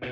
Hola, 0.00 0.10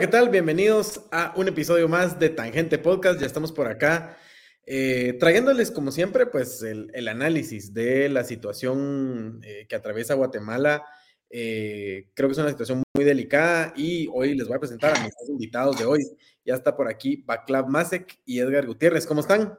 ¿qué 0.00 0.06
tal? 0.06 0.30
Bienvenidos 0.30 1.02
a 1.12 1.34
un 1.36 1.48
episodio 1.48 1.86
más 1.88 2.18
de 2.18 2.30
Tangente 2.30 2.78
Podcast. 2.78 3.20
Ya 3.20 3.26
estamos 3.26 3.52
por 3.52 3.66
acá 3.66 4.16
eh, 4.64 5.18
trayéndoles, 5.20 5.70
como 5.70 5.90
siempre, 5.90 6.24
pues 6.24 6.62
el, 6.62 7.08
análisis 7.08 7.74
de 7.74 8.08
la 8.08 8.24
situación 8.24 9.40
eh, 9.44 9.66
que 9.68 9.76
atraviesa 9.76 10.14
Guatemala. 10.14 10.86
Eh, 11.28 12.08
creo 12.14 12.30
que 12.30 12.32
es 12.32 12.38
una 12.38 12.48
situación 12.48 12.82
muy 12.94 13.04
delicada 13.04 13.74
y 13.76 14.08
hoy 14.14 14.34
les 14.34 14.48
voy 14.48 14.56
a 14.56 14.60
presentar 14.60 14.96
a 14.96 15.04
mis 15.04 15.12
invitados 15.28 15.78
de 15.78 15.84
hoy. 15.84 16.02
Ya 16.42 16.54
está 16.54 16.74
por 16.74 16.88
aquí 16.88 17.22
Baclav 17.26 17.68
Masek 17.68 18.18
y 18.24 18.38
Edgar 18.38 18.66
Gutiérrez. 18.66 19.06
¿Cómo 19.06 19.20
están? 19.20 19.58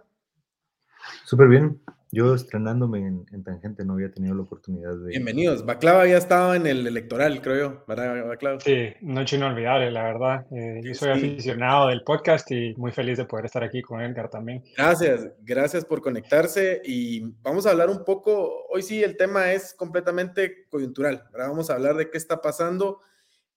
Súper 1.26 1.48
bien. 1.48 1.82
Yo 2.11 2.34
estrenándome 2.34 3.00
en, 3.00 3.43
Tangente 3.43 3.84
no 3.84 3.93
había 3.93 4.10
tenido 4.10 4.36
la 4.36 4.43
oportunidad 4.43 4.96
de... 4.96 5.10
Bienvenidos. 5.10 5.66
Baclava 5.66 6.04
había 6.04 6.18
estado 6.18 6.56
en 6.56 6.66
el 6.66 6.88
electoral, 6.88 7.42
creo 7.42 7.57
yo, 7.57 7.84
¿verdad, 7.89 8.25
Baclava? 8.25 8.60
Sí, 8.62 8.93
noche 9.02 9.36
inolvidable, 9.36 9.92
la 9.92 10.04
verdad. 10.04 10.46
Eh, 10.52 10.79
yo 10.82 10.93
soy 10.93 11.10
aficionado 11.10 11.89
del 11.89 12.04
podcast 12.04 12.50
y 12.52 12.74
muy 12.78 12.93
feliz 12.93 13.18
de 13.18 13.26
poder 13.26 13.48
estar 13.48 13.65
aquí 13.65 13.82
con 13.82 14.00
Edgar 14.00 14.29
también. 14.29 14.64
Gracias, 14.78 15.29
gracias 15.42 15.84
por 15.84 16.02
conectarse 16.02 16.82
y 16.86 17.34
vamos 17.42 17.65
a 17.65 17.71
hablar 17.71 17.90
un 17.90 18.06
poco, 18.06 18.65
hoy 18.70 18.82
sí 18.82 19.04
el 19.04 19.18
tema 19.18 19.51
es 19.51 19.74
completamente 19.74 20.68
coyuntural, 20.70 21.21
¿verdad? 21.34 21.50
Vamos 21.50 21.70
a 21.70 21.74
hablar 21.74 21.96
de 21.98 22.10
qué 22.10 22.18
está 22.18 22.42
pasando 22.42 23.01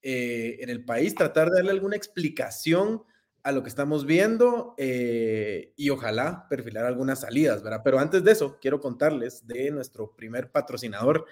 eh, 0.02 0.56
en 0.58 0.70
el 0.70 0.84
país, 0.84 1.14
tratar 1.14 1.50
de 1.50 1.58
darle 1.58 1.70
alguna 1.70 1.94
explicación 1.94 3.04
a 3.42 3.52
lo 3.52 3.62
que 3.62 3.68
estamos 3.68 4.04
viendo 4.04 4.74
eh, 4.78 5.72
y 5.76 5.90
ojalá 5.90 6.46
perfilar 6.48 6.84
algunas 6.84 7.20
salidas, 7.20 7.62
¿verdad? 7.62 7.82
Pero 7.84 7.98
antes 7.98 8.24
de 8.24 8.32
eso, 8.32 8.58
quiero 8.60 8.80
contarles 8.80 9.46
de 9.46 9.70
nuestro 9.70 10.14
primer 10.14 10.50
patrocinador, 10.50 11.26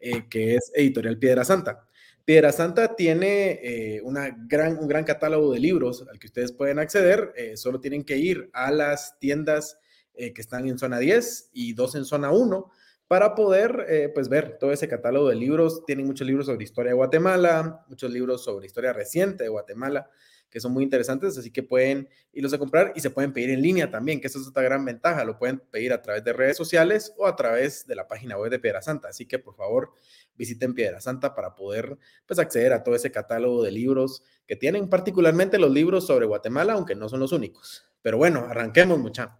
eh, 0.00 0.28
que 0.28 0.56
es 0.56 0.72
Editorial 0.74 1.18
Piedra 1.18 1.44
Santa. 1.44 1.86
Piedra 2.24 2.52
Santa 2.52 2.94
tiene 2.94 3.60
eh, 3.62 4.00
una 4.02 4.36
gran, 4.46 4.78
un 4.78 4.88
gran 4.88 5.04
catálogo 5.04 5.52
de 5.52 5.60
libros 5.60 6.06
al 6.10 6.18
que 6.18 6.26
ustedes 6.26 6.52
pueden 6.52 6.78
acceder. 6.78 7.32
solo 7.56 7.80
tienen 7.80 8.04
que 8.04 8.16
ir 8.16 8.50
a 8.52 8.70
las 8.70 9.18
tiendas 9.18 9.78
que 10.14 10.40
están 10.42 10.68
en 10.68 10.78
zona 10.78 10.98
10 10.98 11.50
y 11.54 11.72
dos 11.72 11.94
en 11.94 12.04
zona 12.04 12.30
1 12.32 12.70
para 13.08 13.34
poder 13.34 14.12
pues 14.14 14.28
ver 14.28 14.58
todo 14.58 14.72
ese 14.72 14.86
catálogo 14.86 15.30
de 15.30 15.36
libros. 15.36 15.84
Tienen 15.86 16.06
muchos 16.06 16.26
libros 16.26 16.46
sobre 16.46 16.64
historia 16.64 16.90
de 16.90 16.96
Guatemala, 16.96 17.84
muchos 17.88 18.12
libros 18.12 18.44
sobre 18.44 18.66
historia 18.66 18.92
reciente 18.92 19.44
de 19.44 19.48
Guatemala 19.48 20.10
que 20.52 20.60
son 20.60 20.72
muy 20.72 20.84
interesantes, 20.84 21.38
así 21.38 21.50
que 21.50 21.62
pueden 21.62 22.08
irlos 22.32 22.52
a 22.52 22.58
comprar 22.58 22.92
y 22.94 23.00
se 23.00 23.08
pueden 23.08 23.32
pedir 23.32 23.50
en 23.50 23.62
línea 23.62 23.90
también, 23.90 24.20
que 24.20 24.26
esa 24.26 24.38
es 24.38 24.46
otra 24.46 24.62
gran 24.62 24.84
ventaja, 24.84 25.24
lo 25.24 25.38
pueden 25.38 25.58
pedir 25.58 25.94
a 25.94 26.02
través 26.02 26.22
de 26.22 26.34
redes 26.34 26.58
sociales 26.58 27.14
o 27.16 27.26
a 27.26 27.34
través 27.34 27.86
de 27.86 27.96
la 27.96 28.06
página 28.06 28.36
web 28.36 28.50
de 28.50 28.58
Piedra 28.58 28.82
Santa, 28.82 29.08
así 29.08 29.26
que 29.26 29.38
por 29.38 29.56
favor 29.56 29.94
visiten 30.36 30.74
Piedra 30.74 31.00
Santa 31.00 31.34
para 31.34 31.54
poder 31.54 31.96
pues 32.26 32.38
acceder 32.38 32.74
a 32.74 32.82
todo 32.82 32.94
ese 32.94 33.10
catálogo 33.10 33.62
de 33.62 33.72
libros 33.72 34.22
que 34.46 34.54
tienen, 34.54 34.90
particularmente 34.90 35.58
los 35.58 35.72
libros 35.72 36.06
sobre 36.06 36.26
Guatemala, 36.26 36.74
aunque 36.74 36.94
no 36.94 37.08
son 37.08 37.20
los 37.20 37.32
únicos. 37.32 37.84
Pero 38.02 38.18
bueno, 38.18 38.46
arranquemos 38.46 38.98
mucha. 38.98 39.38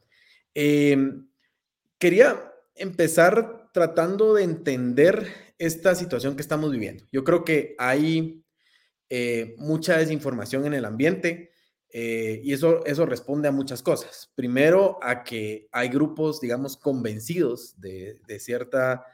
Em, 0.55 1.29
quería 1.99 2.55
empezar 2.75 3.69
tratando 3.73 4.33
de 4.35 4.45
entender 4.45 5.27
esta 5.59 5.95
situación 5.95 6.37
que 6.37 6.43
estamos 6.43 6.71
viviendo. 6.73 7.05
Yo 7.13 7.23
creo 7.23 7.45
que 7.45 7.75
hay 7.79 8.42
eh, 9.15 9.55
mucha 9.59 9.99
desinformación 9.99 10.65
en 10.65 10.73
el 10.73 10.87
ambiente 10.87 11.53
eh, 11.91 12.41
y 12.43 12.55
eso, 12.55 12.83
eso 12.87 13.05
responde 13.05 13.49
a 13.49 13.53
muchas 13.53 13.83
cosas. 13.83 14.33
Primero, 14.35 14.99
a 15.03 15.23
que 15.23 15.69
hay 15.71 15.89
grupos, 15.91 16.41
digamos, 16.41 16.79
convencidos 16.79 17.79
de, 17.79 18.19
cierta 18.41 19.05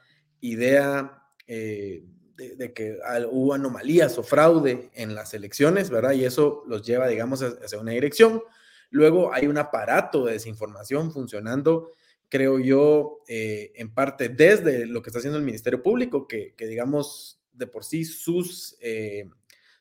idea 0.41 1.21
eh, 1.49 2.05
de, 2.37 2.73
que 2.73 2.97
hubo 3.33 3.55
anomalías 3.55 4.17
o 4.19 4.23
fraude 4.23 4.91
en 4.95 5.17
las 5.17 5.35
elecciones, 5.35 5.91
¿verdad? 5.91 6.13
Y 6.13 6.25
eso 6.25 6.63
los 6.69 6.87
lleva, 6.87 7.09
digamos, 7.09 7.43
hacia 7.43 7.81
una 7.81 7.91
dirección. 7.91 8.41
Luego 8.91 9.35
hay 9.35 9.49
un 9.49 9.59
aparato 9.59 10.27
de 10.27 10.35
desinformación 10.35 11.11
funcionando 11.11 11.91
creo 12.31 12.59
yo, 12.59 13.23
en 13.27 13.95
parte 13.95 14.29
desde 14.29 14.85
lo 14.85 15.01
que 15.01 15.09
está 15.09 15.19
haciendo 15.19 15.39
el 15.39 15.47
Ministerio 15.47 15.83
Público, 15.83 16.29
que, 16.29 16.55
digamos, 16.59 17.41
de 17.53 17.67
por 17.67 17.85
sí 17.85 18.05
sus 18.05 18.77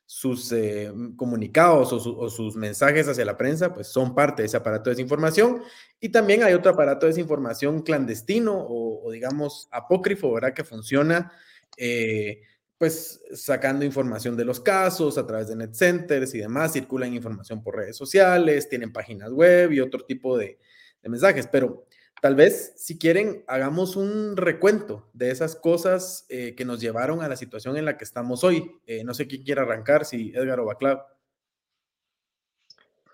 sus 0.09 0.53
eh, 0.53 0.89
comunicados 1.17 1.91
o, 1.91 2.29
sus 2.29 2.55
mensajes 2.55 3.09
hacia 3.09 3.25
la 3.25 3.35
prensa, 3.35 3.73
pues 3.73 3.87
son 3.87 4.15
parte 4.15 4.41
de 4.41 4.45
ese 4.45 4.55
aparato 4.55 4.89
de 4.89 4.95
desinformación. 4.95 5.61
Y 5.99 6.09
también 6.09 6.43
hay 6.43 6.53
otro 6.53 6.71
aparato 6.71 7.05
de 7.05 7.11
desinformación 7.11 7.81
clandestino 7.81 8.55
o, 8.57 9.11
digamos, 9.11 9.67
apócrifo, 9.69 10.31
¿verdad? 10.31 10.53
Que 10.53 10.63
funciona, 10.63 11.29
eh, 11.75 12.41
pues 12.77 13.21
sacando 13.33 13.83
información 13.83 14.37
de 14.37 14.45
los 14.45 14.61
casos 14.61 15.17
a 15.17 15.27
través 15.27 15.49
de 15.49 15.57
net 15.57 15.73
centers 15.73 16.33
y 16.35 16.39
demás, 16.39 16.71
circulan 16.71 17.13
información 17.13 17.61
por 17.61 17.75
redes 17.75 17.97
sociales, 17.97 18.69
tienen 18.69 18.93
páginas 18.93 19.33
web 19.33 19.73
y 19.73 19.81
otro 19.81 20.05
tipo 20.05 20.37
de, 20.37 20.57
de 21.03 21.09
mensajes. 21.09 21.47
Pero 21.47 21.85
Tal 22.19 22.33
vez, 22.33 22.73
si 22.77 22.97
quieren, 22.97 23.43
hagamos 23.47 23.95
un 23.95 24.37
recuento 24.37 25.07
de 25.13 25.29
esas 25.29 25.55
cosas 25.55 26.25
eh, 26.29 26.55
que 26.55 26.65
nos 26.65 26.81
llevaron 26.81 27.21
a 27.21 27.27
la 27.27 27.35
situación 27.35 27.77
en 27.77 27.85
la 27.85 27.95
que 27.95 28.03
estamos 28.03 28.43
hoy. 28.43 28.71
Eh, 28.87 29.03
no 29.03 29.13
sé 29.13 29.27
quién 29.27 29.43
quiere 29.43 29.61
arrancar, 29.61 30.03
si 30.03 30.31
Edgar 30.33 30.59
o 30.59 30.65
Baclav. 30.65 31.03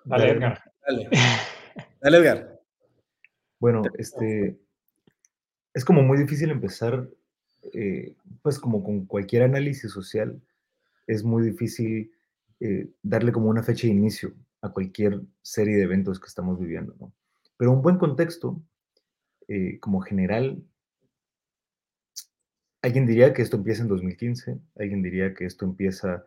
Dale, 0.06 0.30
Edgar. 0.30 0.64
Dale. 0.88 1.10
Dale, 2.02 2.18
Edgar. 2.18 2.62
Bueno, 3.60 3.82
este, 3.98 4.58
es 5.74 5.84
como 5.84 6.02
muy 6.02 6.18
difícil 6.18 6.50
empezar, 6.50 7.10
eh, 7.74 8.16
pues 8.42 8.58
como 8.58 8.84
con 8.84 9.06
cualquier 9.06 9.44
análisis 9.44 9.92
social, 9.92 10.42
es 11.08 11.24
muy 11.24 11.44
difícil 11.44 12.12
darle 13.02 13.34
como 13.34 13.50
una 13.50 13.62
fecha 13.62 13.88
de 13.88 13.94
inicio 13.94 14.34
a 14.62 14.70
cualquier 14.70 15.20
serie 15.42 15.76
de 15.76 15.84
eventos 15.84 16.18
que 16.18 16.28
estamos 16.28 16.58
viviendo, 16.58 16.96
¿no? 16.98 17.12
Pero 17.58 17.74
un 17.74 17.82
buen 17.82 17.98
contexto 17.98 18.64
eh, 19.48 19.80
como 19.80 20.02
general, 20.02 20.64
alguien 22.82 23.06
diría 23.06 23.34
que 23.34 23.42
esto 23.42 23.58
empieza 23.58 23.82
en 23.82 23.88
2015, 23.90 24.60
alguien 24.78 25.02
diría 25.02 25.34
que 25.34 25.46
esto 25.46 25.66
empieza 25.66 26.26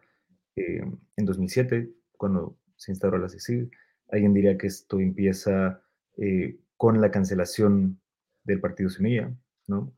eh, 0.56 0.82
en 1.16 1.24
2007, 1.24 1.90
cuando 2.16 2.58
se 2.76 2.92
instauró 2.92 3.18
la 3.18 3.28
CICIG, 3.28 3.70
alguien 4.10 4.34
diría 4.34 4.56
que 4.56 4.66
esto 4.66 5.00
empieza 5.00 5.82
eh, 6.16 6.58
con 6.76 7.00
la 7.00 7.10
cancelación 7.10 8.00
del 8.44 8.60
Partido 8.60 8.90
Semilla, 8.90 9.34
¿no? 9.66 9.92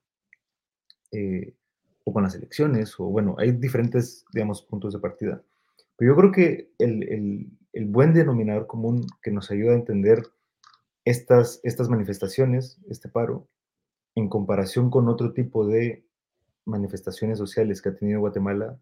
o 2.04 2.12
con 2.12 2.22
las 2.22 2.34
elecciones, 2.34 2.98
o 3.00 3.04
bueno, 3.06 3.34
hay 3.38 3.52
diferentes, 3.52 4.24
digamos, 4.32 4.62
puntos 4.62 4.92
de 4.92 5.00
partida. 5.00 5.42
Pero 5.96 6.12
yo 6.12 6.16
creo 6.20 6.32
que 6.32 6.70
el 6.78 7.86
buen 7.86 8.12
denominador 8.12 8.66
común 8.66 9.06
que 9.22 9.30
nos 9.30 9.50
ayuda 9.50 9.72
a 9.72 9.76
entender 9.76 10.22
estas, 11.08 11.60
estas 11.62 11.88
manifestaciones, 11.88 12.78
este 12.90 13.08
paro, 13.08 13.48
en 14.14 14.28
comparación 14.28 14.90
con 14.90 15.08
otro 15.08 15.32
tipo 15.32 15.66
de 15.66 16.04
manifestaciones 16.66 17.38
sociales 17.38 17.80
que 17.80 17.88
ha 17.88 17.96
tenido 17.96 18.20
Guatemala, 18.20 18.78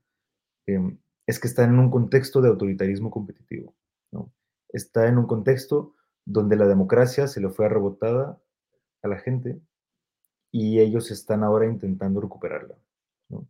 em, 0.66 0.98
es 1.26 1.38
que 1.38 1.46
está 1.46 1.62
en 1.62 1.78
un 1.78 1.88
contexto 1.88 2.40
de 2.40 2.48
autoritarismo 2.48 3.12
competitivo. 3.12 3.74
¿no? 4.10 4.32
Está 4.68 5.06
en 5.06 5.18
un 5.18 5.26
contexto 5.26 5.94
donde 6.24 6.56
la 6.56 6.66
democracia 6.66 7.28
se 7.28 7.40
le 7.40 7.48
fue 7.50 7.66
arrebotada 7.66 8.40
a 9.02 9.08
la 9.08 9.18
gente 9.18 9.60
y 10.50 10.80
ellos 10.80 11.12
están 11.12 11.44
ahora 11.44 11.66
intentando 11.66 12.20
recuperarla. 12.20 12.74
¿no? 13.28 13.46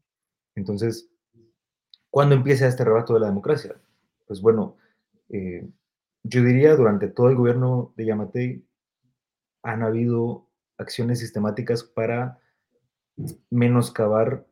Entonces, 0.55 1.09
¿cuándo 2.11 2.35
empieza 2.35 2.67
este 2.67 2.83
arrebato 2.83 3.15
de 3.15 3.21
la 3.21 3.29
democracia? 3.29 3.75
Pues 4.27 4.43
bueno, 4.43 4.77
eh, 5.31 5.67
yo 6.29 6.43
diría 6.43 6.75
durante 6.75 7.09
todo 7.09 7.29
el 7.31 7.37
gobierno 7.37 7.95
de 7.97 8.07
Yamatei 8.07 8.66
han 9.67 9.83
habido 9.83 10.49
acciones 10.79 11.19
sistemáticas 11.19 11.83
para 11.83 12.39
menoscabar 13.51 14.47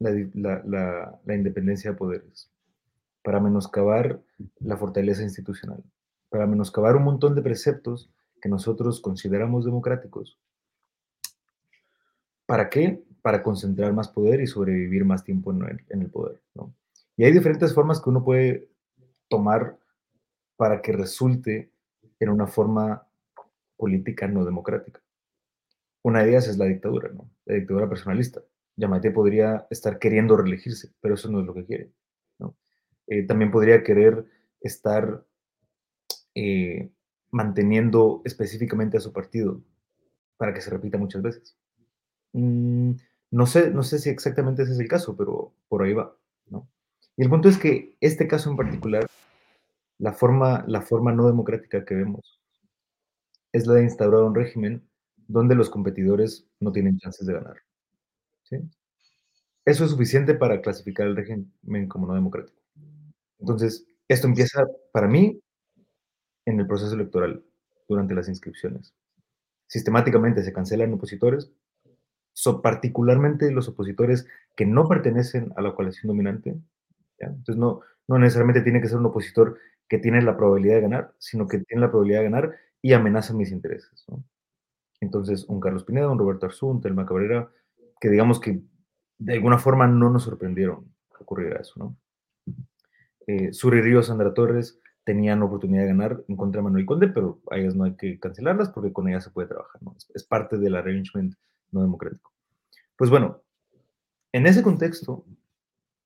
la, 0.00 1.20
independencia 1.28 1.92
de 1.92 1.96
poderes, 1.96 2.50
para 3.22 3.38
menoscabar 3.38 4.20
la 4.58 4.76
fortaleza 4.76 5.22
institucional, 5.22 5.84
para 6.30 6.48
menoscabar 6.48 6.96
un 6.96 7.04
montón 7.04 7.36
de 7.36 7.42
preceptos 7.42 8.10
que 8.42 8.48
nosotros 8.48 9.00
consideramos 9.00 9.64
democráticos. 9.64 10.40
¿Para 12.44 12.68
qué? 12.70 13.04
Para 13.22 13.44
concentrar 13.44 13.92
más 13.92 14.08
poder 14.08 14.40
y 14.40 14.48
sobrevivir 14.48 15.04
más 15.04 15.22
tiempo 15.22 15.52
en 15.52 16.02
el, 16.02 16.10
poder. 16.10 16.42
Y 17.16 17.22
hay 17.22 17.32
diferentes 17.32 17.72
formas 17.72 18.00
que 18.00 18.10
uno 18.10 18.24
puede 18.24 18.68
tomar 19.28 19.78
para 20.56 20.82
que 20.82 20.90
resulte 20.90 21.70
en 22.18 22.30
una 22.30 22.48
forma 22.48 23.06
política 23.80 24.28
no 24.28 24.44
democrática. 24.44 25.02
Una 26.02 26.22
de 26.22 26.30
ellas 26.30 26.46
es 26.46 26.58
la 26.58 26.66
dictadura, 26.66 27.08
¿no? 27.08 27.28
La 27.46 27.56
dictadura 27.56 27.88
personalista. 27.88 28.42
Yamate 28.76 29.10
podría 29.10 29.66
estar 29.70 29.98
queriendo 29.98 30.36
reelegirse, 30.36 30.92
pero 31.00 31.14
eso 31.14 31.30
no 31.30 31.40
es 31.40 31.46
lo 31.46 31.54
que 31.54 31.64
quiere. 31.64 31.90
Eh, 33.06 33.26
también 33.26 33.50
podría 33.50 33.82
querer 33.82 34.24
estar 34.60 35.26
eh, 36.36 36.90
manteniendo 37.32 38.22
específicamente 38.24 38.98
a 38.98 39.00
su 39.00 39.12
partido 39.12 39.60
para 40.36 40.54
que 40.54 40.60
se 40.60 40.70
repita 40.70 40.96
muchas 40.96 41.20
veces. 41.20 41.56
Mm, 42.32 42.92
no, 43.32 43.46
sé, 43.46 43.70
no 43.72 43.82
sé 43.82 43.98
si 43.98 44.10
exactamente 44.10 44.62
ese 44.62 44.72
es 44.72 44.78
el 44.78 44.86
caso, 44.86 45.16
pero 45.16 45.52
por 45.68 45.82
ahí 45.82 45.92
va. 45.92 46.16
¿no? 46.46 46.68
Y 47.16 47.22
el 47.22 47.28
punto 47.28 47.48
es 47.48 47.58
que 47.58 47.96
este 48.00 48.28
caso 48.28 48.48
en 48.48 48.56
particular, 48.56 49.06
la 49.98 50.12
forma, 50.12 50.64
la 50.68 50.80
forma 50.80 51.12
no 51.12 51.26
democrática 51.26 51.84
que 51.84 51.96
vemos 51.96 52.39
es 53.52 53.66
la 53.66 53.74
de 53.74 53.84
instaurar 53.84 54.22
un 54.22 54.34
régimen 54.34 54.88
donde 55.26 55.54
los 55.54 55.70
competidores 55.70 56.46
no 56.60 56.72
tienen 56.72 56.98
chances 56.98 57.26
de 57.26 57.34
ganar. 57.34 57.56
¿sí? 58.44 58.56
Eso 59.64 59.84
es 59.84 59.90
suficiente 59.90 60.34
para 60.34 60.60
clasificar 60.60 61.06
el 61.06 61.16
régimen 61.16 61.88
como 61.88 62.06
no 62.06 62.14
democrático. 62.14 62.58
Entonces, 63.38 63.86
esto 64.08 64.26
empieza 64.26 64.66
para 64.92 65.08
mí 65.08 65.40
en 66.46 66.58
el 66.58 66.66
proceso 66.66 66.94
electoral, 66.94 67.44
durante 67.88 68.14
las 68.14 68.28
inscripciones. 68.28 68.94
Sistemáticamente 69.66 70.42
se 70.42 70.52
cancelan 70.52 70.92
opositores, 70.92 71.52
particularmente 72.62 73.50
los 73.50 73.68
opositores 73.68 74.26
que 74.56 74.66
no 74.66 74.88
pertenecen 74.88 75.52
a 75.56 75.62
la 75.62 75.74
coalición 75.74 76.08
dominante. 76.08 76.56
Entonces, 77.18 77.56
no, 77.56 77.80
no 78.08 78.18
necesariamente 78.18 78.62
tiene 78.62 78.80
que 78.80 78.88
ser 78.88 78.98
un 78.98 79.06
opositor 79.06 79.58
que 79.88 79.98
tiene 79.98 80.22
la 80.22 80.36
probabilidad 80.36 80.76
de 80.76 80.82
ganar, 80.82 81.14
sino 81.18 81.46
que 81.46 81.58
tiene 81.58 81.82
la 81.82 81.90
probabilidad 81.90 82.20
de 82.20 82.24
ganar 82.24 82.56
y 82.82 82.92
amenaza 82.92 83.34
mis 83.34 83.52
intereses. 83.52 84.04
Entonces, 85.00 85.44
un 85.48 85.60
Carlos 85.60 85.84
Pineda, 85.84 86.10
un 86.10 86.18
Roberto 86.18 86.46
Arzú, 86.46 86.68
un 86.68 86.80
Telma 86.80 87.06
Cabrera, 87.06 87.50
que 88.00 88.08
digamos 88.08 88.40
que 88.40 88.60
de 89.18 89.34
alguna 89.34 89.58
forma 89.58 89.86
no 89.86 90.10
nos 90.10 90.24
sorprendieron 90.24 90.84
que 91.16 91.22
ocurriera 91.22 91.60
eso, 91.60 91.74
¿no? 91.76 91.96
Eh, 93.26 93.52
Suri 93.52 94.02
Sandra 94.02 94.32
Torres 94.34 94.80
tenían 95.04 95.42
oportunidad 95.42 95.82
de 95.82 95.88
ganar 95.88 96.24
en 96.26 96.36
contra 96.36 96.60
de 96.60 96.64
Manuel 96.64 96.86
Conde, 96.86 97.08
pero 97.08 97.40
a 97.50 97.58
ellas 97.58 97.74
no 97.74 97.84
hay 97.84 97.94
que 97.96 98.18
cancelarlas 98.18 98.70
porque 98.70 98.92
con 98.92 99.08
ellas 99.08 99.24
se 99.24 99.30
puede 99.30 99.48
trabajar, 99.48 99.82
¿no? 99.82 99.94
Es, 100.14 100.24
parte 100.24 100.58
del 100.58 100.74
arrangement 100.74 101.34
no 101.70 101.82
democrático. 101.82 102.32
Pues 102.96 103.10
bueno, 103.10 103.42
en 104.32 104.46
ese 104.46 104.62
contexto, 104.62 105.24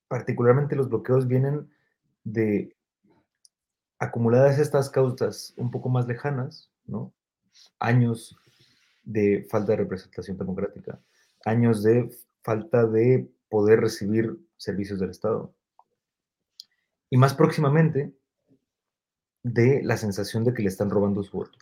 particularmente 0.08 0.76
los 0.76 0.88
bloqueos 0.88 1.26
vienen 1.26 1.68
de 2.24 2.76
acumuladas 4.04 4.58
estas 4.58 4.90
causas 4.90 5.54
un 5.56 5.70
poco 5.70 5.88
más 5.88 6.06
lejanas, 6.06 6.70
¿no? 6.86 7.12
Años 7.78 8.36
de 9.02 9.46
falta 9.50 9.72
de 9.72 9.78
representación 9.78 10.38
democrática, 10.38 11.00
años 11.44 11.82
de 11.82 12.10
falta 12.42 12.86
de 12.86 13.28
poder 13.48 13.80
recibir 13.80 14.38
servicios 14.56 14.98
del 14.98 15.10
Estado. 15.10 15.54
Y 17.10 17.16
más 17.16 17.34
próximamente, 17.34 18.12
de 19.42 19.82
la 19.82 19.96
sensación 19.96 20.42
de 20.42 20.54
que 20.54 20.62
le 20.62 20.68
están 20.68 20.90
robando 20.90 21.22
su 21.22 21.36
voto. 21.36 21.58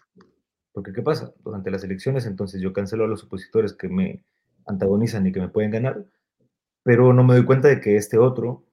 Porque, 0.73 0.93
¿qué 0.93 1.03
pasa? 1.03 1.35
Durante 1.45 1.71
las 1.71 1.85
elecciones, 1.85 2.27
entonces 2.27 2.61
yo 2.61 2.73
cancelo 2.73 3.05
a 3.05 3.09
los 3.09 3.25
opositores 3.25 3.75
que 3.75 3.89
me 3.89 4.25
antagonizan 4.67 5.27
y 5.27 5.33
que 5.33 5.41
me 5.41 5.49
pueden 5.49 5.73
ganar, 5.73 6.07
pero 6.83 7.13
no 7.13 7.25
me 7.25 7.35
doy 7.35 7.45
cuenta 7.45 7.69
de 7.69 7.81
que 7.81 7.97
este 7.97 8.19
otro 8.19 8.65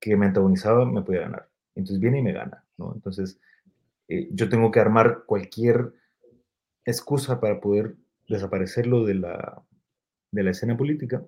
que 0.00 0.16
me 0.16 0.26
antagonizaba 0.26 0.84
me 0.84 1.02
puede 1.02 1.20
ganar. 1.20 1.49
Entonces 1.74 2.00
viene 2.00 2.18
y 2.18 2.22
me 2.22 2.32
gana, 2.32 2.64
¿no? 2.76 2.92
Entonces, 2.94 3.40
eh, 4.08 4.28
yo 4.32 4.48
tengo 4.48 4.70
que 4.70 4.80
armar 4.80 5.24
cualquier 5.26 5.92
excusa 6.84 7.40
para 7.40 7.60
poder 7.60 7.96
desaparecerlo 8.28 9.04
de 9.04 9.14
la, 9.14 9.62
de 10.32 10.42
la 10.42 10.50
escena 10.50 10.76
política 10.76 11.24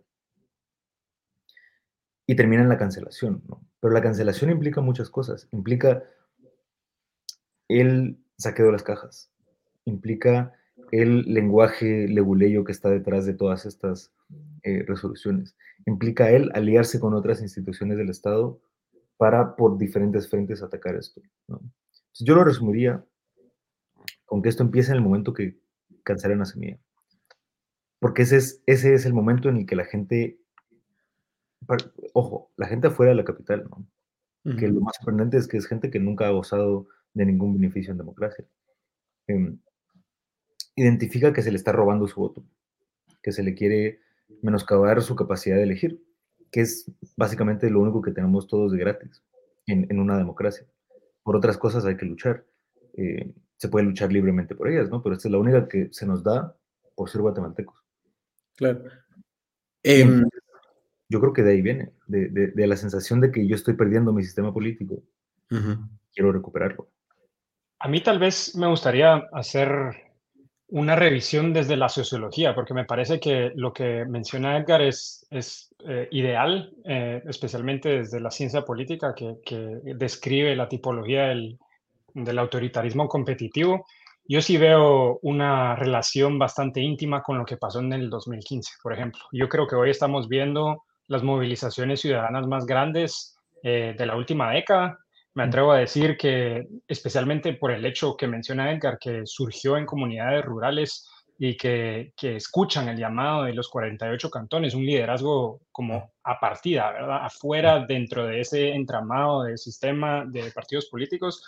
y 2.26 2.36
termina 2.36 2.62
en 2.62 2.68
la 2.68 2.78
cancelación. 2.78 3.42
Pero 3.80 3.94
la 3.94 4.02
cancelación 4.02 4.50
implica 4.50 4.80
muchas 4.80 5.10
cosas. 5.10 5.48
Implica 5.52 6.04
el 7.68 8.18
saqueo 8.38 8.66
de 8.66 8.72
las 8.72 8.82
cajas, 8.82 9.30
implica 9.84 10.52
el 10.90 11.22
lenguaje 11.32 12.08
leguleyo 12.08 12.64
que 12.64 12.72
está 12.72 12.90
detrás 12.90 13.24
de 13.24 13.34
todas 13.34 13.66
estas 13.66 14.12
eh, 14.62 14.84
resoluciones, 14.86 15.56
implica 15.86 16.30
el 16.30 16.50
aliarse 16.54 17.00
con 17.00 17.14
otras 17.14 17.40
instituciones 17.40 17.96
del 17.96 18.10
Estado 18.10 18.60
para 19.22 19.54
por 19.54 19.78
diferentes 19.78 20.28
frentes 20.28 20.64
atacar 20.64 20.96
esto. 20.96 21.22
yo 22.18 22.34
lo 22.34 22.42
resumiría 22.42 23.04
con 24.24 24.42
que 24.42 24.48
esto 24.48 24.64
empieza 24.64 24.90
en 24.90 24.96
el 24.96 25.04
momento 25.04 25.32
que 25.32 25.60
cancelen 26.02 26.40
la 26.40 26.44
semilla. 26.44 26.80
Porque 28.00 28.22
ese 28.22 28.38
es, 28.38 28.64
ese 28.66 28.94
es 28.94 29.06
el 29.06 29.14
momento 29.14 29.48
en 29.48 29.58
el 29.58 29.66
que 29.66 29.76
la 29.76 29.84
gente, 29.84 30.40
ojo, 32.14 32.50
la 32.56 32.66
gente 32.66 32.88
afuera 32.88 33.10
de 33.10 33.16
la 33.16 33.24
capital, 33.24 33.70
¿no? 33.70 33.86
Que 34.56 34.66
lo 34.66 34.80
más 34.80 34.96
sorprendente 34.96 35.36
es 35.36 35.46
que 35.46 35.56
es 35.56 35.68
gente 35.68 35.92
que 35.92 36.00
nunca 36.00 36.26
ha 36.26 36.30
gozado 36.30 36.88
de 37.14 37.24
ningún 37.24 37.54
beneficio 37.54 37.92
en 37.92 37.98
democracia. 37.98 38.44
Em, 39.28 39.56
identifica 40.74 41.32
que 41.32 41.42
se 41.42 41.52
le 41.52 41.58
está 41.58 41.70
robando 41.70 42.08
su 42.08 42.18
voto, 42.18 42.44
que 43.22 43.30
se 43.30 43.44
le 43.44 43.54
quiere 43.54 44.00
menoscabar 44.42 45.00
su 45.00 45.14
capacidad 45.14 45.58
de 45.58 45.62
elegir, 45.62 46.02
que 46.52 46.60
es 46.60 46.88
básicamente 47.16 47.68
lo 47.70 47.80
único 47.80 48.02
que 48.02 48.12
tenemos 48.12 48.46
todos 48.46 48.70
de 48.70 48.78
gratis 48.78 49.24
en, 49.66 49.86
en 49.90 49.98
una 49.98 50.18
democracia. 50.18 50.66
Por 51.22 51.34
otras 51.34 51.56
cosas 51.56 51.84
hay 51.86 51.96
que 51.96 52.06
luchar. 52.06 52.44
Eh, 52.96 53.34
se 53.56 53.68
puede 53.68 53.86
luchar 53.86 54.12
libremente 54.12 54.54
por 54.54 54.68
ellas, 54.68 54.90
¿no? 54.90 55.02
Pero 55.02 55.14
esta 55.14 55.28
es 55.28 55.32
la 55.32 55.38
única 55.38 55.68
que 55.68 55.88
se 55.92 56.06
nos 56.06 56.22
da 56.22 56.54
por 56.94 57.08
ser 57.08 57.22
guatemaltecos. 57.22 57.76
Claro. 58.56 58.82
Em, 59.82 60.24
yo 61.08 61.20
creo 61.20 61.32
que 61.32 61.42
de 61.42 61.52
ahí 61.52 61.62
viene, 61.62 61.92
de, 62.06 62.52
la 62.66 62.76
sensación 62.76 63.20
de 63.20 63.32
que 63.32 63.46
yo 63.46 63.54
estoy 63.54 63.74
perdiendo 63.74 64.12
mi 64.12 64.22
sistema 64.22 64.52
político. 64.52 65.02
Quiero 66.14 66.32
recuperarlo. 66.32 66.88
A 67.78 67.88
mí 67.88 68.02
tal 68.02 68.18
vez 68.18 68.56
me 68.56 68.66
gustaría 68.66 69.14
hacer 69.32 70.11
una 70.72 70.96
revisión 70.96 71.52
desde 71.52 71.76
la 71.76 71.88
sociología, 71.88 72.54
porque 72.54 72.74
me 72.74 72.84
parece 72.84 73.20
que 73.20 73.52
lo 73.54 73.72
que 73.72 74.04
menciona 74.04 74.56
Edgar 74.56 74.82
es, 74.82 75.26
es 75.30 75.74
eh, 75.86 76.08
ideal, 76.10 76.72
eh, 76.84 77.22
especialmente 77.26 77.88
desde 77.88 78.20
la 78.20 78.30
ciencia 78.30 78.62
política, 78.62 79.14
que, 79.14 79.36
describe 79.96 80.56
la 80.56 80.68
tipología 80.68 81.28
del, 81.28 81.58
del 82.14 82.38
autoritarismo 82.38 83.08
competitivo 83.08 83.84
yo 84.28 84.40
sí 84.40 84.56
veo 84.56 85.18
una 85.22 85.74
relación 85.74 86.38
bastante 86.38 86.80
íntima 86.80 87.22
con 87.22 87.38
lo 87.38 87.44
que 87.44 87.56
pasó 87.56 87.80
en 87.80 87.92
el 87.92 88.08
2015, 88.08 88.74
por 88.82 88.92
ejemplo. 88.92 89.20
Yo 89.32 89.48
creo 89.48 89.66
que 89.66 89.74
hoy 89.74 89.90
estamos 89.90 90.28
viendo 90.28 90.84
las 91.08 91.22
movilizaciones 91.22 92.00
ciudadanas 92.00 92.46
más 92.46 92.64
grandes 92.64 93.36
eh, 93.62 93.94
de 93.98 94.06
la 94.06 94.16
última 94.16 94.52
década. 94.52 94.98
Me 95.34 95.44
atrevo 95.44 95.72
a 95.72 95.78
decir 95.78 96.16
que, 96.16 96.66
especialmente 96.86 97.54
por 97.54 97.70
el 97.70 97.84
hecho 97.86 98.16
que 98.16 98.26
menciona 98.26 98.70
Edgar, 98.70 98.98
que 98.98 99.22
surgió 99.24 99.76
en 99.76 99.86
comunidades 99.86 100.44
rurales 100.44 101.08
y 101.38 101.56
que, 101.56 102.12
que 102.16 102.36
escuchan 102.36 102.88
el 102.88 102.98
llamado 102.98 103.44
de 103.44 103.54
los 103.54 103.68
48 103.68 104.30
cantones, 104.30 104.74
un 104.74 104.84
liderazgo 104.84 105.60
como 105.72 106.12
a 106.22 106.38
partida, 106.38 106.92
¿verdad? 106.92 107.24
Afuera, 107.24 107.84
dentro 107.86 108.26
de 108.26 108.40
ese 108.40 108.72
entramado 108.72 109.44
de 109.44 109.56
sistema 109.56 110.24
de 110.26 110.52
partidos 110.52 110.86
políticos, 110.86 111.42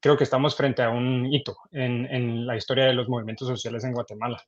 creo 0.00 0.16
que 0.16 0.24
estamos 0.24 0.56
frente 0.56 0.82
a 0.82 0.90
un 0.90 1.26
hito 1.32 1.56
en, 1.72 2.46
la 2.46 2.56
historia 2.56 2.86
de 2.86 2.94
los 2.94 3.08
movimientos 3.08 3.48
sociales 3.48 3.84
en 3.84 3.92
Guatemala. 3.92 4.42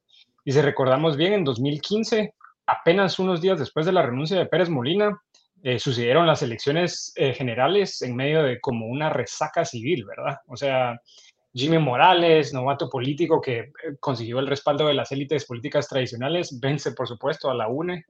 Y 0.44 0.52
si 0.52 0.60
recordamos 0.60 1.16
bien, 1.16 1.34
en 1.34 1.44
2015, 1.44 2.34
apenas 2.66 3.18
unos 3.18 3.40
días 3.40 3.58
después 3.58 3.86
de 3.86 3.92
la 3.92 4.02
renuncia 4.02 4.38
de 4.38 4.46
Pérez 4.46 4.68
Molina, 4.68 5.20
eh, 5.62 5.78
sucedieron 5.78 6.26
las 6.26 6.42
elecciones 6.42 7.12
eh, 7.16 7.34
generales 7.34 8.02
en 8.02 8.16
medio 8.16 8.42
de 8.42 8.60
como 8.60 8.86
una 8.86 9.10
resaca 9.10 9.64
civil, 9.64 10.04
¿verdad? 10.04 10.38
O 10.46 10.56
sea, 10.56 11.00
Jimmy 11.52 11.78
Morales, 11.78 12.54
novato 12.54 12.88
político 12.88 13.40
que 13.40 13.58
eh, 13.58 13.72
consiguió 13.98 14.38
el 14.38 14.46
respaldo 14.46 14.86
de 14.86 14.94
las 14.94 15.12
élites 15.12 15.44
políticas 15.44 15.88
tradicionales, 15.88 16.58
vence, 16.60 16.92
por 16.92 17.08
supuesto, 17.08 17.50
a 17.50 17.54
la 17.54 17.68
UNE. 17.68 18.04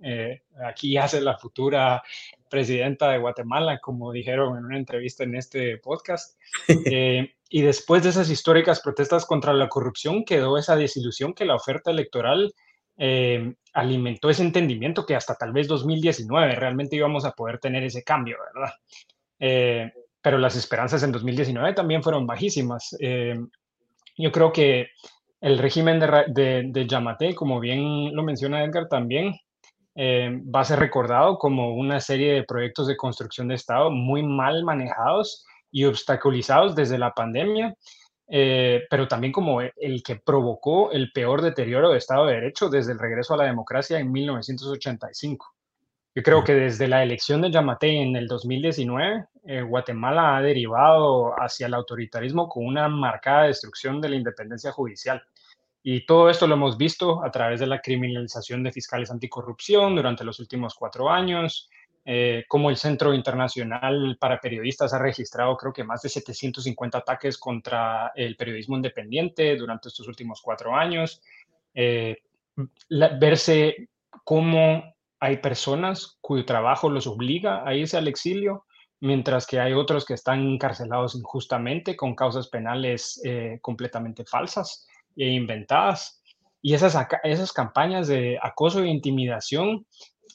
aquí 0.65 0.97
hace 0.97 1.21
la 1.21 1.39
futura 1.39 2.03
presidenta 2.51 3.09
de 3.11 3.19
Guatemala, 3.19 3.79
como 3.79 4.13
dijeron 4.13 4.59
en 4.59 4.65
una 4.67 4.77
entrevista 4.77 5.25
en 5.25 5.37
este 5.37 5.79
podcast. 5.79 6.39
Eh, 6.93 7.35
y 7.49 7.63
después 7.63 8.03
de 8.03 8.11
esas 8.11 8.31
históricas 8.31 8.81
protestas 8.81 9.27
contra 9.27 9.53
la 9.53 9.69
corrupción, 9.69 10.25
quedó 10.25 10.57
esa 10.57 10.77
desilusión 10.77 11.35
que 11.35 11.45
la 11.45 11.57
oferta 11.57 11.91
electoral 11.91 12.55
eh, 13.01 13.55
alimentó 13.73 14.31
ese 14.31 14.45
entendimiento 14.45 15.05
que 15.05 15.17
hasta 15.17 15.35
tal 15.35 15.53
vez 15.53 15.67
2019 15.67 16.55
realmente 16.55 16.97
íbamos 16.97 17.25
a 17.25 17.33
poder 17.33 17.59
tener 17.59 17.83
ese 17.83 18.05
cambio, 18.05 18.37
¿verdad? 18.55 18.75
Eh, 19.41 19.91
pero 20.23 20.39
las 20.39 20.55
esperanzas 20.55 21.03
en 21.03 21.13
2019 21.13 21.73
también 21.73 22.03
fueron 22.03 22.27
bajísimas. 22.27 22.95
yo 24.17 24.33
creo 24.33 24.53
que 24.53 24.89
el 25.41 25.59
régimen 25.59 25.99
de, 25.99 26.25
de, 26.29 26.65
de 26.67 26.87
Yamate, 26.87 27.35
como 27.35 27.59
bien 27.59 28.15
lo 28.15 28.23
menciona 28.23 28.63
Edgar 28.63 28.87
también, 28.89 29.35
eh, 29.97 30.41
va 30.55 30.61
a 30.61 30.65
ser 30.65 30.79
recordado 30.79 31.37
como 31.37 31.75
una 31.75 32.01
serie 32.01 32.33
de 32.33 32.45
proyectos 32.45 32.87
de 32.87 32.97
construcción 32.97 33.49
de 33.49 33.57
Estado 33.57 33.91
muy 33.91 34.23
mal 34.23 34.65
manejados 34.65 35.45
y 35.73 35.85
obstaculizados 35.85 36.75
desde 36.75 36.99
la 36.99 37.13
pandemia, 37.13 37.75
eh, 38.33 38.87
pero 38.89 39.09
también 39.09 39.33
como 39.33 39.61
el 39.61 40.03
que 40.05 40.17
provocó 40.17 40.93
el 40.93 41.11
peor 41.11 41.43
deterioro 41.43 41.91
de 41.91 41.99
Estado 41.99 42.27
de 42.27 42.35
Derecho 42.35 42.69
desde 42.69 42.93
el 42.93 43.01
regreso 43.01 43.35
a 43.35 43.39
la 43.39 43.45
democracia 43.45 43.99
en 43.99 44.13
1985. 44.13 45.55
Yo 46.15 46.23
creo 46.23 46.45
que 46.45 46.55
desde 46.55 46.87
la 46.87 47.03
elección 47.03 47.41
de 47.41 47.51
Yamate 47.51 48.03
en 48.03 48.15
el 48.15 48.29
2019, 48.29 49.27
eh, 49.45 49.63
Guatemala 49.63 50.37
ha 50.37 50.43
derivado 50.43 51.33
hacia 51.41 51.67
el 51.67 51.75
autoritarismo 51.75 52.49
con 52.49 52.67
una 52.67 52.89
marcada 52.89 53.45
destrucción 53.45 54.01
de 54.01 54.11
la 54.11 54.17
independencia 54.17 54.71
judicial. 54.71 55.23
Y 55.83 56.07
todo 56.07 56.31
esto 56.31 56.47
lo 56.47 56.55
hemos 56.55 56.77
visto 56.77 57.25
a 57.25 57.31
través 57.31 57.59
de 57.59 57.67
la 57.67 57.81
criminalización 57.81 58.63
de 58.63 58.71
fiscales 58.71 59.11
anticorrupción 59.11 59.97
durante 59.97 60.25
los 60.25 60.39
últimos 60.39 60.75
cuatro 60.75 61.11
años, 61.11 61.69
eh, 62.05 62.45
como 62.49 62.71
el 62.71 62.77
Centro 62.77 63.13
Internacional 63.13 64.17
para 64.19 64.41
Periodistas 64.41 64.95
ha 64.95 64.99
registrado 64.99 65.57
creo 65.57 65.73
que 65.73 65.85
más 65.85 66.01
de 66.03 66.09
750 66.09 66.99
ataques 66.99 67.37
contra 67.37 68.13
el 68.15 68.37
periodismo 68.37 68.77
independiente 68.77 69.55
durante 69.57 69.89
estos 69.89 70.09
últimos 70.09 70.41
cuatro 70.41 70.75
años. 70.75 71.21
Eh, 71.75 72.17
verse 72.89 73.89
cómo 74.25 74.95
hay 75.21 75.37
personas 75.37 76.19
cuyo 76.21 76.45
trabajo 76.45 76.89
los 76.89 77.07
obliga 77.07 77.67
a 77.67 77.75
irse 77.75 77.97
al 77.97 78.09
exilio, 78.09 78.65
mientras 79.01 79.47
que 79.47 79.61
hay 79.61 79.75
otros 79.75 80.05
que 80.07 80.15
están 80.15 80.41
encarcelados 80.41 81.15
injustamente 81.15 81.97
con 81.97 82.15
causas 82.15 82.49
penales 82.49 83.21
eh, 83.25 83.59
completamente 83.61 84.25
falsas 84.25 84.87
e 85.17 85.27
inventadas. 85.27 86.23
Y 86.63 86.75
esas, 86.75 86.97
esas 87.25 87.53
campañas 87.53 88.09
de 88.09 88.39
acoso 88.43 88.83
e 88.83 88.89
intimidación 88.89 89.87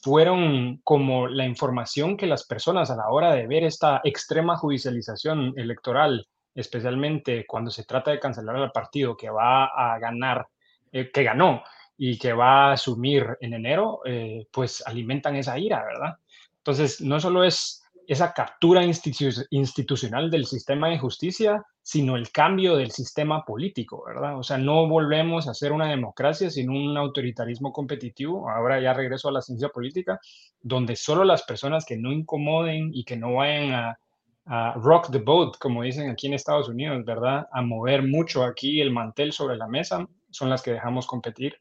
fueron 0.06 0.80
como 0.84 1.26
la 1.26 1.44
información 1.44 2.16
que 2.16 2.28
las 2.28 2.46
personas 2.46 2.92
a 2.92 2.96
la 2.96 3.08
hora 3.08 3.34
de 3.34 3.48
ver 3.48 3.64
esta 3.64 4.00
extrema 4.04 4.56
judicialización 4.56 5.52
electoral, 5.56 6.28
especialmente 6.54 7.44
cuando 7.44 7.72
se 7.72 7.82
trata 7.82 8.12
de 8.12 8.20
cancelar 8.20 8.54
al 8.54 8.70
partido 8.70 9.16
que 9.16 9.30
va 9.30 9.64
a 9.64 9.98
ganar, 9.98 10.46
eh, 10.92 11.10
que 11.12 11.24
ganó 11.24 11.64
y 11.98 12.16
que 12.20 12.32
va 12.32 12.68
a 12.68 12.72
asumir 12.74 13.36
en 13.40 13.54
enero, 13.54 14.02
eh, 14.04 14.46
pues 14.52 14.80
alimentan 14.86 15.34
esa 15.34 15.58
ira, 15.58 15.84
¿verdad? 15.84 16.14
Entonces, 16.58 17.00
no 17.00 17.18
solo 17.18 17.42
es 17.42 17.82
esa 18.08 18.32
captura 18.32 18.82
institucional 18.84 20.30
del 20.30 20.46
sistema 20.46 20.88
de 20.88 20.98
justicia, 20.98 21.64
sino 21.82 22.16
el 22.16 22.30
cambio 22.30 22.76
del 22.76 22.90
sistema 22.90 23.44
político, 23.44 24.04
¿verdad? 24.06 24.38
O 24.38 24.42
sea, 24.42 24.58
no 24.58 24.88
volvemos 24.88 25.48
a 25.48 25.54
ser 25.54 25.72
una 25.72 25.88
democracia, 25.88 26.50
sino 26.50 26.72
un 26.72 26.96
autoritarismo 26.96 27.72
competitivo. 27.72 28.50
Ahora 28.50 28.80
ya 28.80 28.92
regreso 28.92 29.28
a 29.28 29.32
la 29.32 29.42
ciencia 29.42 29.68
política, 29.68 30.18
donde 30.60 30.96
solo 30.96 31.24
las 31.24 31.42
personas 31.42 31.84
que 31.84 31.96
no 31.96 32.12
incomoden 32.12 32.90
y 32.92 33.04
que 33.04 33.16
no 33.16 33.34
vayan 33.34 33.72
a, 33.72 33.98
a 34.46 34.74
rock 34.74 35.10
the 35.10 35.18
boat, 35.18 35.56
como 35.58 35.82
dicen 35.82 36.10
aquí 36.10 36.26
en 36.26 36.34
Estados 36.34 36.68
Unidos, 36.68 37.04
¿verdad? 37.04 37.46
A 37.52 37.62
mover 37.62 38.02
mucho 38.02 38.44
aquí 38.44 38.80
el 38.80 38.92
mantel 38.92 39.32
sobre 39.32 39.56
la 39.56 39.66
mesa, 39.66 40.06
son 40.30 40.50
las 40.50 40.62
que 40.62 40.72
dejamos 40.72 41.06
competir. 41.06 41.56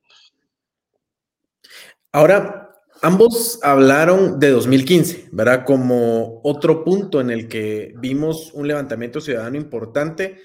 Ahora, 2.11 2.74
Ambos 3.01 3.59
hablaron 3.61 4.39
de 4.39 4.49
2015, 4.49 5.29
¿verdad? 5.31 5.65
Como 5.65 6.39
otro 6.43 6.83
punto 6.83 7.19
en 7.21 7.29
el 7.29 7.47
que 7.47 7.93
vimos 7.97 8.51
un 8.53 8.67
levantamiento 8.67 9.21
ciudadano 9.21 9.57
importante, 9.57 10.41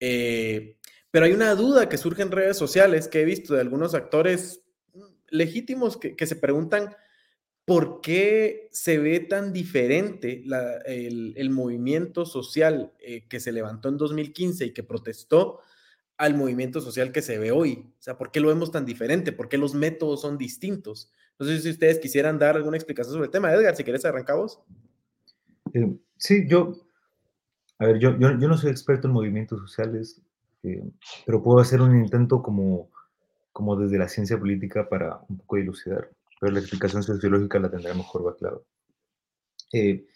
eh, 0.00 0.76
pero 1.10 1.26
hay 1.26 1.32
una 1.32 1.54
duda 1.54 1.88
que 1.88 1.98
surge 1.98 2.22
en 2.22 2.30
redes 2.30 2.56
sociales 2.56 3.08
que 3.08 3.20
he 3.20 3.24
visto 3.24 3.54
de 3.54 3.60
algunos 3.60 3.94
actores 3.94 4.62
legítimos 5.30 5.96
que, 5.96 6.26
se 6.26 6.36
preguntan 6.36 6.94
por 7.64 8.00
qué 8.00 8.68
se 8.72 8.98
ve 8.98 9.20
tan 9.20 9.52
diferente 9.52 10.44
el, 10.86 11.50
movimiento 11.50 12.24
social 12.24 12.92
eh, 13.00 13.26
que 13.28 13.40
se 13.40 13.52
levantó 13.52 13.88
en 13.88 13.98
2015 13.98 14.66
y 14.66 14.72
que 14.72 14.82
protestó 14.82 15.60
al 16.16 16.34
movimiento 16.34 16.80
social 16.80 17.12
que 17.12 17.22
se 17.22 17.38
ve 17.38 17.52
hoy. 17.52 17.84
O 17.98 18.02
sea, 18.02 18.16
¿por 18.16 18.30
qué 18.30 18.40
lo 18.40 18.48
vemos 18.48 18.70
tan 18.70 18.86
diferente? 18.86 19.32
¿Por 19.32 19.48
qué 19.48 19.58
los 19.58 19.74
métodos 19.74 20.22
son 20.22 20.38
distintos? 20.38 21.12
No 21.38 21.46
sé 21.46 21.60
si 21.60 21.70
ustedes 21.70 21.98
quisieran 22.00 22.38
dar 22.38 22.56
alguna 22.56 22.76
explicación 22.76 23.14
sobre 23.14 23.26
el 23.26 23.30
tema. 23.30 23.52
Edgar, 23.52 23.76
si 23.76 23.84
quieres, 23.84 24.04
arrancamos. 24.04 24.60
Eh, 25.72 25.96
sí, 26.16 26.46
yo, 26.48 26.74
a 27.78 27.86
ver, 27.86 27.98
yo, 27.98 28.18
yo, 28.18 28.32
no 28.34 28.56
soy 28.56 28.70
experto 28.70 29.06
en 29.06 29.14
movimientos 29.14 29.60
sociales, 29.60 30.20
eh, 30.64 30.82
pero 31.26 31.42
puedo 31.42 31.60
hacer 31.60 31.80
un 31.80 31.96
intento 31.96 32.42
como, 32.42 32.90
como 33.52 33.76
desde 33.76 33.98
la 33.98 34.08
ciencia 34.08 34.38
política 34.38 34.88
para 34.88 35.20
un 35.28 35.38
poco 35.38 35.56
dilucidar, 35.56 36.10
pero 36.40 36.52
la 36.52 36.60
explicación 36.60 37.02
sociológica 37.04 37.60
la 37.60 37.70
tendrá 37.70 37.94
mejor 37.94 38.26
va 38.26 38.36
claro. 38.36 38.64
Eh, 39.72 40.06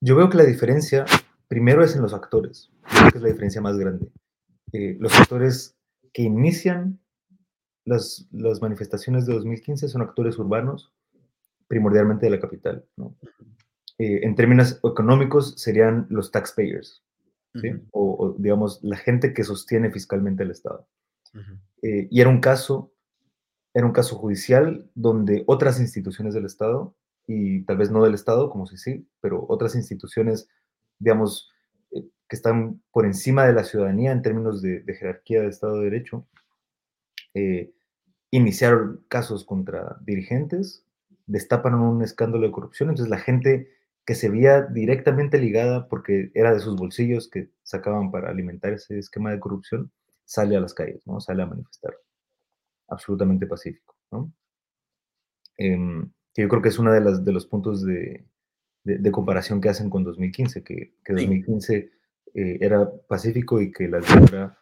yo 0.00 0.16
veo 0.16 0.28
que 0.28 0.38
la 0.38 0.44
diferencia, 0.44 1.04
primero 1.46 1.84
es 1.84 1.94
en 1.94 2.02
los 2.02 2.14
actores, 2.14 2.70
creo 2.82 3.10
que 3.12 3.18
es 3.18 3.22
la 3.22 3.28
diferencia 3.28 3.60
más 3.60 3.76
grande. 3.76 4.10
los 4.72 5.14
actores 5.20 5.76
que 6.12 6.22
inician 6.22 6.98
las, 7.88 8.28
las, 8.32 8.60
manifestaciones 8.60 9.26
de 9.26 9.34
2015 9.34 9.88
son 9.88 10.02
actores 10.02 10.38
urbanos, 10.38 10.92
primordialmente 11.66 12.26
de 12.26 12.30
la 12.30 12.40
capital. 12.40 12.84
Eh, 13.98 14.20
en 14.22 14.34
términos 14.34 14.80
económicos 14.84 15.54
serían 15.56 16.06
los 16.10 16.30
taxpayers, 16.30 17.02
o, 17.90 18.36
digamos 18.38 18.78
la 18.82 18.96
gente 18.96 19.34
que 19.34 19.42
sostiene 19.42 19.90
fiscalmente 19.90 20.42
el 20.42 20.50
Estado. 20.50 20.86
Eh, 21.82 22.08
y 22.10 22.20
era 22.20 22.30
un 22.30 22.40
caso, 22.40 22.92
era 23.74 23.86
un 23.86 23.92
caso 23.92 24.16
judicial 24.16 24.90
donde 24.94 25.44
otras 25.46 25.80
instituciones 25.80 26.34
del 26.34 26.46
Estado, 26.46 26.94
y 27.26 27.62
tal 27.64 27.76
vez 27.76 27.90
no 27.90 28.02
del 28.04 28.14
Estado, 28.14 28.50
como 28.50 28.66
si 28.66 28.76
sí, 28.78 29.06
pero 29.20 29.44
otras 29.48 29.74
instituciones, 29.74 30.48
digamos, 30.98 31.50
eh, 31.90 32.04
que 32.28 32.36
están 32.36 32.80
por 32.92 33.04
encima 33.04 33.46
de 33.46 33.52
la 33.52 33.64
ciudadanía 33.64 34.12
en 34.12 34.22
términos 34.22 34.62
de, 34.62 34.82
jerarquía 34.98 35.42
de 35.42 35.48
Estado 35.48 35.78
de 35.78 35.84
Derecho, 35.84 36.26
iniciaron 38.30 39.04
casos 39.08 39.44
contra 39.44 39.96
dirigentes, 40.00 40.84
destapan 41.26 41.74
un 41.74 42.02
escándalo 42.02 42.46
de 42.46 42.52
corrupción, 42.52 42.90
entonces 42.90 43.10
la 43.10 43.18
gente 43.18 43.70
que 44.04 44.14
se 44.14 44.30
veía 44.30 44.62
directamente 44.62 45.38
ligada 45.38 45.88
porque 45.88 46.30
era 46.34 46.54
de 46.54 46.60
sus 46.60 46.76
bolsillos 46.76 47.28
que 47.28 47.50
sacaban 47.62 48.10
para 48.10 48.30
alimentar 48.30 48.72
ese 48.72 48.98
esquema 48.98 49.30
de 49.30 49.40
corrupción, 49.40 49.92
sale 50.24 50.56
a 50.56 50.60
las 50.60 50.72
calles, 50.74 51.06
¿no? 51.06 51.20
Sale 51.20 51.42
a 51.42 51.46
manifestar. 51.46 51.94
Absolutamente 52.88 53.46
pacífico, 53.46 53.96
¿no? 54.10 54.32
Em, 55.58 56.10
que 56.32 56.42
yo 56.42 56.48
creo 56.48 56.62
que 56.62 56.68
es 56.70 56.78
uno 56.78 56.92
de, 56.92 57.00
las, 57.00 57.24
de 57.24 57.32
los 57.32 57.46
puntos 57.46 57.84
de, 57.84 58.24
de, 58.84 59.10
comparación 59.10 59.60
que 59.60 59.68
hacen 59.68 59.90
con 59.90 60.04
2015, 60.04 60.62
que, 60.62 60.94
que 61.04 61.12
2015 61.12 61.90
eh, 62.34 62.58
era 62.60 62.90
pacífico 63.08 63.60
y 63.60 63.72
que 63.72 63.88
la 63.88 64.00
guerra 64.00 64.58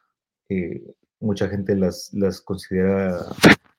eh, 0.49 0.82
mucha 1.20 1.49
gente 1.49 1.75
las, 1.75 2.12
las 2.12 2.40
considera, 2.40 3.18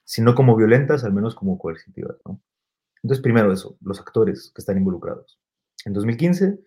si 0.07 0.21
no 0.21 0.35
como 0.35 0.55
violentas, 0.55 1.03
al 1.03 1.11
menos 1.11 1.35
como 1.35 1.59
coercitivas. 1.59 2.15
¿no? 2.25 2.41
Entonces, 3.03 3.21
primero 3.21 3.51
eso, 3.51 3.77
los 3.81 3.99
actores 3.99 4.51
que 4.55 4.61
están 4.61 4.77
involucrados. 4.77 5.37
En 5.83 5.91
2015, 5.91 6.59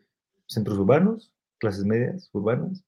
centros 0.46 0.78
urbanos, 0.78 1.32
clases 1.58 1.86
medias 1.86 2.28
urbanas, 2.34 2.84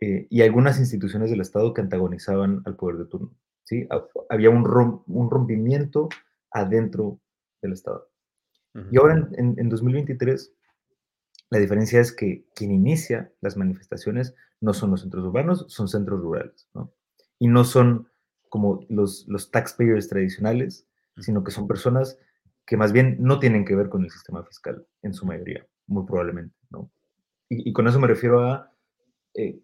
eh, 0.00 0.26
y 0.28 0.42
algunas 0.42 0.80
instituciones 0.80 1.30
del 1.30 1.40
Estado 1.40 1.72
que 1.72 1.82
antagonizaban 1.82 2.62
al 2.66 2.74
poder 2.74 2.96
de 2.98 3.04
turno. 3.06 3.32
¿sí? 3.62 3.88
Había 4.28 4.50
un, 4.50 4.66
un 5.06 5.30
rompimiento 5.30 6.08
adentro 6.50 7.20
del 7.62 7.72
Estado. 7.72 8.10
Y 8.90 8.98
ahora 8.98 9.26
en, 9.38 9.54
en, 9.58 9.68
2023, 9.70 10.52
la 11.48 11.58
diferencia 11.58 11.98
es 11.98 12.12
que 12.12 12.44
quien 12.54 12.72
inicia 12.72 13.32
las 13.40 13.56
manifestaciones 13.56 14.34
no 14.60 14.74
son 14.74 14.90
los 14.90 15.00
centros 15.00 15.24
urbanos, 15.24 15.64
son 15.68 15.88
centros 15.88 16.20
rurales. 16.20 16.68
¿no? 16.74 16.92
y 17.38 17.48
no 17.48 17.64
son 17.64 18.08
como 18.56 18.86
los, 18.88 19.28
los 19.28 19.50
taxpayers 19.50 20.08
tradicionales, 20.08 20.88
sino 21.18 21.44
que 21.44 21.50
son 21.50 21.68
personas 21.68 22.18
que 22.64 22.78
más 22.78 22.90
bien 22.90 23.18
no 23.20 23.38
tienen 23.38 23.66
que 23.66 23.76
ver 23.76 23.90
con 23.90 24.02
el 24.02 24.10
sistema 24.10 24.42
fiscal 24.44 24.86
en 25.02 25.12
su 25.12 25.26
mayoría, 25.26 25.66
muy 25.86 26.06
probablemente, 26.06 26.56
¿no? 26.70 26.90
Y, 27.50 27.70
con 27.74 27.86
eso 27.86 28.00
me 28.00 28.06
refiero 28.06 28.40
a, 28.40 28.72
eh, 29.34 29.60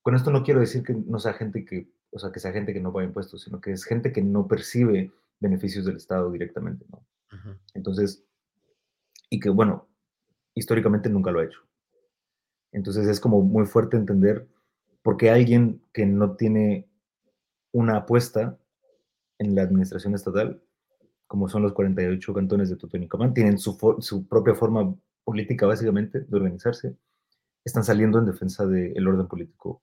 con 0.00 0.14
esto 0.14 0.30
no 0.30 0.42
quiero 0.44 0.60
decir 0.60 0.82
que 0.82 0.94
no 0.94 1.18
sea 1.18 1.34
gente 1.34 1.62
que, 1.66 1.90
o 2.10 2.18
sea, 2.18 2.32
que 2.32 2.40
sea 2.40 2.52
gente 2.52 2.72
que 2.72 2.80
no 2.80 2.90
paga 2.90 3.04
impuestos, 3.04 3.42
sino 3.42 3.60
que 3.60 3.72
es 3.72 3.84
gente 3.84 4.14
que 4.14 4.22
no 4.22 4.48
percibe 4.48 5.12
beneficios 5.38 5.84
del 5.84 5.96
Estado 5.96 6.32
directamente, 6.32 6.86
¿no? 6.90 7.06
Entonces, 7.74 8.24
y 9.28 9.40
que 9.40 9.50
bueno, 9.50 9.90
históricamente 10.54 11.10
nunca 11.10 11.30
lo 11.30 11.40
ha 11.40 11.44
hecho. 11.44 11.60
Entonces 12.72 13.06
es 13.08 13.20
como 13.20 13.42
muy 13.42 13.66
fuerte 13.66 13.98
entender 13.98 14.48
porque 15.02 15.28
alguien 15.28 15.82
que 15.92 16.06
no 16.06 16.34
tiene 16.36 16.88
una 17.72 17.96
apuesta 17.98 18.58
en 19.38 19.54
la 19.54 19.62
administración 19.62 20.14
estatal, 20.14 20.62
como 21.26 21.48
son 21.48 21.62
los 21.62 21.72
48 21.72 22.34
cantones 22.34 22.70
de 22.70 22.76
Totonicamán, 22.76 23.34
tienen 23.34 23.58
su, 23.58 23.76
su, 24.00 24.28
propia 24.28 24.54
forma 24.54 24.94
política 25.24 25.66
básicamente 25.66 26.20
de 26.20 26.36
organizarse, 26.36 26.96
están 27.64 27.84
saliendo 27.84 28.18
en 28.18 28.26
defensa 28.26 28.66
del 28.66 29.06
orden 29.06 29.26
político 29.28 29.82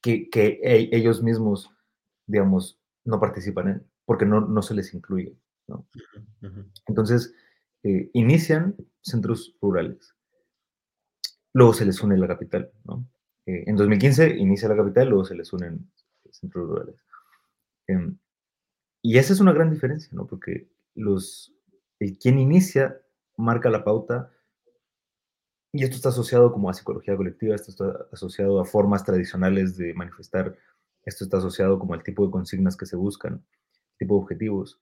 que, 0.00 0.28
que 0.30 0.60
e, 0.62 0.88
ellos 0.92 1.22
mismos, 1.22 1.70
digamos, 2.26 2.78
no 3.04 3.20
participan 3.20 3.68
en, 3.68 3.86
porque 4.04 4.26
no, 4.26 4.40
no 4.40 4.62
se 4.62 4.74
les 4.74 4.92
incluye. 4.94 5.36
¿no? 5.68 5.86
Entonces, 6.86 7.34
eh, 7.82 8.10
inician 8.12 8.76
centros 9.00 9.56
rurales, 9.60 10.14
luego 11.52 11.72
se 11.72 11.84
les 11.84 12.00
une 12.02 12.16
la 12.16 12.28
capital, 12.28 12.70
¿no? 12.84 13.06
Eh, 13.46 13.64
en 13.66 13.76
2015 13.76 14.36
inicia 14.36 14.68
la 14.68 14.76
capital, 14.76 15.08
luego 15.08 15.24
se 15.24 15.34
les 15.34 15.52
unen 15.52 15.90
centros 16.32 16.68
rurales. 16.68 16.96
Em, 17.86 18.18
y 19.02 19.18
esa 19.18 19.32
es 19.32 19.40
una 19.40 19.52
gran 19.52 19.70
diferencia, 19.70 20.10
¿no? 20.12 20.26
Porque 20.26 20.68
los, 20.94 21.54
el 21.98 22.18
quien 22.18 22.38
inicia 22.38 23.00
marca 23.36 23.70
la 23.70 23.84
pauta 23.84 24.30
y 25.72 25.84
esto 25.84 25.96
está 25.96 26.10
asociado 26.10 26.52
como 26.52 26.68
a 26.68 26.74
psicología 26.74 27.16
colectiva, 27.16 27.54
esto 27.54 27.70
está 27.70 28.06
asociado 28.12 28.60
a 28.60 28.64
formas 28.64 29.04
tradicionales 29.04 29.76
de 29.76 29.94
manifestar, 29.94 30.56
esto 31.04 31.24
está 31.24 31.38
asociado 31.38 31.78
como 31.78 31.94
al 31.94 32.02
tipo 32.02 32.26
de 32.26 32.30
consignas 32.30 32.76
que 32.76 32.86
se 32.86 32.96
buscan, 32.96 33.44
tipo 33.98 34.16
de 34.16 34.22
objetivos. 34.22 34.80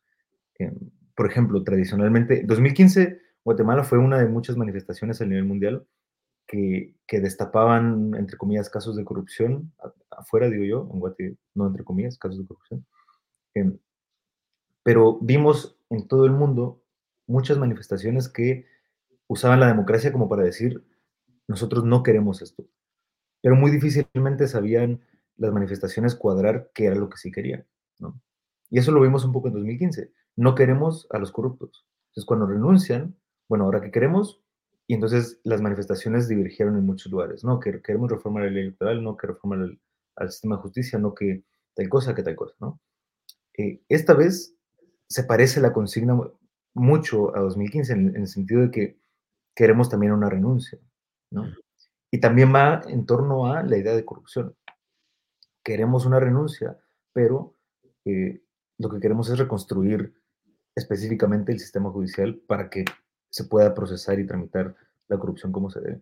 Em, 0.58 0.74
por 1.14 1.26
ejemplo, 1.26 1.62
tradicionalmente, 1.62 2.42
2015 2.44 3.20
Guatemala 3.44 3.84
fue 3.84 3.98
una 3.98 4.18
de 4.18 4.28
muchas 4.28 4.56
manifestaciones 4.56 5.20
a 5.20 5.26
nivel 5.26 5.44
mundial 5.44 5.86
que, 6.46 6.94
que 7.06 7.20
destapaban, 7.20 8.14
entre 8.14 8.36
comillas, 8.36 8.68
casos 8.68 8.96
de 8.96 9.04
corrupción, 9.04 9.72
afuera 10.10 10.48
digo 10.48 10.64
yo, 10.64 10.88
en 10.92 11.00
Guatemala, 11.00 11.36
no 11.54 11.66
entre 11.66 11.84
comillas, 11.84 12.18
casos 12.18 12.38
de 12.38 12.46
corrupción. 12.46 12.86
Em, 13.54 13.78
pero 14.82 15.18
vimos 15.20 15.78
en 15.90 16.06
todo 16.06 16.24
el 16.24 16.32
mundo 16.32 16.82
muchas 17.26 17.58
manifestaciones 17.58 18.28
que 18.28 18.66
usaban 19.26 19.60
la 19.60 19.68
democracia 19.68 20.12
como 20.12 20.28
para 20.28 20.42
decir, 20.42 20.84
nosotros 21.46 21.84
no 21.84 22.02
queremos 22.02 22.42
esto. 22.42 22.66
Pero 23.42 23.56
muy 23.56 23.70
difícilmente 23.70 24.48
sabían 24.48 25.00
las 25.36 25.52
manifestaciones 25.52 26.14
cuadrar 26.14 26.70
qué 26.74 26.86
era 26.86 26.96
lo 26.96 27.08
que 27.08 27.16
sí 27.16 27.30
querían. 27.30 27.66
¿no? 27.98 28.20
Y 28.70 28.78
eso 28.78 28.92
lo 28.92 29.00
vimos 29.00 29.24
un 29.24 29.32
poco 29.32 29.48
en 29.48 29.54
2015. 29.54 30.12
No 30.36 30.54
queremos 30.54 31.06
a 31.10 31.18
los 31.18 31.32
corruptos. 31.32 31.86
Entonces, 32.08 32.24
cuando 32.26 32.46
renuncian, 32.46 33.16
bueno, 33.48 33.64
ahora 33.64 33.80
que 33.80 33.90
queremos, 33.90 34.42
y 34.86 34.94
entonces 34.94 35.40
las 35.44 35.60
manifestaciones 35.60 36.26
divergieron 36.28 36.76
en 36.76 36.84
muchos 36.84 37.10
lugares. 37.12 37.44
No, 37.44 37.60
que 37.60 37.80
queremos 37.82 38.10
reformar 38.10 38.44
la 38.44 38.50
ley 38.50 38.62
electoral, 38.62 39.02
no 39.02 39.16
que 39.16 39.28
reformar 39.28 39.60
el, 39.60 39.80
al 40.20 40.30
sistema 40.30 40.56
de 40.56 40.62
justicia, 40.62 40.98
no 40.98 41.14
que 41.14 41.42
tal 41.74 41.88
cosa, 41.88 42.14
que 42.14 42.22
tal 42.22 42.36
cosa, 42.36 42.54
¿no? 42.60 42.80
Eh, 43.56 43.82
esta 43.88 44.14
vez 44.14 44.54
se 45.08 45.24
parece 45.24 45.60
la 45.60 45.72
consigna 45.72 46.18
mucho 46.74 47.36
a 47.36 47.40
2015 47.40 47.92
en, 47.92 48.08
en 48.10 48.22
el 48.22 48.28
sentido 48.28 48.62
de 48.62 48.70
que 48.70 49.00
queremos 49.54 49.88
también 49.88 50.12
una 50.12 50.30
renuncia, 50.30 50.78
¿no? 51.30 51.44
Y 52.10 52.18
también 52.18 52.54
va 52.54 52.82
en 52.88 53.06
torno 53.06 53.52
a 53.52 53.62
la 53.62 53.76
idea 53.76 53.94
de 53.94 54.04
corrupción. 54.04 54.56
Queremos 55.62 56.06
una 56.06 56.18
renuncia, 56.18 56.78
pero 57.12 57.56
eh, 58.04 58.42
lo 58.78 58.88
que 58.88 59.00
queremos 59.00 59.28
es 59.30 59.38
reconstruir 59.38 60.14
específicamente 60.74 61.52
el 61.52 61.58
sistema 61.58 61.90
judicial 61.90 62.40
para 62.46 62.70
que 62.70 62.84
se 63.30 63.44
pueda 63.44 63.74
procesar 63.74 64.18
y 64.18 64.26
tramitar 64.26 64.74
la 65.08 65.18
corrupción 65.18 65.52
como 65.52 65.70
se 65.70 65.80
debe. 65.80 66.00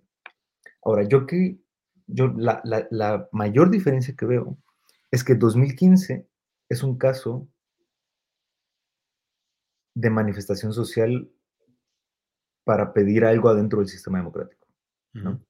Ahora, 0.82 1.02
yo 1.02 1.26
que 1.26 1.58
yo 2.08 2.28
la, 2.36 2.60
la, 2.64 2.88
la 2.90 3.28
mayor 3.32 3.70
diferencia 3.70 4.16
que 4.16 4.26
veo 4.26 4.58
es 5.10 5.22
que 5.22 5.34
2015 5.34 6.26
es 6.68 6.82
un 6.82 6.98
caso 6.98 7.48
de 9.94 10.10
manifestación 10.10 10.72
social 10.72 11.30
para 12.64 12.92
pedir 12.92 13.24
algo 13.24 13.48
adentro 13.48 13.78
del 13.78 13.88
sistema 13.88 14.18
democrático. 14.18 14.66
¿no? 15.12 15.40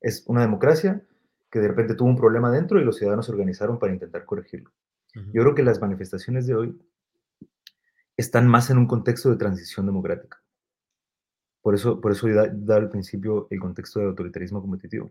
Es 0.00 0.24
una 0.26 0.40
democracia 0.40 1.04
que 1.50 1.60
de 1.60 1.68
repente 1.68 1.94
tuvo 1.94 2.08
un 2.08 2.16
problema 2.16 2.48
adentro 2.48 2.80
y 2.80 2.84
los 2.84 2.96
ciudadanos 2.96 3.26
se 3.26 3.32
organizaron 3.32 3.78
para 3.78 3.92
intentar 3.92 4.24
corregirlo. 4.24 4.72
Yo 5.14 5.42
creo 5.42 5.54
que 5.56 5.64
las 5.64 5.80
manifestaciones 5.80 6.46
de 6.46 6.54
hoy 6.54 6.80
están 8.16 8.46
más 8.46 8.70
en 8.70 8.78
un 8.78 8.86
contexto 8.86 9.28
de 9.28 9.36
transición 9.36 9.86
democrática. 9.86 10.40
Por 11.62 11.74
eso, 11.74 12.00
por 12.00 12.12
eso 12.12 12.28
he 12.28 12.32
dado 12.32 12.80
al 12.80 12.88
principio 12.88 13.48
el 13.50 13.60
contexto 13.60 14.00
de 14.00 14.06
autoritarismo 14.06 14.60
competitivo. 14.60 15.10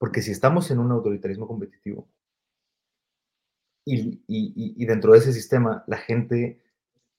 Porque 0.00 0.22
si 0.22 0.30
estamos 0.30 0.70
en 0.70 0.78
un 0.78 0.90
autoritarismo 0.90 1.46
competitivo 1.46 2.08
y, 3.86 4.22
y, 4.26 4.54
y 4.82 4.86
dentro 4.86 5.12
de 5.12 5.18
ese 5.18 5.32
sistema 5.32 5.84
la 5.86 5.98
gente 5.98 6.60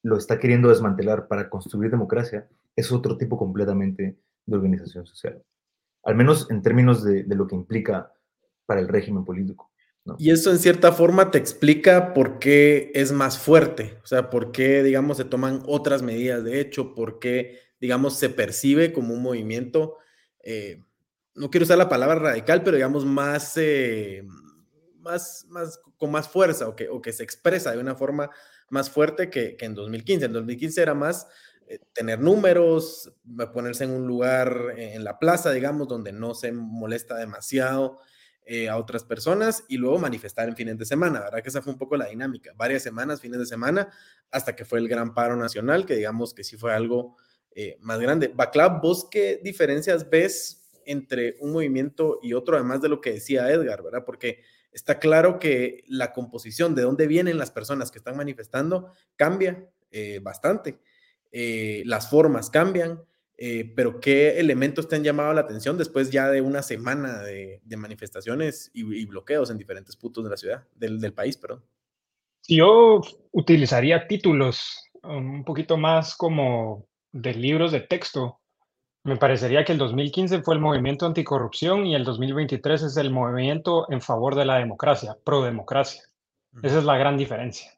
lo 0.04 0.18
está 0.18 0.40
queriendo 0.40 0.70
desmantelar 0.70 1.28
para 1.28 1.50
construir 1.50 1.92
democracia, 1.92 2.50
es 2.76 2.92
otro 2.92 3.18
tipo 3.18 3.38
completamente 3.38 4.18
de 4.46 4.56
organización 4.56 5.06
social. 5.06 5.44
Al 6.04 6.16
menos 6.16 6.50
en 6.50 6.64
términos 6.64 7.04
de, 7.04 7.24
de 7.24 7.36
lo 7.36 7.48
que 7.48 7.56
implica 7.56 8.12
para 8.66 8.82
el 8.82 8.88
régimen 8.88 9.24
político. 9.24 9.72
Y 10.18 10.32
eso 10.32 10.50
en 10.50 10.58
cierta 10.58 10.92
forma 10.92 11.30
te 11.30 11.38
explica 11.38 12.14
por 12.14 12.40
qué 12.40 12.92
es 12.96 13.12
más 13.12 13.38
fuerte, 13.38 14.00
o 14.04 14.08
sea, 14.08 14.32
por 14.32 14.52
qué, 14.52 14.82
digamos, 14.82 15.18
se 15.18 15.26
toman 15.26 15.62
otras 15.68 16.02
medidas 16.02 16.44
de 16.44 16.60
hecho, 16.60 16.96
por 16.96 17.20
qué, 17.20 17.60
digamos, 17.80 18.18
se 18.18 18.30
percibe 18.30 18.94
como 18.94 19.14
un 19.14 19.22
movimiento, 19.22 19.98
eh, 20.44 20.84
no 21.36 21.50
quiero 21.50 21.64
usar 21.64 21.78
la 21.78 21.90
palabra 21.90 22.16
radical, 22.16 22.64
pero 22.64 22.76
digamos 22.78 23.06
más, 23.06 23.54
eh, 23.58 24.24
más, 25.00 25.46
más, 25.50 25.80
con 25.98 26.12
más 26.12 26.28
fuerza 26.28 26.68
o 26.68 26.76
que, 26.76 26.90
o 26.90 27.02
que 27.02 27.14
se 27.14 27.24
expresa 27.24 27.72
de 27.72 27.80
una 27.80 27.96
forma 27.96 28.30
más 28.70 28.90
fuerte 28.90 29.30
que, 29.30 29.56
que 29.56 29.66
en 29.66 29.76
2015. 29.76 30.26
En 30.26 30.34
2015 30.34 30.82
era 30.82 30.94
más 30.94 31.28
eh, 31.68 31.80
tener 31.94 32.20
números, 32.20 33.14
ponerse 33.54 33.84
en 33.86 33.92
un 33.92 34.08
lugar 34.08 34.74
eh, 34.78 34.94
en 34.96 35.04
la 35.04 35.20
plaza, 35.20 35.52
digamos, 35.52 35.88
donde 35.88 36.12
no 36.12 36.34
se 36.34 36.52
molesta 36.52 37.16
demasiado 37.16 38.00
eh, 38.44 38.70
a 38.70 38.78
otras 38.78 39.04
personas 39.04 39.64
y 39.70 39.78
luego 39.78 40.00
manifestar 40.00 40.50
en 40.50 40.56
fines 40.56 40.76
de 40.76 40.84
semana, 40.84 41.20
¿verdad? 41.20 41.44
Que 41.44 41.50
esa 41.50 41.62
fue 41.62 41.74
un 41.74 41.78
poco 41.78 41.96
la 41.96 42.08
dinámica, 42.08 42.52
varias 42.58 42.82
semanas, 42.82 43.22
fines 43.22 43.40
de 43.40 43.46
semana, 43.46 43.90
hasta 44.32 44.56
que 44.56 44.66
fue 44.66 44.80
el 44.80 44.88
gran 44.90 45.14
paro 45.14 45.36
nacional, 45.36 45.86
que 45.86 45.96
digamos 45.96 46.34
que 46.34 46.44
sí 46.44 46.58
fue 46.58 46.74
algo 46.74 47.18
eh, 47.52 47.78
más 47.82 48.00
grande. 48.00 48.30
Baclav, 48.34 48.82
¿vos 48.82 49.08
qué 49.12 49.40
diferencias 49.44 50.10
ves 50.10 50.61
entre 50.92 51.38
un 51.40 51.52
movimiento 51.52 52.20
y 52.22 52.34
otro, 52.34 52.56
además 52.56 52.82
de 52.82 52.90
lo 52.90 53.02
que 53.02 53.14
decía 53.14 53.50
Edgar, 53.50 53.82
¿verdad? 53.82 54.04
Porque 54.06 54.42
está 54.72 55.00
claro 55.00 55.40
que 55.40 55.84
la 55.88 56.14
composición 56.14 56.76
de 56.76 56.84
dónde 56.84 57.08
vienen 57.08 57.38
las 57.38 57.52
personas 57.52 57.92
que 57.92 57.98
están 57.98 58.18
manifestando 58.18 58.92
cambia 59.16 59.68
eh, 59.92 60.20
bastante. 60.22 60.80
Eh, 61.32 61.84
las 61.86 62.10
formas 62.10 62.50
cambian, 62.50 63.02
eh, 63.38 63.72
pero 63.76 64.00
¿qué 64.00 64.40
elementos 64.40 64.88
te 64.88 64.96
han 64.96 65.04
llamado 65.04 65.34
la 65.34 65.42
atención 65.42 65.78
después 65.78 66.12
ya 66.12 66.30
de 66.30 66.42
una 66.42 66.62
semana 66.62 67.22
de, 67.22 67.62
manifestaciones 67.78 68.70
y, 68.74 69.06
bloqueos 69.06 69.50
en 69.50 69.58
diferentes 69.58 69.96
puntos 69.96 70.24
de 70.24 70.30
la 70.30 70.38
ciudad, 70.38 70.68
del, 70.76 71.00
del 71.00 71.14
país, 71.14 71.38
perdón? 71.38 71.64
Yo 72.48 73.02
utilizaría 73.32 74.08
títulos 74.08 74.90
um, 75.04 75.36
un 75.36 75.46
poquito 75.46 75.78
más 75.78 76.16
como 76.16 76.88
de 77.12 77.34
libros 77.34 77.72
de 77.72 77.82
texto. 77.82 78.41
Me 79.04 79.18
parecería 79.18 79.66
que 79.66 79.72
el 79.72 79.80
2015 79.80 80.44
fue 80.44 80.54
el 80.54 80.62
movimiento 80.62 81.08
anticorrupción 81.08 81.88
y 81.88 81.96
el 81.96 82.04
2023 82.04 82.84
es 82.84 82.98
el 82.98 83.10
movimiento 83.10 83.92
en 83.92 84.02
favor 84.02 84.36
de 84.36 84.46
la 84.46 84.58
democracia, 84.58 85.18
pro 85.24 85.42
democracia. 85.42 86.04
Esa 86.62 86.78
es 86.80 86.84
la 86.84 86.98
gran 86.98 87.18
diferencia. 87.18 87.72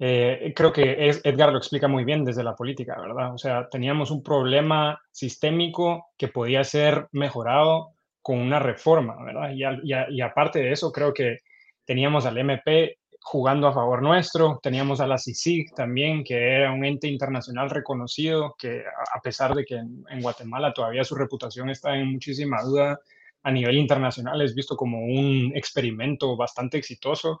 Eh, 0.00 0.52
creo 0.56 0.72
que 0.72 1.08
es, 1.08 1.20
Edgar 1.24 1.52
lo 1.52 1.58
explica 1.58 1.86
muy 1.86 2.04
bien 2.04 2.24
desde 2.24 2.42
la 2.42 2.56
política, 2.56 3.00
¿verdad? 3.00 3.32
O 3.32 3.38
sea, 3.38 3.68
teníamos 3.68 4.10
un 4.10 4.22
problema 4.22 5.00
sistémico 5.12 6.08
que 6.18 6.28
podía 6.28 6.64
ser 6.64 7.06
mejorado 7.12 7.92
con 8.20 8.38
una 8.38 8.58
reforma, 8.58 9.22
¿verdad? 9.22 9.50
Y, 9.54 9.62
y, 9.62 9.94
y, 10.08 10.20
aparte 10.20 10.58
de 10.58 10.72
eso, 10.72 10.90
creo 10.90 11.14
que 11.14 11.38
teníamos 11.84 12.26
al 12.26 12.38
MP 12.38 12.98
jugando 13.26 13.66
a 13.66 13.72
favor 13.72 14.02
nuestro, 14.02 14.60
teníamos 14.62 15.00
a 15.00 15.06
la 15.06 15.16
CICIG 15.16 15.74
también, 15.74 16.22
que 16.22 16.36
era 16.36 16.70
un 16.70 16.84
ente 16.84 17.08
internacional 17.08 17.70
reconocido, 17.70 18.54
que 18.58 18.82
a 18.82 19.20
pesar 19.22 19.54
de 19.54 19.64
que 19.64 19.76
en, 19.76 20.20
Guatemala 20.20 20.74
todavía 20.74 21.04
su 21.04 21.14
reputación 21.14 21.70
está 21.70 21.96
en 21.96 22.12
muchísima 22.12 22.62
duda, 22.62 23.00
a 23.42 23.50
nivel 23.50 23.78
internacional 23.78 24.42
es 24.42 24.54
visto 24.54 24.76
como 24.76 24.98
un 24.98 25.52
experimento 25.54 26.36
bastante 26.36 26.76
exitoso 26.76 27.40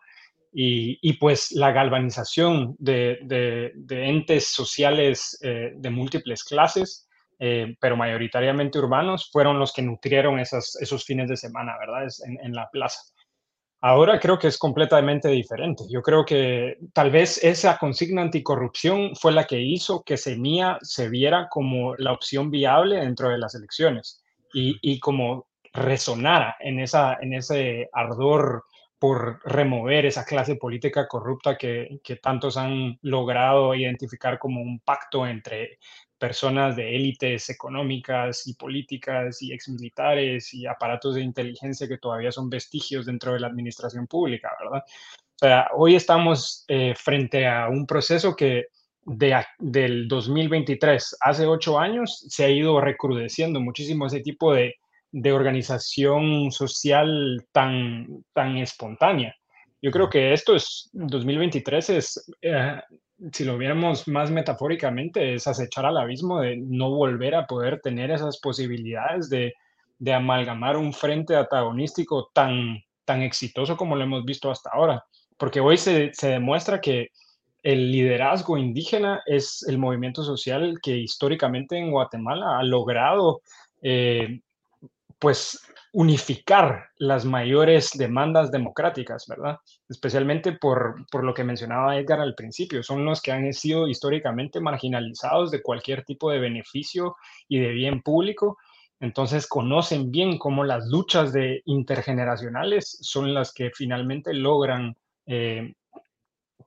y, 0.52 1.12
pues 1.18 1.52
la 1.52 1.70
galvanización 1.70 2.76
de, 2.78 3.72
entes 3.90 4.48
sociales 4.48 5.38
eh, 5.42 5.72
de 5.76 5.90
múltiples 5.90 6.44
clases, 6.44 7.08
eh, 7.38 7.76
pero 7.78 7.94
mayoritariamente 7.94 8.78
urbanos, 8.78 9.28
fueron 9.30 9.58
los 9.58 9.72
que 9.72 9.82
nutrieron 9.82 10.38
esos 10.38 11.04
fines 11.04 11.28
de 11.28 11.36
semana, 11.36 11.76
¿verdad? 11.78 12.08
En, 12.42 12.54
la 12.54 12.70
plaza. 12.70 13.00
Ahora 13.86 14.18
creo 14.18 14.38
que 14.38 14.46
es 14.46 14.56
completamente 14.56 15.28
diferente. 15.28 15.84
Yo 15.90 16.00
creo 16.00 16.24
que 16.24 16.78
tal 16.94 17.10
vez 17.10 17.36
esa 17.44 17.76
consigna 17.76 18.22
anticorrupción 18.22 19.14
fue 19.14 19.30
la 19.30 19.44
que 19.44 19.60
hizo 19.60 20.02
que 20.02 20.16
Semilla 20.16 20.78
se 20.80 21.10
viera 21.10 21.48
como 21.50 21.94
la 21.96 22.12
opción 22.12 22.50
viable 22.50 22.96
dentro 22.96 23.28
de 23.28 23.36
las 23.36 23.54
elecciones 23.54 24.24
y, 24.54 24.78
y 24.80 24.98
como 25.00 25.48
resonara 25.74 26.56
en, 26.60 26.80
esa, 26.80 27.18
en 27.20 27.34
ese 27.34 27.90
ardor 27.92 28.64
por 28.98 29.40
remover 29.44 30.06
esa 30.06 30.24
clase 30.24 30.56
política 30.56 31.06
corrupta 31.06 31.58
que, 31.58 32.00
que, 32.02 32.16
tantos 32.16 32.56
han 32.56 32.98
logrado 33.02 33.74
identificar 33.74 34.38
como 34.38 34.62
un 34.62 34.80
pacto 34.80 35.26
entre 35.26 35.78
personas 36.18 36.76
de 36.76 36.94
élites 36.94 37.50
económicas 37.50 38.46
y 38.46 38.54
políticas 38.54 39.42
y 39.42 39.52
exmilitares 39.52 40.54
y 40.54 40.66
aparatos 40.66 41.16
de 41.16 41.22
inteligencia 41.22 41.88
que 41.88 41.98
todavía 41.98 42.32
son 42.32 42.48
vestigios 42.48 43.06
dentro 43.06 43.32
de 43.32 43.40
la 43.40 43.48
administración 43.48 44.06
pública, 44.06 44.50
¿verdad? 44.60 44.82
O 44.86 45.38
sea, 45.38 45.68
hoy 45.76 45.96
estamos 45.96 46.64
eh, 46.68 46.94
frente 46.96 47.46
a 47.46 47.68
un 47.68 47.86
proceso 47.86 48.34
que 48.34 48.66
de, 49.04 49.44
del 49.58 50.08
2023, 50.08 51.16
hace 51.20 51.46
ocho 51.46 51.78
años, 51.78 52.24
se 52.28 52.44
ha 52.44 52.50
ido 52.50 52.80
recrudeciendo 52.80 53.60
muchísimo 53.60 54.06
ese 54.06 54.20
tipo 54.20 54.54
de, 54.54 54.76
de 55.10 55.32
organización 55.32 56.50
social 56.50 57.46
tan, 57.52 58.24
tan 58.32 58.56
espontánea. 58.58 59.34
Yo 59.82 59.90
creo 59.90 60.08
que 60.08 60.32
esto 60.32 60.56
es, 60.56 60.88
2023 60.92 61.90
es, 61.90 62.34
eh, 62.40 62.80
si 63.32 63.44
lo 63.44 63.58
viéramos 63.58 64.06
más 64.08 64.30
metafóricamente, 64.30 65.34
es 65.34 65.46
acechar 65.46 65.86
al 65.86 65.98
abismo 65.98 66.40
de 66.40 66.56
no 66.56 66.90
volver 66.90 67.34
a 67.34 67.46
poder 67.46 67.80
tener 67.80 68.10
esas 68.10 68.38
posibilidades 68.38 69.28
de, 69.28 69.54
de 69.98 70.12
amalgamar 70.12 70.76
un 70.76 70.92
frente 70.92 71.36
antagonístico 71.36 72.30
tan, 72.32 72.82
tan 73.04 73.22
exitoso 73.22 73.76
como 73.76 73.96
lo 73.96 74.04
hemos 74.04 74.24
visto 74.24 74.50
hasta 74.50 74.70
ahora. 74.72 75.04
Porque 75.36 75.60
hoy 75.60 75.76
se, 75.76 76.12
se 76.12 76.28
demuestra 76.28 76.80
que 76.80 77.08
el 77.62 77.90
liderazgo 77.90 78.58
indígena 78.58 79.22
es 79.26 79.64
el 79.66 79.78
movimiento 79.78 80.22
social 80.22 80.78
que 80.82 80.96
históricamente 80.98 81.78
en 81.78 81.90
Guatemala 81.90 82.58
ha 82.58 82.62
logrado 82.62 83.40
eh, 83.80 84.40
pues 85.18 85.58
unificar 85.94 86.88
las 86.96 87.24
mayores 87.24 87.92
demandas 87.94 88.50
democráticas, 88.50 89.26
¿verdad? 89.28 89.58
Especialmente 89.88 90.52
por, 90.52 91.06
por, 91.08 91.22
lo 91.22 91.32
que 91.32 91.44
mencionaba 91.44 91.96
Edgar 91.96 92.20
al 92.20 92.34
principio, 92.34 92.82
son 92.82 93.04
los 93.04 93.22
que 93.22 93.30
han 93.30 93.52
sido 93.52 93.86
históricamente 93.86 94.58
marginalizados 94.58 95.52
de 95.52 95.62
cualquier 95.62 96.04
tipo 96.04 96.32
de 96.32 96.40
beneficio 96.40 97.14
y 97.48 97.60
de 97.60 97.68
bien 97.68 98.02
público. 98.02 98.58
Entonces 98.98 99.46
conocen 99.46 100.10
bien 100.10 100.36
cómo 100.36 100.64
las 100.64 100.86
luchas 100.88 101.32
de 101.32 101.62
intergeneracionales 101.64 102.98
son 103.00 103.32
las 103.32 103.52
que 103.52 103.70
finalmente 103.70 104.34
logran 104.34 104.96
eh, 105.26 105.74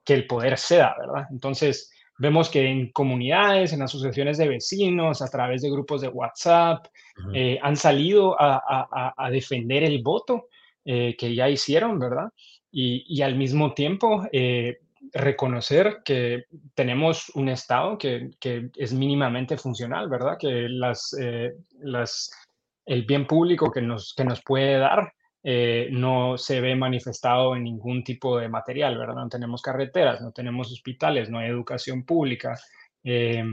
que 0.06 0.14
el 0.14 0.26
poder 0.26 0.58
ceda, 0.58 0.96
¿verdad? 0.98 1.28
Entonces, 1.32 1.92
vemos 2.18 2.50
que 2.50 2.66
en 2.66 2.92
comunidades, 2.92 3.74
en 3.74 3.82
asociaciones 3.82 4.38
de 4.38 4.48
vecinos, 4.48 5.22
a 5.22 5.30
través 5.30 5.62
de 5.62 5.70
grupos 5.70 6.02
de 6.02 6.08
WhatsApp, 6.08 6.88
eh, 7.34 7.60
han 7.62 7.76
salido 7.76 8.36
a, 8.40 9.30
defender 9.32 9.84
el 9.84 10.02
voto 10.02 10.48
eh, 10.86 11.16
que 11.18 11.34
ya 11.34 11.50
hicieron, 11.50 12.00
¿verdad? 12.00 12.30
Y, 12.72 13.22
al 13.22 13.36
mismo 13.36 13.74
tiempo 13.74 14.28
eh, 14.32 14.78
reconocer 15.14 15.98
que 16.04 16.46
tenemos 16.76 17.30
un 17.36 17.50
Estado 17.50 17.98
que, 17.98 18.32
es 18.76 18.94
mínimamente 18.94 19.58
funcional, 19.58 20.10
¿verdad? 20.10 20.38
Que 20.40 20.68
las, 20.70 21.16
las, 21.80 22.32
el 22.86 23.06
bien 23.06 23.26
público 23.26 23.72
que 23.72 23.82
nos, 23.82 24.14
que 24.16 24.26
nos 24.26 24.42
puede 24.44 24.78
dar 24.78 25.14
eh, 25.44 25.90
no 25.92 26.38
se 26.38 26.62
ve 26.62 26.76
manifestado 26.76 27.56
en 27.56 27.64
ningún 27.64 28.04
tipo 28.04 28.38
de 28.38 28.50
material, 28.50 28.98
¿verdad? 28.98 29.16
No 29.16 29.30
tenemos 29.30 29.62
carreteras, 29.62 30.22
no 30.22 30.32
tenemos 30.32 30.72
hospitales, 30.72 31.30
no 31.30 31.40
hay 31.40 31.50
educación 31.50 32.04
pública. 32.04 32.60
Eh, 33.04 33.44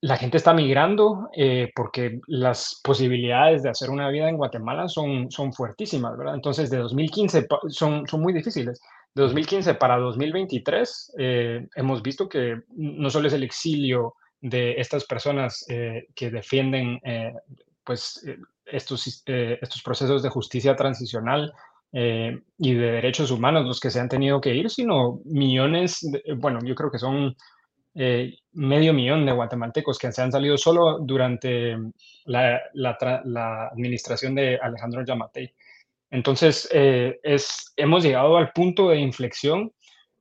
la 0.00 0.16
gente 0.16 0.36
está 0.36 0.54
migrando 0.54 1.28
eh, 1.36 1.72
porque 1.74 2.20
las 2.28 2.80
posibilidades 2.84 3.64
de 3.64 3.70
hacer 3.70 3.90
una 3.90 4.08
vida 4.08 4.28
en 4.28 4.36
Guatemala 4.36 4.88
son, 4.88 5.30
son 5.30 5.52
fuertísimas, 5.52 6.16
¿verdad? 6.16 6.36
Entonces, 6.36 6.70
de 6.70 6.78
2015 6.78 7.46
son, 7.68 8.06
son 8.06 8.20
muy 8.20 8.32
difíciles. 8.32 8.80
De 9.14 9.22
2015 9.22 9.74
para 9.74 9.98
2023 9.98 11.14
hemos 11.74 12.02
visto 12.02 12.28
que 12.28 12.62
no 12.76 13.10
solo 13.10 13.26
es 13.26 13.34
el 13.34 13.42
exilio 13.42 14.14
de 14.40 14.74
estas 14.78 15.04
personas 15.04 15.66
que 15.66 16.30
defienden 16.30 17.00
pues 17.82 18.22
estos, 18.70 19.22
eh, 19.26 19.58
estos 19.60 19.82
procesos 19.82 20.22
de 20.22 20.28
justicia 20.28 20.76
transicional 20.76 21.52
eh, 21.92 22.38
y 22.58 22.74
de 22.74 22.92
derechos 22.92 23.30
humanos 23.30 23.66
los 23.66 23.80
que 23.80 23.90
se 23.90 24.00
han 24.00 24.08
tenido 24.08 24.40
que 24.40 24.54
ir, 24.54 24.70
sino 24.70 25.20
millones, 25.24 26.06
bueno, 26.36 26.60
yo 26.64 26.74
creo 26.74 26.90
que 26.90 26.98
son 26.98 27.36
eh, 27.94 28.36
medio 28.52 28.92
millón 28.92 29.26
de 29.26 29.32
guatemaltecos 29.32 29.98
que 29.98 30.12
se 30.12 30.22
han 30.22 30.32
salido 30.32 30.56
solo 30.58 30.98
durante 31.00 31.76
la, 32.26 32.60
la, 32.74 33.68
administración 33.68 34.34
de 34.34 34.58
Alejandro 34.60 35.04
Yamatei. 35.04 35.52
Entonces, 36.10 36.68
es, 36.72 37.72
hemos 37.76 38.02
llegado 38.02 38.36
al 38.38 38.52
punto 38.52 38.88
de 38.88 38.98
inflexión 38.98 39.72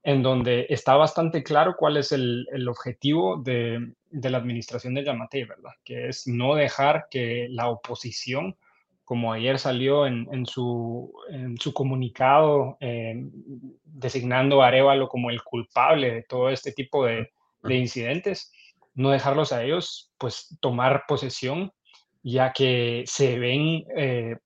en 0.07 0.23
donde 0.23 0.67
está 0.69 0.95
bastante 0.95 1.43
claro 1.43 1.75
cuál 1.77 1.97
es 1.97 2.13
el, 2.13 2.47
el 2.53 2.69
objetivo 2.69 3.41
de, 3.43 3.91
de 4.09 4.29
la 4.29 4.37
administración 4.37 4.93
de 4.93 5.03
Yamate, 5.03 5.43
¿verdad? 5.43 5.73
Que 5.83 6.07
es 6.07 6.25
no 6.27 6.55
dejar 6.55 7.07
que 7.11 7.49
la 7.49 7.67
oposición, 7.67 8.55
como 9.03 9.33
ayer 9.33 9.59
salió 9.59 10.07
en, 10.07 10.25
en, 10.31 10.45
su, 10.45 11.13
en 11.29 11.57
su, 11.57 11.73
comunicado 11.73 12.77
eh, 12.79 13.21
designando 13.83 14.63
a 14.63 14.67
Arevalo 14.67 15.09
como 15.09 15.29
el 15.29 15.43
culpable 15.43 16.13
de 16.13 16.23
todo 16.23 16.51
este 16.51 16.71
tipo 16.71 17.05
de, 17.05 17.29
de, 17.63 17.75
incidentes, 17.75 18.53
no 18.93 19.09
dejarlos 19.09 19.51
a 19.51 19.65
ellos 19.65 20.13
pues 20.17 20.57
tomar 20.61 21.03
posesión, 21.05 21.73
ya 22.23 22.53
que 22.53 23.03
se 23.07 23.37
ven 23.37 23.83
eh, 23.97 24.37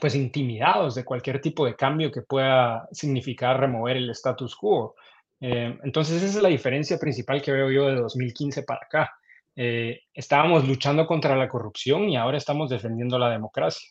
pues 0.00 0.14
intimidados 0.14 0.94
de 0.94 1.04
cualquier 1.04 1.40
tipo 1.40 1.64
de 1.64 1.74
cambio 1.74 2.10
que 2.10 2.22
pueda 2.22 2.88
significar 2.92 3.58
remover 3.58 3.96
el 3.96 4.10
status 4.10 4.54
quo. 4.54 4.94
Eh, 5.40 5.78
entonces 5.82 6.22
esa 6.22 6.38
es 6.38 6.42
la 6.42 6.48
diferencia 6.48 6.98
principal 6.98 7.42
que 7.42 7.52
veo 7.52 7.70
yo 7.70 7.88
de 7.88 7.96
2015 7.96 8.62
para 8.62 8.80
acá. 8.84 9.14
Eh, 9.54 10.00
estábamos 10.12 10.68
luchando 10.68 11.06
contra 11.06 11.36
la 11.36 11.48
corrupción 11.48 12.08
y 12.10 12.16
ahora 12.16 12.36
estamos 12.36 12.68
defendiendo 12.68 13.18
la 13.18 13.30
democracia. 13.30 13.88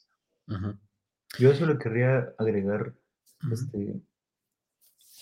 Yo 1.40 1.52
eso 1.52 1.66
le 1.66 1.78
querría 1.80 2.34
agregar 2.38 2.94
este, 3.52 4.00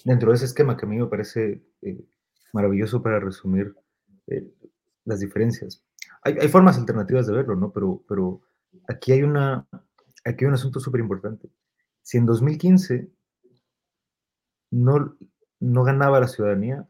dentro 0.04 0.30
de 0.30 0.36
ese 0.36 0.46
esquema 0.46 0.76
que 0.76 0.86
a 0.86 0.90
mí 0.90 0.98
me 0.98 1.08
parece 1.08 1.62
eh, 1.82 2.04
maravilloso 2.52 3.02
para 3.02 3.20
resumir 3.20 3.74
las 5.06 5.20
diferencias. 5.20 5.82
Hay, 6.24 6.38
hay, 6.40 6.48
formas 6.48 6.78
alternativas 6.78 7.28
de 7.28 7.34
verlo, 7.34 7.56
¿no? 7.56 7.72
Pero, 7.72 8.02
pero 8.08 8.42
aquí, 8.88 9.12
hay 9.12 9.24
una, 9.24 9.66
aquí 10.24 10.46
hay 10.46 10.50
un 10.50 10.54
asunto 10.54 10.80
súper 10.80 11.02
importante. 11.02 11.50
Si 12.02 12.18
en 12.18 12.26
2015 12.26 13.10
no, 14.72 15.18
no 15.60 15.84
ganaba 15.84 16.20
la 16.20 16.28
ciudadanía, 16.28 16.88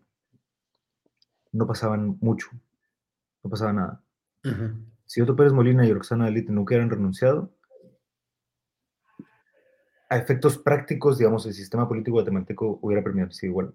no 1.51 1.67
pasaban 1.67 2.17
mucho, 2.21 2.49
no 3.43 3.49
pasaba 3.49 3.73
nada. 3.73 4.03
Si 5.05 5.21
Otto 5.21 5.35
Pérez 5.35 5.53
Molina 5.53 5.85
y 5.85 5.93
Roxana 5.93 6.27
Elite 6.27 6.51
no 6.51 6.61
hubieran 6.61 6.89
renunciado, 6.89 7.53
a 10.09 10.17
efectos 10.17 10.57
prácticos, 10.57 11.17
digamos, 11.17 11.45
el 11.45 11.53
sistema 11.53 11.87
político 11.87 12.17
guatemalteco 12.17 12.79
hubiera 12.81 13.03
permanecido 13.03 13.51
igual. 13.51 13.73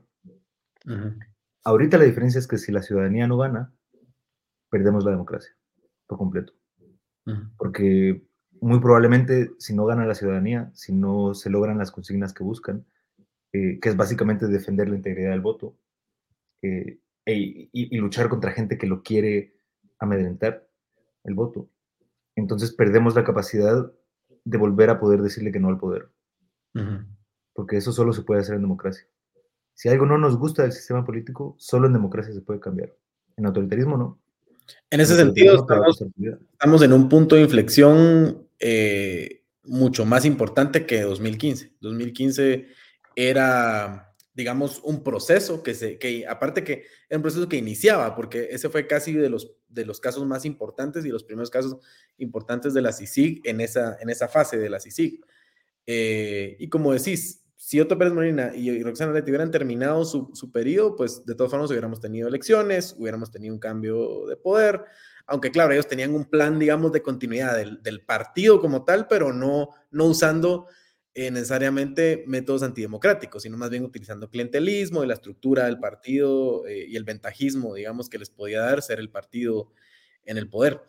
Ahorita 1.64 1.98
la 1.98 2.04
diferencia 2.04 2.38
es 2.38 2.46
que 2.46 2.58
si 2.58 2.70
la 2.72 2.82
ciudadanía 2.82 3.26
no 3.26 3.36
gana, 3.36 3.72
perdemos 4.70 5.04
la 5.04 5.10
democracia 5.10 5.54
por 6.06 6.18
completo. 6.18 6.52
Porque 7.56 8.24
muy 8.60 8.80
probablemente 8.80 9.52
si 9.58 9.74
no 9.74 9.86
gana 9.86 10.06
la 10.06 10.14
ciudadanía, 10.14 10.70
si 10.74 10.92
no 10.92 11.34
se 11.34 11.50
logran 11.50 11.78
las 11.78 11.90
consignas 11.90 12.32
que 12.32 12.44
buscan, 12.44 12.84
eh, 13.52 13.78
que 13.80 13.88
es 13.88 13.96
básicamente 13.96 14.46
defender 14.46 14.88
la 14.88 14.96
integridad 14.96 15.30
del 15.30 15.40
voto 15.40 15.76
eh, 16.62 16.98
e, 17.24 17.68
y, 17.72 17.96
luchar 17.96 18.28
contra 18.28 18.52
gente 18.52 18.78
que 18.78 18.86
lo 18.86 19.02
quiere 19.02 19.54
amedrentar 19.98 20.66
el 21.24 21.34
voto. 21.34 21.68
Entonces 22.36 22.72
perdemos 22.72 23.14
la 23.14 23.24
capacidad 23.24 23.92
de 24.44 24.58
volver 24.58 24.90
a 24.90 25.00
poder 25.00 25.22
decirle 25.22 25.52
que 25.52 25.60
no 25.60 25.68
al 25.68 25.78
poder. 25.78 26.10
Porque 27.54 27.76
eso 27.76 27.90
solo 27.90 28.12
se 28.12 28.22
puede 28.22 28.40
hacer 28.40 28.54
en 28.54 28.62
democracia. 28.62 29.04
Si 29.74 29.88
algo 29.88 30.06
no 30.06 30.18
nos 30.18 30.36
gusta 30.36 30.62
del 30.62 30.72
sistema 30.72 31.04
político, 31.04 31.54
solo 31.58 31.86
en 31.86 31.92
democracia 31.92 32.32
se 32.32 32.40
puede 32.40 32.60
cambiar. 32.60 32.94
En 33.36 33.46
autoritarismo 33.46 33.96
no. 33.96 34.20
En 34.90 35.00
ese 35.00 35.16
sentido, 35.16 35.54
estamos, 35.54 36.82
en 36.82 36.92
un 36.92 37.08
punto 37.08 37.36
de 37.36 37.42
inflexión 37.42 38.47
eh, 38.58 39.44
mucho 39.64 40.04
más 40.04 40.24
importante 40.24 40.86
que 40.86 41.02
2015. 41.02 41.76
2015 41.80 42.66
era, 43.14 44.14
digamos, 44.34 44.80
un 44.82 45.02
proceso 45.02 45.62
que 45.62 45.74
se, 45.74 45.98
que 45.98 46.26
aparte 46.26 46.64
que 46.64 46.84
era 47.08 47.18
un 47.18 47.22
proceso 47.22 47.48
que 47.48 47.56
iniciaba, 47.56 48.14
porque 48.14 48.48
ese 48.50 48.68
fue 48.68 48.86
casi 48.86 49.12
de 49.12 49.28
los, 49.28 49.52
de 49.68 49.84
los 49.84 50.00
casos 50.00 50.26
más 50.26 50.44
importantes 50.44 51.04
y 51.04 51.10
los 51.10 51.24
primeros 51.24 51.50
casos 51.50 51.76
importantes 52.18 52.74
de 52.74 52.82
la 52.82 52.92
CICIG 52.92 53.42
en 53.44 53.60
esa, 53.60 53.96
en 54.00 54.10
esa 54.10 54.28
fase 54.28 54.58
de 54.58 54.70
la 54.70 54.80
CICIG. 54.80 55.20
Eh, 55.86 56.56
y 56.58 56.68
como 56.68 56.92
decís, 56.92 57.44
si 57.56 57.80
Otto 57.80 57.98
Pérez 57.98 58.14
Molina 58.14 58.52
y, 58.54 58.82
Roxana 58.82 59.12
Leti 59.12 59.30
hubieran 59.30 59.50
terminado 59.50 60.04
su, 60.04 60.30
su 60.32 60.52
periodo, 60.52 60.94
pues 60.96 61.26
de 61.26 61.34
todas 61.34 61.50
formas 61.50 61.70
hubiéramos 61.70 62.00
tenido 62.00 62.28
elecciones, 62.28 62.94
hubiéramos 62.96 63.30
tenido 63.30 63.52
un 63.52 63.60
cambio 63.60 64.26
de 64.26 64.36
poder, 64.36 64.84
aunque 65.28 65.50
claro, 65.50 65.72
ellos 65.72 65.86
tenían 65.86 66.14
un 66.14 66.24
plan, 66.24 66.58
digamos, 66.58 66.90
de 66.90 67.02
continuidad 67.02 67.56
del, 67.56 67.82
del 67.82 68.00
partido 68.00 68.60
como 68.60 68.84
tal, 68.84 69.06
pero 69.06 69.32
no, 69.32 69.70
no 69.90 70.06
usando 70.06 70.66
eh, 71.20 71.30
necesariamente 71.32 72.22
métodos 72.28 72.62
antidemocráticos, 72.62 73.42
sino 73.42 73.56
más 73.56 73.70
bien 73.70 73.84
utilizando 73.84 74.30
clientelismo 74.30 75.02
y 75.02 75.08
la 75.08 75.14
estructura 75.14 75.64
del 75.64 75.80
partido 75.80 76.64
eh, 76.66 76.86
y 76.88 76.96
el 76.96 77.02
ventajismo, 77.02 77.74
digamos, 77.74 78.08
que 78.08 78.18
les 78.18 78.30
podía 78.30 78.60
dar 78.60 78.82
ser 78.82 79.00
el 79.00 79.10
partido 79.10 79.72
en 80.24 80.38
el 80.38 80.48
poder. 80.48 80.80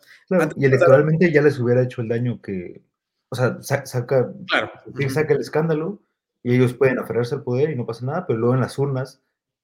y 0.56 0.64
electoralmente 0.64 1.32
ya 1.32 1.42
les 1.42 1.58
hubiera 1.58 1.82
hecho 1.82 2.00
el 2.00 2.08
daño 2.08 2.40
que, 2.40 2.80
o 3.28 3.34
sea, 3.34 3.60
saca, 3.60 4.32
claro. 4.46 4.70
saca 5.08 5.34
el 5.34 5.40
escándalo 5.40 6.00
y 6.44 6.54
ellos 6.54 6.74
pueden 6.74 6.98
aferrarse 6.98 7.34
al 7.34 7.42
poder 7.42 7.70
y 7.70 7.74
no 7.74 7.84
pasa 7.84 8.06
nada, 8.06 8.26
pero 8.26 8.38
luego 8.38 8.54
en 8.54 8.60
las 8.60 8.78
urnas 8.78 9.22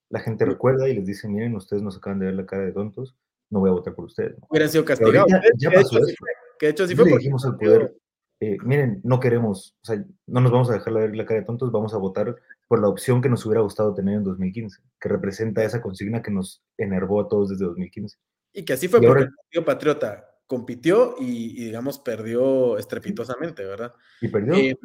la 0.09 0.19
gente 0.19 0.45
recuerda 0.45 0.89
y 0.89 0.95
les 0.95 1.07
dice, 1.07 1.29
miren, 1.29 1.55
ustedes 1.55 1.83
nos 1.83 1.97
acaban 1.97 2.19
de 2.19 2.27
ver 2.27 2.35
la 2.35 2.47
cara 2.47 2.65
de 2.65 2.73
tontos, 2.73 3.15
no 3.51 3.61
voy 3.61 3.71
a 3.71 3.75
votar 3.75 3.95
por 3.95 4.07
ustedes. 4.07 4.37
Hubieran 4.49 4.71
sido 4.71 4.85
castigados. 4.85 5.31
Ya, 5.59 5.71
pasó 5.71 5.99
eso. 5.99 6.25
Que 6.59 6.67
de 6.67 6.73
hecho 6.73 6.85
así 6.85 6.97
fue. 6.97 7.05
Le 7.05 7.17
dijimos 7.17 7.45
al 7.45 7.57
poder, 7.57 7.95
eh, 8.41 8.57
miren, 8.63 9.01
no 9.05 9.21
queremos, 9.21 9.77
o 9.83 9.87
sea, 9.87 10.05
no 10.27 10.41
nos 10.41 10.53
vamos 10.53 10.71
a 10.71 10.75
dejar 10.75 10.93
la, 10.93 11.07
la 11.07 11.25
cara 11.25 11.41
de 11.41 11.47
tontos, 11.47 11.73
vamos 11.73 11.95
a 11.95 11.99
votar 11.99 12.37
por 12.69 12.81
la 12.81 12.89
opción 12.89 13.23
que 13.23 13.29
nos 13.29 13.45
hubiera 13.47 13.63
gustado 13.63 13.95
tener 13.95 14.17
en 14.17 14.25
2015, 14.25 14.81
que 15.01 15.09
representa 15.09 15.65
esa 15.65 15.81
consigna 15.81 16.23
que 16.23 16.31
nos 16.31 16.63
enervó 16.77 17.21
a 17.21 17.29
todos 17.29 17.51
desde 17.51 17.65
2015. 17.65 18.19
Y 18.53 18.65
que 18.65 18.73
así 18.73 18.89
fue, 18.89 19.01
porque 19.01 19.25
el 19.25 19.35
Partido 19.35 19.65
Patriota 19.65 20.31
compitió 20.47 21.17
y, 21.19 21.65
digamos, 21.65 21.99
perdió 21.99 22.79
estrepitosamente, 22.79 23.65
¿verdad? 23.65 23.93
Y 24.21 24.29
perdió. 24.29 24.55
Eh, 24.55 24.77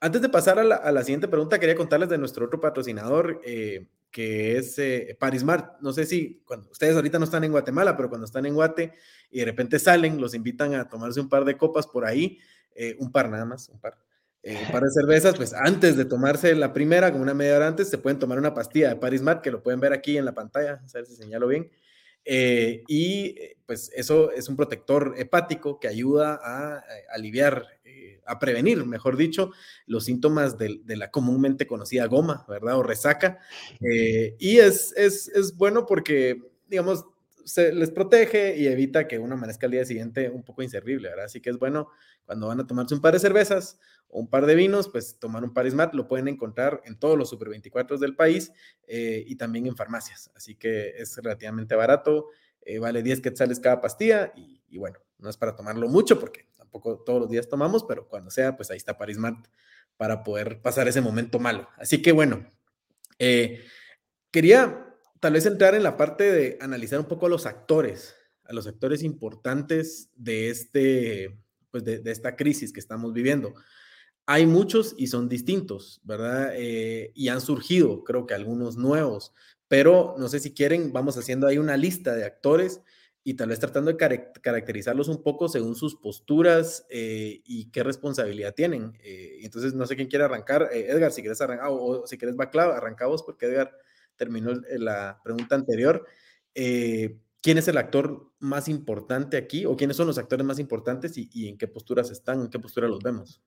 antes 0.00 0.22
de 0.22 0.28
pasar 0.28 0.58
a 0.58 0.64
la, 0.64 1.02
siguiente 1.02 1.28
pregunta, 1.28 1.58
quería 1.58 1.74
contarles 1.74 2.08
de 2.08 2.18
nuestro 2.18 2.46
otro 2.46 2.60
patrocinador, 2.60 3.40
eh, 3.44 3.86
que 4.10 4.56
es 4.56 4.78
eh, 4.78 5.16
Parismart. 5.18 5.80
No 5.80 5.92
sé 5.92 6.06
si 6.06 6.42
cuando 6.44 6.70
ustedes 6.70 6.96
ahorita 6.96 7.18
no 7.18 7.24
están 7.24 7.44
en 7.44 7.52
Guatemala, 7.52 7.96
pero 7.96 8.08
cuando 8.08 8.24
están 8.24 8.46
en 8.46 8.54
Guate 8.54 8.92
y 9.30 9.40
de 9.40 9.44
repente 9.44 9.78
salen, 9.78 10.20
los 10.20 10.34
invitan 10.34 10.74
a 10.74 10.88
tomarse 10.88 11.20
un 11.20 11.28
par 11.28 11.44
de 11.44 11.56
copas 11.56 11.86
por 11.86 12.04
ahí, 12.04 12.38
eh, 12.74 12.96
un 12.98 13.12
par 13.12 13.30
nada 13.30 13.44
más, 13.44 13.68
un 13.68 13.80
par. 13.80 13.98
par 14.72 14.82
de 14.82 14.90
cervezas, 14.90 15.36
pues 15.36 15.54
antes 15.54 15.96
de 15.96 16.04
tomarse 16.04 16.54
la 16.54 16.72
primera, 16.72 17.12
como 17.12 17.22
una 17.22 17.34
media 17.34 17.56
hora 17.56 17.68
antes, 17.68 17.88
se 17.88 17.98
pueden 17.98 18.18
tomar 18.18 18.38
una 18.38 18.54
pastilla 18.54 18.88
de 18.88 18.96
Parismart, 18.96 19.42
que 19.42 19.50
lo 19.50 19.62
pueden 19.62 19.80
ver 19.80 19.92
aquí 19.92 20.16
en 20.16 20.24
la 20.24 20.34
pantalla, 20.34 20.82
a 20.82 20.92
ver 20.92 21.06
si 21.06 21.14
señalo 21.14 21.46
bien. 21.46 21.70
y 22.26 23.36
pues 23.66 23.90
eso 23.94 24.32
es 24.32 24.48
un 24.48 24.56
protector 24.56 25.14
hepático 25.18 25.78
que 25.78 25.88
ayuda 25.88 26.40
a 26.42 26.82
aliviar 27.12 27.66
a 28.30 28.38
prevenir, 28.38 28.84
mejor 28.86 29.16
dicho, 29.16 29.50
los 29.86 30.04
síntomas 30.04 30.56
de, 30.56 30.80
la 30.86 31.10
comúnmente 31.10 31.66
conocida 31.66 32.06
goma, 32.06 32.44
¿verdad? 32.48 32.78
O 32.78 32.82
resaca. 32.82 33.38
Eh, 33.80 34.36
y 34.38 34.58
es, 34.58 34.94
es, 34.96 35.56
bueno 35.56 35.84
porque, 35.86 36.40
digamos, 36.68 37.04
se 37.44 37.72
les 37.72 37.90
protege 37.90 38.56
y 38.56 38.68
evita 38.68 39.08
que 39.08 39.18
uno 39.18 39.34
amanezca 39.34 39.66
al 39.66 39.72
día 39.72 39.84
siguiente 39.84 40.30
un 40.30 40.44
poco 40.44 40.62
inservible, 40.62 41.08
¿verdad? 41.08 41.24
Así 41.24 41.40
que 41.40 41.50
es 41.50 41.58
bueno 41.58 41.88
cuando 42.24 42.46
van 42.46 42.60
a 42.60 42.66
tomarse 42.66 42.94
un 42.94 43.00
par 43.00 43.14
de 43.14 43.18
cervezas 43.18 43.80
o 44.08 44.20
un 44.20 44.28
par 44.28 44.46
de 44.46 44.54
vinos, 44.54 44.88
pues 44.88 45.18
tomar 45.18 45.42
un 45.42 45.52
Parismat, 45.52 45.94
lo 45.94 46.06
pueden 46.06 46.28
encontrar 46.28 46.82
en 46.84 46.96
todos 46.98 47.18
los 47.18 47.28
Super 47.30 47.48
24 47.48 47.98
del 47.98 48.14
país 48.14 48.52
eh, 48.86 49.24
y 49.26 49.34
también 49.36 49.66
en 49.66 49.74
farmacias. 49.74 50.30
Así 50.36 50.54
que 50.54 50.90
es 50.90 51.16
relativamente 51.16 51.74
barato, 51.74 52.28
eh, 52.62 52.78
vale 52.78 53.02
10 53.02 53.20
quetzales 53.20 53.58
cada 53.58 53.80
pastilla 53.80 54.32
y 54.36 54.78
bueno, 54.78 55.00
no 55.18 55.28
es 55.28 55.36
para 55.36 55.56
tomarlo 55.56 55.88
mucho 55.88 56.20
porque 56.20 56.49
tampoco 56.70 57.02
todos 57.04 57.20
los 57.20 57.30
días 57.30 57.48
tomamos, 57.48 57.84
pero 57.84 58.06
cuando 58.06 58.30
sea, 58.30 58.56
pues 58.56 58.70
ahí 58.70 58.76
está 58.76 58.96
Parismart 58.96 59.44
para 59.96 60.22
poder 60.22 60.62
pasar 60.62 60.86
ese 60.86 61.00
momento 61.00 61.40
malo. 61.40 61.68
Así 61.76 62.00
que 62.00 62.12
bueno, 62.12 62.46
eh, 63.18 63.64
quería 64.30 64.86
tal 65.18 65.32
vez 65.32 65.46
entrar 65.46 65.74
en 65.74 65.82
la 65.82 65.96
parte 65.96 66.30
de 66.30 66.58
analizar 66.60 67.00
un 67.00 67.06
poco 67.06 67.26
a 67.26 67.28
los 67.28 67.44
actores, 67.44 68.14
a 68.44 68.52
los 68.52 68.68
actores 68.68 69.02
importantes 69.02 70.10
de, 70.14 70.48
este, 70.48 71.38
pues 71.72 71.84
de, 71.84 72.02
esta 72.06 72.36
crisis 72.36 72.72
que 72.72 72.80
estamos 72.80 73.12
viviendo. 73.12 73.54
Hay 74.26 74.46
muchos 74.46 74.94
y 74.96 75.08
son 75.08 75.28
distintos, 75.28 76.00
¿verdad? 76.04 76.52
Eh, 76.54 77.10
y 77.16 77.28
han 77.28 77.40
surgido, 77.40 78.04
creo 78.04 78.26
que 78.26 78.34
algunos 78.34 78.76
nuevos, 78.76 79.32
pero 79.66 80.14
no 80.18 80.28
sé 80.28 80.38
si 80.38 80.54
quieren, 80.54 80.92
vamos 80.92 81.16
haciendo 81.16 81.48
ahí 81.48 81.58
una 81.58 81.76
lista 81.76 82.14
de 82.14 82.24
actores 82.24 82.80
y 83.22 83.34
tal 83.34 83.50
vez 83.50 83.60
tratando 83.60 83.92
de 83.92 83.96
caracterizarlos 84.40 85.08
un 85.08 85.22
poco 85.22 85.48
según 85.48 85.76
sus 85.76 85.96
posturas 85.96 86.86
eh, 86.88 87.42
y 87.44 87.70
qué 87.70 87.82
responsabilidad 87.82 88.54
tienen. 88.54 88.96
Eh, 89.02 89.40
entonces, 89.42 89.74
no 89.74 89.86
sé 89.86 89.96
quién 89.96 90.08
quiere 90.08 90.24
arrancar. 90.24 90.70
Eh, 90.72 90.86
Edgar, 90.90 91.12
si 91.12 91.20
quieres 91.20 91.40
arrancar, 91.40 91.68
o, 91.70 92.06
si 92.06 92.16
quieres 92.16 92.36
Baclava, 92.36 92.76
arrancamos 92.76 93.22
porque 93.22 93.46
Edgar 93.46 93.76
terminó 94.16 94.52
la 94.78 95.20
pregunta 95.22 95.54
anterior. 95.54 96.06
¿Quién 96.54 97.56
es 97.56 97.68
el 97.68 97.78
actor 97.78 98.32
más 98.38 98.68
importante 98.68 99.36
aquí 99.36 99.64
o 99.66 99.76
quiénes 99.76 99.96
son 99.96 100.06
los 100.06 100.18
actores 100.18 100.44
más 100.44 100.58
importantes 100.58 101.16
y, 101.16 101.28
y 101.32 101.48
en 101.48 101.58
qué 101.58 101.68
posturas 101.68 102.10
están, 102.10 102.40
en 102.40 102.48
qué 102.48 102.58
postura 102.58 102.88
los 102.88 103.00
vemos? 103.02 103.42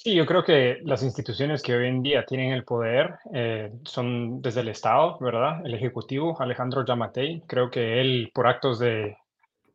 Sí, 0.00 0.14
yo 0.14 0.26
creo 0.26 0.44
que 0.44 0.78
las 0.84 1.02
instituciones 1.02 1.60
que 1.60 1.74
hoy 1.74 1.88
en 1.88 2.02
día 2.02 2.24
tienen 2.24 2.52
el 2.52 2.64
poder 2.64 3.16
eh, 3.34 3.72
son 3.84 4.40
desde 4.40 4.60
el 4.60 4.68
Estado, 4.68 5.18
¿verdad? 5.20 5.66
El 5.66 5.74
Ejecutivo, 5.74 6.40
Alejandro 6.40 6.84
Yamatei, 6.84 7.42
creo 7.48 7.68
que 7.68 8.00
él, 8.00 8.30
por 8.32 8.46
actos 8.46 8.78
de 8.78 9.16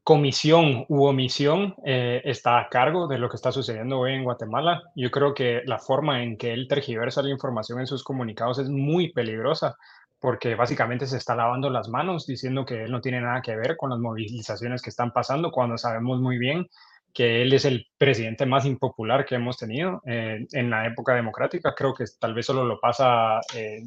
comisión 0.03 0.86
u 0.89 1.05
omisión, 1.05 1.75
eh, 1.86 2.21
está 2.25 2.59
a 2.59 2.69
cargo 2.69 3.07
de 3.07 3.19
lo 3.19 3.29
que 3.29 3.36
está 3.36 3.51
sucediendo 3.51 3.99
hoy 3.99 4.13
en 4.13 4.23
Guatemala. 4.23 4.81
Yo 4.95 5.12
creo 5.12 5.33
que 5.33 5.62
la 5.65 5.79
forma 5.79 6.23
en 6.23 6.38
que 6.38 6.53
él 6.53 6.67
tergiversa 6.69 7.21
la 7.21 7.29
información 7.29 7.81
en 7.81 7.88
sus 7.88 8.03
comunicados 8.03 8.59
es 8.59 8.69
muy 8.69 9.12
peligrosa 9.13 9.75
porque 10.19 10.55
básicamente 10.55 11.05
se 11.05 11.17
está 11.17 11.36
lavando 11.36 11.69
las 11.69 11.89
manos 11.89 12.25
diciendo 12.25 12.65
que 12.65 12.86
él 12.86 12.91
no 12.91 13.01
tiene 13.01 13.19
nada 13.21 13.41
que 13.41 13.57
ver 13.57 13.75
con 13.75 13.89
las 13.89 13.99
movilizaciones 13.99 14.81
que 14.81 14.89
están 14.89 15.12
pasando 15.12 15.51
cuando 15.51 15.77
sabemos 15.77 16.21
muy 16.21 16.38
bien 16.38 16.67
que 17.13 17.43
él 17.43 17.54
es 17.54 17.65
el 17.65 17.88
presidente 17.97 18.45
más 18.45 18.65
impopular 18.65 19.26
que 19.26 19.36
hemos 19.36 19.58
tenido 19.58 20.02
eh, 20.06 20.45
en 20.52 20.69
la 20.69 20.88
época 20.88 21.13
democrática. 21.13 21.76
Creo 21.76 21.93
que 21.93 22.06
tal 22.19 22.34
vez 22.34 22.45
solo 22.45 22.65
lo 22.65 22.80
pasa 22.80 23.39
eh, 23.56 23.84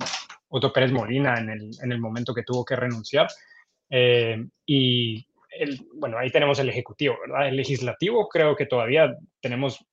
Otto 0.48 0.72
Pérez 0.72 0.92
Molina 0.92 1.34
en 1.34 1.50
el, 1.50 1.70
en 1.82 2.00
momento 2.00 2.32
que 2.32 2.44
tuvo 2.44 2.64
que 2.64 2.76
renunciar. 2.76 3.26
Eh, 3.90 4.46
y 4.64 5.26
bueno, 5.94 6.18
ahí 6.18 6.30
tenemos 6.30 6.58
el 6.58 6.68
Ejecutivo, 6.68 7.16
¿verdad? 7.26 7.48
El 7.48 7.56
Legislativo 7.56 8.28
creo 8.28 8.54
que 8.54 8.66
todavía 8.66 9.16
tenemos 9.40 9.84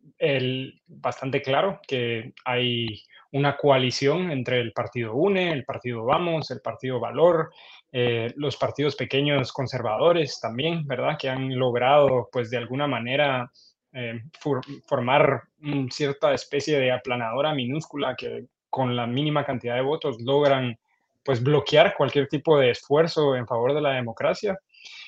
bastante 0.88 1.42
claro 1.42 1.80
que 1.88 2.34
hay 2.46 3.02
una 3.32 3.58
coalición 3.58 4.30
entre 4.32 4.60
el 4.60 4.74
Partido 4.74 5.16
UNE, 5.16 5.52
el 5.52 5.66
Partido 5.66 6.06
Vamos, 6.06 6.52
el 6.52 6.62
Partido 6.62 7.00
Valor, 7.00 7.52
eh, 7.96 8.34
los 8.38 8.58
partidos 8.58 8.96
pequeños 8.96 9.54
conservadores 9.54 10.40
también, 10.40 10.88
¿verdad? 10.88 11.16
Que 11.16 11.30
han 11.30 11.56
logrado, 11.56 12.28
pues, 12.32 12.50
de 12.50 12.58
alguna 12.58 12.88
manera 12.88 13.52
eh, 13.94 14.20
formar 14.88 15.44
cierta 15.92 16.34
especie 16.34 16.80
de 16.80 16.92
aplanadora 16.92 17.54
minúscula 17.54 18.16
que 18.16 18.46
con 18.72 18.96
la 18.96 19.06
mínima 19.06 19.46
cantidad 19.46 19.76
de 19.76 19.82
votos 19.82 20.20
logran, 20.20 20.76
pues, 21.24 21.44
bloquear 21.44 21.94
cualquier 21.96 22.28
tipo 22.28 22.58
de 22.58 22.72
esfuerzo 22.72 23.36
en 23.36 23.46
favor 23.46 23.76
de 23.76 23.82
la 23.82 23.92
democracia. 23.92 24.58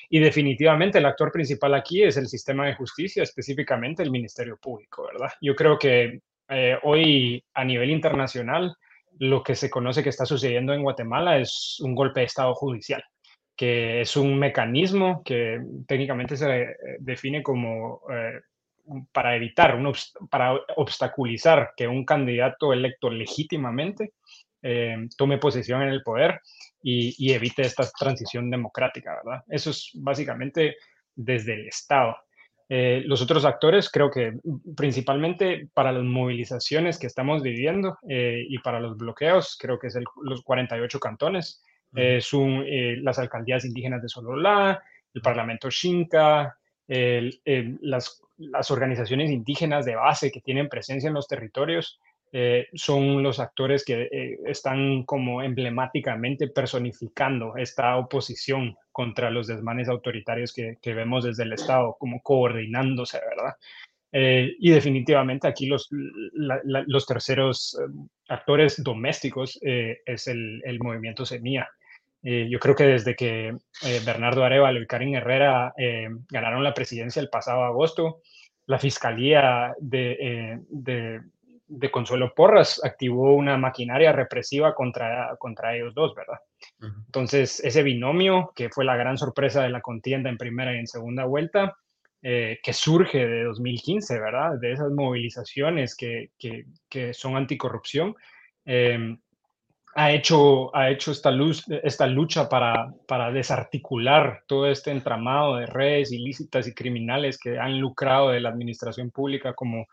Y 0.08 0.20
definitivamente 0.20 0.98
el 0.98 1.06
actor 1.06 1.32
principal 1.32 1.74
aquí 1.74 2.04
es 2.04 2.16
el 2.16 2.28
sistema 2.28 2.66
de 2.66 2.76
justicia, 2.76 3.24
específicamente 3.24 4.04
el 4.04 4.12
Ministerio 4.12 4.56
Público, 4.58 5.08
¿verdad? 5.12 5.32
Yo 5.40 5.56
creo 5.56 5.76
que 5.76 6.20
eh, 6.48 6.78
hoy 6.84 7.42
a 7.54 7.64
nivel 7.64 7.90
internacional 7.90 8.76
lo 9.18 9.42
que 9.42 9.54
se 9.54 9.70
conoce 9.70 10.02
que 10.02 10.10
está 10.10 10.26
sucediendo 10.26 10.72
en 10.72 10.82
Guatemala 10.82 11.38
es 11.38 11.78
un 11.80 11.94
golpe 11.94 12.20
de 12.20 12.26
Estado 12.26 12.54
judicial, 12.54 13.02
que 13.56 14.00
es 14.00 14.16
un 14.16 14.38
mecanismo 14.38 15.22
que 15.24 15.60
técnicamente 15.86 16.36
se 16.36 16.62
eh, 16.62 16.76
define 16.98 17.42
como 17.42 18.02
eh, 18.10 18.40
para 19.12 19.34
evitar, 19.34 19.78
para 20.30 20.54
obstaculizar 20.76 21.72
que 21.76 21.88
un 21.88 22.04
candidato 22.04 22.72
electo 22.72 23.10
legítimamente 23.10 24.12
eh, 24.62 25.08
tome 25.16 25.38
posesión 25.38 25.82
en 25.82 25.88
el 25.88 26.02
poder 26.02 26.40
y, 26.82 27.14
y, 27.18 27.32
evite 27.32 27.62
esta 27.62 27.88
transición 27.90 28.50
democrática, 28.50 29.20
¿verdad? 29.24 29.42
Eso 29.48 29.70
es 29.70 29.90
básicamente 29.94 30.76
desde 31.14 31.54
el 31.54 31.68
Estado. 31.68 32.16
Eh, 32.68 33.02
los 33.06 33.22
otros 33.22 33.44
actores, 33.44 33.88
creo 33.90 34.10
que 34.10 34.40
principalmente 34.76 35.68
para 35.72 35.92
las 35.92 36.02
movilizaciones 36.02 36.98
que 36.98 37.06
estamos 37.06 37.42
viviendo 37.42 37.98
eh, 38.08 38.44
y 38.48 38.58
para 38.58 38.80
los 38.80 38.96
bloqueos, 38.96 39.56
creo 39.60 39.78
que 39.78 39.86
es 39.86 39.98
los 40.22 40.42
48 40.42 40.98
cantones, 40.98 41.62
son 42.20 42.62
eh, 42.66 42.96
las 43.00 43.18
alcaldías 43.18 43.64
indígenas 43.64 44.02
de 44.02 44.08
Sololá, 44.10 44.82
el 45.14 45.22
Parlamento 45.22 45.70
Xinca, 45.70 46.58
las, 46.86 48.22
las, 48.36 48.70
organizaciones 48.70 49.30
indígenas 49.30 49.86
de 49.86 49.96
base 49.96 50.30
que 50.30 50.42
tienen 50.42 50.68
presencia 50.68 51.08
en 51.08 51.14
los 51.14 51.26
territorios, 51.26 51.98
son 52.74 53.22
los 53.22 53.40
actores 53.40 53.82
que 53.82 54.36
están 54.44 55.04
como 55.04 55.40
emblemáticamente 55.40 56.48
personificando 56.48 57.56
esta 57.56 57.96
oposición 57.96 58.76
contra 58.96 59.30
los 59.30 59.46
desmanes 59.46 59.90
autoritarios 59.90 60.54
que, 60.54 60.94
vemos 60.94 61.22
desde 61.22 61.42
el 61.42 61.52
Estado, 61.52 61.98
como 62.00 62.22
coordinándose, 62.22 63.20
¿verdad? 63.28 63.54
Eh, 64.10 64.56
y 64.58 64.70
definitivamente 64.70 65.46
aquí 65.46 65.66
los, 65.66 65.90
los 65.92 67.06
terceros 67.06 67.78
eh, 67.78 67.92
actores 68.30 68.82
domésticos 68.82 69.58
eh, 69.60 69.98
es 70.06 70.28
el, 70.28 70.62
el, 70.64 70.78
movimiento 70.78 71.26
Semilla. 71.26 71.68
yo 72.22 72.58
creo 72.58 72.74
que 72.74 72.84
desde 72.84 73.14
que 73.14 73.54
Bernardo 74.06 74.42
Arevalo 74.44 74.80
y 74.80 74.86
Karin 74.86 75.16
Herrera 75.16 75.74
ganaron 76.30 76.64
la 76.64 76.72
presidencia 76.72 77.20
el 77.20 77.28
pasado 77.28 77.64
agosto, 77.64 78.22
la 78.64 78.78
Fiscalía 78.78 79.74
de, 79.78 80.58
de, 80.70 81.20
de 81.68 81.90
Consuelo 81.90 82.32
Porras 82.34 82.80
activó 82.84 83.34
una 83.34 83.56
maquinaria 83.56 84.12
represiva 84.12 84.74
contra, 84.74 85.36
contra 85.38 85.74
ellos 85.74 85.94
dos, 85.94 86.14
¿verdad? 86.14 86.38
Entonces, 87.06 87.60
ese 87.60 87.82
binomio, 87.82 88.52
que 88.54 88.70
fue 88.70 88.84
la 88.84 88.96
gran 88.96 89.18
sorpresa 89.18 89.62
de 89.62 89.70
la 89.70 89.80
contienda 89.80 90.30
en 90.30 90.38
primera 90.38 90.74
y 90.74 90.78
en 90.78 90.86
segunda 90.86 91.24
vuelta, 91.24 91.76
eh, 92.22 92.58
que 92.62 92.72
surge 92.72 93.26
de 93.26 93.44
2015, 93.44 94.18
¿verdad? 94.20 94.58
De 94.60 94.72
esas 94.72 94.90
movilizaciones 94.90 95.96
que, 95.96 96.30
que, 96.38 97.12
son 97.12 97.36
anticorrupción, 97.36 98.14
em, 98.64 99.18
ha 99.94 100.12
hecho, 100.12 100.74
ha 100.76 100.90
hecho 100.90 101.10
esta, 101.10 101.30
luz, 101.30 101.64
esta 101.82 102.06
lucha 102.06 102.48
para, 102.48 102.92
para 103.08 103.32
desarticular 103.32 104.42
todo 104.46 104.66
este 104.66 104.90
entramado 104.90 105.56
de 105.56 105.66
redes 105.66 106.12
ilícitas 106.12 106.68
y 106.68 106.74
criminales 106.74 107.38
que 107.38 107.58
han 107.58 107.80
lucrado 107.80 108.30
de 108.30 108.40
la 108.40 108.50
administración 108.50 109.10
pública 109.10 109.54
como 109.54 109.86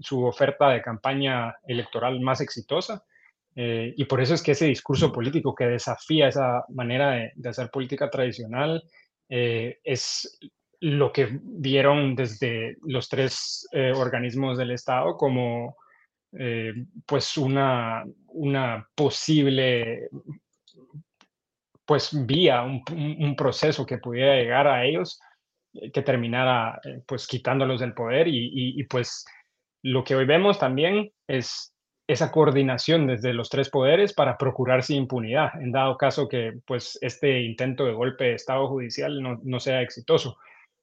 su, 0.00 0.24
oferta 0.24 0.70
de 0.70 0.82
campaña 0.82 1.54
electoral 1.66 2.20
más 2.20 2.40
exitosa. 2.40 3.04
Eh, 3.54 3.94
y 3.96 4.04
por 4.04 4.20
eso 4.20 4.34
es 4.34 4.42
que 4.42 4.52
ese 4.52 4.66
discurso 4.66 5.10
político 5.10 5.54
que 5.54 5.66
desafía 5.66 6.28
esa 6.28 6.64
manera 6.68 7.32
de, 7.34 7.48
hacer 7.48 7.70
política 7.70 8.10
tradicional 8.10 8.84
eh, 9.30 9.78
es 9.82 10.38
lo 10.80 11.10
que 11.10 11.40
vieron 11.42 12.14
desde 12.14 12.76
los 12.82 13.08
tres 13.08 13.66
eh, 13.72 13.92
organismos 13.96 14.58
del 14.58 14.72
Estado 14.72 15.16
como 15.16 15.76
pues 17.06 17.38
una, 17.38 18.04
una 18.26 18.86
posible 18.94 20.10
pues 21.86 22.26
vía, 22.26 22.62
un, 22.62 23.34
proceso 23.36 23.86
que 23.86 23.96
pudiera 23.96 24.34
llegar 24.34 24.66
a 24.66 24.84
ellos, 24.84 25.18
que 25.94 26.02
terminara 26.02 26.78
pues 27.06 27.26
quitándolos 27.26 27.80
del 27.80 27.94
poder 27.94 28.26
y, 28.28 28.82
pues 28.84 29.24
lo 29.86 30.02
que 30.02 30.16
hoy 30.16 30.26
vemos 30.26 30.58
también 30.58 31.12
es 31.28 31.72
esa 32.08 32.32
coordinación 32.32 33.06
desde 33.06 33.32
los 33.32 33.48
tres 33.48 33.70
poderes 33.70 34.12
para 34.12 34.36
procurarse 34.36 34.94
impunidad, 34.94 35.50
en 35.60 35.70
dado 35.70 35.96
caso 35.96 36.28
que 36.28 36.54
pues 36.66 36.98
este 37.02 37.40
intento 37.42 37.84
de 37.84 37.92
golpe 37.92 38.24
de 38.24 38.34
Estado 38.34 38.66
judicial 38.66 39.22
no, 39.22 39.40
no 39.44 39.60
sea 39.60 39.82
exitoso 39.82 40.38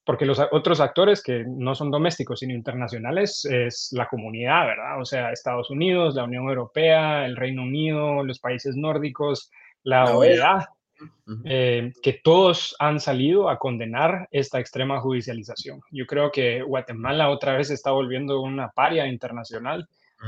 porque 0.05 0.25
los 0.25 0.39
otros 0.51 0.81
actores 0.81 1.23
que 1.23 1.45
no 1.47 1.75
son 1.75 1.91
domésticos 1.91 2.39
sino 2.39 2.53
internacionales 2.53 3.45
es 3.45 3.89
la 3.91 4.07
comunidad, 4.07 4.65
¿verdad? 4.67 5.01
O 5.01 5.05
sea, 5.05 5.31
Estados 5.31 5.69
Unidos, 5.69 6.15
la 6.15 6.25
Unión 6.25 6.47
Europea, 6.47 7.25
el 7.25 7.35
Reino 7.35 7.63
Unido, 7.63 8.23
los 8.23 8.39
países 8.39 8.75
nórdicos, 8.75 9.49
la 9.83 10.15
OEA, 10.15 10.69
eh, 11.45 11.91
que 12.01 12.13
todos 12.23 12.75
han 12.79 12.99
salido 12.99 13.49
a 13.49 13.57
condenar 13.57 14.27
esta 14.31 14.59
extrema 14.59 14.99
judicialización. 14.99 15.81
Yo 15.91 16.05
creo 16.05 16.31
que 16.31 16.61
Guatemala 16.61 17.29
otra 17.29 17.57
vez 17.57 17.69
está 17.69 17.91
volviendo 17.91 18.41
una 18.41 18.69
paria 18.69 19.07
internacional. 19.07 19.87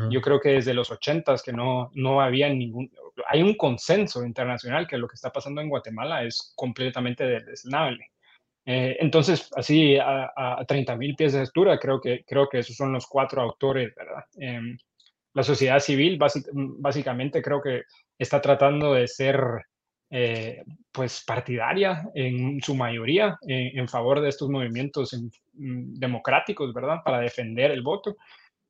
Yo 0.09 0.19
creo 0.19 0.41
que 0.41 0.49
desde 0.49 0.73
los 0.73 0.91
ochentas 0.91 1.41
que 1.41 1.53
no, 1.53 1.89
no 1.93 2.19
había 2.19 2.49
ningún, 2.49 2.91
hay 3.29 3.41
un 3.41 3.55
consenso 3.55 4.25
internacional 4.25 4.87
que 4.87 4.97
lo 4.97 5.07
que 5.07 5.15
está 5.15 5.31
pasando 5.31 5.61
en 5.61 5.69
Guatemala 5.69 6.23
es 6.23 6.51
completamente 6.53 7.23
desnable. 7.23 8.11
Eh, 8.65 8.97
entonces, 8.99 9.49
así 9.55 9.95
a, 9.97 10.33
a 10.35 10.65
30.000 10.65 11.15
pies 11.15 11.31
de 11.31 11.39
altura, 11.39 11.79
creo 11.79 12.01
que, 12.01 12.25
creo 12.25 12.49
que 12.49 12.59
esos 12.59 12.75
son 12.75 12.91
los 12.91 13.07
cuatro 13.07 13.41
autores, 13.41 13.95
¿verdad? 13.95 14.25
Em, 14.37 14.77
la 15.35 15.43
sociedad 15.43 15.79
civil 15.79 16.17
básicamente 16.79 17.41
creo 17.41 17.61
que 17.61 17.83
está 18.17 18.41
tratando 18.41 18.93
de 18.93 19.07
ser 19.07 19.37
eh, 20.17 20.63
pues 20.93 21.25
partidaria 21.27 22.09
en 22.13 22.61
su 22.61 22.73
mayoría 22.73 23.37
en, 23.41 23.85
favor 23.89 24.21
de 24.21 24.29
estos 24.29 24.47
movimientos 24.49 25.13
mm, 25.13 25.95
democráticos, 25.95 26.73
¿verdad? 26.73 26.99
Para 27.03 27.19
defender 27.19 27.71
el 27.71 27.81
voto, 27.81 28.15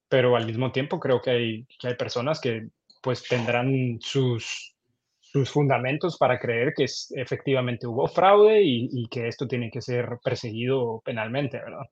pero 0.10 0.36
al 0.36 0.47
mismo 0.47 0.71
tiempo 0.71 0.99
creo 0.99 1.21
que 1.21 1.29
hay, 1.29 1.67
que 1.79 1.89
hay 1.89 1.93
personas 1.93 2.41
que 2.41 2.69
pues 2.99 3.27
tendrán 3.27 3.99
sus, 4.01 4.75
sus 5.19 5.51
fundamentos 5.51 6.17
para 6.17 6.39
creer 6.39 6.73
que 6.75 6.88
efectivamente 7.12 7.86
hubo 7.86 8.08
fraude 8.08 8.63
y, 8.63 9.08
que 9.08 9.27
esto 9.27 9.47
tiene 9.47 9.69
que 9.69 9.84
ser 9.84 10.17
perseguido 10.23 11.03
penalmente, 11.05 11.60
¿verdad? 11.60 11.86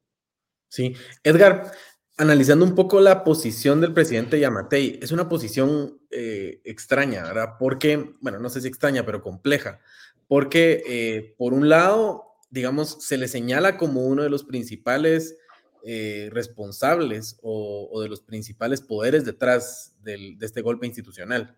Sí, 0.68 0.96
Edgar, 1.24 1.70
analizando 2.18 2.66
un 2.66 2.76
poco 2.76 3.00
la 3.00 3.24
posición 3.24 3.82
del 3.82 3.94
presidente 3.94 4.40
Yamatei, 4.40 5.00
es 5.02 5.12
una 5.12 5.28
posición 5.28 6.00
eh, 6.12 6.62
extraña, 6.64 7.24
¿verdad? 7.24 7.56
Porque, 7.60 8.16
bueno, 8.22 8.40
no 8.40 8.50
sé 8.50 8.62
si 8.62 8.68
extraña, 8.68 9.06
pero 9.06 9.22
compleja, 9.22 9.80
porque 10.28 10.84
eh, 10.88 11.36
por 11.38 11.54
un 11.54 11.70
lado, 11.70 12.26
digamos, 12.50 12.98
se 13.04 13.18
le 13.18 13.28
señala 13.28 13.78
como 13.78 14.06
uno 14.06 14.24
de 14.24 14.30
los 14.30 14.44
principales 14.44 15.38
eh, 15.86 16.30
responsables 16.32 17.38
o, 17.42 18.00
de 18.02 18.10
los 18.10 18.22
principales 18.22 18.82
poderes 18.82 19.26
detrás 19.26 19.96
de 20.02 20.38
este 20.40 20.62
golpe 20.62 20.86
institucional. 20.86 21.58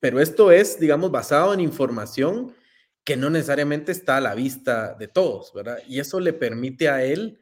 Pero 0.00 0.20
esto 0.20 0.52
es, 0.52 0.78
digamos, 0.78 1.10
basado 1.10 1.54
en 1.54 1.60
información 1.60 2.54
que 3.04 3.16
no 3.16 3.30
necesariamente 3.30 3.92
está 3.92 4.16
a 4.16 4.20
la 4.20 4.34
vista 4.34 4.94
de 4.94 5.08
todos, 5.08 5.52
¿verdad? 5.54 5.78
Y 5.86 6.00
eso 6.00 6.20
le 6.20 6.32
permite 6.32 6.88
a 6.88 7.04
él, 7.04 7.38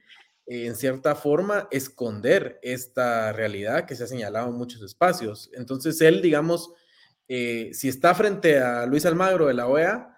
en 0.47 0.77
cierta 0.77 1.15
forma, 1.15 1.69
esconder 1.71 2.59
esta 2.63 3.33
realidad 3.33 3.87
que 3.87 3.95
se 3.95 4.05
ha 4.05 4.07
señalado 4.07 4.49
en 4.49 4.57
muchos 4.57 4.83
espacios. 4.83 5.51
Entonces, 5.55 6.01
él, 6.01 6.21
digamos, 6.21 6.73
eh, 7.29 7.71
si 7.73 7.89
está 7.89 8.15
frente 8.15 8.59
a 8.59 8.85
Luis 8.87 9.07
Almagro 9.07 9.47
de 9.47 9.55
la 9.55 9.67
OEA, 9.67 10.17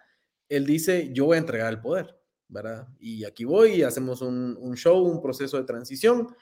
él 0.48 0.66
dice, 0.66 1.10
yo 1.12 1.26
voy 1.26 1.36
a 1.36 1.40
entregar 1.40 1.72
el 1.72 1.80
poder, 1.80 2.18
¿verdad? 2.48 2.88
Y 2.98 3.24
aquí 3.24 3.44
voy 3.44 3.82
hacemos 3.82 4.22
un, 4.22 4.56
un 4.60 4.76
show, 4.76 5.04
un 5.04 5.20
proceso 5.22 5.56
de 5.56 5.64
transición 5.64 6.34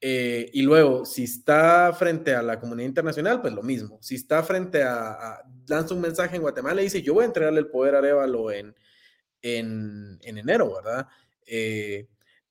eh, 0.00 0.48
y 0.52 0.62
luego, 0.62 1.04
si 1.04 1.24
está 1.24 1.92
frente 1.92 2.34
a 2.34 2.42
la 2.42 2.60
comunidad 2.60 2.88
internacional, 2.88 3.40
pues 3.40 3.52
lo 3.52 3.62
mismo. 3.62 3.98
Si 4.00 4.14
está 4.14 4.42
frente 4.42 4.82
a, 4.82 5.42
lanza 5.66 5.94
un 5.94 6.00
mensaje 6.00 6.36
en 6.36 6.42
Guatemala 6.42 6.80
y 6.80 6.84
dice, 6.84 7.02
yo 7.02 7.14
voy 7.14 7.24
a 7.24 7.26
entregarle 7.26 7.60
el 7.60 7.68
poder 7.68 7.96
a 7.96 7.98
Arevalo 7.98 8.52
en, 8.52 8.74
en, 9.42 10.18
en 10.22 10.38
enero, 10.38 10.74
¿verdad? 10.74 11.06
Eh, 11.46 12.06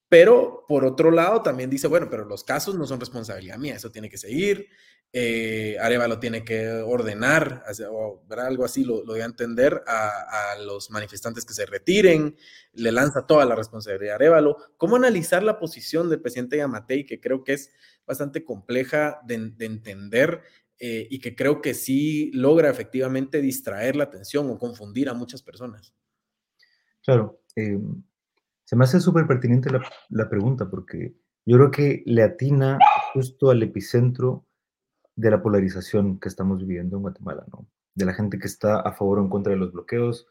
pero 0.10 0.66
por 0.68 0.86
otro 0.86 1.12
lado, 1.12 1.42
también 1.42 1.70
dice, 1.70 1.88
bueno, 1.88 2.10
pero 2.10 2.26
los 2.26 2.44
casos 2.44 2.76
no 2.76 2.86
son 2.86 3.00
responsabilidad 3.00 3.58
mía, 3.58 3.76
eso 3.76 3.92
tiene 3.92 4.10
que 4.10 4.18
seguir 4.18 4.68
eh, 5.14 5.78
Arevalo 5.80 6.20
tiene 6.20 6.44
que 6.44 6.70
ordenar, 6.70 7.64
o 7.90 8.22
algo 8.38 8.66
así, 8.66 8.84
lo, 8.84 9.00
lo 9.06 9.14
voy 9.14 9.22
a 9.22 9.26
entender, 9.26 9.82
a, 9.88 10.56
los 10.66 10.92
manifestantes 10.92 11.46
que 11.46 11.54
se 11.54 11.66
retiren, 11.66 12.36
le 12.74 12.92
lanza 12.92 13.26
toda 13.26 13.46
la 13.46 13.56
responsabilidad 13.56 14.14
a 14.14 14.16
Arevalo. 14.16 14.58
¿Cómo 14.76 14.96
analizar 14.96 15.44
la 15.44 15.60
posición 15.60 16.10
del 16.10 16.22
presidente 16.22 16.58
Yamatei, 16.58 17.06
que 17.06 17.22
creo 17.22 17.44
que 17.44 17.54
es 17.54 17.72
bastante 18.06 18.44
compleja 18.44 19.22
de, 19.26 19.54
entender 19.60 20.42
eh, 20.80 21.08
y 21.10 21.20
que 21.20 21.36
creo 21.36 21.62
que 21.62 21.74
sí 21.74 22.32
logra 22.34 22.70
efectivamente 22.70 23.42
distraer 23.42 23.96
la 23.96 24.06
atención 24.06 24.50
o 24.50 24.58
confundir 24.58 25.10
a 25.10 25.14
muchas 25.14 25.42
personas? 25.42 25.94
Claro, 27.02 27.42
eh, 27.56 27.80
se 28.68 28.76
me 28.76 28.84
hace 28.84 29.00
súper 29.00 29.26
pertinente 29.26 29.70
la, 30.10 30.30
pregunta 30.30 30.70
porque 30.70 31.16
yo 31.46 31.56
creo 31.56 31.72
que 31.72 32.04
le 32.06 32.22
atina 32.22 32.78
justo 33.14 33.50
al 33.50 33.64
epicentro 33.64 34.46
de 35.16 35.32
la 35.32 35.42
polarización 35.42 36.20
que 36.20 36.28
estamos 36.28 36.60
viviendo 36.60 36.98
en 36.98 37.04
Guatemala, 37.04 37.46
¿no? 37.50 37.66
De 37.96 38.04
la 38.04 38.14
gente 38.14 38.40
que 38.40 38.48
está 38.48 38.82
a 38.82 38.92
favor 38.92 39.20
o 39.20 39.22
en 39.22 39.30
contra 39.30 39.54
de 39.54 39.58
los 39.58 39.72
bloqueos, 39.72 40.28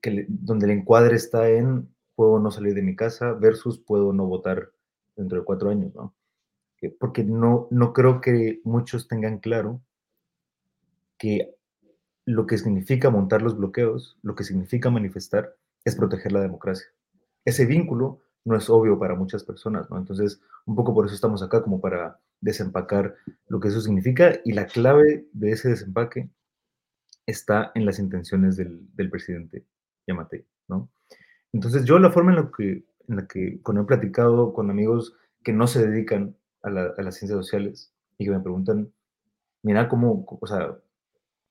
que, 0.00 0.24
donde 0.30 0.64
el 0.64 0.70
encuadre 0.70 1.16
está 1.16 1.50
en 1.50 1.94
puedo 2.14 2.38
no 2.38 2.50
salir 2.50 2.72
de 2.72 2.80
mi 2.80 2.96
casa 2.96 3.34
versus 3.34 3.78
puedo 3.78 4.14
no 4.14 4.24
votar 4.24 4.72
dentro 5.14 5.38
de 5.38 5.44
cuatro 5.44 5.68
años, 5.68 5.94
¿no? 5.94 6.14
Porque 6.98 7.24
no, 7.24 7.68
no 7.70 7.92
creo 7.92 8.22
que 8.22 8.62
muchos 8.64 9.06
tengan 9.06 9.38
claro 9.38 9.82
que 11.18 11.54
lo 12.24 12.46
que 12.46 12.56
significa 12.56 13.10
montar 13.10 13.42
los 13.42 13.58
bloqueos, 13.58 14.18
lo 14.22 14.34
que 14.34 14.44
significa 14.44 14.88
manifestar, 14.88 15.54
es 15.84 15.94
proteger 15.94 16.32
la 16.32 16.40
democracia. 16.40 16.86
Ese 17.50 17.66
vínculo 17.66 18.20
no 18.44 18.56
es 18.56 18.70
obvio 18.70 18.96
para 18.96 19.16
muchas 19.16 19.42
personas, 19.42 19.90
¿no? 19.90 19.98
Entonces, 19.98 20.40
un 20.66 20.76
poco 20.76 20.94
por 20.94 21.06
eso 21.06 21.16
estamos 21.16 21.42
acá, 21.42 21.64
como 21.64 21.80
para 21.80 22.20
desempacar 22.40 23.16
lo 23.48 23.58
que 23.58 23.68
eso 23.68 23.80
significa 23.80 24.38
y 24.44 24.52
la 24.52 24.66
clave 24.66 25.26
de 25.32 25.50
ese 25.50 25.70
desempaque 25.70 26.30
está 27.26 27.72
en 27.74 27.86
las 27.86 27.98
intenciones 27.98 28.56
del, 28.56 29.10
presidente 29.10 29.66
Yamate, 30.06 30.46
¿no? 30.68 30.88
Entonces, 31.52 31.84
yo 31.84 31.98
la 31.98 32.12
forma 32.12 32.30
en 32.30 32.36
la 32.36 32.50
que, 32.56 32.84
en 33.08 33.16
la 33.16 33.26
que 33.26 33.60
cuando 33.62 33.82
he 33.82 33.86
platicado 33.86 34.52
con 34.52 34.70
amigos 34.70 35.16
que 35.42 35.52
no 35.52 35.66
se 35.66 35.84
dedican 35.84 36.36
a, 36.62 36.70
las 36.70 37.16
ciencias 37.16 37.44
sociales 37.44 37.92
y 38.16 38.26
que 38.26 38.30
me 38.30 38.38
preguntan, 38.38 38.92
mira, 39.64 39.88
¿cómo, 39.88 40.24
o 40.40 40.46
sea, 40.46 40.78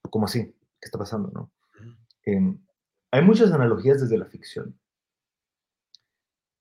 cómo 0.10 0.28
así? 0.28 0.46
¿Qué 0.80 0.86
está 0.86 0.98
pasando, 0.98 1.30
no? 1.34 1.52
Em, 2.24 2.58
hay 3.12 3.22
muchas 3.22 3.52
analogías 3.52 4.00
desde 4.00 4.18
la 4.18 4.26
ficción. 4.28 4.79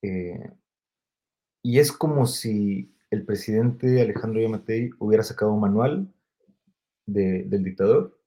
Eh, 0.02 0.52
y 1.62 1.78
es 1.78 1.92
como 1.92 2.26
si 2.26 2.94
el 3.10 3.24
presidente 3.24 4.00
Alejandro 4.00 4.40
Yamatei 4.40 4.90
hubiera 4.98 5.24
sacado 5.24 5.52
un 5.52 5.60
manual 5.60 6.12
del 7.06 7.64
dictador 7.64 8.18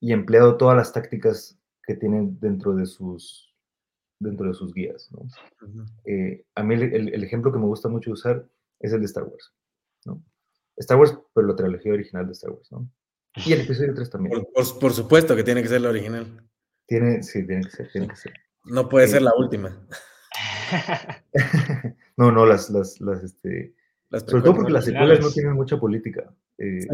y 0.00 0.12
empleado 0.12 0.56
todas 0.56 0.76
las 0.76 0.92
tácticas 0.92 1.58
que 1.82 1.94
tienen 1.94 2.38
dentro 2.40 2.74
de 2.74 2.86
sus, 2.86 3.54
dentro 4.18 4.48
de 4.48 4.54
sus 4.54 4.72
guías. 4.72 5.10
Eh, 6.04 6.44
a 6.54 6.62
mí 6.62 6.74
el, 6.74 7.22
ejemplo 7.22 7.52
que 7.52 7.58
me 7.58 7.66
gusta 7.66 7.88
mucho 7.88 8.12
usar 8.12 8.48
es 8.80 8.92
el 8.92 9.00
de 9.00 9.06
Star 9.06 9.24
Wars. 9.24 9.52
¿no? 10.06 10.22
Star 10.76 10.98
Wars, 10.98 11.16
pero 11.34 11.46
la 11.46 11.56
trilogía 11.56 11.92
original 11.92 12.26
de 12.26 12.32
Star 12.32 12.50
Wars. 12.50 12.72
¿no? 12.72 12.90
Y 13.46 13.52
el 13.52 13.62
episodio 13.62 13.94
3 13.94 14.10
también. 14.10 14.46
Por, 14.54 14.92
supuesto 14.92 15.36
que 15.36 15.44
tiene 15.44 15.62
que 15.62 15.68
ser 15.68 15.80
la 15.80 15.90
original. 15.90 16.26
Tiene, 16.86 17.22
sí, 17.22 17.46
tiene 17.46 17.62
que 17.62 17.70
ser, 17.70 17.90
tiene 17.90 18.08
que 18.08 18.16
ser. 18.16 18.32
No 18.64 18.88
puede 18.88 19.08
ser 19.08 19.22
la 19.22 19.32
última. 19.36 19.86
no, 22.16 22.32
no, 22.32 22.46
las, 22.46 22.70
las, 22.70 23.00
las, 23.00 23.22
este, 23.22 23.74
sobre 24.10 24.42
todo 24.42 24.54
porque 24.56 24.72
las 24.72 24.84
secuelas 24.84 25.20
no 25.20 25.30
tienen 25.30 25.54
mucha 25.54 25.78
política. 25.78 26.32
Eh, 26.58 26.86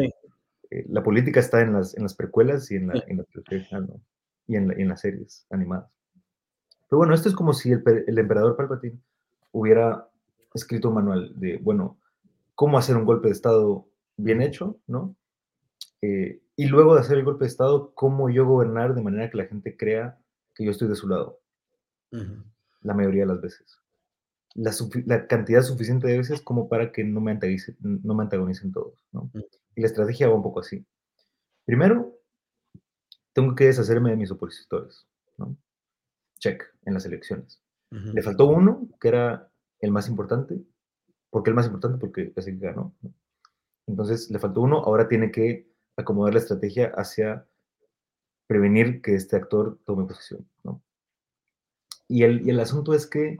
eh, 0.71 0.87
la 0.89 1.03
política 1.03 1.41
está 1.41 1.61
en 1.61 1.73
las, 1.75 1.97
en 1.97 2.03
las 2.03 2.15
precuelas 2.15 2.71
y 2.71 2.77
en 2.77 2.89
la, 2.89 3.05
en 3.07 3.19
la 3.19 3.25
y 4.47 4.57
en, 4.57 4.71
en, 4.81 4.89
las 4.89 5.01
series 5.01 5.47
animadas. 5.51 5.91
Pero 6.89 6.99
bueno, 6.99 7.15
esto 7.15 7.29
es 7.29 7.35
como 7.35 7.53
si 7.53 7.73
el, 7.73 7.83
el, 8.07 8.19
emperador 8.19 8.57
Palpatine 8.57 8.99
hubiera 9.53 10.09
escrito 10.55 10.89
un 10.89 10.95
manual 10.95 11.33
de, 11.37 11.59
bueno, 11.59 11.99
cómo 12.55 12.79
hacer 12.79 12.97
un 12.97 13.05
golpe 13.05 13.29
de 13.29 13.33
Estado 13.33 13.87
bien 14.17 14.43
hecho, 14.43 14.79
¿no? 14.87 15.15
Eh, 16.03 16.41
y 16.57 16.67
luego 16.67 16.95
de 16.95 17.01
hacer 17.01 17.19
el 17.19 17.25
golpe 17.25 17.45
de 17.45 17.49
Estado, 17.49 17.93
cómo 17.95 18.31
yo 18.31 18.47
gobernar 18.47 18.95
de 18.95 19.03
manera 19.03 19.31
que 19.31 19.39
la 19.39 19.47
gente 19.47 19.77
crea 19.77 20.19
que 20.55 20.65
yo 20.65 20.71
estoy 20.71 20.89
de 20.89 20.95
su 20.95 21.09
lado. 21.09 21.41
La 22.83 22.95
mayoría 22.95 23.23
de 23.23 23.29
las 23.29 23.41
veces. 23.41 23.81
La, 24.55 25.27
cantidad 25.27 25.63
suficiente 25.63 26.09
de 26.09 26.19
veces 26.19 26.41
como 26.41 26.69
para 26.69 26.91
que 26.91 27.05
no 27.05 27.21
me, 27.21 27.31
antagonicen, 27.31 27.77
no 27.81 28.15
me 28.15 28.25
antagonicen 28.25 28.73
todos. 28.73 29.07
¿no? 29.13 29.31
Y 29.75 29.81
la 29.81 29.87
estrategia 29.87 30.29
va 30.29 30.35
un 30.35 30.43
poco 30.43 30.61
así. 30.61 30.85
Primero, 31.65 32.19
tengo 33.33 33.55
que 33.55 33.67
deshacerme 33.67 34.11
de 34.11 34.17
mis 34.17 34.31
opositores. 34.31 35.07
¿no? 35.37 35.57
Check 36.39 36.65
en 36.85 36.95
las 36.95 37.05
elecciones. 37.05 37.63
Le 37.91 38.23
faltó 38.23 38.47
uno, 38.47 38.89
que 39.01 39.09
era 39.09 39.51
el 39.81 39.91
más 39.91 40.09
importante. 40.09 40.63
¿Por 41.29 41.43
qué 41.43 41.51
el 41.51 41.57
más 41.57 41.67
importante? 41.67 41.99
Porque 41.99 42.33
es 42.37 42.47
el 42.47 42.59
que 42.59 42.67
ganó. 42.67 42.95
Entonces, 43.87 44.31
le 44.31 44.39
faltó 44.39 44.61
uno, 44.61 44.79
ahora 44.79 45.09
tiene 45.09 45.33
que 45.33 45.69
acomodar 45.97 46.35
la 46.35 46.41
estrategia 46.41 46.93
hacia 46.95 47.47
prevenir 48.47 49.01
que 49.01 49.15
este 49.15 49.37
actor 49.37 49.79
tome 49.85 50.07
posesión. 50.07 50.50
Y, 52.11 52.25
el, 52.25 52.45
y 52.45 52.51
el 52.51 52.59
asunto 52.59 52.93
es 52.93 53.07
que 53.07 53.39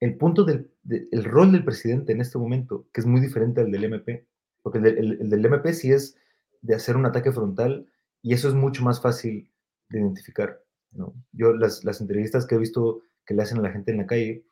el 0.00 0.16
punto 0.16 0.44
del 0.44 0.70
el 0.88 1.24
rol 1.24 1.52
del 1.52 1.64
presidente 1.64 2.12
en 2.12 2.20
este 2.20 2.38
momento, 2.38 2.86
que 2.92 3.00
es 3.02 3.06
muy 3.06 3.20
diferente 3.20 3.60
al 3.60 3.70
del 3.70 3.84
MP, 3.84 4.26
porque 4.62 4.78
el, 4.78 5.28
del 5.28 5.44
MP 5.44 5.74
sí 5.74 5.92
es 5.92 6.16
de 6.62 6.74
hacer 6.74 6.96
un 6.96 7.04
ataque 7.04 7.30
frontal 7.30 7.86
y 8.22 8.32
eso 8.32 8.48
es 8.48 8.54
mucho 8.54 8.82
más 8.82 9.02
fácil 9.02 9.50
de 9.90 10.00
identificar. 10.00 10.62
¿no? 10.92 11.14
Yo 11.32 11.52
las, 11.52 11.84
las 11.84 12.00
entrevistas 12.00 12.46
que 12.46 12.54
he 12.54 12.58
visto 12.58 13.02
que 13.26 13.34
le 13.34 13.42
hacen 13.42 13.58
a 13.58 13.62
la 13.62 13.70
gente 13.70 13.90
en 13.90 13.98
la 13.98 14.06
calle, 14.06 14.44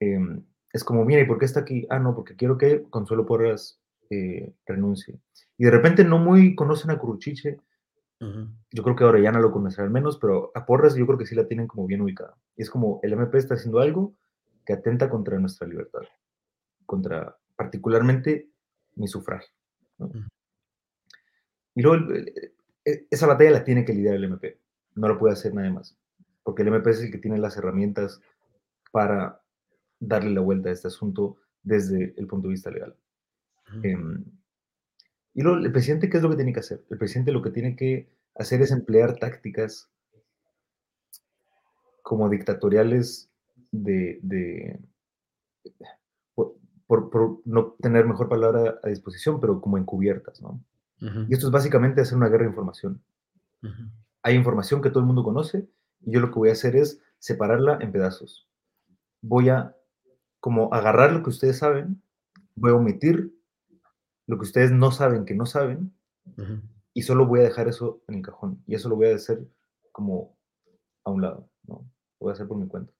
em, 0.00 0.44
es 0.72 0.84
como, 0.84 1.04
mira, 1.04 1.22
¿y 1.22 1.26
por 1.26 1.38
qué 1.38 1.46
está 1.46 1.60
aquí? 1.60 1.86
Ah, 1.88 1.98
no, 1.98 2.14
porque 2.14 2.36
quiero 2.36 2.58
que 2.58 2.82
Consuelo 2.90 3.24
Porras 3.24 3.80
eh, 4.10 4.52
renuncie. 4.66 5.18
Y 5.56 5.64
de 5.64 5.70
repente 5.70 6.04
no 6.04 6.18
muy 6.18 6.54
conocen 6.54 6.90
a 6.90 6.98
Curuchiche. 6.98 7.58
Yo 8.20 8.82
creo 8.82 8.96
que 8.96 9.32
no 9.32 9.40
lo 9.40 9.50
conocerán 9.50 9.92
menos, 9.92 10.18
pero 10.18 10.52
a 10.54 10.66
Porras 10.66 10.94
yo 10.94 11.06
creo 11.06 11.18
que 11.18 11.24
sí 11.24 11.34
la 11.34 11.48
tienen 11.48 11.66
como 11.66 11.86
bien 11.86 12.02
ubicada. 12.02 12.36
Y 12.54 12.62
es 12.62 12.70
como, 12.70 13.00
el 13.02 13.14
MP 13.14 13.38
está 13.38 13.54
haciendo 13.54 13.80
algo 13.80 14.14
que 14.66 14.74
atenta 14.74 15.08
contra 15.08 15.38
nuestra 15.38 15.66
libertad, 15.66 16.02
contra 16.84 17.36
particularmente 17.56 18.50
mi 18.96 19.08
sufragio. 19.08 19.50
Y 21.74 21.82
luego 21.82 22.14
e, 22.84 23.06
esa 23.10 23.26
batalla 23.26 23.50
la 23.52 23.64
tiene 23.64 23.84
que 23.84 23.94
lidiar 23.94 24.16
el 24.16 24.24
MP, 24.24 24.60
no 24.96 25.08
lo 25.08 25.18
puede 25.18 25.32
hacer 25.32 25.54
nadie 25.54 25.70
más, 25.70 25.96
porque 26.42 26.62
el 26.62 26.68
MP 26.68 26.90
es 26.90 27.00
el 27.00 27.10
que 27.10 27.18
tiene 27.18 27.38
las 27.38 27.56
herramientas 27.56 28.20
para 28.92 29.40
darle 29.98 30.30
la 30.30 30.40
vuelta 30.40 30.68
a 30.68 30.72
este 30.72 30.88
asunto 30.88 31.38
desde 31.62 32.14
el 32.16 32.26
punto 32.26 32.48
de 32.48 32.52
vista 32.52 32.70
legal. 32.70 32.94
Em, 33.82 34.24
y 35.34 35.42
luego, 35.42 35.58
el 35.58 35.72
presidente, 35.72 36.10
¿qué 36.10 36.16
es 36.16 36.22
lo 36.22 36.30
que 36.30 36.36
tiene 36.36 36.52
que 36.52 36.60
hacer? 36.60 36.84
El 36.90 36.98
presidente 36.98 37.32
lo 37.32 37.42
que 37.42 37.50
tiene 37.50 37.76
que 37.76 38.08
hacer 38.34 38.62
es 38.62 38.70
emplear 38.70 39.16
tácticas 39.16 39.88
como 42.02 42.28
dictatoriales 42.28 43.30
de, 43.70 44.80
por, 46.86 47.40
no 47.44 47.76
tener 47.80 48.06
mejor 48.06 48.28
palabra 48.28 48.80
a 48.82 48.88
disposición, 48.88 49.40
pero 49.40 49.60
como 49.60 49.78
encubiertas, 49.78 50.42
¿no? 50.42 50.60
Y 51.00 51.32
esto 51.32 51.46
es 51.46 51.52
básicamente 51.52 52.02
hacer 52.02 52.18
una 52.18 52.28
guerra 52.28 52.42
de 52.42 52.50
información. 52.50 53.02
Hay 54.22 54.34
información 54.34 54.82
que 54.82 54.90
todo 54.90 55.00
el 55.00 55.06
mundo 55.06 55.24
conoce 55.24 55.66
y 56.00 56.12
yo 56.12 56.20
lo 56.20 56.30
que 56.30 56.38
voy 56.38 56.48
a 56.50 56.52
hacer 56.52 56.76
es 56.76 57.00
separarla 57.18 57.78
en 57.80 57.90
pedazos. 57.90 58.46
Voy 59.22 59.48
a 59.48 59.74
como 60.40 60.74
agarrar 60.74 61.12
lo 61.12 61.22
que 61.22 61.30
ustedes 61.30 61.58
saben, 61.58 62.02
voy 62.54 62.72
a 62.72 62.74
omitir 62.74 63.32
lo 64.30 64.38
que 64.38 64.44
ustedes 64.44 64.70
no 64.70 64.92
saben 64.92 65.24
que 65.24 65.34
no 65.34 65.44
saben 65.44 65.92
y 66.94 67.02
solo 67.02 67.26
voy 67.26 67.40
a 67.40 67.42
dejar 67.42 67.66
eso 67.66 68.00
en 68.06 68.14
el 68.14 68.22
cajón 68.22 68.62
y 68.64 68.76
eso 68.76 68.88
lo 68.88 68.94
voy 68.94 69.08
a 69.08 69.16
hacer 69.16 69.44
como 69.90 70.38
a 71.04 71.10
un 71.10 71.22
lado, 71.22 71.50
¿no? 71.64 71.78
Lo 72.20 72.26
voy 72.26 72.30
a 72.30 72.34
hacer 72.34 72.46
por 72.46 72.56
mi 72.56 72.68
cuenta. 72.68 72.92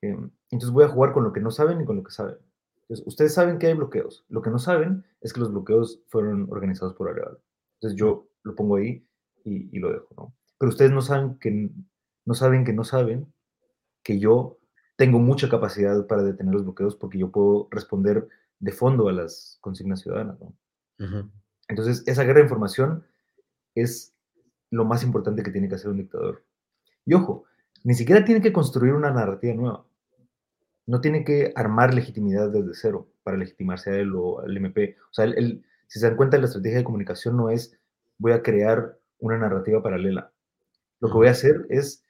Em, 0.00 0.32
entonces 0.50 0.70
voy 0.70 0.84
a 0.84 0.88
jugar 0.88 1.12
con 1.12 1.22
lo 1.22 1.32
que 1.32 1.38
no 1.38 1.52
saben 1.52 1.80
y 1.80 1.84
con 1.84 1.94
lo 1.94 2.02
que 2.02 2.10
saben. 2.10 2.38
Entonces, 2.82 3.06
ustedes 3.06 3.34
saben 3.34 3.60
que 3.60 3.68
hay 3.68 3.74
bloqueos. 3.74 4.24
Lo 4.28 4.42
que 4.42 4.50
no 4.50 4.58
saben 4.58 5.04
es 5.20 5.32
que 5.32 5.38
los 5.38 5.52
bloqueos 5.52 6.02
fueron 6.08 6.48
organizados 6.50 6.94
por 6.94 7.08
Areval. 7.08 7.38
Entonces 7.76 7.96
yo 7.96 8.26
lo 8.42 8.56
pongo 8.56 8.76
ahí 8.76 9.06
y, 9.44 9.78
lo 9.78 9.92
dejo, 9.92 10.08
¿no? 10.16 10.34
Pero 10.58 10.70
ustedes 10.70 10.90
no 10.90 11.02
saben 11.02 11.38
que 11.38 11.70
no 12.24 12.34
saben 12.34 12.64
que 12.64 12.72
no 12.72 12.82
saben 12.82 13.32
que 14.02 14.18
yo 14.18 14.58
tengo 14.96 15.20
mucha 15.20 15.48
capacidad 15.48 16.04
para 16.08 16.24
detener 16.24 16.52
los 16.52 16.64
bloqueos 16.64 16.96
porque 16.96 17.18
yo 17.18 17.30
puedo 17.30 17.68
responder 17.70 18.28
de 18.62 18.72
fondo 18.72 19.08
a 19.08 19.12
las 19.12 19.58
consignas 19.60 20.00
ciudadanas, 20.00 20.40
¿no? 20.40 20.54
Entonces, 21.68 22.02
esa 22.06 22.22
guerra 22.22 22.38
de 22.38 22.44
información 22.44 23.04
es 23.74 24.14
lo 24.70 24.84
más 24.84 25.02
importante 25.02 25.42
que 25.42 25.50
tiene 25.50 25.68
que 25.68 25.74
hacer 25.74 25.90
un 25.90 25.98
dictador. 25.98 26.44
Y 27.04 27.12
ojo, 27.14 27.44
ni 27.84 27.94
siquiera 27.94 28.24
tiene 28.24 28.40
que 28.40 28.52
construir 28.52 28.94
una 28.94 29.10
narrativa 29.10 29.52
nueva 29.54 29.84
no 30.86 31.00
tiene 31.00 31.24
que 31.24 31.52
armar 31.54 31.94
legitimidad 31.94 32.50
desde 32.50 32.74
cero 32.74 33.08
para 33.22 33.36
legitimarse 33.36 33.90
a 33.90 33.96
él 33.96 34.12
o 34.14 34.40
al 34.40 34.56
MP. 34.56 34.96
O 35.10 35.14
sea, 35.14 35.24
él, 35.24 35.64
si 35.86 36.00
se 36.00 36.06
dan 36.06 36.16
cuenta, 36.16 36.38
la 36.38 36.46
estrategia 36.46 36.78
de 36.78 36.84
comunicación 36.84 37.36
no 37.36 37.50
es 37.50 37.78
voy 38.18 38.32
a 38.32 38.42
crear 38.42 38.98
una 39.18 39.38
narrativa 39.38 39.82
paralela. 39.82 40.32
Lo 41.00 41.08
que 41.08 41.14
voy 41.14 41.28
a 41.28 41.32
hacer 41.32 41.66
es 41.70 42.04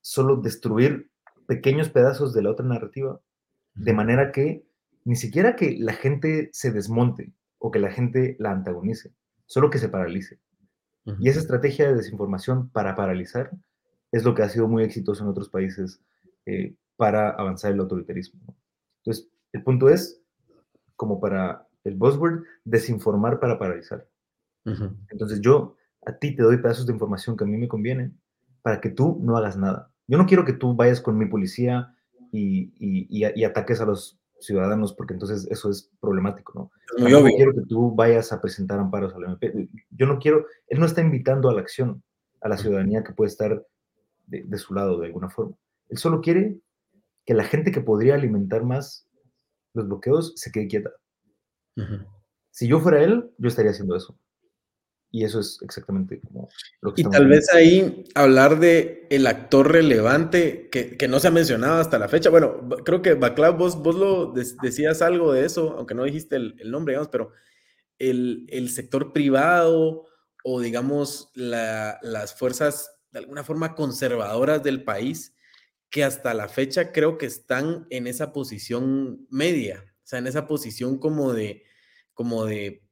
solo 0.00 0.36
destruir 0.36 1.10
pequeños 1.46 1.88
pedazos 1.88 2.34
de 2.34 2.42
la 2.42 2.50
otra 2.50 2.66
narrativa, 2.66 3.20
de 3.74 3.92
manera 3.92 4.32
que 4.32 4.65
ni 5.06 5.14
siquiera 5.14 5.54
que 5.54 5.76
la 5.78 5.92
gente 5.92 6.50
se 6.52 6.72
desmonte 6.72 7.32
o 7.58 7.70
que 7.70 7.78
la 7.78 7.92
gente 7.92 8.36
la 8.40 8.50
antagonice, 8.50 9.14
solo 9.46 9.70
que 9.70 9.78
se 9.78 9.88
paralice. 9.88 10.40
Y 11.20 11.28
esa 11.28 11.38
estrategia 11.38 11.86
de 11.86 11.94
desinformación 11.94 12.68
para 12.70 12.96
paralizar 12.96 13.52
es 14.10 14.24
lo 14.24 14.34
que 14.34 14.42
ha 14.42 14.48
sido 14.48 14.66
muy 14.66 14.82
exitoso 14.82 15.22
en 15.22 15.30
otros 15.30 15.48
países 15.48 16.00
eh, 16.44 16.74
para 16.96 17.30
avanzar 17.30 17.70
el 17.70 17.78
autoritarismo. 17.78 18.40
Entonces, 19.04 19.28
el 19.52 19.62
punto 19.62 19.88
es, 19.88 20.20
como 20.96 21.20
para 21.20 21.68
el 21.84 21.94
buzzword, 21.94 22.42
desinformar 22.64 23.38
para 23.38 23.60
paralizar. 23.60 24.08
Entonces, 25.10 25.40
yo 25.40 25.76
a 26.04 26.18
ti 26.18 26.34
te 26.34 26.42
doy 26.42 26.56
pedazos 26.56 26.86
de 26.86 26.92
información 26.92 27.36
que 27.36 27.44
a 27.44 27.46
mí 27.46 27.56
me 27.56 27.68
convienen 27.68 28.20
para 28.62 28.80
que 28.80 28.90
tú 28.90 29.20
no 29.22 29.36
hagas 29.36 29.56
nada. 29.56 29.92
Yo 30.08 30.18
no 30.18 30.26
quiero 30.26 30.44
que 30.44 30.52
tú 30.52 30.74
vayas 30.74 31.00
con 31.00 31.16
mi 31.16 31.26
policía 31.26 31.94
y, 32.32 32.72
y, 32.80 33.44
ataques 33.44 33.80
a 33.80 33.86
los 33.86 34.18
ciudadanos, 34.40 34.92
porque 34.92 35.14
entonces 35.14 35.46
eso 35.50 35.70
es 35.70 35.90
problemático, 36.00 36.52
¿no? 36.98 37.08
Yo 37.08 37.20
no 37.20 37.28
quiero 37.28 37.52
que 37.52 37.62
tú 37.68 37.94
vayas 37.94 38.32
a 38.32 38.40
presentar 38.40 38.78
amparos 38.78 39.14
al 39.14 39.24
MP. 39.24 39.68
Yo 39.90 40.06
no 40.06 40.18
quiero, 40.18 40.46
él 40.68 40.78
no 40.78 40.86
está 40.86 41.00
invitando 41.00 41.48
a 41.48 41.54
la 41.54 41.60
acción 41.60 42.02
a 42.40 42.48
la 42.48 42.56
ciudadanía 42.56 43.02
que 43.02 43.12
puede 43.12 43.30
estar 43.30 43.66
de, 44.26 44.44
de 44.44 44.58
su 44.58 44.74
lado 44.74 44.98
de 45.00 45.06
alguna 45.06 45.30
forma. 45.30 45.56
Él 45.88 45.98
solo 45.98 46.20
quiere 46.20 46.58
que 47.24 47.34
la 47.34 47.44
gente 47.44 47.72
que 47.72 47.80
podría 47.80 48.14
alimentar 48.14 48.64
más 48.64 49.06
los 49.76 49.86
bloqueos 49.86 50.32
se 50.36 50.50
quede 50.50 50.68
quieta. 50.68 50.90
Si 52.50 52.66
yo 52.66 52.80
fuera 52.80 53.02
él, 53.02 53.30
yo 53.36 53.48
estaría 53.48 53.72
haciendo 53.72 53.94
eso. 53.94 54.18
Y 55.10 55.24
eso 55.24 55.40
es 55.40 55.58
exactamente 55.62 56.20
como 56.20 56.48
lo 56.80 56.92
que 56.92 57.02
Y 57.02 57.04
tal 57.04 57.26
vez 57.28 57.52
ahí 57.54 58.04
hablar 58.14 58.58
de 58.58 59.06
el 59.10 59.26
actor 59.26 59.72
relevante 59.72 60.68
que, 60.70 60.96
que, 60.96 61.08
no 61.08 61.20
se 61.20 61.28
ha 61.28 61.30
mencionado 61.30 61.80
hasta 61.80 61.98
la 61.98 62.08
fecha. 62.08 62.28
Bueno, 62.28 62.68
creo 62.84 63.02
que 63.02 63.14
Baclav, 63.14 63.56
vos, 63.56 63.82
vos 63.82 63.94
lo 63.94 64.32
decías 64.32 65.02
algo 65.02 65.32
de 65.32 65.46
eso, 65.46 65.74
aunque 65.78 65.94
no 65.94 66.04
dijiste 66.04 66.36
el, 66.36 66.56
el 66.58 66.70
nombre, 66.70 66.92
digamos, 66.92 67.08
pero 67.08 67.32
el, 67.98 68.46
el, 68.50 68.68
sector 68.68 69.12
privado 69.12 70.06
o 70.44 70.60
digamos 70.60 71.30
la, 71.34 71.98
las 72.02 72.34
fuerzas 72.34 72.98
de 73.10 73.20
alguna 73.20 73.44
forma 73.44 73.74
conservadoras 73.74 74.62
del 74.62 74.84
país 74.84 75.34
que 75.90 76.04
hasta 76.04 76.34
la 76.34 76.48
fecha 76.48 76.92
creo 76.92 77.16
que 77.16 77.26
están 77.26 77.86
en 77.90 78.06
esa 78.06 78.32
posición 78.32 79.26
media, 79.30 79.84
o 80.04 80.06
sea, 80.06 80.18
en 80.18 80.26
esa 80.26 80.46
posición 80.46 80.98
como 80.98 81.32
de, 81.32 81.64
como 82.12 82.44
de, 82.44 82.85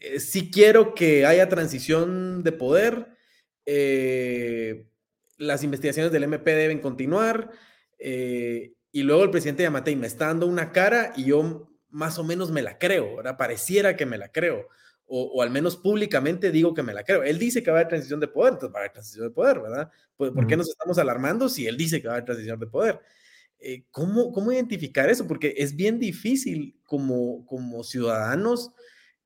eh, 0.00 0.20
si 0.20 0.50
quiero 0.50 0.94
que 0.94 1.26
haya 1.26 1.48
transición 1.48 2.42
de 2.42 2.52
poder, 2.52 3.16
eh, 3.66 4.86
las 5.36 5.64
investigaciones 5.64 6.12
del 6.12 6.24
MP 6.24 6.54
deben 6.54 6.80
continuar, 6.80 7.50
eh, 7.98 8.74
y 8.92 9.02
luego 9.02 9.24
el 9.24 9.30
presidente 9.30 9.62
Yamatei 9.62 9.96
me 9.96 10.06
está 10.06 10.26
dando 10.26 10.46
una 10.46 10.72
cara 10.72 11.12
y 11.16 11.24
yo 11.24 11.70
más 11.88 12.18
o 12.18 12.24
menos 12.24 12.50
me 12.50 12.62
la 12.62 12.78
creo, 12.78 13.16
¿verdad? 13.16 13.36
Pareciera 13.36 13.96
que 13.96 14.06
me 14.06 14.18
la 14.18 14.30
creo 14.32 14.68
o, 15.12 15.42
al 15.42 15.50
menos 15.50 15.76
públicamente 15.76 16.52
digo 16.52 16.72
que 16.72 16.84
me 16.84 16.94
la 16.94 17.02
creo. 17.02 17.24
Él 17.24 17.36
dice 17.36 17.64
que 17.64 17.70
va 17.72 17.78
a 17.78 17.80
haber 17.80 17.88
transición 17.88 18.20
de 18.20 18.28
poder, 18.28 18.52
entonces 18.52 18.72
va 18.72 18.78
a 18.78 18.82
haber 18.82 18.92
transición 18.92 19.26
de 19.26 19.34
poder, 19.34 19.60
¿verdad? 19.60 19.90
Pues, 20.16 20.30
¿Por, 20.30 20.46
qué 20.46 20.56
nos 20.56 20.68
estamos 20.68 20.98
alarmando 20.98 21.48
si 21.48 21.66
él 21.66 21.76
dice 21.76 22.00
que 22.00 22.06
va 22.06 22.14
a 22.14 22.16
haber 22.18 22.26
transición 22.26 22.60
de 22.60 22.66
poder? 22.68 23.00
Eh, 23.58 23.86
¿cómo, 23.90 24.30
¿Cómo 24.30 24.52
identificar 24.52 25.10
eso? 25.10 25.26
Porque 25.26 25.54
es 25.56 25.74
bien 25.74 25.98
difícil 25.98 26.78
como, 26.84 27.44
como 27.44 27.82
ciudadanos 27.82 28.70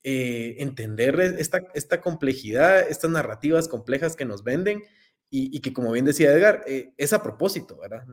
eh, 0.07 0.57
entender 0.59 1.19
esta, 1.19 1.63
esta 1.73 2.03
complejidad, 2.03 2.81
estas 2.91 3.11
narrativas 3.11 3.69
complejas 3.69 4.17
que 4.17 4.27
nos 4.27 4.45
venden 4.45 4.83
y, 5.31 5.61
que, 5.63 5.73
como 5.73 5.91
bien 5.91 6.05
decía 6.05 6.31
Edgar, 6.31 6.63
eh, 6.67 6.93
es 6.97 7.13
a 7.13 7.23
propósito, 7.23 7.79
¿verdad? 7.79 8.05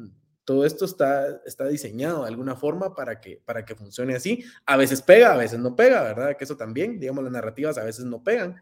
Todo 0.43 0.65
esto 0.65 0.85
está, 0.85 1.41
está 1.45 1.67
diseñado 1.67 2.23
de 2.23 2.29
alguna 2.29 2.55
forma 2.55 2.95
para 2.95 3.19
que, 3.21 3.41
para 3.45 3.63
que 3.63 3.75
funcione 3.75 4.15
así. 4.15 4.43
A 4.65 4.75
veces 4.75 5.03
pega, 5.03 5.33
a 5.33 5.37
veces 5.37 5.59
no 5.59 5.75
pega, 5.75 6.01
¿verdad? 6.01 6.35
Que 6.35 6.45
eso 6.45 6.57
también, 6.57 6.99
digamos, 6.99 7.23
las 7.23 7.33
narrativas 7.33 7.77
a 7.77 7.83
veces 7.83 8.05
no 8.05 8.23
pegan, 8.23 8.55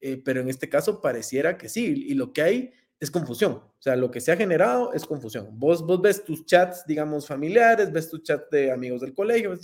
eh, 0.00 0.22
pero 0.24 0.40
en 0.40 0.48
este 0.48 0.70
caso 0.70 1.02
pareciera 1.02 1.58
que 1.58 1.68
sí. 1.68 2.06
Y 2.08 2.14
lo 2.14 2.32
que 2.32 2.40
hay 2.40 2.72
es 3.00 3.10
confusión. 3.10 3.52
O 3.52 3.82
sea, 3.82 3.96
lo 3.96 4.10
que 4.10 4.20
se 4.20 4.32
ha 4.32 4.36
generado 4.36 4.94
es 4.94 5.04
confusión. 5.04 5.48
Vos, 5.58 5.84
vos 5.84 6.00
ves 6.00 6.24
tus 6.24 6.46
chats, 6.46 6.86
digamos, 6.86 7.26
familiares, 7.26 7.92
ves 7.92 8.08
tus 8.08 8.22
chats 8.22 8.48
de 8.50 8.70
amigos 8.70 9.00
del 9.00 9.12
colegio, 9.12 9.54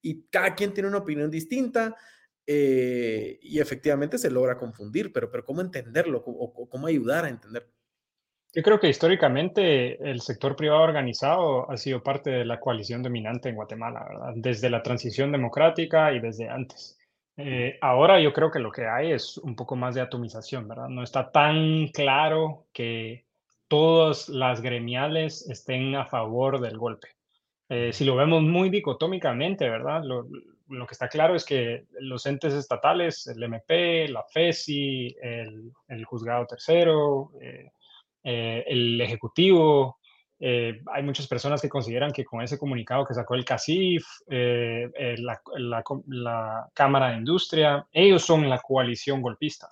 y 0.00 0.22
cada 0.30 0.54
quien 0.54 0.72
tiene 0.74 0.88
una 0.88 0.98
opinión 0.98 1.30
distinta. 1.30 1.96
Eh, 2.46 3.38
y 3.42 3.60
efectivamente 3.60 4.18
se 4.18 4.30
logra 4.30 4.58
confundir, 4.58 5.12
pero, 5.12 5.30
pero 5.30 5.44
¿cómo 5.44 5.60
entenderlo 5.60 6.22
o 6.26 6.68
cómo 6.68 6.86
ayudar 6.86 7.24
a 7.24 7.28
entender? 7.28 7.70
Yo 8.52 8.62
creo 8.62 8.80
que 8.80 8.88
históricamente 8.88 10.10
el 10.10 10.20
sector 10.20 10.56
privado 10.56 10.82
organizado 10.82 11.70
ha 11.70 11.76
sido 11.76 12.02
parte 12.02 12.30
de 12.30 12.44
la 12.44 12.58
coalición 12.58 13.00
dominante 13.02 13.48
en 13.48 13.54
Guatemala, 13.54 14.04
¿verdad? 14.08 14.32
Desde 14.34 14.68
la 14.70 14.82
transición 14.82 15.30
democrática 15.30 16.12
y 16.12 16.18
desde 16.18 16.48
antes. 16.48 16.98
Eh, 17.36 17.78
ahora 17.80 18.20
yo 18.20 18.32
creo 18.32 18.50
que 18.50 18.58
lo 18.58 18.72
que 18.72 18.86
hay 18.86 19.12
es 19.12 19.38
un 19.38 19.54
poco 19.54 19.76
más 19.76 19.94
de 19.94 20.00
atomización, 20.00 20.66
¿verdad? 20.66 20.88
No 20.88 21.04
está 21.04 21.30
tan 21.30 21.88
claro 21.88 22.66
que 22.72 23.24
todas 23.68 24.28
las 24.28 24.60
gremiales 24.62 25.48
estén 25.48 25.94
a 25.94 26.06
favor 26.06 26.60
del 26.60 26.76
golpe. 26.76 27.08
Eh, 27.68 27.92
si 27.92 28.04
lo 28.04 28.16
vemos 28.16 28.42
muy 28.42 28.68
dicotómicamente, 28.68 29.70
¿verdad? 29.70 30.02
Lo, 30.02 30.26
lo, 30.70 30.86
que 30.86 30.92
está 30.94 31.08
claro 31.08 31.34
es 31.34 31.44
que 31.44 31.84
los 32.00 32.24
entes 32.26 32.54
estatales, 32.54 33.26
el 33.26 33.42
MP, 33.42 34.08
la 34.08 34.24
FESI, 34.24 35.16
el, 35.20 36.04
Juzgado 36.04 36.46
Tercero, 36.46 37.32
eh, 37.40 37.72
eh, 38.24 38.64
el 38.66 39.00
Ejecutivo. 39.00 39.98
Eh, 40.38 40.80
hay 40.86 41.02
muchas 41.02 41.26
personas 41.26 41.60
que 41.60 41.68
consideran 41.68 42.12
que 42.12 42.24
con 42.24 42.40
ese 42.40 42.58
comunicado 42.58 43.04
que 43.04 43.14
sacó 43.14 43.34
el 43.34 43.44
CACIF, 43.44 44.06
la, 44.28 45.40
Cámara 46.72 47.10
de 47.10 47.18
Industria, 47.18 47.86
ellos 47.92 48.22
son 48.22 48.48
la 48.48 48.58
coalición 48.60 49.20
golpista, 49.20 49.68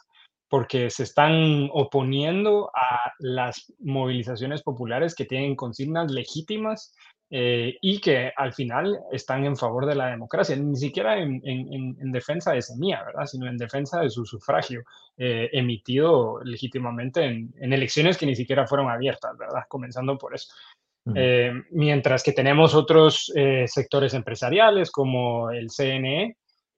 porque 0.49 0.91
se 0.91 1.05
están 1.05 1.71
oponiendo 1.73 2.71
a 2.75 3.13
las 3.19 3.73
movilizaciones 3.79 4.63
populares 4.63 5.15
que 5.15 5.25
tienen 5.25 5.57
consignas 5.57 6.11
legítimas 6.11 6.95
eh, 7.31 7.77
y 7.83 8.01
que 8.01 8.33
al 8.35 8.55
final 8.55 9.01
están 9.13 9.45
en 9.45 9.55
favor 9.55 9.85
de 9.85 9.95
la 9.95 10.07
democracia, 10.07 10.57
ni 10.57 10.77
siquiera 10.77 11.19
en, 11.19 12.11
defensa 12.11 12.53
de 12.53 12.63
semilla, 12.63 13.05
¿verdad? 13.05 13.27
sino 13.27 13.47
en 13.47 13.59
defensa 13.59 14.01
de 14.01 14.09
su 14.09 14.25
sufragio 14.25 14.83
eh, 15.19 15.51
emitido 15.53 16.41
legítimamente 16.43 17.25
en, 17.25 17.53
elecciones 17.61 18.17
que 18.17 18.25
ni 18.25 18.35
siquiera 18.35 18.67
fueron 18.67 18.89
abiertas, 18.89 19.37
¿verdad? 19.37 19.65
comenzando 19.69 20.17
por 20.17 20.35
eso. 20.35 20.55
Eh, 21.15 21.53
mientras 21.71 22.23
que 22.23 22.33
tenemos 22.33 22.75
otros 22.75 23.33
sectores 23.67 24.13
empresariales 24.15 24.91
como 24.91 25.51
el 25.51 25.69
CNE, 25.71 26.37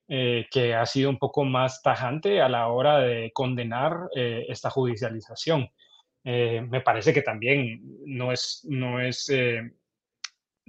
que 0.08 0.74
ha 0.74 0.86
sido 0.86 1.10
un 1.10 1.18
poco 1.18 1.44
más 1.44 1.80
tajante 1.82 2.40
a 2.40 2.48
la 2.48 2.68
hora 2.68 2.98
de 2.98 3.30
condenar 3.32 4.08
esta 4.14 4.70
judicialización. 4.70 5.68
me 6.24 6.80
parece 6.80 7.12
que 7.12 7.22
también 7.22 7.80
no 8.04 8.30
es, 8.32 8.64
no 8.68 9.00
es 9.00 9.30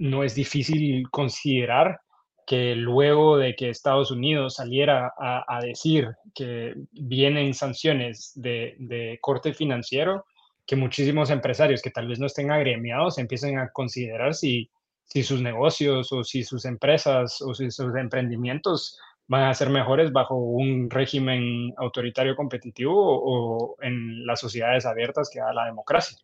no 0.02 0.24
es 0.24 0.34
difícil 0.34 1.08
considerar 1.10 2.00
que 2.44 2.74
luego 2.74 3.36
de 3.36 3.54
que 3.54 3.70
Estados 3.70 4.10
Unidos 4.10 4.56
saliera 4.56 5.12
a, 5.16 5.60
decir 5.62 6.08
que 6.34 6.74
vienen 6.90 7.54
sanciones 7.54 8.32
de, 8.34 9.16
corte 9.20 9.54
financiero, 9.54 10.24
que 10.66 10.74
muchísimos 10.74 11.30
empresarios 11.30 11.82
que 11.82 11.92
tal 11.92 12.08
vez 12.08 12.18
no 12.18 12.26
estén 12.26 12.50
agremiados 12.50 13.18
empiecen 13.18 13.60
a 13.60 13.70
considerar 13.70 14.34
si, 14.34 14.68
sus 15.06 15.40
negocios 15.40 16.12
o 16.12 16.24
si 16.24 16.42
sus 16.42 16.64
empresas 16.64 17.40
o 17.40 17.54
si 17.54 17.70
sus 17.70 17.94
emprendimientos 17.94 18.98
van 19.28 19.44
a 19.44 19.54
ser 19.54 19.70
mejores 19.70 20.10
bajo 20.10 20.34
un 20.34 20.90
régimen 20.90 21.72
autoritario 21.76 22.34
competitivo 22.34 22.92
o, 22.96 23.76
en 23.80 24.26
las 24.26 24.40
sociedades 24.40 24.84
abiertas 24.84 25.30
que 25.32 25.38
da 25.38 25.52
la 25.52 25.66
democracia. 25.66 26.18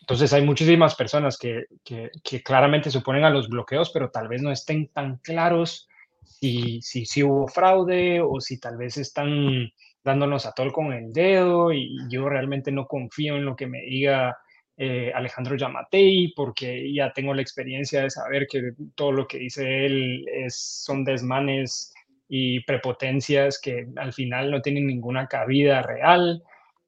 Entonces 0.00 0.32
hay 0.32 0.42
muchísimas 0.42 0.94
personas 0.94 1.38
que, 1.38 1.64
que, 1.84 2.42
claramente 2.42 2.90
se 2.90 2.98
oponen 2.98 3.24
a 3.24 3.30
los 3.30 3.48
bloqueos, 3.48 3.90
pero 3.90 4.10
tal 4.10 4.28
vez 4.28 4.42
no 4.42 4.50
estén 4.50 4.88
tan 4.88 5.16
claros 5.18 5.88
si, 6.22 6.80
si, 6.82 7.06
si, 7.06 7.22
hubo 7.22 7.48
fraude 7.48 8.20
o 8.20 8.40
si 8.40 8.58
tal 8.58 8.76
vez 8.76 8.96
están 8.96 9.70
dándonos 10.02 10.46
a 10.46 10.52
tol 10.52 10.72
con 10.72 10.92
el 10.92 11.12
dedo 11.12 11.72
y 11.72 11.96
yo 12.08 12.28
realmente 12.28 12.70
no 12.70 12.86
confío 12.86 13.36
en 13.36 13.44
lo 13.44 13.56
que 13.56 13.66
me 13.66 13.80
diga 13.82 14.36
eh, 14.76 15.12
Alejandro 15.14 15.56
Yamatei 15.56 16.32
porque 16.34 16.92
ya 16.92 17.12
tengo 17.12 17.32
la 17.32 17.42
experiencia 17.42 18.02
de 18.02 18.10
saber 18.10 18.46
que 18.50 18.72
todo 18.96 19.12
lo 19.12 19.26
que 19.26 19.38
dice 19.38 19.86
él 19.86 20.26
es, 20.28 20.82
son 20.84 21.04
desmanes 21.04 21.94
y 22.28 22.60
prepotencias 22.64 23.60
que 23.60 23.86
al 23.96 24.12
final 24.12 24.50
no 24.50 24.60
tienen 24.60 24.86
ninguna 24.86 25.28
cabida 25.28 25.82
real. 25.82 26.42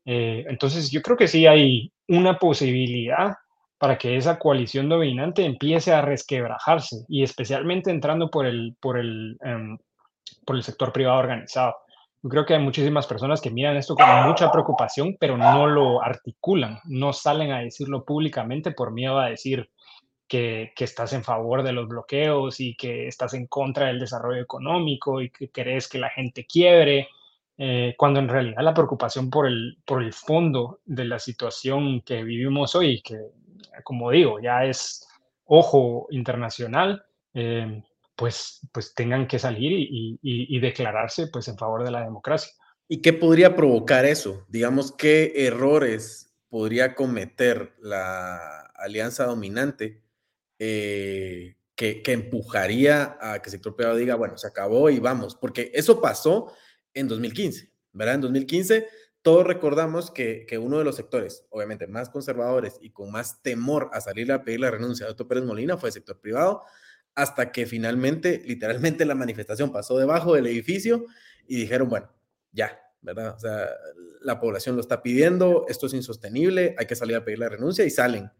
Eh, 0.05 0.45
entonces 0.49 0.91
yo 0.91 1.01
creo 1.03 1.17
que 1.17 1.29
sí 1.29 1.47
hay, 1.47 1.93
una 2.09 2.39
posibilidad 2.39 3.37
para 3.79 3.99
que 3.99 4.17
esa 4.17 4.39
coalición 4.39 4.89
dominante 4.89 5.45
empiece 5.45 5.93
a 5.93 6.01
resquebrajarse 6.01 7.05
y 7.09 7.23
especialmente 7.23 7.91
entrando 7.91 8.31
por 8.31 8.47
el, 8.47 8.75
por 8.81 8.99
el, 8.99 9.37
em, 9.43 9.79
por 10.45 10.57
el 10.57 10.63
sector 10.63 10.93
privado 10.93 11.19
organizado. 11.19 11.77
Yo 12.23 12.31
creo 12.31 12.47
que 12.47 12.55
hay 12.55 12.63
muchísimas 12.63 13.07
personas 13.07 13.41
que 13.41 13.51
miran 13.51 13.77
esto 13.77 13.95
con 13.95 14.27
mucha 14.27 14.51
preocupación, 14.51 15.17
pero 15.21 15.37
no 15.37 15.67
lo 15.67 16.03
articulan, 16.03 16.81
no 16.85 17.13
salen 17.13 17.53
a 17.53 17.61
decirlo 17.61 18.05
públicamente 18.05 18.73
por 18.73 18.91
miedo 18.91 19.19
a 19.19 19.29
decir 19.29 19.71
que, 20.27 20.73
que, 20.75 20.85
estás 20.85 21.13
en 21.13 21.23
favor 21.23 21.63
de 21.63 21.73
los 21.73 21.87
bloqueos 21.87 22.59
y 22.59 22.75
que 22.75 23.07
estás 23.07 23.35
en 23.35 23.47
contra 23.47 23.87
del 23.87 24.01
desarrollo 24.01 24.43
económico 24.43 25.21
y 25.21 25.31
que 25.31 25.51
querés 25.51 25.89
que 25.89 25.99
la 25.99 26.11
gente 26.11 26.45
quiebre 26.47 27.09
eh, 27.59 27.95
cuando 27.97 28.21
en 28.21 28.29
realidad 28.29 28.63
la 28.63 28.75
preocupación 28.75 29.31
por 29.31 29.47
el, 29.47 29.79
por 29.87 30.03
el 30.03 30.13
fondo 30.13 30.81
de 30.85 31.05
la 31.05 31.19
situación 31.19 32.03
que 32.03 32.23
vivimos 32.23 32.75
hoy, 32.75 33.03
que 33.03 33.19
como 33.83 34.11
digo, 34.11 34.41
ya 34.41 34.65
es 34.65 35.07
ojo 35.45 36.07
internacional, 36.11 37.05
eh, 37.35 37.83
pues, 38.15 38.67
pues 38.73 38.95
tengan 38.95 39.27
que 39.27 39.39
salir 39.39 39.73
y, 39.73 40.19
y, 40.23 40.59
declararse 40.59 41.27
pues 41.27 41.49
en 41.49 41.59
favor 41.59 41.85
de 41.85 41.91
la 41.91 42.03
democracia. 42.03 42.51
¿Y 42.89 43.03
qué 43.03 43.13
podría 43.13 43.55
provocar 43.55 44.07
eso? 44.07 44.47
Digamos, 44.49 44.93
¿qué 44.93 45.33
errores 45.47 46.35
podría 46.49 46.95
cometer 46.95 47.75
la 47.81 48.61
alianza 48.75 49.27
dominante 49.27 50.03
eh, 50.59 51.57
que, 51.75 52.03
que, 52.03 52.13
empujaría 52.13 53.19
a 53.21 53.41
que 53.41 53.49
el 53.49 53.51
sector 53.51 53.77
privado 53.77 53.99
diga, 53.99 54.15
bueno, 54.15 54.39
se 54.39 54.47
acabó 54.47 54.89
y 54.89 54.99
vamos? 54.99 55.35
Porque 55.35 55.71
eso 55.75 56.01
pasó 56.01 56.55
en 56.97 57.07
2015, 57.09 57.71
¿verdad? 57.93 58.17
En 58.17 58.21
2015 58.23 58.89
todos 59.23 59.45
recordamos 59.45 60.13
que, 60.13 60.47
que, 60.47 60.57
uno 60.57 60.79
de 60.79 60.85
los 60.85 60.95
sectores, 60.95 61.45
obviamente 61.51 61.89
más 61.89 62.11
conservadores 62.11 62.79
y 62.81 62.91
con 62.91 63.11
más 63.11 63.43
temor 63.43 63.91
a 63.93 64.01
salir 64.01 64.31
a 64.31 64.45
pedir 64.45 64.61
la 64.61 64.71
renuncia 64.71 65.05
de 65.05 65.13
Otto 65.13 65.27
Pérez 65.27 65.45
Molina 65.45 65.77
fue 65.77 65.89
el 65.89 65.93
sector 65.93 66.21
privado, 66.21 66.63
hasta 67.17 67.51
que 67.51 67.67
finalmente, 67.67 68.43
literalmente, 68.47 69.05
la 69.05 69.17
manifestación 69.17 69.73
pasó 69.73 69.99
debajo 69.99 70.35
del 70.35 70.47
edificio 70.47 71.07
y 71.49 71.57
dijeron, 71.57 71.89
bueno, 71.89 72.09
ya, 72.53 72.79
¿verdad? 73.03 73.35
O 73.35 73.39
sea, 73.41 73.69
la 74.21 74.39
población 74.39 74.77
lo 74.77 74.81
está 74.81 75.03
pidiendo, 75.03 75.65
esto 75.69 75.87
es 75.87 75.95
insostenible, 75.95 76.77
hay 76.79 76.87
que 76.87 76.95
salir 76.95 77.17
a 77.17 77.25
pedir 77.25 77.41
la 77.41 77.49
renuncia 77.49 77.85
y 77.85 77.91
salen, 77.91 78.31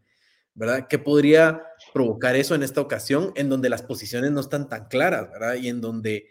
¿verdad? 0.53 0.87
¿Qué 0.87 0.99
podría 0.99 1.63
provocar 1.93 2.37
eso 2.37 2.55
en 2.55 2.63
esta 2.63 2.79
ocasión 2.79 3.33
en 3.35 3.49
donde 3.49 3.67
las 3.67 3.81
posiciones 3.81 4.31
no 4.31 4.39
están 4.39 4.69
tan 4.69 4.87
claras, 4.87 5.29
¿verdad? 5.31 5.55
Y 5.55 5.67
en 5.67 5.81
donde 5.81 6.29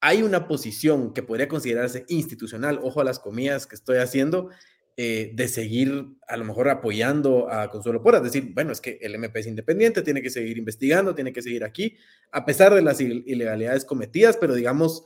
hay 0.00 0.22
una 0.22 0.46
posición 0.46 1.12
que 1.12 1.22
podría 1.22 1.48
considerarse 1.48 2.04
institucional, 2.08 2.78
ojo 2.82 3.00
a 3.00 3.04
las 3.04 3.18
comillas 3.18 3.66
que 3.66 3.74
estoy 3.74 3.98
haciendo, 3.98 4.50
eh, 4.96 5.30
de 5.34 5.48
seguir 5.48 6.06
a 6.26 6.36
lo 6.36 6.44
mejor 6.44 6.68
apoyando 6.68 7.50
a 7.50 7.70
Consuelo 7.70 8.02
Porras, 8.02 8.22
decir, 8.22 8.52
bueno, 8.52 8.72
es 8.72 8.80
que 8.80 8.98
el 9.00 9.14
MP 9.14 9.40
es 9.40 9.46
independiente, 9.46 10.02
tiene 10.02 10.22
que 10.22 10.30
seguir 10.30 10.58
investigando, 10.58 11.14
tiene 11.14 11.32
que 11.32 11.42
seguir 11.42 11.64
aquí, 11.64 11.96
a 12.32 12.44
pesar 12.44 12.74
de 12.74 12.82
las 12.82 13.00
ilegalidades 13.00 13.84
cometidas, 13.84 14.36
pero 14.36 14.54
digamos, 14.54 15.04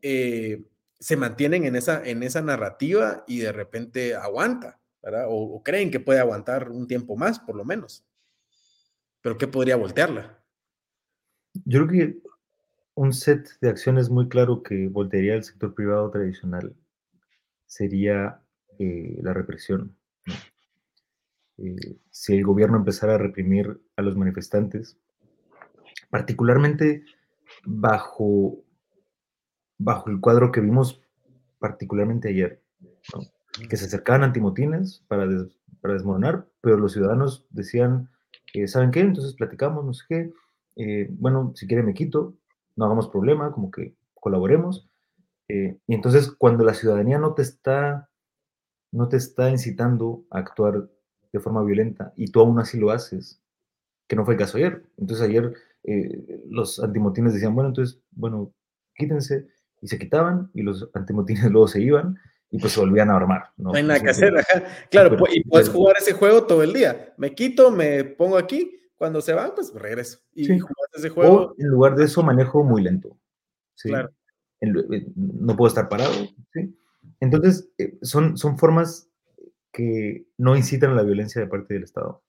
eh, 0.00 0.64
se 0.98 1.16
mantienen 1.16 1.64
en 1.64 1.76
esa, 1.76 2.02
en 2.04 2.22
esa 2.22 2.40
narrativa 2.40 3.24
y 3.26 3.38
de 3.38 3.52
repente 3.52 4.14
aguanta, 4.14 4.80
¿verdad? 5.02 5.26
O, 5.28 5.34
o 5.34 5.62
creen 5.62 5.90
que 5.90 6.00
puede 6.00 6.20
aguantar 6.20 6.70
un 6.70 6.86
tiempo 6.86 7.16
más, 7.16 7.38
por 7.38 7.56
lo 7.56 7.66
menos. 7.66 8.04
Pero 9.20 9.36
¿qué 9.36 9.46
podría 9.46 9.76
voltearla? 9.76 10.42
Yo 11.66 11.86
creo 11.86 11.88
que 11.88 12.18
un 12.94 13.12
set 13.12 13.48
de 13.60 13.68
acciones 13.68 14.10
muy 14.10 14.28
claro 14.28 14.62
que 14.62 14.88
voltearía 14.88 15.34
al 15.34 15.44
sector 15.44 15.74
privado 15.74 16.10
tradicional 16.10 16.74
sería 17.66 18.40
eh, 18.78 19.18
la 19.22 19.32
represión. 19.32 19.96
Eh, 21.58 21.98
si 22.10 22.36
el 22.36 22.44
gobierno 22.44 22.76
empezara 22.76 23.14
a 23.14 23.18
reprimir 23.18 23.80
a 23.96 24.02
los 24.02 24.16
manifestantes, 24.16 24.98
particularmente 26.10 27.04
bajo, 27.64 28.64
bajo 29.78 30.10
el 30.10 30.20
cuadro 30.20 30.52
que 30.52 30.60
vimos 30.60 31.00
particularmente 31.58 32.28
ayer, 32.28 32.62
que 33.68 33.76
se 33.76 33.86
acercaban 33.86 34.24
antimotines 34.24 35.04
para, 35.08 35.26
para 35.80 35.94
desmoronar, 35.94 36.46
pero 36.60 36.76
los 36.76 36.92
ciudadanos 36.92 37.46
decían, 37.50 38.10
¿saben 38.66 38.90
qué? 38.90 39.00
Entonces 39.00 39.34
platicamos, 39.34 39.84
no 39.84 39.94
sé 39.94 40.04
qué, 40.08 40.32
eh, 40.76 41.08
bueno, 41.10 41.52
si 41.54 41.66
quiere 41.66 41.82
me 41.82 41.94
quito, 41.94 42.36
no 42.76 42.84
hagamos 42.84 43.08
problema, 43.08 43.52
como 43.52 43.70
que 43.70 43.94
colaboremos. 44.14 44.88
Eh, 45.48 45.78
y 45.86 45.94
entonces 45.94 46.30
cuando 46.30 46.64
la 46.64 46.74
ciudadanía 46.74 47.18
no 47.18 47.34
te 47.34 47.42
está, 47.42 48.08
no 48.92 49.08
te 49.08 49.16
está 49.16 49.50
incitando 49.50 50.24
a 50.30 50.38
actuar 50.38 50.88
de 51.32 51.40
forma 51.40 51.62
violenta 51.62 52.12
y 52.16 52.28
tú 52.30 52.40
aún 52.40 52.58
así 52.58 52.78
lo 52.78 52.90
haces, 52.90 53.42
que 54.06 54.16
no 54.16 54.24
fue 54.24 54.34
el 54.34 54.40
caso 54.40 54.56
ayer. 54.56 54.84
Entonces 54.96 55.26
ayer 55.26 55.54
eh, 55.84 56.42
los 56.48 56.80
antimotines 56.80 57.34
decían, 57.34 57.54
bueno, 57.54 57.68
entonces, 57.68 58.00
bueno, 58.12 58.52
quítense, 58.94 59.46
y 59.82 59.88
se 59.88 59.98
quitaban, 59.98 60.50
y 60.54 60.62
los 60.62 60.88
antimotines 60.94 61.44
luego 61.50 61.68
se 61.68 61.82
iban, 61.82 62.18
y 62.50 62.58
pues 62.58 62.72
se 62.72 62.80
volvían 62.80 63.10
a 63.10 63.16
armar. 63.16 63.50
No, 63.56 63.74
hay 63.74 63.82
nada 63.82 64.00
que 64.00 64.10
hacer, 64.10 64.32
Claro, 64.90 65.16
y 65.32 65.42
puedes 65.44 65.68
jugar 65.68 65.96
ese 65.98 66.12
juego 66.12 66.46
todo 66.46 66.62
el 66.62 66.72
día. 66.72 67.12
Me 67.16 67.34
quito, 67.34 67.70
me 67.70 68.04
pongo 68.04 68.38
aquí, 68.38 68.78
cuando 68.96 69.20
se 69.20 69.34
van, 69.34 69.52
pues 69.54 69.74
regreso. 69.74 70.20
Y 70.32 70.44
sí. 70.46 70.58
Ese 70.94 71.08
juego. 71.10 71.36
O 71.36 71.54
en 71.58 71.68
lugar 71.68 71.96
de 71.96 72.04
eso, 72.04 72.22
manejo 72.22 72.64
muy 72.64 72.82
lento. 72.82 73.16
¿sí? 73.74 73.88
Claro. 73.88 74.10
no 74.60 75.56
puedo 75.56 75.68
estar 75.68 75.88
parado. 75.88 76.12
¿sí? 76.52 76.76
Entonces, 77.20 77.68
eh, 77.78 77.98
son, 78.02 78.36
son 78.36 78.58
formas 78.58 79.08
que 79.72 80.26
no 80.38 80.56
incitan 80.56 80.90
a 80.90 80.94
la 80.94 81.02
violencia 81.02 81.40
de 81.40 81.48
parte 81.48 81.74
del 81.74 81.84
Estado. 81.84 82.22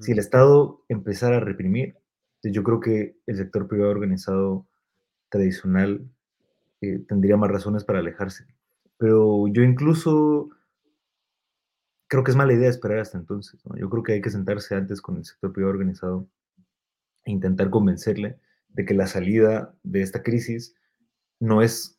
Si 0.00 0.12
el 0.12 0.18
Estado 0.18 0.82
empezara 0.88 1.36
a 1.36 1.40
reprimir, 1.40 1.96
yo 2.42 2.62
creo 2.62 2.80
que 2.80 3.16
el 3.26 3.36
sector 3.36 3.68
privado 3.68 3.90
organizado 3.90 4.66
tradicional 5.30 6.08
eh, 6.80 6.98
tendría 7.08 7.36
más 7.36 7.50
razones 7.50 7.84
para 7.84 8.00
alejarse. 8.00 8.46
Pero 8.98 9.46
yo 9.48 9.62
incluso 9.62 10.50
creo 12.08 12.24
que 12.24 12.30
es 12.30 12.36
mala 12.36 12.52
idea 12.52 12.68
esperar 12.68 12.98
hasta 12.98 13.18
entonces. 13.18 13.60
Yo 13.76 13.88
creo 13.90 14.02
que 14.02 14.12
hay 14.14 14.20
que 14.20 14.30
sentarse 14.30 14.74
antes 14.74 15.00
con 15.00 15.16
el 15.16 15.24
sector 15.24 15.52
privado 15.52 15.72
organizado 15.72 16.28
e 17.26 17.32
intentar 17.32 17.68
convencerle 17.68 18.38
de 18.68 18.84
que 18.86 18.94
la 18.94 19.06
salida 19.06 19.74
de 19.82 20.00
esta 20.00 20.22
crisis 20.22 20.74
no 21.38 21.60
es 21.60 21.98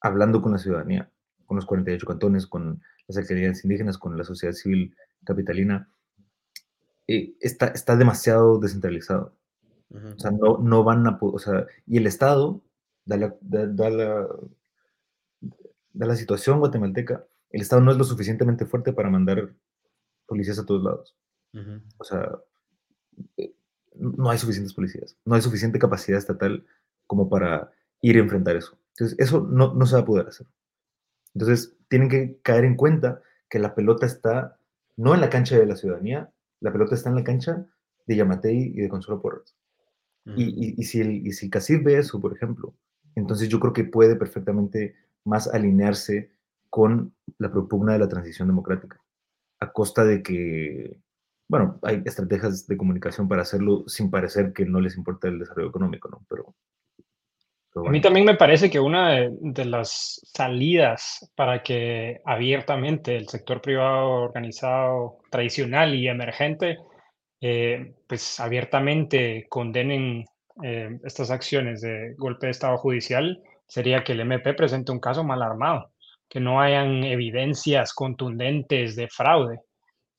hablando 0.00 0.40
con 0.40 0.52
la 0.52 0.58
ciudadanía, 0.58 1.10
con 1.44 1.56
los 1.56 1.66
48 1.66 2.06
cantones, 2.06 2.46
con 2.46 2.82
las 3.06 3.18
actividades 3.18 3.64
indígenas, 3.64 3.98
con 3.98 4.16
la 4.16 4.24
sociedad 4.24 4.54
civil 4.54 4.96
capitalina, 5.24 5.90
eh, 7.06 7.34
está, 7.40 7.66
está 7.68 7.96
demasiado 7.96 8.58
descentralizado. 8.58 9.34
O 9.90 10.18
sea, 10.18 10.30
no, 10.30 10.58
no 10.58 10.82
van 10.82 11.06
a, 11.06 11.18
o 11.20 11.38
sea, 11.38 11.66
y 11.86 11.98
el 11.98 12.06
Estado 12.06 12.60
da 13.04 13.16
la, 13.16 13.36
da, 13.40 13.90
la, 13.90 14.28
da 15.92 16.06
la 16.06 16.16
situación 16.16 16.58
guatemalteca, 16.58 17.24
el 17.50 17.60
Estado 17.60 17.82
no 17.82 17.92
es 17.92 17.96
lo 17.96 18.04
suficientemente 18.04 18.66
fuerte 18.66 18.92
para 18.92 19.10
mandar 19.10 19.54
policías 20.26 20.58
a 20.58 20.66
todos 20.66 20.82
lados. 20.82 21.16
O 21.98 22.04
sea, 22.04 22.28
eh, 23.36 23.54
no 23.94 24.30
hay 24.30 24.38
suficientes 24.38 24.74
policías, 24.74 25.16
no 25.24 25.34
hay 25.34 25.42
suficiente 25.42 25.78
capacidad 25.78 26.18
estatal 26.18 26.64
como 27.06 27.28
para 27.28 27.70
ir 28.00 28.16
a 28.16 28.20
enfrentar 28.20 28.56
eso. 28.56 28.78
Entonces, 28.90 29.18
eso 29.18 29.40
no, 29.40 29.74
no 29.74 29.86
se 29.86 29.94
va 29.94 30.02
a 30.02 30.06
poder 30.06 30.28
hacer. 30.28 30.46
Entonces, 31.34 31.76
tienen 31.88 32.08
que 32.08 32.38
caer 32.42 32.64
en 32.64 32.76
cuenta 32.76 33.22
que 33.48 33.58
la 33.58 33.74
pelota 33.74 34.06
está 34.06 34.58
no 34.96 35.14
en 35.14 35.20
la 35.20 35.30
cancha 35.30 35.58
de 35.58 35.66
la 35.66 35.76
ciudadanía, 35.76 36.30
la 36.60 36.72
pelota 36.72 36.94
está 36.94 37.10
en 37.10 37.16
la 37.16 37.24
cancha 37.24 37.66
de 38.06 38.16
Yamatei 38.16 38.72
y 38.74 38.80
de 38.80 38.88
Consuelo 38.88 39.20
Porras. 39.20 39.54
y, 40.24 40.80
y, 40.80 40.84
si 40.84 41.00
el, 41.00 41.26
y 41.26 41.32
si 41.32 41.50
ve 41.78 41.98
eso, 41.98 42.20
por 42.20 42.34
ejemplo, 42.34 42.74
entonces 43.14 43.48
yo 43.48 43.60
creo 43.60 43.72
que 43.72 43.84
puede 43.84 44.16
perfectamente 44.16 44.94
más 45.24 45.48
alinearse 45.48 46.30
con 46.70 47.14
la 47.38 47.52
propugna 47.52 47.92
de 47.92 47.98
la 47.98 48.08
transición 48.08 48.48
democrática, 48.48 49.00
a 49.60 49.72
costa 49.72 50.04
de 50.04 50.22
que, 50.22 51.00
bueno, 51.48 51.78
hay 51.82 52.02
estrategias 52.04 52.66
de 52.66 52.76
comunicación 52.76 53.28
para 53.28 53.42
hacerlo 53.42 53.84
sin 53.86 54.10
parecer 54.10 54.52
que 54.52 54.64
no 54.64 54.80
les 54.80 54.96
importa 54.96 55.28
el 55.28 55.38
desarrollo 55.38 55.68
económico, 55.68 56.08
¿no? 56.08 56.24
Pero, 56.28 56.54
A 57.86 57.90
mí 57.90 58.00
también 58.00 58.24
me 58.24 58.36
parece 58.36 58.70
que 58.70 58.80
una 58.80 59.28
de, 59.30 59.64
las 59.64 60.20
salidas 60.24 61.30
para 61.34 61.62
que 61.62 62.20
abiertamente 62.24 63.16
el 63.16 63.28
sector 63.28 63.60
privado 63.60 64.10
organizado 64.10 65.18
tradicional 65.30 65.94
y 65.94 66.08
emergente, 66.08 66.78
eh, 67.40 67.94
pues 68.06 68.40
abiertamente 68.40 69.46
condenen 69.48 70.24
eh, 70.62 70.98
estas 71.04 71.30
acciones 71.30 71.80
de 71.80 72.14
golpe 72.16 72.46
de 72.46 72.52
Estado 72.52 72.76
judicial 72.78 73.42
sería 73.66 74.04
que 74.04 74.12
el 74.12 74.20
MP 74.20 74.54
presente 74.54 74.92
un 74.92 75.00
caso 75.00 75.24
mal 75.24 75.42
armado, 75.42 75.90
que 76.28 76.40
no 76.40 76.60
hayan 76.60 77.02
evidencias 77.02 77.92
contundentes 77.92 78.94
de 78.96 79.08
fraude, 79.08 79.60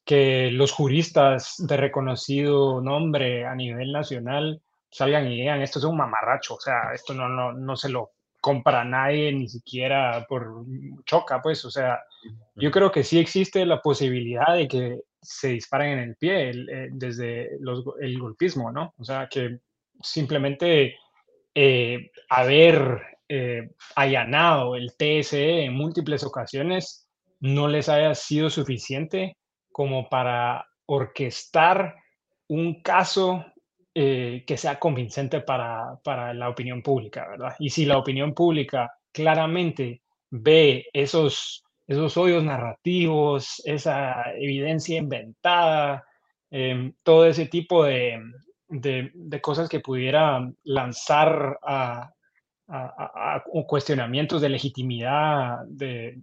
que 0.05 0.51
los 0.51 0.71
juristas 0.71 1.55
de 1.57 1.77
reconocido 1.77 2.79
nombre 2.79 3.45
a 3.45 3.55
nivel 3.55 3.91
nacional 3.91 4.61
salgan 4.89 5.27
y 5.27 5.41
digan, 5.41 5.61
esto 5.61 5.79
es 5.79 5.85
un 5.85 5.97
mamarracho, 5.97 6.55
o 6.55 6.59
sea, 6.59 6.93
esto 6.93 7.13
no, 7.13 7.27
no, 7.27 7.51
no 7.51 7.75
se 7.75 7.89
lo 7.89 8.11
compra 8.39 8.85
nadie, 8.85 9.33
ni 9.33 9.49
siquiera 9.49 10.25
por 10.29 10.63
choca, 11.03 11.41
pues, 11.41 11.65
o 11.65 11.71
sea, 11.71 11.99
yo 12.53 12.69
creo 12.69 12.91
que 12.91 13.03
sí 13.03 13.17
existe 13.17 13.65
la 13.65 13.81
posibilidad 13.81 14.53
de 14.53 14.67
que 14.67 15.01
se 15.19 15.49
disparen 15.49 15.93
en 15.93 15.99
el 15.99 16.15
pie 16.15 16.51
eh, 16.51 16.89
desde 16.91 17.55
el 17.55 18.19
golpismo, 18.19 18.71
¿no? 18.71 18.93
O 18.99 19.03
sea, 19.03 19.27
que 19.27 19.59
simplemente 19.99 20.95
eh, 21.55 22.11
haber 22.29 23.01
eh, 23.27 23.71
allanado 23.95 24.75
el 24.75 24.95
TSE 24.95 25.63
en 25.63 25.73
múltiples 25.73 26.23
ocasiones 26.23 27.09
no 27.39 27.67
les 27.67 27.89
haya 27.89 28.13
sido 28.13 28.51
suficiente 28.51 29.37
como 29.75 30.07
para 30.07 30.65
orquestar 30.85 31.95
un 32.47 32.81
caso 32.81 33.45
eh, 33.93 34.45
que 34.47 34.55
sea 34.55 34.79
convincente 34.79 35.41
para, 35.41 35.99
para, 36.01 36.33
la 36.33 36.47
opinión 36.47 36.81
pública, 36.81 37.27
¿verdad? 37.27 37.57
Y 37.59 37.71
si 37.71 37.83
la 37.83 37.97
opinión 37.97 38.33
pública 38.33 38.93
claramente 39.11 40.01
ve 40.31 40.85
esos, 40.93 41.65
esos 41.87 42.15
narrativos, 42.41 43.61
esa 43.65 44.31
evidencia 44.37 44.97
inventada, 44.97 46.05
em, 46.51 46.93
todo 47.03 47.25
ese 47.25 47.47
tipo 47.47 47.83
de, 47.83 48.21
de, 48.69 49.41
cosas 49.41 49.67
que 49.67 49.81
pudiera 49.81 50.39
lanzar 50.63 51.59
a, 51.61 52.13
cuestionamientos 53.67 54.41
de 54.41 54.49
legitimidad 54.49 55.65
de, 55.67 56.17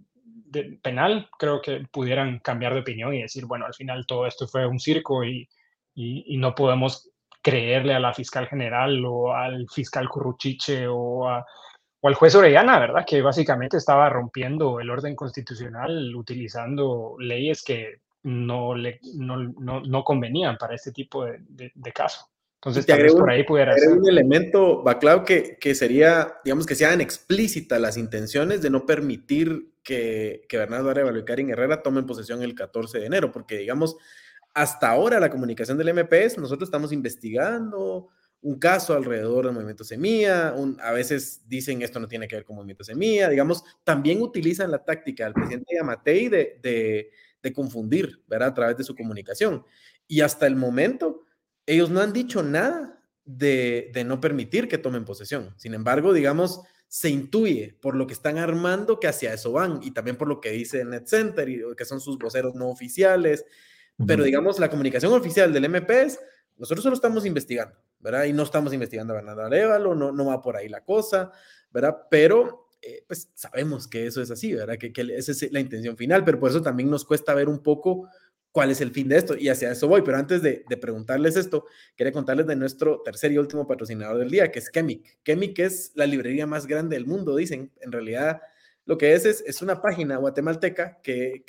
penal, 0.81 1.29
creo 1.37 1.61
que 1.61 1.85
pudieran 1.91 2.39
cambiar 2.39 2.73
de 2.73 2.81
opinión 2.81 3.13
y 3.13 3.21
decir, 3.21 3.45
bueno, 3.45 3.65
al 3.65 3.73
final 3.73 4.05
todo 4.05 4.27
esto 4.27 4.47
fue 4.47 4.65
un 4.65 4.79
circo 4.79 5.23
y, 5.23 5.47
y, 5.95 6.37
no 6.37 6.55
podemos 6.55 7.09
creerle 7.41 7.93
a 7.93 7.99
la 7.99 8.13
fiscal 8.13 8.47
general 8.47 9.03
o 9.05 9.33
al 9.33 9.67
fiscal 9.69 10.07
Curruchiche 10.09 10.87
o, 10.87 11.25
o 11.25 12.07
al 12.07 12.13
juez 12.15 12.35
Orellana, 12.35 12.79
¿verdad? 12.79 13.05
Que 13.05 13.21
básicamente 13.21 13.77
estaba 13.77 14.09
rompiendo 14.09 14.79
el 14.79 14.89
orden 14.89 15.15
constitucional 15.15 16.15
utilizando 16.15 17.15
leyes 17.19 17.63
que 17.63 18.01
no, 18.23 18.75
le, 18.75 18.99
no, 19.15 19.37
no, 19.37 19.81
no 19.81 20.03
convenían 20.03 20.57
para 20.57 20.75
este 20.75 20.91
tipo 20.91 21.25
de, 21.25 21.71
de 21.73 21.91
caso. 21.91 22.29
Entonces, 22.63 22.85
tal 22.85 23.03
vez 23.03 23.13
por 23.13 23.29
ahí 23.29 23.43
pudiera 23.43 23.77
ser. 23.77 23.91
un 23.91 24.07
elemento, 24.07 24.81
Baclau, 24.83 25.25
que, 25.25 25.57
que 25.59 25.75
sería, 25.75 26.35
digamos, 26.45 26.65
que 26.65 26.75
sean 26.75 27.01
explícitas 27.01 27.81
las 27.81 27.97
intenciones 27.97 28.61
de 28.61 28.69
no 28.69 28.85
permitir 28.85 29.72
que, 29.83 30.45
que 30.47 30.57
Bernardo 30.57 30.89
Arevalo 30.89 31.19
y 31.19 31.25
Karin 31.25 31.49
Herrera 31.49 31.81
tomen 31.83 32.05
posesión 32.05 32.41
el 32.41 32.55
14 32.55 32.99
de 32.99 33.05
enero, 33.05 33.31
porque, 33.31 33.57
digamos, 33.57 33.97
hasta 34.53 34.89
ahora 34.89 35.19
la 35.19 35.29
comunicación 35.29 35.77
del 35.77 35.93
MPS, 35.93 36.37
nosotros 36.37 36.67
estamos 36.67 36.91
investigando 36.91 38.09
un 38.41 38.59
caso 38.59 38.93
alrededor 38.93 39.45
del 39.45 39.53
movimiento 39.53 39.83
Semilla, 39.83 40.53
a 40.81 40.91
veces 40.91 41.41
dicen 41.47 41.81
esto 41.81 41.99
no 41.99 42.07
tiene 42.09 42.27
que 42.27 42.35
ver 42.35 42.45
con 42.45 42.57
movimiento 42.57 42.83
Semilla, 42.83 43.29
digamos, 43.29 43.63
también 43.83 44.21
utilizan 44.21 44.69
la 44.69 44.83
táctica 44.83 45.23
del 45.23 45.33
presidente 45.33 45.75
Yamatei 45.75 46.27
de, 46.27 46.59
de, 46.61 47.11
de 47.41 47.53
confundir, 47.53 48.21
¿verdad? 48.27 48.49
A 48.49 48.53
través 48.53 48.77
de 48.77 48.83
su 48.83 48.95
comunicación. 48.95 49.63
Y 50.07 50.21
hasta 50.21 50.45
el 50.45 50.57
momento 50.57 51.23
ellos 51.65 51.89
no 51.89 52.01
han 52.01 52.13
dicho 52.13 52.43
nada 52.43 53.01
de, 53.25 54.03
no 54.05 54.19
permitir 54.19 54.67
que 54.67 54.77
tomen 54.77 55.05
posesión. 55.05 55.53
Sin 55.57 55.73
embargo, 55.73 56.13
digamos, 56.13 56.61
se 56.93 57.09
intuye 57.09 57.75
por 57.81 57.95
lo 57.95 58.05
que 58.05 58.13
están 58.13 58.37
armando 58.37 58.99
que 58.99 59.07
hacia 59.07 59.33
eso 59.33 59.51
van 59.51 59.79
y 59.81 59.89
también 59.89 60.15
por 60.15 60.27
lo 60.27 60.39
que 60.39 60.51
dice 60.51 60.85
NetCenter 60.85 61.49
y 61.49 61.59
que 61.75 61.85
son 61.85 61.99
sus 61.99 62.19
voceros 62.19 62.53
no 62.53 62.69
oficiales. 62.69 63.45
Pero 64.05 64.23
digamos, 64.23 64.59
la 64.59 64.69
comunicación 64.69 65.11
oficial 65.11 65.51
del 65.51 65.69
MPS, 65.69 66.19
nosotros 66.55 66.83
solo 66.83 66.93
estamos 66.93 67.25
investigando, 67.25 67.75
¿verdad? 67.99 68.25
Y 68.25 68.33
no 68.33 68.43
estamos 68.43 68.73
investigando 68.73 69.13
a 69.13 69.15
Bernardo 69.15 69.41
Arevalo, 69.41 69.95
no, 69.95 70.11
no 70.11 70.25
va 70.27 70.39
por 70.39 70.55
ahí 70.55 70.69
la 70.69 70.83
cosa, 70.83 71.31
¿verdad? 71.71 71.97
Pero 72.11 72.69
eh, 72.79 73.03
pues 73.07 73.27
sabemos 73.33 73.87
que 73.87 74.05
eso 74.05 74.21
es 74.21 74.29
así, 74.29 74.53
¿verdad? 74.53 74.77
Que, 74.77 74.93
que 74.93 75.01
esa 75.17 75.31
es 75.31 75.51
la 75.51 75.61
intención 75.61 75.97
final, 75.97 76.23
pero 76.23 76.39
por 76.39 76.51
eso 76.51 76.61
también 76.61 76.91
nos 76.91 77.05
cuesta 77.05 77.33
ver 77.33 77.49
un 77.49 77.63
poco 77.63 78.07
cuál 78.53 78.69
es 78.69 78.81
el 78.81 78.91
fin 78.91 79.09
de 79.09 79.17
esto 79.17 79.35
y 79.35 79.49
hacia 79.49 79.71
eso 79.71 79.89
voy. 79.89 80.03
Pero 80.03 80.17
antes 80.17 80.41
de, 80.41 80.63
preguntarles 80.79 81.35
esto, 81.35 81.65
quería 81.97 82.13
contarles 82.13 82.47
de 82.47 82.55
nuestro 82.55 83.01
tercer 83.01 83.33
y 83.33 83.37
último 83.39 83.67
patrocinador 83.67 84.19
del 84.19 84.29
día, 84.29 84.51
que 84.51 84.59
es 84.59 84.71
Chemic. 84.71 85.17
Chemic 85.25 85.59
es 85.59 85.91
la 85.95 86.05
librería 86.05 86.47
más 86.47 86.67
grande 86.67 86.95
del 86.95 87.05
mundo, 87.05 87.35
dicen. 87.35 87.71
En 87.81 87.91
realidad, 87.91 88.41
lo 88.85 88.97
que 88.97 89.13
es 89.13 89.25
es, 89.25 89.61
una 89.61 89.81
página 89.81 90.17
guatemalteca 90.17 91.01
que, 91.01 91.43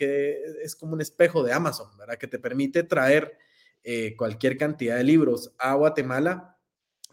es 0.63 0.75
como 0.75 0.95
un 0.95 1.03
espejo 1.03 1.45
de 1.45 1.53
Amazon, 1.53 1.97
¿verdad? 1.99 2.17
Que 2.17 2.27
te 2.27 2.39
permite 2.39 2.83
traer 2.83 3.37
eh, 3.85 4.17
cualquier 4.17 4.57
cantidad 4.57 4.97
de 4.97 5.05
libros 5.05 5.53
a 5.59 5.75
Guatemala. 5.75 6.57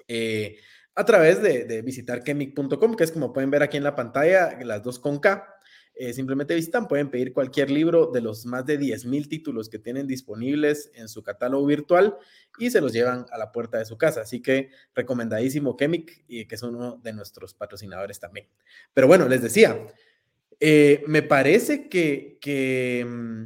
Eh, 0.08 0.58
a 0.96 1.06
través 1.06 1.42
de, 1.42 1.66
de 1.66 1.82
visitar 1.82 2.24
chemic.com, 2.24 2.96
que 2.96 3.04
es 3.04 3.12
como 3.12 3.34
pueden 3.34 3.50
ver 3.52 3.64
aquí 3.64 3.78
en 3.78 3.84
la 3.84 3.96
pantalla, 3.96 4.58
las 4.64 4.84
dos 4.84 5.00
con 5.00 5.20
K. 5.20 5.48
eh, 5.94 6.14
simplemente 6.14 6.56
visitan, 6.56 6.88
pueden 6.88 7.10
pedir 7.10 7.34
cualquier 7.34 7.70
libro 7.70 8.08
de 8.08 8.22
los 8.22 8.46
más 8.46 8.66
de 8.66 8.80
10.000 8.80 9.28
títulos 9.28 9.70
que 9.70 9.78
tienen 9.78 10.08
disponibles 10.08 10.90
en 10.96 11.08
su 11.08 11.22
catálogo 11.22 11.66
virtual 11.66 12.18
y 12.58 12.72
se 12.72 12.82
los 12.82 12.94
llevan 12.94 13.26
a 13.32 13.38
la 13.38 13.52
puerta 13.52 13.78
de 13.78 13.86
su 13.86 13.98
casa. 13.98 14.22
Así 14.22 14.42
que 14.42 14.70
recomendadísimo 14.96 15.76
Chemic, 15.78 16.24
y 16.28 16.46
que 16.46 16.56
es 16.56 16.64
uno 16.64 16.98
de 16.98 17.14
nuestros 17.14 17.54
patrocinadores 17.54 18.20
también. 18.20 18.48
Pero 18.94 19.08
bueno, 19.08 19.28
les 19.28 19.42
decía, 19.42 19.86
eh, 20.60 21.04
me 21.08 21.22
parece 21.22 21.90
que, 21.90 22.38
que, 22.40 23.06
mm, 23.08 23.44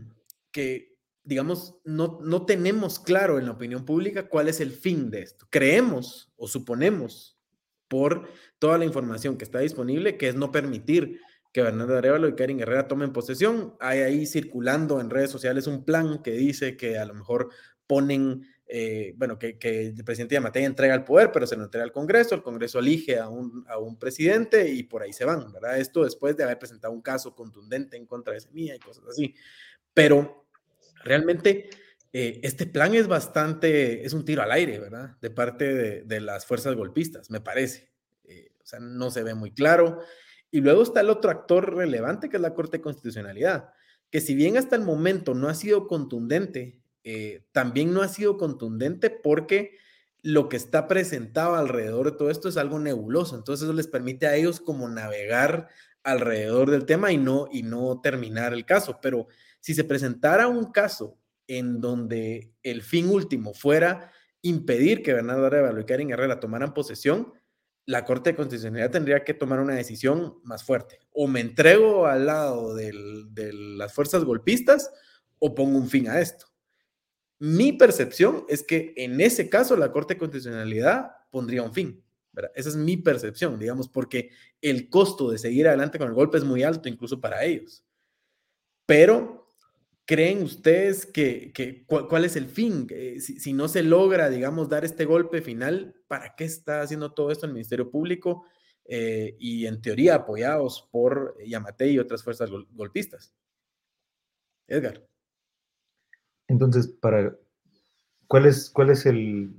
que 0.51 0.95
digamos, 1.23 1.75
no, 1.83 2.19
no 2.21 2.45
tenemos 2.45 2.99
claro 2.99 3.39
en 3.39 3.45
la 3.45 3.51
opinión 3.51 3.83
pública 3.85 4.29
cuál 4.29 4.47
es 4.47 4.59
el 4.59 4.71
fin 4.71 5.09
de 5.09 5.23
esto. 5.23 5.47
Creemos 5.49 6.31
o 6.37 6.47
suponemos 6.47 7.37
por 7.87 8.29
toda 8.59 8.77
la 8.77 8.85
información 8.85 9.37
que 9.37 9.43
está 9.43 9.59
disponible 9.59 10.17
que 10.17 10.29
es 10.29 10.35
no 10.35 10.51
permitir 10.51 11.19
que 11.55 11.61
Bernardo 11.61 11.97
Arevalo 11.97 12.27
y 12.27 12.35
Karin 12.35 12.59
Herrera 12.59 12.85
tomen 12.85 13.13
posesión. 13.13 13.77
Hay 13.79 13.99
ahí 13.99 14.25
circulando 14.25 14.99
en 14.99 15.09
redes 15.09 15.31
sociales 15.31 15.67
un 15.67 15.85
plan 15.85 16.21
que 16.21 16.31
dice 16.31 16.75
que 16.75 16.97
a 16.97 17.05
lo 17.05 17.13
mejor 17.13 17.47
ponen, 17.87 18.45
eh, 18.67 19.13
bueno, 19.15 19.39
que, 19.39 19.57
el 19.61 20.03
presidente 20.03 20.35
Yamatei 20.35 20.65
entrega 20.65 20.93
el 20.93 21.05
poder, 21.05 21.31
pero 21.31 21.47
se 21.47 21.55
lo 21.55 21.63
entrega 21.63 21.85
al 21.85 21.93
Congreso, 21.93 22.35
el 22.35 22.43
Congreso 22.43 22.79
elige 22.79 23.19
a 23.19 23.29
un, 23.29 23.63
a 23.69 23.77
un 23.77 23.97
presidente 23.97 24.69
y 24.69 24.83
por 24.83 25.01
ahí 25.01 25.13
se 25.13 25.23
van, 25.23 25.49
¿verdad? 25.53 25.79
Esto 25.79 26.03
después 26.03 26.35
de 26.35 26.43
haber 26.43 26.59
presentado 26.59 26.93
un 26.93 27.01
caso 27.01 27.33
contundente 27.33 27.95
en 27.95 28.05
contra 28.05 28.33
de 28.33 28.41
Semilla 28.41 28.75
y 28.75 28.79
cosas 28.79 29.05
así. 29.07 29.33
Pero 29.93 30.47
realmente 31.05 31.69
eh, 32.11 32.41
este 32.43 32.65
plan 32.65 32.93
es 32.95 33.07
bastante, 33.07 34.05
es 34.05 34.11
un 34.11 34.25
tiro 34.25 34.41
al 34.41 34.51
aire, 34.51 34.77
¿verdad? 34.77 35.15
De 35.21 35.29
parte 35.29 36.03
de, 36.03 36.19
las 36.19 36.45
fuerzas 36.45 36.75
golpistas, 36.75 37.29
me 37.29 37.39
parece. 37.39 37.93
Eh, 38.25 38.51
o 38.61 38.65
sea, 38.65 38.81
no 38.81 39.09
se 39.09 39.23
ve 39.23 39.35
muy 39.35 39.51
claro. 39.51 40.01
Y 40.55 40.61
luego 40.61 40.83
está 40.83 41.01
el 41.01 41.09
otro 41.09 41.31
actor 41.31 41.75
relevante 41.75 42.29
que 42.29 42.37
es 42.37 42.41
la 42.41 42.53
Corte 42.53 42.77
de 42.77 42.81
Constitucionalidad, 42.81 43.73
que 44.09 44.21
si 44.21 44.35
bien 44.35 44.55
hasta 44.55 44.77
el 44.77 44.83
momento 44.83 45.33
no 45.33 45.49
ha 45.49 45.53
sido 45.53 45.85
contundente, 45.85 46.79
eh, 47.03 47.43
también 47.51 47.93
no 47.93 48.01
ha 48.01 48.07
sido 48.07 48.37
contundente 48.37 49.09
porque 49.09 49.77
lo 50.21 50.47
que 50.47 50.55
está 50.55 50.87
presentado 50.87 51.55
alrededor 51.55 52.09
de 52.09 52.17
todo 52.17 52.29
esto 52.29 52.47
es 52.47 52.55
algo 52.55 52.79
nebuloso. 52.79 53.35
Entonces 53.35 53.65
eso 53.65 53.73
les 53.73 53.87
permite 53.87 54.27
a 54.27 54.35
ellos 54.37 54.61
como 54.61 54.87
navegar 54.87 55.67
alrededor 56.03 56.71
del 56.71 56.85
tema 56.85 57.11
y 57.11 57.17
no, 57.17 57.49
y 57.51 57.63
no 57.63 57.99
terminar 57.99 58.53
el 58.53 58.63
caso. 58.63 58.99
Pero 59.01 59.27
si 59.59 59.73
se 59.73 59.83
presentara 59.83 60.47
un 60.47 60.71
caso 60.71 61.17
en 61.47 61.81
donde 61.81 62.53
el 62.63 62.81
fin 62.81 63.09
último 63.09 63.53
fuera 63.53 64.09
impedir 64.41 65.03
que 65.03 65.11
Bernardo 65.11 65.47
Arevalo 65.47 65.81
y 65.81 65.85
Karen 65.85 66.11
Herrera 66.11 66.39
tomaran 66.39 66.73
posesión, 66.73 67.33
la 67.85 68.03
Corte 68.03 68.31
de 68.31 68.35
Constitucionalidad 68.35 68.91
tendría 68.91 69.23
que 69.23 69.33
tomar 69.33 69.59
una 69.59 69.75
decisión 69.75 70.39
más 70.43 70.63
fuerte. 70.63 70.99
O 71.11 71.27
me 71.27 71.39
entrego 71.39 72.07
al 72.07 72.25
lado 72.25 72.75
de 72.75 72.91
las 73.53 73.93
fuerzas 73.93 74.23
golpistas 74.23 74.91
o 75.39 75.53
pongo 75.53 75.77
un 75.77 75.89
fin 75.89 76.09
a 76.09 76.19
esto. 76.19 76.47
Mi 77.37 77.73
percepción 77.73 78.45
es 78.47 78.63
que 78.63 78.93
en 78.95 79.21
ese 79.21 79.49
caso 79.49 79.75
la 79.75 79.91
Corte 79.91 80.15
de 80.15 80.19
Constitucionalidad 80.19 81.11
pondría 81.29 81.63
un 81.63 81.73
fin. 81.73 82.03
Esa 82.53 82.69
es 82.69 82.75
mi 82.75 82.97
percepción, 82.97 83.57
digamos, 83.59 83.87
porque 83.87 84.31
el 84.61 84.89
costo 84.89 85.29
de 85.29 85.37
seguir 85.37 85.67
adelante 85.67 85.97
con 85.97 86.07
el 86.07 86.13
golpe 86.13 86.37
es 86.37 86.43
muy 86.43 86.63
alto, 86.63 86.89
incluso 86.89 87.21
para 87.21 87.43
ellos. 87.43 87.85
Pero 88.85 89.44
¿Creen 90.05 90.43
ustedes 90.43 91.07
que, 91.07 91.83
cuál, 91.87 92.25
es 92.25 92.35
el 92.35 92.45
fin? 92.45 92.85
Eh, 92.91 93.19
si, 93.19 93.53
no 93.53 93.67
se 93.67 93.81
logra, 93.81 94.29
digamos, 94.29 94.69
dar 94.69 94.85
este 94.85 95.05
golpe 95.05 95.41
final, 95.41 95.95
¿para 96.07 96.35
qué 96.35 96.43
está 96.43 96.81
haciendo 96.81 97.13
todo 97.13 97.31
esto 97.31 97.47
el 97.47 97.53
Ministerio 97.53 97.89
Público? 97.89 98.45
Eh, 98.85 99.35
y 99.39 99.65
en 99.65 99.81
teoría 99.81 100.13
apoyados 100.13 100.87
por 100.91 101.35
Yamate 101.43 101.89
y 101.89 101.97
otras 101.97 102.23
fuerzas 102.23 102.51
golpistas. 102.71 103.33
Edgar. 104.67 105.07
Entonces, 106.47 106.87
para 106.87 107.35
¿cuál 108.27 108.45
es, 108.45 108.69
cuál 108.69 108.91
es 108.91 109.07
el, 109.07 109.53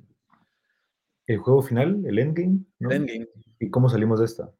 el 1.26 1.38
juego 1.38 1.62
final, 1.62 2.04
el 2.06 2.18
endgame? 2.20 2.60
endgame. 2.80 3.28
¿Y 3.58 3.70
cómo 3.70 3.88
salimos 3.88 4.20
de 4.20 4.26
esta? 4.26 4.52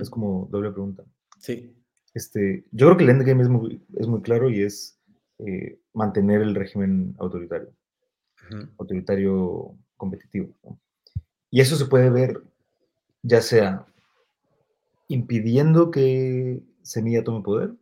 Es 0.00 0.08
como 0.08 0.48
doble 0.50 0.70
pregunta. 0.70 1.04
Sí. 1.38 1.76
Este, 2.14 2.64
yo 2.70 2.86
creo 2.86 2.96
que 2.96 3.04
el 3.04 3.10
endgame 3.10 3.42
es 3.42 3.48
muy, 3.48 3.84
es 3.98 4.06
muy 4.06 4.22
claro 4.22 4.48
y 4.48 4.62
es 4.62 4.95
eh, 5.38 5.78
mantener 5.92 6.40
el 6.42 6.54
régimen 6.54 7.14
autoritario, 7.18 7.72
autoritario 8.78 9.76
competitivo. 9.96 10.54
Y 11.50 11.60
eso 11.60 11.76
se 11.76 11.86
puede 11.86 12.10
ver 12.10 12.42
ya 13.22 13.42
sea 13.42 13.86
impidiendo 15.08 15.90
que 15.90 16.62
Semilla 16.82 17.24
tome 17.24 17.42
poder. 17.42 17.74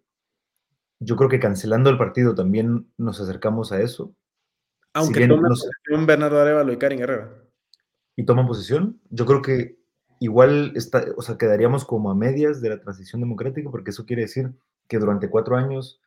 Yo 1.01 1.17
creo 1.17 1.29
que 1.29 1.41
cancelando 1.41 1.91
el 1.91 1.99
partido 1.99 2.35
también 2.35 2.91
nos 2.97 3.21
acercamos 3.21 3.73
a 3.73 3.81
eso. 3.81 4.15
Aunque 4.95 5.23
si 5.23 5.29
tomen 5.29 5.49
posesión 5.49 6.07
Bernardo 6.07 6.41
Arevalo 6.41 6.73
y 6.73 6.79
Karin 6.79 7.01
Herrera. 7.01 7.31
Y 8.17 8.25
toman 8.25 8.47
posesión. 8.47 9.01
Yo 9.11 9.27
creo 9.27 9.43
que 9.43 9.77
igual 10.21 10.73
está, 10.77 11.05
o 11.17 11.23
sea, 11.23 11.37
quedaríamos 11.37 11.85
como 11.85 12.11
a 12.11 12.15
medias 12.15 12.61
de 12.63 12.71
la 12.71 12.81
transición 12.81 13.21
democrática, 13.21 13.71
porque 13.71 13.91
eso 13.91 14.07
quiere 14.07 14.23
decir 14.23 14.53
que 14.89 14.99
durante 14.99 15.29
cuatro 15.29 15.57
años 15.57 16.01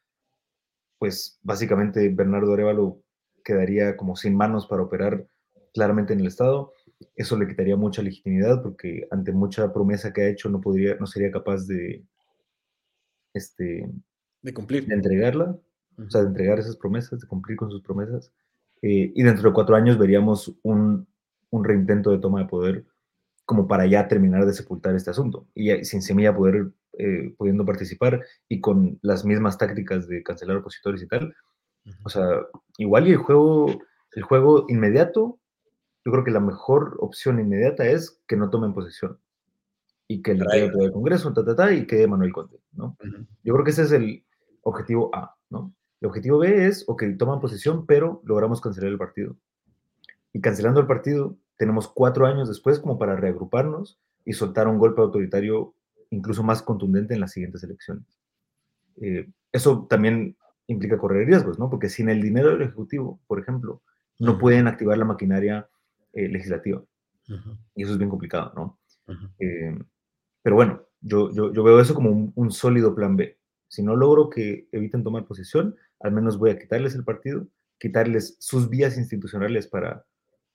pues 0.99 1.39
básicamente 1.43 2.09
Bernardo 2.09 2.53
Arevalo 2.53 3.01
quedaría 3.43 3.95
como 3.95 4.15
sin 4.15 4.35
manos 4.35 4.67
para 4.67 4.83
operar 4.83 5.27
claramente 5.73 6.13
en 6.13 6.19
el 6.19 6.27
Estado. 6.27 6.73
Eso 7.15 7.37
le 7.37 7.47
quitaría 7.47 7.77
mucha 7.77 8.01
legitimidad 8.01 8.61
porque 8.61 9.07
ante 9.11 9.31
mucha 9.31 9.71
promesa 9.71 10.11
que 10.11 10.21
ha 10.21 10.29
hecho 10.29 10.49
no, 10.49 10.59
podría, 10.59 10.95
no 10.95 11.05
sería 11.05 11.31
capaz 11.31 11.67
de, 11.67 12.03
este, 13.33 13.89
de 14.41 14.53
cumplir. 14.53 14.87
De 14.87 14.95
entregarla, 14.95 15.57
o 15.97 16.09
sea, 16.09 16.21
de 16.21 16.27
entregar 16.27 16.59
esas 16.59 16.75
promesas, 16.75 17.19
de 17.19 17.27
cumplir 17.27 17.57
con 17.57 17.69
sus 17.69 17.81
promesas. 17.81 18.31
Eh, 18.81 19.11
y 19.15 19.23
dentro 19.23 19.49
de 19.49 19.53
cuatro 19.53 19.75
años 19.75 19.97
veríamos 19.97 20.55
un, 20.63 21.07
un 21.49 21.63
reintento 21.63 22.11
de 22.11 22.19
toma 22.19 22.41
de 22.41 22.47
poder 22.47 22.85
como 23.45 23.67
para 23.67 23.85
ya 23.85 24.07
terminar 24.07 24.45
de 24.45 24.53
sepultar 24.53 24.93
este 24.93 25.09
asunto 25.09 25.47
y 25.55 25.83
sin 25.85 26.01
semilla 26.01 26.35
poder 26.35 26.69
eh, 26.97 27.33
pudiendo 27.37 27.65
participar 27.65 28.23
y 28.47 28.59
con 28.59 28.99
las 29.01 29.25
mismas 29.25 29.57
tácticas 29.57 30.07
de 30.07 30.23
cancelar 30.23 30.57
opositores 30.57 31.01
y 31.01 31.07
tal. 31.07 31.35
O 32.03 32.09
sea, 32.09 32.41
igual 32.77 33.07
y 33.07 33.11
el 33.11 33.17
juego, 33.17 33.81
el 34.13 34.23
juego 34.23 34.65
inmediato, 34.67 35.39
yo 36.03 36.11
creo 36.11 36.23
que 36.23 36.31
la 36.31 36.39
mejor 36.39 36.97
opción 36.99 37.39
inmediata 37.39 37.85
es 37.85 38.21
que 38.27 38.35
no 38.35 38.49
tomen 38.49 38.73
posesión 38.73 39.19
y 40.07 40.21
que 40.21 40.31
el 40.31 40.91
Congreso, 40.91 41.33
ta, 41.33 41.43
ta, 41.43 41.55
ta, 41.55 41.73
y 41.73 41.85
quede 41.85 42.07
Manuel 42.07 42.31
Conde, 42.31 42.59
¿no? 42.71 42.97
Yo 43.43 43.53
creo 43.53 43.65
que 43.65 43.71
ese 43.71 43.83
es 43.83 43.91
el 43.91 44.23
objetivo 44.61 45.13
A, 45.13 45.35
¿no? 45.49 45.73
El 45.99 46.07
objetivo 46.07 46.39
B 46.39 46.67
es, 46.67 46.85
ok, 46.87 47.03
toman 47.17 47.41
posesión, 47.41 47.85
pero 47.85 48.21
logramos 48.23 48.61
cancelar 48.61 48.91
el 48.91 48.97
partido. 48.97 49.35
Y 50.31 50.39
cancelando 50.39 50.79
el 50.79 50.87
partido, 50.87 51.35
tenemos 51.57 51.87
cuatro 51.87 52.25
años 52.25 52.47
después 52.47 52.79
como 52.79 52.97
para 52.97 53.15
reagruparnos 53.15 53.99
y 54.23 54.33
soltar 54.33 54.67
un 54.67 54.77
golpe 54.77 55.01
autoritario 55.01 55.73
incluso 56.09 56.43
más 56.43 56.61
contundente 56.61 57.13
en 57.13 57.19
las 57.19 57.31
siguientes 57.31 57.63
elecciones. 57.63 58.05
Eh, 59.01 59.29
eso 59.51 59.85
también 59.89 60.35
implica 60.67 60.97
correr 60.97 61.27
riesgos, 61.27 61.59
¿no? 61.59 61.69
Porque 61.69 61.89
sin 61.89 62.09
el 62.09 62.21
dinero 62.21 62.49
del 62.51 62.61
Ejecutivo, 62.61 63.19
por 63.27 63.39
ejemplo, 63.39 63.81
no 64.19 64.37
pueden 64.37 64.67
activar 64.67 64.97
la 64.97 65.05
maquinaria 65.05 65.69
eh, 66.13 66.27
legislativa. 66.27 66.83
Y 67.75 67.83
eso 67.83 67.91
es 67.91 67.97
bien 67.97 68.09
complicado, 68.09 68.53
¿no? 68.55 68.79
Eh, 69.39 69.77
pero 70.41 70.55
bueno, 70.55 70.81
yo, 71.01 71.31
yo, 71.33 71.51
yo, 71.51 71.63
veo 71.63 71.79
eso 71.79 71.93
como 71.93 72.09
un, 72.09 72.31
un, 72.35 72.51
sólido 72.51 72.95
plan 72.95 73.15
B. 73.17 73.37
Si 73.67 73.83
no 73.83 73.95
logro 73.95 74.29
que 74.29 74.67
eviten 74.71 75.03
tomar 75.03 75.25
posesión, 75.25 75.75
al 75.99 76.13
menos 76.13 76.37
voy 76.37 76.51
a 76.51 76.59
quitarles 76.59 76.95
el 76.95 77.03
partido, 77.03 77.47
quitarles 77.77 78.37
sus 78.39 78.69
vías 78.69 78.97
institucionales 78.97 79.67
para, 79.67 80.05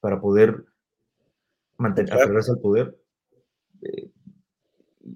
para 0.01 0.21
poder 0.21 0.65
mantener, 1.77 2.15
aferrarse 2.15 2.53
al 2.53 2.61
poder, 2.61 2.97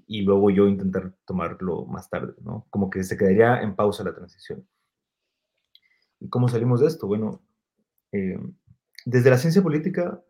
y 0.07 0.21
luego 0.21 0.49
yo 0.49 0.67
intentar 0.67 1.13
tomarlo 1.25 1.85
más 1.85 2.09
tarde, 2.09 2.33
¿no? 2.41 2.65
Como 2.69 2.89
que 2.89 3.03
se 3.03 3.17
quedaría 3.17 3.61
en 3.61 3.75
pausa 3.75 4.05
la 4.05 4.15
transición. 4.15 4.65
¿Y 6.19 6.29
cómo 6.29 6.47
salimos 6.47 6.79
de 6.79 6.87
esto? 6.87 7.07
Bueno, 7.07 7.43
eh, 8.13 8.39
desde 9.05 9.29
la 9.29 9.37
ciencia 9.37 9.61
política, 9.61 10.23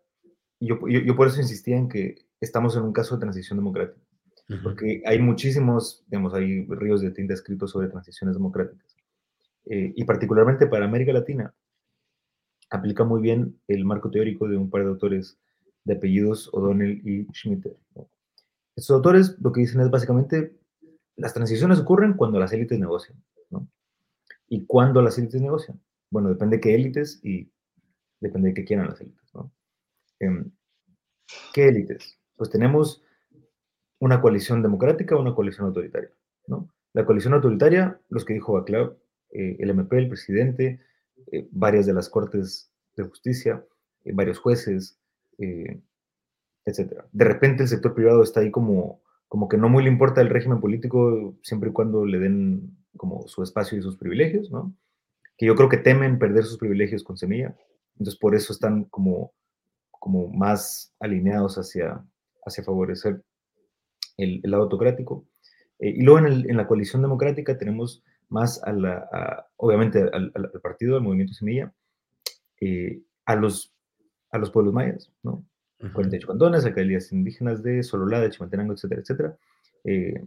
yo, 0.59 0.79
yo, 0.87 1.15
por 1.15 1.27
eso 1.27 1.39
insistía 1.39 1.77
en 1.77 1.87
que 1.87 2.15
estamos 2.41 2.75
en 2.75 2.83
un 2.83 2.91
caso 2.91 3.15
de 3.15 3.21
transición 3.21 3.59
democrática, 3.59 4.01
porque 4.63 5.03
hay 5.05 5.19
muchísimos, 5.19 6.03
digamos, 6.07 6.33
hay 6.33 6.65
ríos 6.65 7.01
de 7.01 7.11
tinta 7.11 7.35
escritos 7.35 7.71
sobre 7.71 7.89
transiciones 7.89 8.35
democráticas. 8.35 8.95
Eh, 9.65 9.93
y 9.95 10.03
particularmente 10.05 10.65
para 10.65 10.85
América 10.85 11.13
Latina, 11.13 11.53
aplica 12.69 13.03
muy 13.03 13.21
bien 13.21 13.59
el 13.67 13.85
marco 13.85 14.09
teórico 14.09 14.47
de 14.47 14.57
un 14.57 14.69
par 14.69 14.83
de 14.83 14.89
autores 14.89 15.37
de 15.83 15.93
apellidos 15.93 16.49
O'Donnell 16.53 17.01
y 17.07 17.27
Schmitter. 17.33 17.77
¿no? 17.95 18.09
Estos 18.77 18.95
autores 18.95 19.35
lo 19.41 19.51
que 19.51 19.61
dicen 19.61 19.81
es 19.81 19.89
básicamente, 19.89 20.55
las 21.15 21.33
transiciones 21.33 21.79
ocurren 21.79 22.13
cuando 22.13 22.39
las 22.39 22.53
élites 22.53 22.79
negocian, 22.79 23.21
¿no? 23.49 23.67
¿Y 24.47 24.67
cuándo 24.67 25.01
las 25.01 25.17
élites 25.17 25.41
negocian? 25.41 25.81
Bueno, 26.11 26.29
depende 26.29 26.57
de 26.57 26.61
qué 26.61 26.75
élites 26.75 27.19
y 27.23 27.51
depende 28.19 28.49
de 28.49 28.53
qué 28.53 28.63
quieran 28.63 28.87
las 28.87 29.01
élites, 29.01 29.33
¿no? 29.33 29.51
Em, 30.19 30.51
¿Qué 31.53 31.67
élites? 31.67 32.19
Pues 32.35 32.51
tenemos 32.51 33.03
una 33.99 34.21
coalición 34.21 34.61
democrática 34.61 35.15
o 35.15 35.21
una 35.21 35.33
coalición 35.33 35.65
autoritaria, 35.65 36.11
¿no? 36.45 36.71
La 36.93 37.03
coalición 37.03 37.33
autoritaria, 37.33 37.99
los 38.09 38.25
que 38.25 38.35
dijo 38.35 38.53
Baclav, 38.53 38.95
eh, 39.31 39.57
el 39.59 39.71
MP, 39.71 39.97
el 39.97 40.07
presidente, 40.07 40.81
eh, 41.31 41.47
varias 41.51 41.87
de 41.87 41.93
las 41.93 42.09
cortes 42.09 42.71
de 42.95 43.03
justicia, 43.05 43.65
eh, 44.05 44.11
varios 44.13 44.37
jueces, 44.37 44.99
etc. 46.67 47.03
De 47.11 47.25
repente 47.25 47.63
el 47.63 47.69
sector 47.69 47.93
privado 47.93 48.21
está 48.21 48.41
ahí 48.41 48.51
como, 48.51 49.01
como 49.27 49.47
que 49.47 49.57
no 49.57 49.69
muy 49.69 49.83
le 49.83 49.89
importa 49.89 50.21
el 50.21 50.29
régimen 50.29 50.59
político 50.59 51.35
siempre 51.41 51.69
y 51.69 51.73
cuando 51.73 52.05
le 52.05 52.19
den 52.19 52.77
como 52.97 53.27
su 53.27 53.41
espacio 53.41 53.77
y 53.77 53.81
sus 53.81 53.97
privilegios, 53.97 54.51
¿no? 54.51 54.75
Que 55.37 55.45
yo 55.45 55.55
creo 55.55 55.69
que 55.69 55.77
temen 55.77 56.19
perder 56.19 56.43
sus 56.43 56.57
privilegios 56.57 57.03
con 57.03 57.17
semilla. 57.17 57.55
Entonces 57.93 58.19
por 58.19 58.35
eso 58.35 58.53
están 58.53 58.85
como, 58.85 59.33
como 59.91 60.29
más 60.29 60.93
alineados 60.99 61.57
hacia, 61.57 62.03
hacia 62.45 62.63
favorecer 62.63 63.23
el, 64.17 64.41
lado 64.43 64.63
autocrático. 64.63 65.25
y 65.79 66.01
luego 66.01 66.27
en, 66.27 66.49
en, 66.49 66.57
la 66.57 66.67
coalición 66.67 67.01
democrática 67.01 67.57
tenemos 67.57 68.03
más 68.29 68.61
a 68.63 68.73
la, 68.73 69.47
obviamente 69.55 70.01
al, 70.01 70.31
partido, 70.61 70.97
al 70.97 71.03
movimiento 71.03 71.33
Semilla, 71.33 71.73
eh, 72.59 73.01
a, 73.25 73.35
los, 73.35 73.73
a 74.31 74.37
los 74.37 74.51
pueblos 74.51 74.73
mayas, 74.73 75.11
¿no? 75.23 75.45
48 75.93 76.27
cantones, 76.27 76.65
alcaldías 76.65 77.11
indígenas 77.11 77.61
de 77.61 77.83
Sololá, 77.83 78.19
de 78.19 78.31
Chimaltenango, 78.31 78.73
etcétera, 78.73 79.01
etcétera. 79.01 79.37
Eh, 79.83 80.25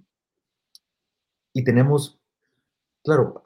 y 1.52 1.64
tenemos, 1.64 2.20
claro, 3.02 3.42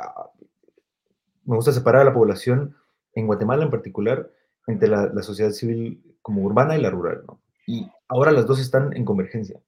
me 1.45 1.57
gusta 1.57 1.73
separar 1.73 2.03
a 2.03 2.05
la 2.05 2.13
población 2.13 2.77
en 3.15 3.27
Guatemala 3.27 3.65
en 3.65 3.71
particular 3.71 4.31
entre 4.67 4.89
la, 4.89 5.07
la, 5.07 5.23
sociedad 5.23 5.51
civil 5.51 6.17
como 6.23 6.43
urbana 6.43 6.77
y 6.77 6.83
la 6.83 6.91
rural, 6.91 7.23
¿no? 7.27 7.41
Y 7.67 7.87
ahora 8.09 8.33
las 8.33 8.47
dos 8.47 8.61
están 8.61 8.95
en 8.97 9.05
convergencia, 9.05 9.61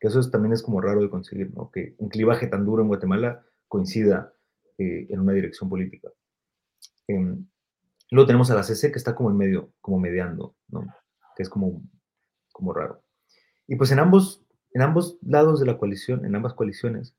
que 0.00 0.08
eso 0.08 0.20
también 0.30 0.52
es 0.52 0.62
como 0.62 0.80
raro 0.80 1.00
de 1.00 1.10
conseguir, 1.10 1.54
¿no? 1.54 1.70
Que 1.70 1.94
un 1.98 2.08
clivaje 2.08 2.46
tan 2.46 2.64
duro 2.64 2.82
en 2.82 2.88
Guatemala 2.88 3.44
coincida 3.68 4.32
eh, 4.78 5.06
en 5.10 5.20
una 5.20 5.32
dirección 5.32 5.68
política. 5.68 6.08
Em, 7.06 7.46
luego 8.10 8.26
tenemos 8.26 8.50
a 8.50 8.54
la 8.54 8.62
CC 8.62 8.90
que 8.90 8.98
está 8.98 9.14
como 9.14 9.30
en 9.30 9.36
medio, 9.36 9.72
como 9.80 9.98
mediando, 9.98 10.54
¿no? 10.68 10.86
Que 11.38 11.44
es 11.44 11.48
como, 11.48 11.80
como 12.52 12.72
raro. 12.72 13.00
Y 13.68 13.76
pues 13.76 13.92
en 13.92 14.00
ambos, 14.00 14.44
en 14.72 14.82
ambos 14.82 15.18
lados 15.22 15.60
de 15.60 15.66
la 15.66 15.78
coalición, 15.78 16.26
en 16.26 16.34
ambas 16.34 16.52
coaliciones, 16.54 17.14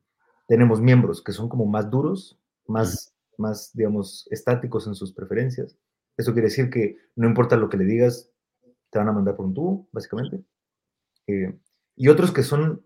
tenemos 0.45 0.81
miembros 0.81 1.23
que 1.23 1.31
son 1.31 1.47
como 1.47 1.65
más 1.65 1.89
duros, 1.89 2.37
más, 2.67 3.15
más, 3.37 3.71
digamos, 3.73 4.27
estáticos 4.29 4.87
en 4.87 4.95
sus 4.95 5.13
preferencias. 5.13 5.77
Eso 6.17 6.33
quiere 6.33 6.49
decir 6.49 6.69
que 6.69 6.97
no 7.15 7.29
importa 7.29 7.55
lo 7.55 7.69
que 7.69 7.77
le 7.77 7.85
digas, 7.85 8.29
te 8.89 8.99
van 8.99 9.07
a 9.07 9.13
mandar 9.13 9.37
por 9.37 9.45
un 9.45 9.53
tubo, 9.53 9.87
básicamente. 9.93 10.43
Eh, 11.27 11.57
y 11.95 12.09
otros 12.09 12.33
que 12.33 12.43
son 12.43 12.85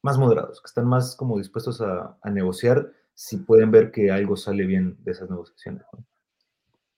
más 0.00 0.16
moderados, 0.16 0.62
que 0.62 0.66
están 0.66 0.86
más 0.86 1.16
como 1.16 1.38
dispuestos 1.38 1.80
a, 1.80 2.18
negociar 2.30 2.92
si 3.14 3.38
pueden 3.38 3.72
ver 3.72 3.90
que 3.90 4.12
algo 4.12 4.36
sale 4.36 4.64
bien 4.64 4.96
de 5.00 5.10
esas 5.10 5.28
negociaciones. 5.28 5.82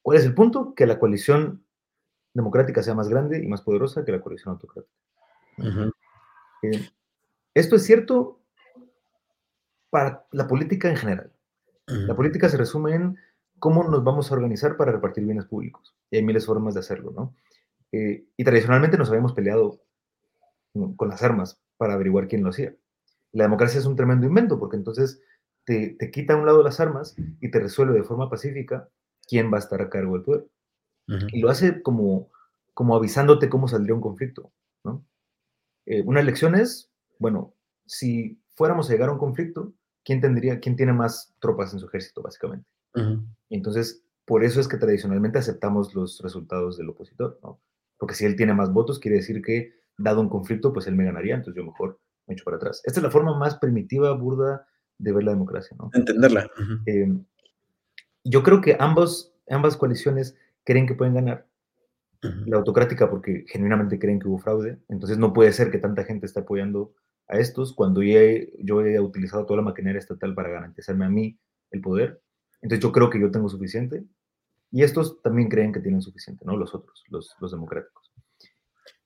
¿Cuál 0.03 0.19
es 0.19 0.27
el 0.27 0.35
punto? 0.35 0.75
Que 0.75 0.87
la 0.87 0.99
coalición 0.99 1.64
democrática 2.35 2.83
sea 2.83 2.95
más 2.95 3.09
grande 3.09 3.43
y 3.43 3.47
más 3.47 3.63
poderosa 3.63 4.05
que 4.05 4.13
la 4.13 4.21
coalición 4.21 4.53
autocrática. 4.53 4.93
Eh, 6.63 6.89
esto 7.55 7.77
es 7.77 7.85
cierto 7.85 8.41
para 9.91 10.27
la 10.33 10.47
política 10.47 10.91
en 10.91 10.97
general. 10.97 11.33
La 11.87 12.17
política 12.17 12.49
se 12.49 12.57
resume 12.57 12.95
en 12.95 13.17
cómo 13.59 13.85
nos 13.85 14.03
vamos 14.03 14.31
a 14.31 14.35
organizar 14.35 14.77
para 14.77 14.93
repartir 14.93 15.25
bienes 15.25 15.45
públicos. 15.45 15.95
Y 16.11 16.17
hay 16.17 16.25
miles 16.25 16.43
de 16.43 16.47
formas 16.47 16.75
de 16.75 16.81
hacerlo, 16.81 17.13
¿no? 17.13 17.35
Eh, 17.93 18.27
y 18.37 18.45
tradicionalmente 18.45 18.99
nos 18.99 19.09
habíamos 19.11 19.35
peleado 19.35 19.81
con 20.97 21.09
las 21.09 21.23
armas 21.23 21.61
para 21.77 21.95
averiguar 21.95 22.27
quién 22.27 22.43
lo 22.43 22.51
hacía 22.51 22.75
la 23.35 23.45
democracia 23.45 23.81
es 23.81 23.87
un 23.87 23.97
tremendo 23.97 24.27
invento, 24.27 24.59
porque 24.59 24.77
entonces 24.77 25.21
te, 25.65 25.97
quita 26.13 26.35
a 26.35 26.37
un 26.37 26.47
lado 26.47 26.63
las 26.63 26.81
armas 26.81 27.17
y 27.41 27.51
te 27.51 27.59
resuelve 27.59 27.95
de 27.95 28.05
forma 28.05 28.31
pacífica 28.31 28.89
quién 29.27 29.53
va 29.53 29.57
a 29.57 29.61
estar 29.61 29.83
a 29.83 29.91
cargo 29.91 30.15
del 30.15 30.23
poder. 30.23 30.47
Y 31.07 31.41
lo 31.41 31.51
hace 31.51 31.83
como, 31.83 32.31
como 32.73 32.97
avisándote 32.97 33.49
cómo 33.49 33.69
saldría 33.69 33.95
un 33.95 34.01
conflicto. 34.01 34.53
¿no? 34.85 35.05
Eh, 35.87 36.03
una 36.03 36.21
elección 36.21 36.55
es, 36.55 36.91
bueno, 37.19 37.55
si 37.87 38.41
fuéramos 38.55 38.89
a 38.89 38.93
llegar 38.93 39.09
a 39.09 39.13
un 39.13 39.19
conflicto, 39.19 39.75
¿quién, 40.05 40.21
tendría, 40.21 40.61
quién 40.61 40.77
tiene 40.77 40.93
más 40.93 41.35
tropas 41.41 41.73
en 41.73 41.81
su 41.81 41.87
ejército, 41.87 42.23
básicamente? 42.23 42.67
Y 43.49 43.57
entonces, 43.57 44.05
por 44.25 44.45
eso 44.45 44.61
es 44.61 44.69
que 44.69 44.77
tradicionalmente 44.77 45.39
aceptamos 45.39 45.95
los 45.95 46.21
resultados 46.23 46.79
del 46.79 46.91
opositor, 46.91 47.41
¿no? 47.43 47.61
Porque 47.99 48.15
si 48.15 48.25
él 48.25 48.37
tiene 48.37 48.55
más 48.55 48.73
votos, 48.73 49.01
quiere 49.01 49.17
decir 49.17 49.43
que, 49.43 49.75
dado 49.99 50.21
un 50.21 50.29
conflicto, 50.29 50.73
pues 50.73 50.87
él 50.87 50.95
me 50.95 51.05
ganaría, 51.05 51.35
entonces 51.35 51.61
yo 51.61 51.67
mejor 51.69 52.01
mucho 52.27 52.45
para 52.45 52.57
atrás. 52.57 52.81
Esta 52.85 53.01
es 53.01 53.05
la 53.05 53.11
forma 53.11 53.37
más 53.37 53.57
primitiva, 53.57 54.13
burda 54.13 54.67
de 54.99 55.13
ver 55.13 55.25
la 55.25 55.33
democracia, 55.33 55.77
¿no? 55.79 55.91
Entenderla. 55.93 56.49
Em, 56.87 57.25
yo 58.23 58.43
creo 58.43 58.61
que 58.61 58.77
ambos, 58.79 59.35
ambas 59.49 59.77
coaliciones 59.77 60.37
creen 60.65 60.87
que 60.87 60.95
pueden 60.95 61.15
ganar. 61.15 61.47
La 62.47 62.57
autocrática 62.57 63.11
porque 63.11 63.45
genuinamente 63.49 63.99
creen 63.99 64.19
que 64.19 64.29
hubo 64.29 64.39
fraude, 64.39 64.79
entonces 64.89 65.19
no 65.19 65.35
puede 65.35 65.53
ser 65.53 65.71
que 65.71 65.79
tanta 65.79 66.05
gente 66.05 66.25
esté 66.25 66.41
apoyando 66.41 66.95
a 67.29 67.39
estos 67.39 67.75
cuando 67.75 68.03
yo 68.03 68.19
he, 68.19 68.51
yo 68.61 68.81
he 68.81 68.99
utilizado 68.99 69.45
toda 69.45 69.59
la 69.59 69.65
maquinaria 69.65 69.99
estatal 69.99 70.35
para 70.35 70.49
garantizarme 70.49 71.05
a 71.05 71.11
mí 71.11 71.39
el 71.71 71.83
poder. 71.83 72.23
Entonces 72.63 72.83
yo 72.83 72.93
creo 72.93 73.11
que 73.11 73.21
yo 73.21 73.31
tengo 73.31 73.51
suficiente 73.51 74.05
y 74.71 74.83
estos 74.83 75.21
también 75.21 75.51
creen 75.51 75.73
que 75.73 75.81
tienen 75.81 76.01
suficiente, 76.01 76.47
¿no? 76.47 76.57
Los 76.57 76.75
otros, 76.75 77.05
los, 77.09 77.37
los 77.41 77.51
democráticos. 77.51 78.11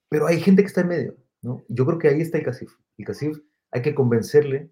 Pero 0.07 0.25
hay 0.25 0.39
gente 0.39 0.61
que 0.61 0.67
está 0.67 0.81
en 0.81 0.87
medio 0.87 1.17
yo 1.41 1.85
creo 1.85 1.99
que 1.99 2.07
ahí 2.09 2.21
está 2.21 2.37
el 2.37 2.43
CACIF. 2.43 2.71
El 2.97 3.05
CACIF 3.05 3.37
hay 3.71 3.81
que 3.81 3.95
convencerle 3.95 4.71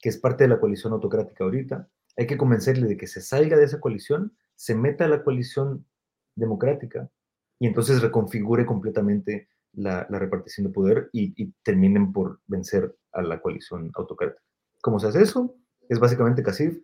que 0.00 0.08
es 0.08 0.18
parte 0.18 0.44
de 0.44 0.48
la 0.48 0.58
coalición 0.58 0.92
autocrática 0.92 1.44
ahorita, 1.44 1.88
hay 2.16 2.26
que 2.26 2.36
convencerle 2.36 2.88
de 2.88 2.96
que 2.96 3.06
se 3.06 3.20
salga 3.20 3.56
de 3.56 3.64
esa 3.64 3.80
coalición, 3.80 4.36
se 4.54 4.74
meta 4.74 5.04
a 5.04 5.08
la 5.08 5.22
coalición 5.22 5.86
democrática 6.34 7.10
y 7.58 7.66
entonces 7.66 8.02
reconfigure 8.02 8.66
completamente 8.66 9.48
la, 9.72 10.04
repartición 10.04 10.66
de 10.66 10.72
poder 10.72 11.10
y, 11.12 11.52
terminen 11.62 12.12
por 12.12 12.40
vencer 12.46 12.94
a 13.12 13.22
la 13.22 13.40
coalición 13.40 13.90
autocrática. 13.94 14.42
¿Cómo 14.80 14.98
se 14.98 15.08
hace 15.08 15.22
eso? 15.22 15.54
Es 15.88 15.98
básicamente 15.98 16.42
CACIF. 16.42 16.82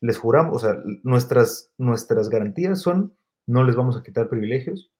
Les 0.00 0.16
juramos, 0.16 0.56
o 0.56 0.58
sea, 0.66 0.80
nuestras, 1.02 1.72
nuestras 1.76 2.28
garantías 2.28 2.80
son, 2.80 3.16
no 3.46 3.64
les 3.64 3.74
vamos 3.74 3.96
a 3.96 4.02
quitar 4.02 4.28
privilegios 4.28 4.92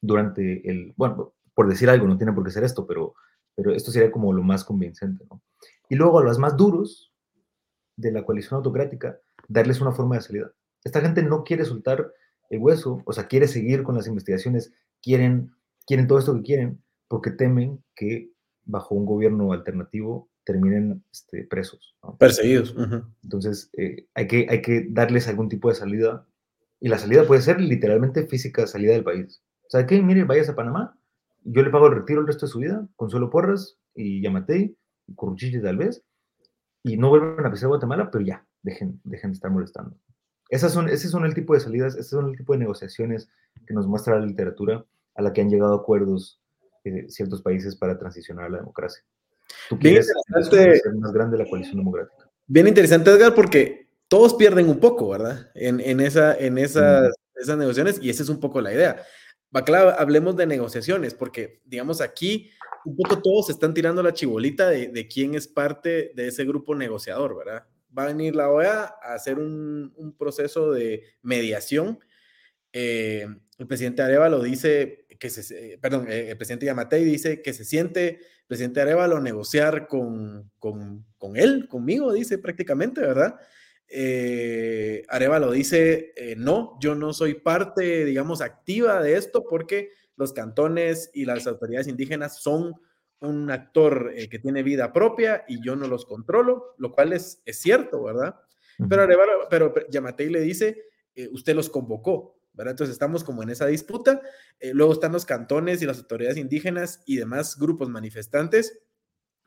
durante 0.00 0.68
el, 0.68 0.94
bueno, 0.96 1.34
por 1.54 1.68
decir 1.68 1.90
algo, 1.90 2.06
no 2.06 2.16
tiene 2.16 2.32
por 2.32 2.44
qué 2.44 2.50
ser 2.50 2.64
esto, 2.64 2.86
pero, 2.86 3.14
pero 3.54 3.72
esto 3.72 3.90
sería 3.90 4.10
como 4.10 4.32
lo 4.32 4.42
más 4.42 4.64
convincente. 4.64 5.26
Y 5.88 5.96
luego 5.96 6.18
a 6.18 6.24
los 6.24 6.38
más 6.38 6.56
duros 6.56 7.12
de 7.96 8.12
la 8.12 8.24
coalición 8.24 8.56
autocrática, 8.56 9.18
darles 9.48 9.80
una 9.80 9.92
forma 9.92 10.16
de 10.16 10.22
salida. 10.22 10.52
Esta 10.86 11.00
gente 11.00 11.20
no 11.24 11.42
quiere 11.42 11.64
soltar 11.64 12.12
el 12.48 12.60
hueso, 12.60 13.02
o 13.04 13.12
sea, 13.12 13.26
quiere 13.26 13.48
seguir 13.48 13.82
con 13.82 13.96
las 13.96 14.06
investigaciones, 14.06 14.72
quieren, 15.02 15.50
quieren 15.84 16.06
todo 16.06 16.20
esto 16.20 16.32
que 16.36 16.42
quieren, 16.42 16.80
porque 17.08 17.32
temen 17.32 17.82
que 17.96 18.30
bajo 18.64 18.94
un 18.94 19.04
gobierno 19.04 19.52
alternativo 19.52 20.28
terminen 20.44 21.02
este, 21.10 21.42
presos. 21.42 21.96
Perseguidos. 22.20 22.76
Entonces, 23.24 23.68
eh, 23.76 24.06
hay, 24.14 24.28
que, 24.28 24.46
hay 24.48 24.62
que 24.62 24.86
darles 24.88 25.26
algún 25.26 25.48
tipo 25.48 25.68
de 25.70 25.74
salida, 25.74 26.24
y 26.78 26.88
la 26.88 26.98
salida 26.98 27.26
puede 27.26 27.42
ser 27.42 27.60
literalmente 27.60 28.24
física, 28.28 28.68
salida 28.68 28.92
del 28.92 29.02
país. 29.02 29.42
O 29.66 29.70
sea, 29.70 29.88
que, 29.88 30.00
mire, 30.00 30.22
vayas 30.22 30.48
a 30.48 30.54
Panamá, 30.54 30.96
yo 31.42 31.64
le 31.64 31.70
pago 31.70 31.88
el 31.88 31.96
retiro 31.96 32.20
el 32.20 32.28
resto 32.28 32.46
de 32.46 32.52
su 32.52 32.60
vida, 32.60 32.86
Consuelo 32.94 33.28
Porras 33.28 33.76
y 33.92 34.22
Yamatei, 34.22 34.76
y 35.08 35.14
Curruchiche 35.16 35.58
tal 35.58 35.78
vez, 35.78 36.04
y 36.84 36.96
no 36.96 37.08
vuelvan 37.08 37.44
a 37.44 37.50
pisar 37.50 37.70
Guatemala, 37.70 38.08
pero 38.08 38.24
ya, 38.24 38.46
dejen, 38.62 39.00
dejen 39.02 39.32
de 39.32 39.34
estar 39.34 39.50
molestando. 39.50 39.96
Esas 40.48 40.72
son, 40.72 40.88
ese 40.88 41.08
son 41.08 41.24
el 41.24 41.34
tipo 41.34 41.54
de 41.54 41.60
salidas, 41.60 41.94
ese 41.94 42.10
son 42.10 42.30
el 42.30 42.36
tipo 42.36 42.52
de 42.52 42.60
negociaciones 42.60 43.28
que 43.66 43.74
nos 43.74 43.86
muestra 43.86 44.18
la 44.18 44.26
literatura 44.26 44.84
a 45.14 45.22
la 45.22 45.32
que 45.32 45.40
han 45.40 45.50
llegado 45.50 45.74
acuerdos 45.74 46.40
eh, 46.84 47.06
ciertos 47.08 47.42
países 47.42 47.74
para 47.76 47.98
transicionar 47.98 48.46
a 48.46 48.50
la 48.50 48.58
democracia. 48.58 49.02
¿Tú 49.68 49.78
quieres 49.78 50.06
ser 50.06 50.94
más 50.94 51.12
grande 51.12 51.38
la 51.38 51.48
coalición 51.48 51.78
democrática? 51.78 52.30
Bien 52.46 52.66
interesante, 52.68 53.10
Edgar, 53.10 53.34
porque 53.34 53.88
todos 54.08 54.34
pierden 54.34 54.68
un 54.68 54.78
poco, 54.78 55.08
¿verdad? 55.08 55.50
En, 55.54 55.80
en, 55.80 56.00
esa, 56.00 56.36
en 56.36 56.58
esas, 56.58 57.12
esas 57.34 57.58
negociaciones, 57.58 58.00
y 58.02 58.10
esa 58.10 58.22
es 58.22 58.28
un 58.28 58.38
poco 58.38 58.60
la 58.60 58.72
idea 58.72 59.02
claro, 59.64 59.94
hablemos 59.98 60.36
de 60.36 60.46
negociaciones, 60.46 61.14
porque 61.14 61.60
digamos 61.64 62.00
aquí 62.00 62.50
un 62.84 62.96
poco 62.96 63.20
todos 63.20 63.50
están 63.50 63.74
tirando 63.74 64.02
la 64.02 64.12
chibolita 64.12 64.68
de, 64.68 65.08
quién 65.08 65.34
es 65.34 65.48
parte 65.48 66.12
de 66.14 66.28
ese 66.28 66.44
grupo 66.44 66.74
negociador, 66.74 67.36
¿verdad? 67.36 67.66
Va 67.96 68.04
a 68.04 68.06
venir 68.06 68.36
la 68.36 68.50
OEA 68.50 68.94
a 69.02 69.14
hacer 69.14 69.38
un, 69.38 70.14
proceso 70.18 70.72
de 70.72 71.02
mediación. 71.22 71.98
Eh, 72.72 73.26
el 73.58 73.66
presidente 73.66 74.02
Arevalo 74.02 74.42
dice 74.42 75.06
que 75.18 75.30
se, 75.30 75.78
perdón, 75.78 76.06
eh, 76.08 76.30
el 76.30 76.36
presidente 76.36 76.66
Yamatei 76.66 77.04
dice 77.04 77.40
que 77.40 77.54
se 77.54 77.64
siente 77.64 78.08
el 78.08 78.46
presidente 78.46 78.80
Arevalo 78.80 79.20
negociar 79.20 79.88
con, 79.88 80.50
con, 80.58 81.06
con 81.16 81.36
él, 81.36 81.68
conmigo, 81.68 82.12
dice 82.12 82.38
prácticamente, 82.38 83.00
¿verdad? 83.00 83.36
eh, 83.88 85.04
Arevalo 85.08 85.52
dice, 85.52 86.12
eh, 86.16 86.34
no, 86.36 86.78
yo 86.80 86.94
no 86.94 87.12
soy 87.12 87.34
parte, 87.34 88.04
digamos, 88.04 88.40
activa 88.40 89.02
de 89.02 89.16
esto 89.16 89.44
porque 89.48 89.90
los 90.16 90.32
cantones 90.32 91.10
y 91.12 91.24
las 91.24 91.46
autoridades 91.46 91.88
indígenas 91.88 92.40
son 92.42 92.74
un 93.20 93.50
actor 93.50 94.12
eh, 94.14 94.28
que 94.28 94.38
tiene 94.38 94.62
vida 94.62 94.92
propia 94.92 95.44
y 95.48 95.64
yo 95.64 95.76
no 95.76 95.86
los 95.86 96.04
controlo, 96.04 96.74
lo 96.78 96.92
cual 96.92 97.12
es, 97.12 97.42
es 97.44 97.58
cierto, 97.58 98.02
¿verdad? 98.02 98.36
Pero 98.88 99.02
Arevalo, 99.02 99.48
pero 99.48 99.72
Yamatei 99.88 100.28
le 100.28 100.40
dice, 100.40 100.84
eh, 101.14 101.28
usted 101.32 101.54
los 101.54 101.70
convocó, 101.70 102.38
¿verdad? 102.52 102.72
Entonces 102.72 102.92
estamos 102.92 103.24
como 103.24 103.42
en 103.42 103.48
esa 103.48 103.66
disputa. 103.66 104.20
Eh, 104.60 104.72
luego 104.74 104.92
están 104.92 105.12
los 105.12 105.24
cantones 105.24 105.80
y 105.80 105.86
las 105.86 105.98
autoridades 105.98 106.36
indígenas 106.36 107.02
y 107.06 107.16
demás 107.16 107.58
grupos 107.58 107.88
manifestantes 107.88 108.80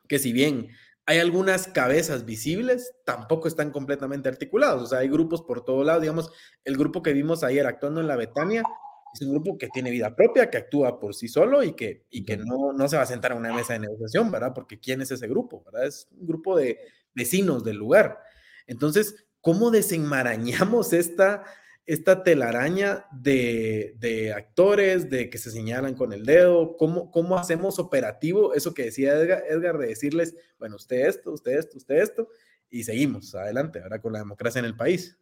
que 0.08 0.18
si 0.18 0.32
bien 0.32 0.68
hay 1.06 1.18
algunas 1.18 1.68
cabezas 1.68 2.24
visibles, 2.24 2.92
tampoco 3.04 3.46
están 3.46 3.70
completamente 3.70 4.28
articulados. 4.28 4.82
O 4.82 4.86
sea, 4.86 4.98
hay 4.98 5.08
grupos 5.08 5.42
por 5.42 5.64
todo 5.64 5.84
lado. 5.84 6.00
Digamos, 6.00 6.32
el 6.64 6.76
grupo 6.76 7.02
que 7.02 7.12
vimos 7.12 7.44
ayer 7.44 7.66
actuando 7.66 8.00
en 8.00 8.08
la 8.08 8.16
Betania 8.16 8.64
es 9.12 9.22
un 9.22 9.30
grupo 9.30 9.58
que 9.58 9.68
tiene 9.68 9.90
vida 9.90 10.14
propia, 10.14 10.50
que 10.50 10.58
actúa 10.58 11.00
por 11.00 11.14
sí 11.14 11.28
solo 11.28 11.62
y 11.62 11.72
que, 11.72 12.06
y 12.10 12.24
que 12.24 12.36
no, 12.36 12.72
no 12.72 12.88
se 12.88 12.96
va 12.96 13.02
a 13.02 13.06
sentar 13.06 13.32
a 13.32 13.36
una 13.36 13.52
mesa 13.52 13.72
de 13.72 13.80
negociación, 13.80 14.30
¿verdad? 14.30 14.52
Porque 14.54 14.78
¿quién 14.78 15.00
es 15.02 15.10
ese 15.10 15.26
grupo? 15.26 15.62
¿verdad? 15.64 15.86
Es 15.86 16.08
un 16.12 16.26
grupo 16.26 16.56
de 16.56 16.78
vecinos 17.14 17.64
del 17.64 17.76
lugar. 17.76 18.20
Entonces, 18.66 19.26
¿cómo 19.40 19.70
desenmarañamos 19.70 20.92
esta, 20.92 21.44
esta 21.86 22.22
telaraña 22.22 23.06
de, 23.12 23.96
de, 23.98 24.32
actores, 24.32 25.10
de 25.10 25.28
que 25.28 25.38
se 25.38 25.50
señalan 25.50 25.94
con 25.94 26.12
el 26.12 26.24
dedo? 26.24 26.76
¿Cómo, 26.76 27.10
¿Cómo 27.10 27.36
hacemos 27.36 27.78
operativo 27.78 28.54
eso 28.54 28.74
que 28.74 28.84
decía 28.84 29.14
Edgar, 29.14 29.44
Edgar, 29.48 29.78
de 29.78 29.88
decirles, 29.88 30.36
bueno, 30.58 30.76
usted 30.76 31.08
esto, 31.08 31.32
usted 31.32 31.58
esto, 31.58 31.78
usted 31.78 31.96
esto, 31.96 32.28
y 32.70 32.84
seguimos 32.84 33.34
adelante, 33.34 33.82
ahora 33.82 34.00
con 34.00 34.12
la 34.12 34.20
democracia 34.20 34.60
en 34.60 34.66
el 34.66 34.76
país? 34.76 35.16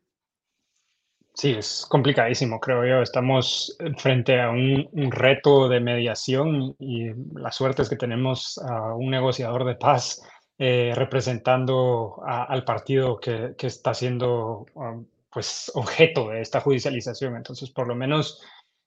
Sí, 1.39 1.53
es 1.53 1.87
complicadísimo, 1.89 2.59
creo 2.59 2.85
yo. 2.85 3.01
Estamos 3.01 3.77
frente 3.99 4.41
a 4.41 4.51
un, 4.51 4.89
un, 4.91 5.13
reto 5.13 5.69
de 5.69 5.79
mediación 5.79 6.75
y 6.81 7.13
la 7.33 7.53
suerte 7.53 7.83
es 7.83 7.89
que 7.89 7.95
tenemos 7.95 8.59
a 8.59 8.95
un 8.95 9.09
negociador 9.11 9.65
de 9.65 9.77
paz 9.77 10.21
eh, 10.59 10.93
representando 10.97 12.21
al 12.27 12.65
partido 12.65 13.21
que, 13.21 13.55
que 13.57 13.69
está 13.69 13.95
siendo 13.95 14.67
um, 14.75 15.07
pues 15.31 15.71
objeto 15.75 16.31
de 16.31 16.41
esta 16.41 16.61
judicialización. 16.61 17.37
Entonces, 17.37 17.71
por 17.71 17.87
lo 17.87 17.95
menos 17.95 18.43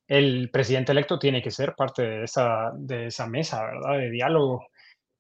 el 0.06 0.50
presidente 0.52 0.92
electo 0.92 1.18
tiene 1.18 1.42
que 1.42 1.52
ser 1.52 1.74
parte 1.74 2.02
de 2.02 2.24
esa, 2.26 2.72
de 2.76 3.06
esa 3.08 3.28
mesa, 3.28 3.64
¿verdad? 3.64 3.98
De 3.98 4.10
diálogo. 4.10 4.68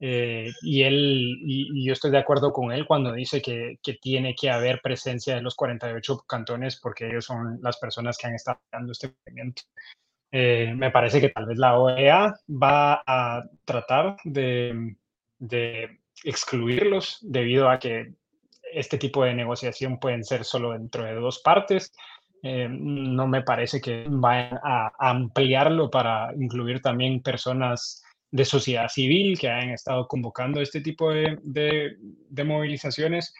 Eh, 0.03 0.51
y 0.63 0.81
él, 0.81 1.37
y, 1.45 1.79
y, 1.79 1.85
yo 1.85 1.93
estoy 1.93 2.09
de 2.09 2.17
acuerdo 2.17 2.51
con 2.51 2.71
él 2.71 2.87
cuando 2.87 3.11
dice 3.11 3.39
que, 3.39 3.77
que, 3.83 3.93
tiene 3.93 4.33
que 4.33 4.49
haber 4.49 4.81
presencia 4.81 5.35
de 5.35 5.43
los 5.43 5.53
48 5.53 6.23
cantones 6.27 6.79
porque 6.81 7.05
ellos 7.05 7.25
son 7.25 7.59
las 7.61 7.77
personas 7.77 8.17
que 8.17 8.25
han 8.25 8.33
estado 8.33 8.59
dando 8.71 8.93
este 8.93 9.13
movimiento. 9.27 9.61
Eh, 10.31 10.73
me 10.75 10.89
parece 10.89 11.21
que 11.21 11.29
tal 11.29 11.45
vez 11.45 11.59
la 11.59 11.77
OEA 11.77 12.33
va 12.49 13.03
a 13.05 13.43
tratar 13.63 14.17
de, 14.23 14.95
de 15.37 15.99
excluirlos 16.23 17.19
debido 17.21 17.69
a 17.69 17.77
que 17.77 18.15
este 18.73 18.97
tipo 18.97 19.23
de 19.23 19.35
negociación 19.35 19.99
pueden 19.99 20.23
ser 20.23 20.45
solo 20.45 20.71
dentro 20.71 21.03
de 21.03 21.13
dos 21.13 21.41
partes. 21.43 21.93
Eh, 22.41 22.67
no 22.67 23.27
me 23.27 23.43
parece 23.43 23.79
que 23.79 24.05
vayan 24.09 24.59
a 24.63 24.91
ampliarlo 24.97 25.91
para 25.91 26.33
incluir 26.33 26.81
también 26.81 27.21
personas 27.21 28.03
de 28.31 28.45
sociedad 28.45 28.87
civil 28.87 29.37
que 29.37 29.49
han 29.49 29.69
estado 29.71 30.07
convocando 30.07 30.61
este 30.61 30.81
tipo 30.81 31.11
de, 31.11 31.37
de, 31.43 32.43
movilizaciones, 32.43 33.35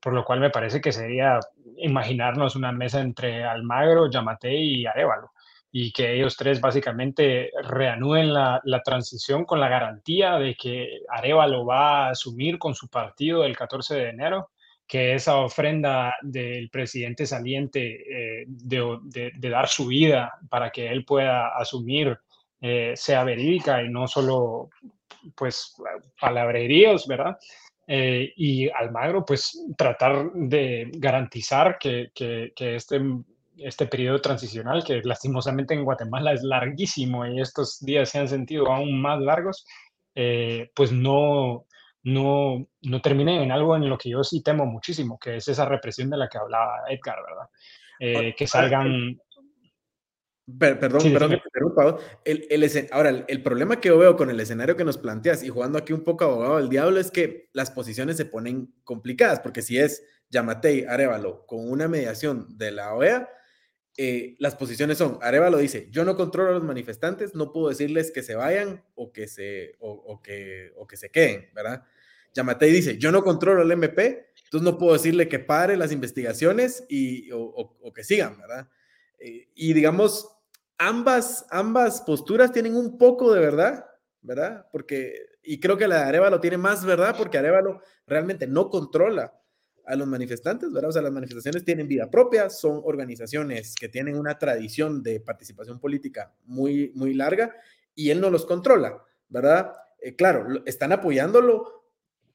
por 0.00 0.12
lo 0.12 0.24
cual 0.24 0.40
me 0.40 0.50
parece 0.50 0.80
que 0.82 0.92
sería 0.92 1.40
imaginarnos 1.78 2.54
una 2.54 2.70
mesa 2.70 3.00
entre 3.00 3.42
Almagro, 3.42 4.10
Yamate 4.10 4.54
y 4.54 4.84
Arevalo, 4.84 5.32
y 5.72 5.92
que 5.92 6.14
ellos 6.14 6.36
tres 6.36 6.60
básicamente 6.60 7.50
reanuden 7.64 8.34
la, 8.34 8.60
la, 8.64 8.82
transición 8.82 9.46
con 9.46 9.60
la 9.60 9.68
garantía 9.68 10.38
de 10.38 10.54
que 10.54 11.00
Arevalo 11.08 11.64
va 11.64 12.06
a 12.06 12.10
asumir 12.10 12.58
con 12.58 12.74
su 12.74 12.88
partido 12.88 13.44
el 13.44 13.56
14 13.56 13.94
de 13.94 14.08
enero, 14.10 14.50
que 14.86 15.14
esa 15.14 15.36
ofrenda 15.36 16.14
del 16.20 16.68
presidente 16.68 17.24
saliente 17.26 18.42
eh, 18.42 18.44
de, 18.46 19.32
de 19.34 19.48
dar 19.48 19.66
su 19.68 19.86
vida 19.86 20.34
para 20.50 20.70
que 20.70 20.88
él 20.88 21.06
pueda 21.06 21.56
asumir 21.56 22.18
eh, 22.66 22.94
sea 22.96 23.24
verídica 23.24 23.82
y 23.82 23.90
no 23.90 24.08
solo 24.08 24.70
pues 25.36 25.76
palabreríos, 26.18 27.06
¿verdad? 27.06 27.36
Eh, 27.86 28.32
y 28.36 28.70
Almagro, 28.70 29.22
pues 29.22 29.66
tratar 29.76 30.32
de 30.32 30.90
garantizar 30.94 31.76
que, 31.78 32.10
que, 32.14 32.54
que, 32.56 32.76
este, 32.76 33.02
este 33.58 33.86
periodo 33.86 34.18
transicional, 34.22 34.82
que 34.82 35.02
lastimosamente 35.04 35.74
en 35.74 35.84
Guatemala 35.84 36.32
es 36.32 36.42
larguísimo 36.42 37.26
y 37.26 37.38
estos 37.38 37.80
días 37.80 38.08
se 38.08 38.20
han 38.20 38.28
sentido 38.28 38.72
aún 38.72 38.98
más 38.98 39.20
largos, 39.20 39.66
eh, 40.14 40.70
pues 40.74 40.90
no, 40.90 41.66
no, 42.02 42.66
no 42.80 43.00
termine 43.02 43.42
en 43.42 43.52
algo 43.52 43.76
en 43.76 43.90
lo 43.90 43.98
que 43.98 44.08
yo 44.08 44.24
sí 44.24 44.42
temo 44.42 44.64
muchísimo, 44.64 45.18
que 45.18 45.36
es 45.36 45.48
esa 45.48 45.66
represión 45.66 46.08
de 46.08 46.16
la 46.16 46.30
que 46.30 46.38
hablaba 46.38 46.84
Edgar, 46.88 47.18
¿verdad? 47.22 47.48
Eh, 48.00 48.34
que 48.34 48.46
salgan 48.46 49.20
perdón, 50.58 51.00
sí, 51.00 51.10
perdón 51.10 51.30
que 51.30 51.36
te 51.38 51.48
interrumpa. 51.48 51.98
El, 52.24 52.46
el, 52.50 52.88
ahora, 52.90 53.10
el, 53.10 53.24
el, 53.28 53.42
problema 53.42 53.80
que 53.80 53.88
yo 53.88 53.98
veo 53.98 54.16
con 54.16 54.30
el 54.30 54.38
escenario 54.40 54.76
que 54.76 54.84
nos 54.84 54.98
planteas 54.98 55.42
y 55.42 55.48
jugando 55.48 55.78
aquí 55.78 55.92
un 55.92 56.04
poco 56.04 56.24
abogado 56.24 56.58
del 56.58 56.68
diablo 56.68 57.00
es 57.00 57.10
que 57.10 57.48
las 57.52 57.70
posiciones 57.70 58.16
se 58.16 58.26
ponen 58.26 58.74
complicadas, 58.84 59.40
porque 59.40 59.62
si 59.62 59.78
es 59.78 60.04
Yamatei, 60.30 60.84
Arevalo, 60.84 61.46
con 61.46 61.70
una 61.70 61.88
mediación 61.88 62.58
de 62.58 62.72
la 62.72 62.94
OEA, 62.94 63.28
eh, 63.96 64.34
las 64.38 64.56
posiciones 64.56 64.98
son, 64.98 65.18
Arevalo 65.22 65.56
dice, 65.58 65.88
yo 65.90 66.04
no 66.04 66.16
controlo 66.16 66.50
a 66.50 66.54
los 66.54 66.64
manifestantes, 66.64 67.34
no 67.34 67.52
puedo 67.52 67.68
decirles 67.68 68.10
que 68.10 68.22
se 68.22 68.34
vayan 68.34 68.84
o 68.96 69.12
que 69.12 69.28
se, 69.28 69.76
o, 69.78 69.92
o 69.92 70.20
que, 70.20 70.72
o 70.76 70.86
que 70.86 70.96
se 70.96 71.10
queden, 71.10 71.48
¿verdad? 71.54 71.84
Yamatei 72.34 72.72
dice, 72.72 72.98
yo 72.98 73.12
no 73.12 73.22
controlo 73.22 73.62
al 73.62 73.70
MP, 73.70 74.32
entonces 74.44 74.62
no 74.62 74.76
puedo 74.76 74.94
decirle 74.94 75.28
que 75.28 75.38
pare 75.38 75.76
las 75.76 75.92
investigaciones 75.92 76.84
y, 76.88 77.30
o, 77.30 77.40
o 77.40 77.92
que 77.92 78.02
sigan, 78.02 78.36
¿verdad? 78.38 78.68
Eh, 79.24 79.48
y 79.54 79.72
digamos, 79.72 80.33
ambas, 80.78 81.46
ambas 81.50 82.02
posturas 82.02 82.52
tienen 82.52 82.76
un 82.76 82.98
poco 82.98 83.32
de 83.32 83.40
verdad, 83.40 83.84
¿verdad? 84.22 84.66
Porque, 84.72 85.14
y 85.42 85.60
creo 85.60 85.76
que 85.76 85.88
la 85.88 85.96
de 85.96 86.02
Arevalo 86.04 86.40
tiene 86.40 86.56
más 86.56 86.84
verdad 86.84 87.14
porque 87.16 87.38
Arevalo 87.38 87.80
realmente 88.06 88.46
no 88.46 88.70
controla 88.70 89.32
a 89.86 89.96
los 89.96 90.06
manifestantes, 90.06 90.72
¿verdad? 90.72 90.90
O 90.90 90.92
sea, 90.92 91.02
las 91.02 91.12
manifestaciones 91.12 91.64
tienen 91.64 91.88
vida 91.88 92.10
propia, 92.10 92.48
son 92.48 92.80
organizaciones 92.84 93.74
que 93.74 93.88
tienen 93.88 94.16
una 94.16 94.38
tradición 94.38 95.02
de 95.02 95.20
participación 95.20 95.78
política 95.78 96.32
muy, 96.44 96.90
muy 96.94 97.14
larga 97.14 97.54
y 97.94 98.10
él 98.10 98.20
no 98.20 98.30
los 98.30 98.46
controla, 98.46 99.02
¿verdad? 99.28 99.72
Eh, 100.00 100.16
claro, 100.16 100.62
están 100.64 100.92
apoyándolo 100.92 101.84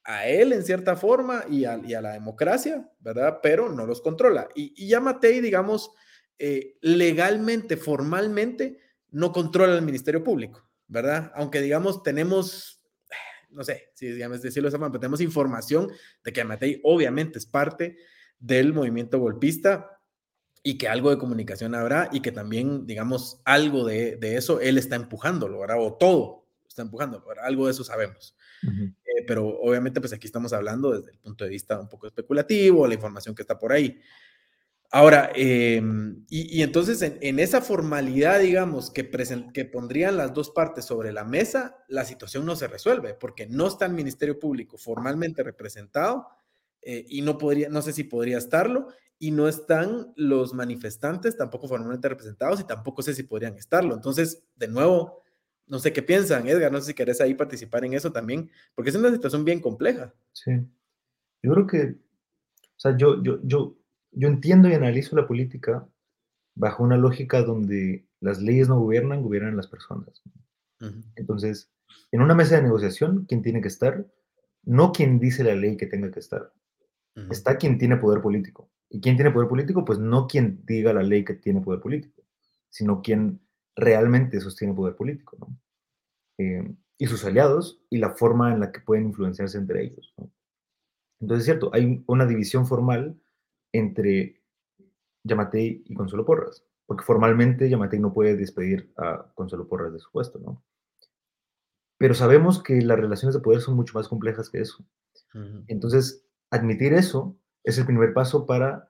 a 0.04 0.28
él 0.28 0.54
en 0.54 0.64
cierta 0.64 0.96
forma 0.96 1.44
y 1.50 1.66
a, 1.66 1.80
y 1.84 1.94
a, 1.94 2.02
la 2.02 2.14
democracia, 2.14 2.90
¿verdad? 3.00 3.40
Pero 3.42 3.70
no 3.70 3.86
los 3.86 4.02
controla. 4.02 4.48
Y, 4.56 4.74
y 4.76 4.88
ya 4.88 5.00
Matei, 5.00 5.42
digamos, 5.42 5.92
eh, 6.40 6.78
legalmente, 6.82 7.78
formalmente, 7.78 8.80
no 9.12 9.32
controla 9.32 9.76
el 9.76 9.82
Ministerio 9.82 10.24
Público, 10.24 10.68
¿verdad? 10.88 11.32
Aunque 11.36 11.62
digamos, 11.62 12.02
tenemos, 12.02 12.82
no 13.50 13.64
sé 13.64 13.92
si 13.94 14.08
digamos 14.08 14.42
decirlo 14.42 14.68
de 14.68 14.70
esa 14.70 14.78
forma, 14.78 14.92
pero 14.92 15.02
tenemos 15.02 15.22
información 15.22 15.92
de 16.24 16.34
que 16.34 16.42
Amatei 16.42 16.80
obviamente 16.84 17.40
es 17.40 17.46
parte 17.46 17.98
del 18.40 18.74
movimiento 18.74 19.20
golpista 19.20 20.00
y 20.64 20.78
que 20.78 20.88
algo 20.88 21.10
de 21.10 21.18
comunicación 21.18 21.76
habrá 21.76 22.10
y 22.12 22.22
que 22.22 22.32
también, 22.32 22.86
digamos, 22.88 23.42
algo 23.46 23.86
de, 23.86 24.16
de 24.18 24.38
eso 24.38 24.62
él 24.62 24.78
está 24.78 24.96
empujándolo, 24.96 25.60
¿verdad? 25.60 25.78
O 25.80 25.94
todo 25.94 26.48
está 26.68 26.84
empujando, 26.84 27.22
¿verdad? 27.28 27.46
Algo 27.46 27.66
de 27.66 27.72
eso 27.72 27.84
sabemos. 27.84 28.36
Uh 28.64 28.68
-huh. 28.68 28.96
eh, 29.06 29.24
pero 29.28 29.48
obviamente, 29.48 30.00
pues 30.00 30.14
aquí 30.14 30.28
estamos 30.28 30.54
hablando 30.54 30.92
desde 30.92 31.12
el 31.12 31.18
punto 31.18 31.44
de 31.44 31.50
vista 31.50 31.80
un 31.80 31.90
poco 31.90 32.08
especulativo, 32.08 32.88
la 32.88 32.94
información 32.94 33.36
que 33.36 33.42
está 33.42 33.58
por 33.58 33.72
ahí. 33.72 34.00
Ahora, 34.92 35.32
eh, 35.36 35.82
y, 36.30 36.64
entonces 36.64 37.02
en, 37.04 37.20
en, 37.22 37.38
esa 37.38 37.62
formalidad, 37.62 38.40
digamos, 38.40 38.90
que, 38.90 39.04
present, 39.04 39.52
que 39.52 39.66
pondrían 39.66 40.18
las 40.18 40.34
dos 40.34 40.50
partes 40.50 40.86
sobre 40.86 41.12
la 41.12 41.24
mesa, 41.24 41.78
la 41.88 42.06
situación 42.06 42.44
no 42.46 42.56
se 42.56 42.68
resuelve, 42.68 43.14
porque 43.14 43.46
no 43.46 43.68
está 43.68 43.86
el 43.86 43.94
Ministerio 43.94 44.40
Público 44.40 44.80
formalmente 44.80 45.44
representado 45.44 46.28
eh, 46.82 47.06
y 47.08 47.22
no 47.22 47.38
podría, 47.38 47.70
no 47.70 47.84
sé 47.84 47.94
si 47.94 48.04
podría 48.04 48.40
estarlo, 48.40 48.88
y 49.20 49.32
no 49.32 49.48
están 49.48 50.14
los 50.16 50.54
manifestantes 50.54 51.38
tampoco 51.38 51.68
formalmente 51.68 52.08
representados 52.10 52.60
y 52.62 52.64
tampoco 52.64 53.04
sé 53.04 53.14
si 53.14 53.24
podrían 53.24 53.58
estarlo. 53.58 53.94
Entonces, 53.94 54.44
de 54.56 54.70
nuevo, 54.70 55.22
no 55.68 55.78
sé 55.78 55.94
qué 55.94 56.02
piensan, 56.02 56.48
Edgar, 56.48 56.72
no 56.72 56.80
sé 56.80 56.88
si 56.88 56.94
querés 56.96 57.22
ahí 57.22 57.36
participar 57.36 57.86
en 57.86 57.94
eso 57.94 58.12
también, 58.12 58.50
porque 58.74 58.90
es 58.90 58.96
una 58.96 59.12
situación 59.12 59.46
bien 59.46 59.60
compleja. 59.60 60.16
Sí, 60.32 60.52
yo 61.44 61.54
creo 61.54 61.68
que, 61.68 61.96
o 62.62 62.80
sea, 62.80 62.98
yo, 62.98 63.22
yo, 63.22 63.40
yo 63.44 63.79
yo 64.12 64.28
entiendo 64.28 64.68
y 64.70 64.74
analizo 64.74 65.16
la 65.16 65.28
política 65.28 65.88
bajo 66.56 66.84
una 66.84 66.98
lógica 66.98 67.42
donde 67.44 68.08
las 68.20 68.42
leyes 68.42 68.68
no 68.68 68.80
gobiernan, 68.80 69.24
gobiernan 69.24 69.56
las 69.56 69.68
personas. 69.68 70.22
Uh 70.82 70.86
-huh. 70.86 71.04
Entonces, 71.16 71.72
en 72.12 72.22
una 72.22 72.36
mesa 72.36 72.56
de 72.56 72.64
negociación, 72.64 73.26
¿quién 73.28 73.42
tiene 73.42 73.62
que 73.62 73.68
estar? 73.68 74.06
No 74.64 74.92
quien 74.92 75.20
dice 75.20 75.44
la 75.44 75.56
ley 75.56 75.78
que 75.78 75.88
tenga 75.88 76.12
que 76.12 76.20
estar. 76.20 76.52
Uh 77.16 77.22
-huh. 77.22 77.32
Está 77.32 77.58
quien 77.58 77.78
tiene 77.78 77.98
poder 77.98 78.22
político. 78.22 78.70
¿Y 78.90 79.00
quién 79.02 79.16
tiene 79.16 79.32
poder 79.32 79.48
político? 79.48 79.86
Pues 79.86 80.00
no 80.00 80.28
quien 80.28 80.66
diga 80.66 80.94
la 80.94 81.04
ley 81.04 81.24
que 81.24 81.36
tiene 81.36 81.62
poder 81.62 81.80
político, 81.80 82.24
sino 82.70 83.02
quien 83.02 83.40
realmente 83.76 84.42
sostiene 84.42 84.74
poder 84.74 84.96
político. 84.96 85.38
¿no? 85.40 85.48
Eh, 86.40 86.76
y 86.98 87.08
sus 87.08 87.24
aliados 87.24 87.82
y 87.90 87.98
la 87.98 88.12
forma 88.12 88.54
en 88.54 88.60
la 88.60 88.72
que 88.72 88.82
pueden 88.82 89.06
influenciarse 89.06 89.58
entre 89.58 89.84
ellos. 89.84 90.14
Entonces 91.22 91.42
es 91.42 91.46
cierto, 91.46 91.70
hay 91.74 92.04
una 92.08 92.26
división 92.26 92.66
formal 92.68 93.18
entre 93.72 94.42
Yamatei 95.24 95.84
y 95.86 95.94
Consuelo 95.94 96.26
Porras, 96.26 96.66
porque 96.86 97.04
formalmente 97.04 97.70
Yamatei 97.70 98.00
no 98.00 98.14
puede 98.14 98.36
despedir 98.36 98.92
a 98.98 99.32
Consuelo 99.36 99.68
Porras 99.68 99.94
de 99.94 100.00
su 100.00 100.12
puesto, 100.12 100.40
¿no? 100.40 100.64
Pero 101.98 102.14
sabemos 102.14 102.64
que 102.64 102.82
las 102.82 103.00
relaciones 103.00 103.36
de 103.36 103.42
poder 103.42 103.62
son 103.62 103.76
mucho 103.76 103.94
más 103.94 104.08
complejas 104.08 104.50
que 104.50 104.62
eso. 104.62 104.84
Entonces, 105.68 106.26
admitir 106.50 106.94
eso 106.94 107.36
es 107.64 107.78
el 107.78 107.86
primer 107.86 108.14
paso 108.14 108.46
para 108.46 108.90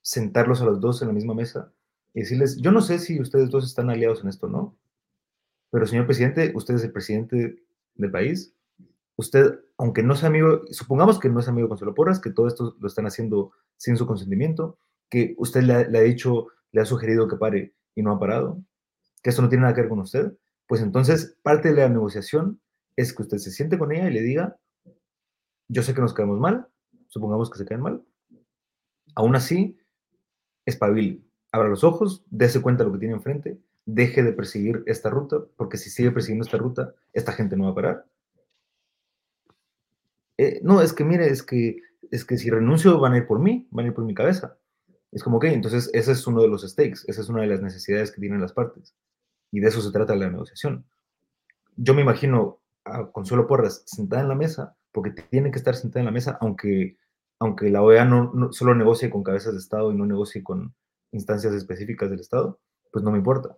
sentarlos 0.00 0.62
a 0.62 0.64
los 0.64 0.80
dos 0.80 1.02
en 1.02 1.08
la 1.08 1.14
misma 1.14 1.34
mesa 1.34 1.72
y 2.14 2.20
decirles, 2.20 2.56
yo 2.56 2.72
no 2.72 2.80
sé 2.80 2.98
si 2.98 3.20
ustedes 3.20 3.50
dos 3.50 3.64
están 3.66 3.90
aliados 3.90 4.22
en 4.22 4.28
esto, 4.28 4.48
¿no? 4.48 4.76
Pero 5.70 5.86
señor 5.86 6.06
presidente, 6.06 6.52
usted 6.54 6.74
es 6.76 6.84
el 6.84 6.92
presidente 6.92 7.62
del 7.94 8.10
país. 8.10 8.54
Usted, 9.16 9.60
aunque 9.76 10.02
no 10.02 10.14
sea 10.14 10.28
amigo, 10.28 10.62
supongamos 10.70 11.18
que 11.18 11.28
no 11.28 11.40
es 11.40 11.48
amigo 11.48 11.68
con 11.68 11.76
Consuelo 11.76 11.94
Porras, 11.94 12.20
que 12.20 12.30
todo 12.30 12.46
esto 12.48 12.76
lo 12.80 12.86
están 12.86 13.06
haciendo 13.06 13.52
sin 13.76 13.96
su 13.96 14.06
consentimiento, 14.06 14.78
que 15.10 15.34
usted 15.38 15.62
le 15.62 15.74
ha, 15.74 16.02
dicho, 16.02 16.48
le 16.72 16.80
ha 16.80 16.84
sugerido 16.84 17.28
que 17.28 17.36
pare 17.36 17.74
y 17.94 18.02
no 18.02 18.12
ha 18.12 18.18
parado, 18.18 18.62
que 19.22 19.30
esto 19.30 19.42
no 19.42 19.48
tiene 19.48 19.62
nada 19.62 19.74
que 19.74 19.82
ver 19.82 19.90
con 19.90 20.00
usted, 20.00 20.32
pues 20.66 20.80
entonces 20.80 21.36
parte 21.42 21.72
de 21.72 21.82
la 21.82 21.88
negociación 21.88 22.60
es 22.96 23.12
que 23.12 23.22
usted 23.22 23.38
se 23.38 23.50
siente 23.50 23.78
con 23.78 23.92
ella 23.92 24.08
y 24.08 24.12
le 24.12 24.22
diga, 24.22 24.56
yo 25.68 25.82
sé 25.82 25.94
que 25.94 26.00
nos 26.00 26.14
quedamos 26.14 26.38
mal, 26.38 26.66
supongamos 27.08 27.50
que 27.50 27.58
se 27.58 27.66
quedan 27.66 27.82
mal, 27.82 28.04
aún 29.14 29.36
así, 29.36 29.78
espabile, 30.64 31.22
abra 31.52 31.68
los 31.68 31.84
ojos, 31.84 32.24
dése 32.30 32.60
cuenta 32.60 32.82
de 32.82 32.88
lo 32.88 32.94
que 32.94 33.00
tiene 33.00 33.14
enfrente 33.14 33.60
deje 33.86 34.22
de 34.22 34.32
perseguir 34.32 34.82
esta 34.86 35.08
ruta, 35.08 35.38
porque 35.56 35.78
si 35.78 35.90
sigue 35.90 36.10
persiguiendo 36.10 36.44
esta 36.44 36.58
ruta, 36.58 36.94
esta 37.12 37.32
gente 37.32 37.56
no 37.56 37.64
va 37.64 37.70
a 37.70 37.74
parar. 37.74 38.06
Eh, 40.38 40.60
no, 40.62 40.82
es 40.82 40.92
que 40.92 41.04
mire, 41.04 41.28
es 41.28 41.42
que, 41.42 41.78
es 42.10 42.24
que 42.24 42.38
si 42.38 42.50
renuncio 42.50 42.98
van 42.98 43.14
a 43.14 43.18
ir 43.18 43.26
por 43.26 43.38
mí, 43.38 43.66
van 43.70 43.86
a 43.86 43.88
ir 43.88 43.94
por 43.94 44.04
mi 44.04 44.14
cabeza. 44.14 44.58
Es 45.12 45.22
como 45.22 45.38
que, 45.38 45.52
entonces 45.52 45.90
ese 45.92 46.12
es 46.12 46.26
uno 46.26 46.42
de 46.42 46.48
los 46.48 46.62
stakes, 46.62 47.00
esa 47.06 47.20
es 47.20 47.28
una 47.28 47.42
de 47.42 47.48
las 47.48 47.62
necesidades 47.62 48.10
que 48.10 48.20
tienen 48.20 48.40
las 48.40 48.52
partes. 48.52 48.94
Y 49.50 49.60
de 49.60 49.68
eso 49.68 49.80
se 49.80 49.92
trata 49.92 50.14
la 50.16 50.30
negociación. 50.30 50.84
Yo 51.76 51.94
me 51.94 52.02
imagino 52.02 52.60
a 52.84 53.10
Consuelo 53.10 53.46
Porras 53.46 53.82
sentada 53.86 54.22
en 54.22 54.28
la 54.28 54.34
mesa, 54.34 54.76
porque 54.92 55.10
tiene 55.10 55.50
que 55.50 55.58
estar 55.58 55.74
sentada 55.74 56.00
en 56.00 56.06
la 56.06 56.12
mesa, 56.12 56.38
aunque, 56.40 56.98
aunque 57.38 57.70
la 57.70 57.82
OEA 57.82 58.04
no, 58.04 58.32
no 58.32 58.52
solo 58.52 58.74
negocie 58.74 59.10
con 59.10 59.22
cabezas 59.22 59.52
de 59.52 59.58
Estado 59.58 59.92
y 59.92 59.96
no 59.96 60.06
negocie 60.06 60.42
con 60.42 60.74
instancias 61.12 61.54
específicas 61.54 62.10
del 62.10 62.20
Estado, 62.20 62.58
pues 62.90 63.04
no 63.04 63.10
me 63.10 63.18
importa 63.18 63.56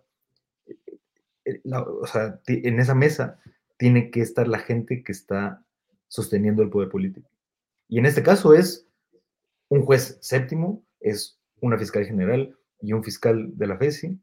eh, 1.45 1.61
o 1.65 2.05
sea, 2.05 2.39
en 2.47 2.79
esa 2.79 2.95
mesa 2.95 3.39
tiene 3.77 4.11
que 4.11 4.21
estar 4.21 4.47
la 4.47 4.59
gente 4.59 5.03
que 5.03 5.11
está 5.11 5.63
sosteniendo 6.07 6.61
el 6.63 6.69
poder 6.69 6.89
político. 6.89 7.29
Y 7.89 7.97
en 7.97 8.05
este 8.05 8.23
caso 8.23 8.53
es 8.53 8.87
un 9.67 9.83
juez 9.83 10.17
séptimo, 10.21 10.85
es 10.99 11.39
una 11.59 11.77
fiscal 11.77 12.05
general 12.05 12.55
y 12.81 12.93
un 12.93 13.03
fiscal 13.03 13.57
de 13.57 13.67
la 13.67 13.77
FESI, 13.77 14.19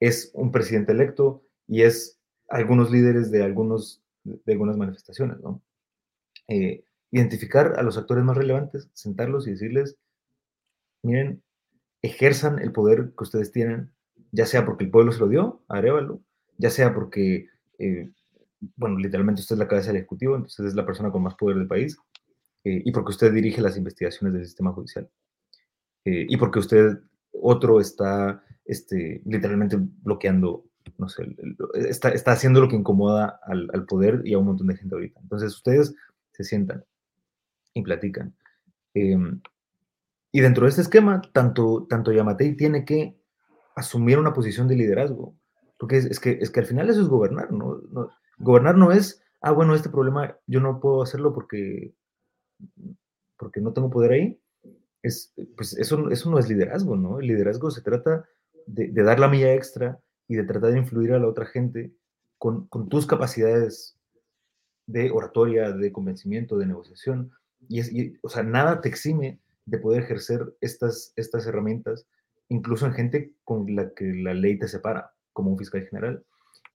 es 0.00 0.30
un 0.34 0.52
presidente 0.52 0.92
electo 0.92 1.44
y 1.66 1.82
es 1.82 2.18
algunos 2.48 2.90
líderes 2.90 3.30
de, 3.30 3.42
algunos, 3.42 4.02
de 4.24 4.52
algunas 4.52 4.76
manifestaciones, 4.76 5.38
¿no? 5.40 5.62
Eh, 6.46 6.84
identificar 7.10 7.74
a 7.78 7.82
los 7.82 7.98
actores 7.98 8.24
más 8.24 8.36
relevantes, 8.36 8.88
sentarlos 8.94 9.46
y 9.46 9.52
decirles, 9.52 9.96
miren, 11.02 11.42
ejerzan 12.02 12.58
el 12.58 12.72
poder 12.72 13.12
que 13.16 13.24
ustedes 13.24 13.50
tienen, 13.50 13.92
ya 14.30 14.46
sea 14.46 14.64
porque 14.64 14.84
el 14.84 14.90
pueblo 14.90 15.12
se 15.12 15.20
lo 15.20 15.28
dio 15.28 15.62
a 15.68 15.78
Arevalo, 15.78 16.20
ya 16.56 16.70
sea 16.70 16.94
porque, 16.94 17.48
eh, 17.78 18.10
bueno, 18.76 18.98
literalmente 18.98 19.40
usted 19.40 19.56
es 19.56 19.58
la 19.58 19.68
cabeza 19.68 19.88
del 19.88 19.98
Ejecutivo, 19.98 20.36
entonces 20.36 20.66
es 20.66 20.74
la 20.74 20.86
persona 20.86 21.10
con 21.10 21.22
más 21.22 21.34
poder 21.34 21.56
del 21.56 21.66
país, 21.66 21.98
eh, 22.64 22.82
y 22.84 22.92
porque 22.92 23.10
usted 23.10 23.32
dirige 23.32 23.60
las 23.60 23.76
investigaciones 23.76 24.34
del 24.34 24.44
sistema 24.44 24.72
judicial, 24.72 25.08
eh, 26.04 26.26
y 26.28 26.36
porque 26.36 26.58
usted, 26.58 26.98
otro, 27.32 27.80
está 27.80 28.42
este, 28.64 29.22
literalmente 29.24 29.76
bloqueando, 29.78 30.64
no 30.96 31.08
sé, 31.08 31.26
está, 31.74 32.10
está, 32.10 32.32
haciendo 32.32 32.60
lo 32.60 32.68
que 32.68 32.76
incomoda 32.76 33.40
al, 33.44 33.68
al, 33.72 33.84
poder 33.84 34.22
y 34.24 34.34
a 34.34 34.38
un 34.38 34.46
montón 34.46 34.68
de 34.68 34.76
gente 34.76 34.94
ahorita. 34.94 35.20
Entonces 35.20 35.54
ustedes 35.54 35.94
se 36.32 36.44
sientan 36.44 36.84
y 37.74 37.82
platican. 37.82 38.34
Em, 38.94 39.40
y 40.32 40.40
dentro 40.40 40.64
de 40.64 40.70
este 40.70 40.82
esquema, 40.82 41.22
tanto, 41.32 41.86
tanto 41.88 42.12
Yamatei 42.12 42.56
tiene 42.56 42.84
que 42.84 43.18
asumir 43.74 44.18
una 44.18 44.32
posición 44.32 44.68
de 44.68 44.76
liderazgo. 44.76 45.34
Porque 45.78 45.98
es, 45.98 46.20
que, 46.20 46.38
es 46.40 46.50
que 46.50 46.60
al 46.60 46.66
final 46.66 46.90
eso 46.90 47.00
es 47.00 47.08
gobernar, 47.08 47.52
¿no? 47.52 47.80
Gobernar 48.38 48.76
no 48.76 48.90
es, 48.90 49.22
ah, 49.40 49.52
bueno, 49.52 49.74
este 49.74 49.88
problema 49.88 50.36
yo 50.46 50.60
no 50.60 50.80
puedo 50.80 51.02
hacerlo 51.02 51.32
porque, 51.32 51.94
porque 53.38 53.60
no 53.60 53.72
tengo 53.72 53.90
poder 53.90 54.12
ahí. 54.12 54.40
Es, 55.02 55.32
pues 55.56 55.76
eso, 55.78 56.10
eso 56.10 56.30
no 56.30 56.38
es 56.38 56.48
liderazgo, 56.48 56.96
¿no? 56.96 57.20
El 57.20 57.28
liderazgo 57.28 57.70
se 57.70 57.82
trata 57.82 58.28
de, 58.66 58.90
dar 58.90 59.18
la 59.18 59.28
milla 59.28 59.54
extra 59.54 60.00
y 60.26 60.36
de 60.36 60.44
tratar 60.44 60.72
de 60.72 60.78
influir 60.78 61.12
a 61.12 61.18
la 61.18 61.28
otra 61.28 61.46
gente 61.46 61.92
con, 62.36 62.68
tus 62.88 63.06
capacidades 63.06 63.96
de 64.86 65.10
oratoria, 65.10 65.72
de 65.72 65.92
convencimiento, 65.92 66.58
de 66.58 66.66
negociación. 66.66 67.30
Y, 67.68 67.80
es, 67.80 67.92
o 68.22 68.28
sea, 68.28 68.42
nada 68.42 68.80
te 68.80 68.88
exime 68.88 69.40
de 69.64 69.78
poder 69.78 70.02
ejercer 70.02 70.54
estas, 70.60 71.12
estas 71.16 71.46
herramientas, 71.46 72.06
incluso 72.48 72.86
en 72.86 72.92
gente 72.92 73.32
con 73.44 73.74
la 73.74 73.92
que 73.94 74.04
la 74.04 74.34
ley 74.34 74.58
te 74.58 74.68
separa 74.68 75.12
como 75.32 75.50
un 75.50 75.58
fiscal 75.58 75.86
general. 75.86 76.24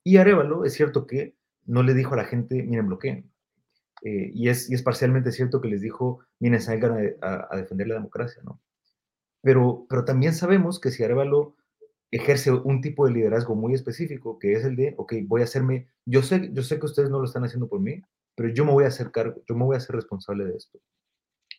Y 0.04 0.18
Arevalo, 0.18 0.66
es 0.66 0.74
cierto 0.74 1.08
que 1.08 1.36
no 1.66 1.84
le 1.84 1.94
dijo 1.94 2.14
a 2.14 2.18
la 2.18 2.26
gente, 2.26 2.62
miren, 2.64 2.88
bloqueen. 2.88 3.33
Eh, 4.04 4.32
y, 4.34 4.50
es, 4.50 4.70
y 4.70 4.74
es 4.74 4.84
parcialmente 4.84 5.32
cierto 5.32 5.62
que 5.62 5.70
les 5.70 5.82
dijo, 5.82 6.20
miren, 6.40 6.62
salgan 6.62 7.16
a, 7.22 7.48
a, 7.50 7.58
defender 7.58 7.88
la 7.88 7.96
democracia, 7.96 8.42
¿no? 8.44 8.60
Pero, 9.42 9.86
pero 9.90 10.04
también 10.04 10.34
sabemos 10.34 10.80
que 10.80 10.92
si 10.92 11.04
Arevalo 11.04 11.56
ejerce 12.12 12.52
un 12.52 12.82
tipo 12.82 13.06
de 13.06 13.14
liderazgo 13.14 13.56
muy 13.56 13.74
específico, 13.74 14.38
que 14.40 14.54
es 14.54 14.66
el 14.66 14.76
de, 14.76 14.94
ok, 14.98 15.14
voy 15.26 15.42
a 15.42 15.46
hacerme, 15.46 15.88
yo 16.06 16.22
sé, 16.22 16.52
yo 16.54 16.64
sé 16.64 16.80
que 16.80 16.86
ustedes 16.86 17.10
no 17.10 17.20
lo 17.20 17.26
están 17.26 17.44
haciendo 17.44 17.68
por 17.68 17.80
mí, 17.80 18.02
pero 18.36 18.50
yo 18.50 18.66
me 18.66 18.72
voy 18.72 18.84
a 18.84 18.90
hacer 18.90 19.12
cargo, 19.12 19.42
yo 19.48 19.56
me 19.56 19.64
voy 19.64 19.76
a 19.76 19.78
hacer 19.78 19.96
responsable 19.96 20.46
de 20.46 20.56
esto. 20.56 20.80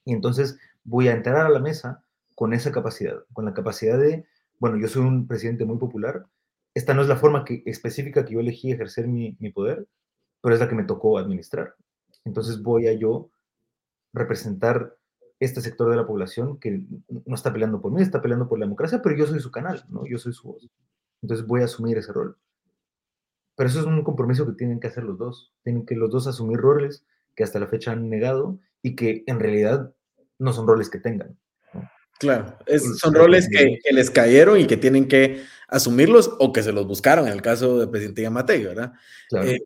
Y 0.05 0.13
entonces 0.13 0.59
voy 0.85 1.09
a 1.09 1.13
entrar 1.13 1.47
a 1.47 1.51
la 1.51 1.61
mesa 1.61 2.05
con 2.35 2.53
esa 2.53 2.73
capacidad, 2.73 3.25
con 3.33 3.47
la 3.47 3.55
capacidad 3.55 3.99
de, 3.99 4.27
bueno, 4.59 4.79
yo 4.79 4.89
soy 4.89 5.03
un 5.03 5.27
presidente 5.27 5.65
muy 5.65 5.79
popular, 5.79 6.27
esta 6.75 6.93
no 6.93 7.03
es 7.03 7.09
la 7.09 7.17
forma 7.17 7.45
que, 7.45 7.63
específica 7.67 8.25
que 8.25 8.35
yo 8.35 8.41
elegí 8.41 8.71
ejercer 8.71 9.09
mi, 9.09 9.37
mi 9.41 9.51
poder, 9.51 9.87
pero 10.43 10.55
es 10.55 10.61
la 10.61 10.69
que 10.69 10.75
me 10.75 10.85
tocó 10.85 11.19
administrar. 11.19 11.75
Entonces 12.25 12.63
voy 12.63 12.89
a 12.89 12.93
yo 12.93 13.31
representar 14.13 14.97
este 15.41 15.61
sector 15.61 15.91
de 15.91 15.97
la 15.97 16.07
población 16.07 16.59
que 16.59 16.85
no 17.09 17.35
está 17.35 17.53
peleando 17.53 17.81
por 17.81 17.93
mí, 17.93 18.01
está 18.01 18.23
peleando 18.23 18.49
por 18.49 18.59
la 18.59 18.67
democracia, 18.67 19.03
pero 19.03 19.17
yo 19.17 19.27
soy 19.27 19.41
su 19.41 19.51
canal, 19.51 19.85
¿no? 19.89 20.07
Yo 20.07 20.19
soy 20.19 20.33
su 20.33 20.49
voz. 20.49 20.69
Entonces 21.23 21.47
voy 21.47 21.63
a 21.63 21.65
asumir 21.65 21.99
ese 21.99 22.13
rol. 22.13 22.37
Pero 23.57 23.69
eso 23.69 23.81
es 23.81 23.87
un 23.87 24.03
compromiso 24.03 24.47
que 24.47 24.53
tienen 24.53 24.81
que 24.81 24.89
hacer 24.89 25.05
los 25.05 25.19
dos. 25.19 25.53
Tienen 25.63 25.87
que 25.87 25.95
los 25.95 26.11
dos 26.11 26.27
asumir 26.27 26.59
roles 26.59 27.05
que 27.35 27.45
hasta 27.45 27.59
la 27.59 27.67
fecha 27.67 27.93
han 27.93 28.09
negado 28.09 28.59
y 28.83 28.97
que 28.97 29.25
en 29.27 29.41
realidad 29.41 29.95
no 30.39 30.53
son 30.53 30.67
roles 30.67 30.91
que 30.91 30.99
tengan. 30.99 31.39
Claro, 32.19 32.57
son 33.01 33.15
roles 33.15 33.49
que, 33.49 33.79
les 33.93 34.11
cayeron 34.11 34.61
y 34.61 34.67
que 34.67 34.77
tienen 34.77 35.09
que 35.09 35.43
asumirlos 35.69 36.31
o 36.39 36.53
que 36.53 36.63
se 36.63 36.73
los 36.73 36.87
buscaron, 36.87 37.27
en 37.27 37.33
el 37.33 37.43
caso 37.43 37.81
del 37.81 37.91
presidente 37.91 38.23
Yamatei, 38.23 38.65
¿verdad? 38.65 38.93
Claro, 39.29 39.49
eh, 39.49 39.61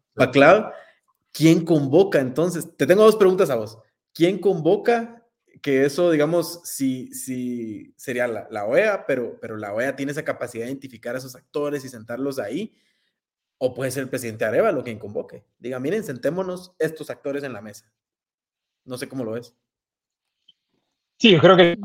¿quién 1.39 1.65
convoca 1.65 2.19
entonces? 2.19 2.77
Te 2.77 2.85
tengo 2.85 3.05
dos 3.05 3.15
preguntas 3.15 3.48
a 3.48 3.55
vos. 3.55 3.78
¿Quién 4.12 4.40
convoca? 4.40 5.24
Que 5.62 5.85
eso, 5.85 6.10
digamos, 6.10 6.60
sí, 6.65 7.15
sí 7.15 7.94
sería 7.97 8.27
la, 8.27 8.65
OEA, 8.65 9.06
pero, 9.06 9.39
pero 9.40 9.56
la 9.56 9.73
OEA 9.73 9.94
tiene 9.94 10.10
esa 10.10 10.24
capacidad 10.24 10.65
de 10.65 10.70
identificar 10.70 11.15
a 11.15 11.19
esos 11.19 11.36
actores 11.36 11.85
y 11.85 11.89
sentarlos 11.89 12.40
ahí. 12.40 12.74
O 13.59 13.73
puede 13.73 13.93
ser 13.93 14.02
el 14.05 14.09
presidente 14.09 14.44
Arevalo 14.44 14.82
quien 14.82 14.98
convoque. 14.98 15.44
Diga, 15.60 15.78
miren, 15.78 16.02
sentémonos 16.02 16.74
estos 16.78 17.09
actores 17.09 17.44
en 17.44 17.52
la 17.52 17.62
mesa. 17.62 17.93
No 18.85 18.98
sé 18.98 19.09
cómo 19.09 19.24
lo 19.24 19.32
ves. 19.32 19.55
Sí, 21.19 21.32
yo 21.32 21.40
creo 21.40 21.56
que 21.56 21.78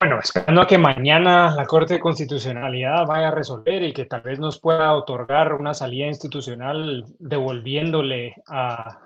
bueno, 0.00 0.18
esperando 0.18 0.62
a 0.62 0.66
que 0.66 0.78
mañana 0.78 1.54
la 1.54 1.66
Corte 1.66 1.94
de 1.94 2.00
Constitucionalidad 2.00 3.04
vaya 3.06 3.28
a 3.28 3.32
resolver 3.32 3.82
y 3.82 3.92
que 3.92 4.06
tal 4.06 4.22
vez 4.22 4.38
nos 4.38 4.58
pueda 4.58 4.94
otorgar 4.94 5.52
una 5.52 5.74
salida 5.74 6.06
institucional 6.06 7.04
devolviéndole 7.18 8.34
a, 8.48 8.98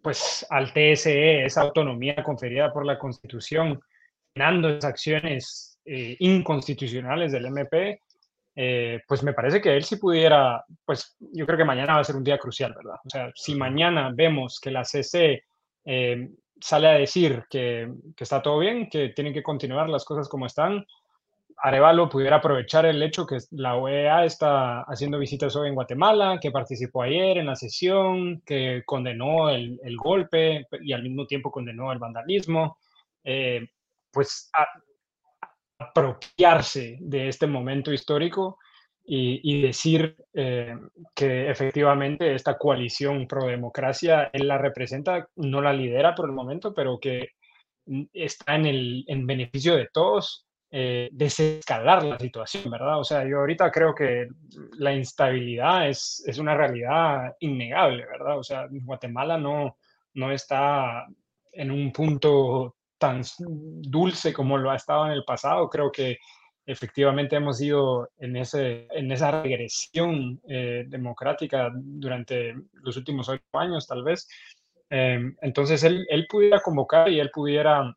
pues, 0.00 0.46
al 0.48 0.72
TSE 0.72 1.44
esa 1.44 1.60
autonomía 1.60 2.24
conferida 2.24 2.72
por 2.72 2.86
la 2.86 2.98
Constitución, 2.98 3.78
dando 4.34 4.70
esas 4.70 4.86
acciones 4.86 5.78
eh, 5.84 6.16
inconstitucionales 6.20 7.30
del 7.30 7.44
MP, 7.44 8.00
eh, 8.54 9.02
pues 9.06 9.22
me 9.22 9.34
parece 9.34 9.60
que 9.60 9.76
él 9.76 9.84
si 9.84 9.96
pudiera, 9.96 10.64
pues 10.86 11.14
yo 11.20 11.44
creo 11.44 11.58
que 11.58 11.64
mañana 11.66 11.96
va 11.96 12.00
a 12.00 12.04
ser 12.04 12.16
un 12.16 12.24
día 12.24 12.38
crucial, 12.38 12.72
¿verdad? 12.74 12.96
O 13.04 13.10
sea, 13.10 13.30
si 13.34 13.54
mañana 13.54 14.10
vemos 14.14 14.60
que 14.60 14.70
la 14.70 14.82
CC 14.82 15.44
eh, 15.84 16.30
sale 16.60 16.88
a 16.88 16.92
decir 16.92 17.44
que, 17.50 17.92
está 18.18 18.42
todo 18.42 18.58
bien, 18.58 18.88
que 18.88 19.10
tienen 19.10 19.32
que 19.32 19.42
continuar 19.42 19.88
las 19.88 20.04
cosas 20.04 20.28
como 20.28 20.46
están, 20.46 20.86
Arevalo 21.58 22.08
pudiera 22.08 22.36
aprovechar 22.36 22.84
el 22.84 23.02
hecho 23.02 23.26
que 23.26 23.38
la 23.52 23.76
OEA 23.76 24.26
está 24.26 24.82
haciendo 24.82 25.18
visitas 25.18 25.56
hoy 25.56 25.68
en 25.68 25.74
Guatemala, 25.74 26.38
que 26.40 26.50
participó 26.50 27.02
ayer 27.02 27.38
en 27.38 27.46
la 27.46 27.56
sesión, 27.56 28.42
que 28.44 28.82
condenó 28.84 29.48
el, 29.48 29.78
golpe 29.96 30.66
y 30.82 30.92
al 30.92 31.02
mismo 31.02 31.26
tiempo 31.26 31.50
condenó 31.50 31.92
el 31.92 31.98
vandalismo, 31.98 32.76
eh, 33.24 33.66
pues 34.10 34.50
apropiarse 35.78 36.98
de 37.00 37.28
este 37.28 37.46
momento 37.46 37.92
histórico 37.92 38.58
y, 39.08 39.62
decir 39.62 40.16
eh, 40.34 40.74
que 41.14 41.48
efectivamente 41.48 42.34
esta 42.34 42.58
coalición 42.58 43.26
pro 43.28 43.46
democracia, 43.46 44.30
él 44.32 44.48
la 44.48 44.58
representa, 44.58 45.28
no 45.36 45.60
la 45.60 45.72
lidera 45.72 46.14
por 46.14 46.26
el 46.26 46.34
momento, 46.34 46.74
pero 46.74 46.98
que 46.98 47.30
está 48.12 48.56
en, 48.56 48.66
el, 48.66 49.04
en 49.06 49.26
beneficio 49.26 49.76
de 49.76 49.88
todos, 49.92 50.46
eh, 50.72 51.08
desescalar 51.12 52.04
la 52.04 52.18
situación, 52.18 52.68
¿verdad? 52.68 52.98
O 52.98 53.04
sea, 53.04 53.24
yo 53.24 53.38
ahorita 53.38 53.70
creo 53.70 53.94
que 53.94 54.26
la 54.78 54.92
instabilidad 54.92 55.88
es, 55.88 56.24
es 56.26 56.38
una 56.38 56.56
realidad 56.56 57.34
innegable, 57.38 58.04
¿verdad? 58.04 58.38
O 58.38 58.42
sea, 58.42 58.66
Guatemala 58.68 59.38
no, 59.38 59.76
no 60.14 60.32
está 60.32 61.06
en 61.52 61.70
un 61.70 61.92
punto 61.92 62.74
tan 62.98 63.22
dulce 63.38 64.32
como 64.32 64.58
lo 64.58 64.70
ha 64.70 64.76
estado 64.76 65.06
en 65.06 65.12
el 65.12 65.24
pasado. 65.24 65.70
Creo 65.70 65.92
que 65.92 66.18
efectivamente 66.66 67.36
hemos 67.36 67.60
ido 67.60 68.10
en, 68.18 68.36
ese, 68.36 68.88
en 68.90 69.10
esa 69.12 69.42
regresión 69.42 70.40
eh, 70.48 70.84
democrática 70.88 71.70
durante 71.72 72.54
los 72.72 72.96
últimos 72.96 73.28
ocho 73.28 73.44
años, 73.52 73.86
tal 73.86 74.02
vez. 74.02 74.28
Em, 74.90 75.36
entonces, 75.40 75.84
él, 75.84 76.04
él, 76.10 76.26
pudiera 76.28 76.60
convocar 76.60 77.08
y 77.08 77.20
él 77.20 77.30
pudiera 77.32 77.96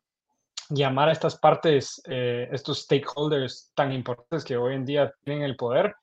llamar 0.68 1.08
a 1.08 1.12
estas 1.12 1.36
partes, 1.36 2.00
eh, 2.06 2.48
estos 2.52 2.82
stakeholders 2.82 3.72
tan 3.74 3.92
importantes 3.92 4.44
que 4.44 4.56
hoy 4.56 4.76
en 4.76 4.84
día 4.84 5.12
tienen 5.24 5.42
el 5.42 5.56
poder. 5.56 5.94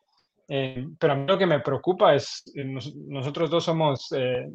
Em, 0.49 0.95
pero 0.97 1.13
a 1.13 1.15
mí 1.15 1.25
lo 1.25 1.37
que 1.37 1.45
me 1.45 1.61
preocupa 1.61 2.15
es, 2.15 2.43
eh, 2.53 2.65
nosotros 2.65 3.49
dos 3.49 3.63
somos 3.63 4.09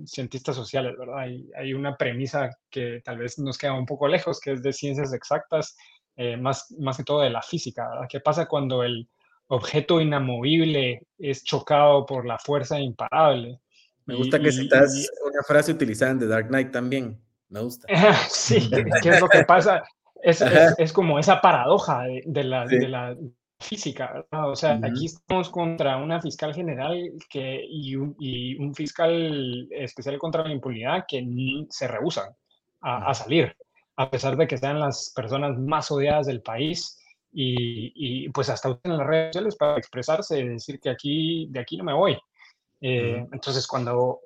cientistas 0.05 0.55
sociales, 0.57 0.97
¿verdad? 0.99 1.19
Hay, 1.19 1.51
hay 1.57 1.73
una 1.73 1.97
premisa 1.97 2.51
que 2.71 3.01
tal 3.03 3.19
vez 3.19 3.39
nos 3.39 3.57
queda 3.57 3.73
un 3.73 3.87
poco 3.87 4.07
lejos, 4.07 4.39
que 4.39 4.53
es 4.53 4.63
de 4.63 4.73
ciencias 4.73 5.15
exactas 5.15 5.77
eh, 6.17 6.37
más, 6.37 6.71
más 6.79 6.97
que 6.97 7.05
todo 7.05 7.21
de 7.21 7.31
la 7.31 7.43
física. 7.43 7.89
¿Qué 8.09 8.21
pasa 8.21 8.47
cuando 8.47 8.83
el 8.83 9.09
objeto 9.49 10.01
inamovible 10.01 11.07
es 11.19 11.45
chocado 11.45 12.05
por 12.07 12.27
la 12.27 12.39
fuerza 12.39 12.79
imparable? 12.81 13.61
Me 14.05 14.17
gusta 14.17 14.41
que 14.41 14.53
citas 14.53 15.11
una 15.25 15.43
frase 15.47 15.73
utilizada 15.73 16.13
en 16.13 16.19
The 16.19 16.27
Dark 16.27 16.49
Knight 16.49 16.71
también. 16.71 17.21
Me 17.49 17.61
gusta. 17.61 17.87
sí, 18.29 18.71
¿qué 19.03 19.11
es 19.11 19.21
lo 19.21 19.29
que 19.29 19.45
pasa? 19.45 19.83
Es, 20.23 20.41
es, 20.79 20.93
como 20.93 21.19
esa 21.19 21.41
paradoja 21.41 22.05
de, 22.25 22.45
la, 22.45 22.65
de 22.65 22.89
la, 22.89 23.17
física, 23.59 24.25
O 24.31 24.55
sea, 24.55 24.79
aquí 24.83 25.07
estamos 25.07 25.49
contra 25.51 25.97
una 25.97 26.21
fiscal 26.21 26.55
general 26.55 27.13
que, 27.31 27.65
y, 27.69 27.97
un, 27.97 28.15
y 28.19 28.57
un 28.57 28.75
fiscal 28.75 29.69
especial 29.71 30.19
contra 30.19 30.45
la 30.45 30.53
impunidad 30.53 31.05
que 31.09 31.25
se 31.71 31.89
rehusan 31.89 32.31
a, 32.81 33.11
a 33.11 33.15
salir 33.15 33.57
a 33.97 34.11
pesar 34.11 34.37
de 34.37 34.47
que 34.47 34.59
sean 34.59 34.81
las 34.81 35.13
personas 35.15 35.59
más 35.59 35.91
odiadas 35.91 36.27
del 36.27 36.43
país 36.43 36.99
y, 37.33 38.29
pues 38.31 38.51
hasta 38.51 38.71
usan 38.71 38.99
las 38.99 39.07
redes 39.07 39.29
sociales 39.29 39.57
para 39.57 39.79
expresarse 39.79 40.39
y 40.39 40.49
decir 40.49 40.81
que 40.81 40.91
aquí, 40.91 41.47
de 41.51 41.61
aquí 41.61 41.77
no 41.77 41.85
me 41.85 41.95
voy. 41.95 42.19
Eh, 42.81 43.27
entonces, 43.33 43.67
cuando 43.67 44.21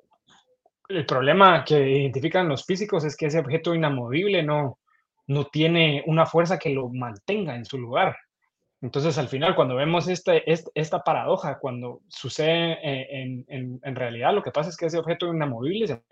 el 0.89 1.05
problema 1.05 1.63
que 1.63 2.01
identifican 2.01 2.49
los 2.49 2.65
físicos 2.65 3.03
es 3.03 3.15
que 3.15 3.27
ese 3.27 3.39
objeto 3.39 3.75
inamovible 3.75 4.43
no, 4.43 4.79
no 5.27 5.45
tiene 5.45 6.03
una 6.07 6.25
fuerza 6.25 6.57
que 6.57 6.69
lo 6.69 6.89
mantenga 6.89 7.55
en 7.55 7.65
su 7.65 7.77
lugar. 7.77 8.17
Entonces, 8.81 9.17
al 9.17 9.27
final, 9.27 9.55
cuando 9.55 9.75
vemos 9.75 10.07
este, 10.07 10.43
esta 10.75 10.99
paradoja, 11.03 11.57
cuando 11.59 12.01
sucede 12.07 12.73
eh, 12.83 13.07
en, 13.09 13.45
en, 13.47 13.79
en, 13.83 13.95
realidad, 13.95 14.33
lo 14.33 14.43
que 14.43 14.51
pasa 14.51 14.69
es 14.69 14.77
que 14.77 14.85
ese 14.85 14.99
objeto 14.99 15.33
inamovible 15.33 15.87
se 15.87 16.03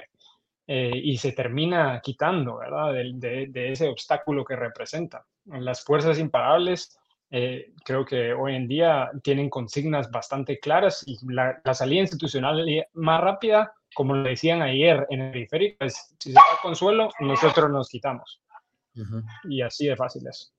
eh, 0.68 0.92
y 0.94 1.18
se 1.18 1.32
termina 1.32 2.02
quitando, 2.02 2.58
¿verdad? 2.58 2.94
De, 2.94 3.48
de, 3.50 3.72
ese 3.72 3.88
obstáculo 3.88 4.44
que 4.44 4.56
representa. 4.56 5.26
Las 5.46 5.84
fuerzas 5.84 6.18
imparables 6.18 6.98
eh, 7.30 7.74
creo 7.84 8.06
que 8.06 8.34
hoy 8.34 8.56
en 8.56 8.68
día 8.68 9.12
tienen 9.24 9.50
consignas 9.50 10.10
bastante 10.10 10.60
claras 10.60 11.04
y 11.06 11.18
la, 11.32 11.60
la, 11.64 11.74
salida 11.74 12.02
institucional 12.02 12.66
más 12.94 13.22
rápida, 13.22 13.74
como 13.94 14.16
le 14.16 14.32
decían 14.32 14.62
ayer 14.62 15.06
en 15.10 15.22
el 15.22 15.32
periférico, 15.48 15.86
es 15.86 16.16
si 16.20 16.30
se 16.30 16.34
da 16.34 16.42
consuelo, 16.62 17.10
nosotros 17.20 17.70
nos 17.70 17.90
quitamos. 17.90 18.42
Y 19.44 19.62
así 19.62 19.88
de 19.88 19.96
fácil 19.96 20.26
es. 20.28 20.54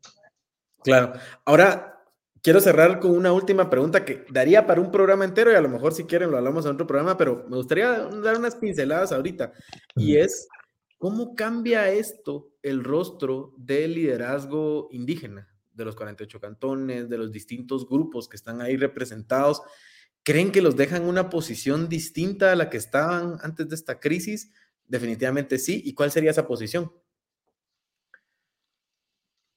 Claro. 0.85 1.15
Ahora, 1.47 1.96
quiero 2.43 2.61
cerrar 2.61 3.01
con 3.01 3.13
una 3.13 3.33
última 3.33 3.69
pregunta 3.71 4.05
que 4.05 4.25
daría 4.31 4.67
para 4.67 4.81
un 4.81 4.91
programa 4.91 5.25
entero 5.25 5.53
y 5.53 5.55
a 5.55 5.61
lo 5.61 5.69
mejor 5.69 5.93
si 5.93 6.05
quieren 6.05 6.31
lo 6.31 6.37
hablamos 6.37 6.65
en 6.65 6.73
otro 6.73 6.87
programa, 6.87 7.17
pero 7.17 7.45
me 7.49 7.57
gustaría 7.57 7.91
dar 7.91 8.39
unas 8.39 8.57
pinceladas 8.57 9.13
ahorita. 9.13 9.53
Y 9.97 10.17
es, 10.17 10.49
¿cómo 10.99 11.35
cambia 11.35 11.91
esto 11.91 12.51
el 12.63 12.85
rostro 12.85 13.55
del 13.57 13.95
liderazgo 13.95 14.89
indígena 14.93 15.49
de 15.73 15.85
los 15.85 15.97
48 15.97 16.41
cantones, 16.41 17.09
de 17.09 17.19
los 17.19 17.33
distintos 17.33 17.89
grupos 17.89 18.29
que 18.29 18.37
están 18.37 18.61
ahí 18.61 18.77
representados? 18.77 19.63
¿Creen 20.23 20.51
que 20.51 20.63
los 20.63 20.77
dejan 20.77 21.05
una 21.05 21.31
posición 21.31 21.89
distinta 21.89 22.53
a 22.53 22.57
la 22.57 22.69
que 22.69 22.79
estaban 22.79 23.37
antes 23.43 23.69
de 23.69 23.77
esta 23.77 24.01
crisis? 24.01 24.51
Definitivamente 24.89 25.59
sí. 25.59 25.83
¿Y 25.85 25.95
cuál 25.95 26.11
sería 26.11 26.33
esa 26.33 26.47
posición? 26.47 26.93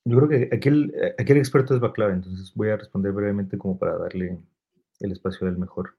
Yo 0.05 0.17
creo 0.17 0.29
que 0.29 0.55
aquí 0.55 0.69
el, 0.69 0.93
aquí 1.17 1.31
el 1.31 1.37
experto 1.37 1.75
es 1.75 1.79
Baclava, 1.79 2.13
entonces 2.13 2.53
voy 2.55 2.69
a 2.69 2.77
responder 2.77 3.11
brevemente 3.11 3.57
como 3.57 3.77
para 3.77 3.97
darle 3.97 4.39
el 4.99 5.11
espacio 5.11 5.45
del 5.47 5.57
mejor. 5.57 5.95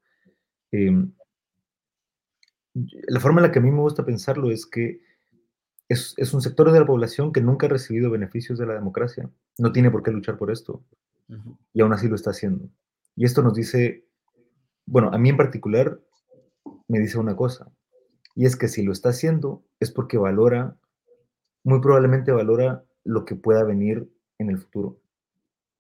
Em, 0.73 1.13
la 2.75 3.21
forma 3.21 3.41
en 3.41 3.47
la 3.47 3.53
que 3.53 3.59
a 3.59 3.63
mí 3.63 3.71
me 3.71 3.81
gusta 3.81 4.05
pensarlo 4.05 4.51
es 4.51 4.67
que 4.67 5.01
es, 5.89 6.15
es, 6.17 6.33
un 6.33 6.41
sector 6.41 6.71
de 6.71 6.79
la 6.79 6.87
población 6.87 7.33
que 7.33 7.41
nunca 7.41 7.67
ha 7.67 7.71
recibido 7.71 8.11
beneficios 8.11 8.59
de 8.59 8.67
la 8.67 8.75
democracia, 8.75 9.29
no 9.59 9.73
tiene 9.73 9.91
por 9.91 10.03
qué 10.03 10.13
luchar 10.13 10.39
por 10.39 10.51
esto, 10.53 10.85
y 11.73 11.81
aún 11.81 11.93
así 11.93 12.09
lo 12.09 12.15
está 12.15 12.31
haciendo. 12.31 12.69
Y 13.17 13.25
esto 13.25 13.43
nos 13.43 13.55
dice, 13.55 14.05
bueno, 14.87 15.11
a 15.13 15.19
mí 15.19 15.29
en 15.29 15.37
particular 15.37 16.01
me 16.89 17.01
dice 17.01 17.19
una 17.19 17.35
cosa, 17.35 17.73
y 18.35 18.47
es 18.47 18.57
que 18.57 18.69
si 18.69 18.83
lo 18.83 18.93
está 18.93 19.11
haciendo 19.11 19.65
es 19.81 19.91
porque 19.91 20.17
valora, 20.17 20.77
muy 21.65 21.81
probablemente 21.81 22.33
valora 22.33 22.85
lo 23.05 23.25
que 23.25 23.35
pueda 23.35 23.65
venir 23.65 24.09
en 24.39 24.51
el 24.51 24.59
futuro. 24.59 25.01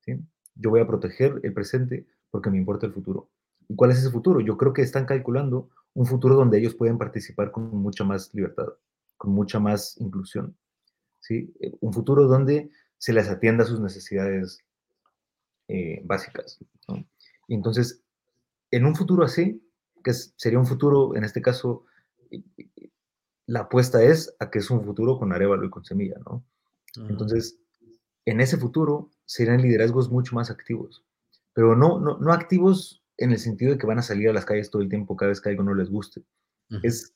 ¿sí? 0.00 0.18
Yo 0.54 0.70
voy 0.70 0.80
a 0.80 0.86
proteger 0.86 1.40
el 1.42 1.52
presente 1.52 2.06
porque 2.30 2.50
me 2.50 2.58
importa 2.58 2.86
el 2.86 2.92
futuro. 2.92 3.30
¿Y 3.68 3.76
cuál 3.76 3.90
es 3.90 3.98
ese 3.98 4.10
futuro? 4.10 4.40
Yo 4.40 4.56
creo 4.56 4.72
que 4.72 4.82
están 4.82 5.06
calculando 5.06 5.70
un 5.94 6.06
futuro 6.06 6.36
donde 6.36 6.58
ellos 6.58 6.74
pueden 6.74 6.98
participar 6.98 7.50
con 7.50 7.68
mucha 7.76 8.04
más 8.04 8.32
libertad, 8.34 8.66
con 9.16 9.32
mucha 9.32 9.58
más 9.58 9.96
inclusión. 10.00 10.56
Eh, 11.28 11.76
un 11.80 11.92
futuro 11.92 12.26
donde 12.26 12.70
se 12.98 13.12
les 13.12 13.28
atienda 13.28 13.64
sus 13.64 13.80
necesidades 13.80 14.58
eh, 15.68 16.02
básicas. 16.04 16.58
Y 17.46 17.54
entonces, 17.54 18.02
en 18.70 18.86
un 18.86 18.94
futuro 18.94 19.24
así, 19.24 19.62
que 20.02 20.12
sería 20.12 20.58
un 20.58 20.66
futuro, 20.66 21.14
en 21.14 21.24
este 21.24 21.42
caso, 21.42 21.84
la 23.46 23.60
apuesta 23.60 24.02
es 24.02 24.34
a 24.38 24.50
que 24.50 24.58
es 24.58 24.70
un 24.70 24.84
futuro 24.84 25.18
con 25.18 25.32
arévalo 25.32 25.64
y 25.66 25.70
con 25.70 25.84
semilla, 25.84 26.16
¿no? 26.24 26.44
Entonces, 26.96 27.58
en 28.24 28.40
ese 28.40 28.56
futuro 28.56 29.10
serán 29.24 29.62
liderazgos 29.62 30.10
mucho 30.10 30.34
más 30.34 30.50
activos, 30.50 31.04
pero 31.52 31.76
no, 31.76 32.00
no, 32.00 32.18
no 32.18 32.32
activos 32.32 33.02
en 33.16 33.32
el 33.32 33.38
sentido 33.38 33.72
de 33.72 33.78
que 33.78 33.86
van 33.86 33.98
a 33.98 34.02
salir 34.02 34.28
a 34.28 34.32
las 34.32 34.44
calles 34.44 34.70
todo 34.70 34.82
el 34.82 34.88
tiempo 34.88 35.16
cada 35.16 35.28
vez 35.28 35.40
que 35.40 35.50
algo 35.50 35.62
no 35.62 35.74
les 35.74 35.90
guste. 35.90 36.24
Es, 36.82 37.12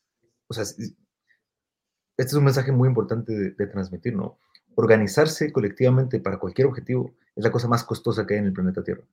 o 0.49 0.55
sea, 0.55 0.65
este 0.65 0.95
es 2.17 2.35
un 2.35 2.45
mensaje 2.45 2.73
muy 2.73 2.89
importante 2.89 3.33
de, 3.53 3.67
transmitir, 3.67 4.17
¿no? 4.17 4.39
Organizarse 4.75 5.53
colectivamente 5.53 6.19
para 6.19 6.39
cualquier 6.39 6.67
objetivo 6.67 7.15
es 7.37 7.45
la 7.45 7.53
cosa 7.53 7.69
más 7.69 7.85
costosa 7.85 8.27
que 8.27 8.35
hay 8.35 8.41
en 8.41 8.47
el 8.47 8.53
planeta 8.53 8.83
Tierra. 8.83 9.05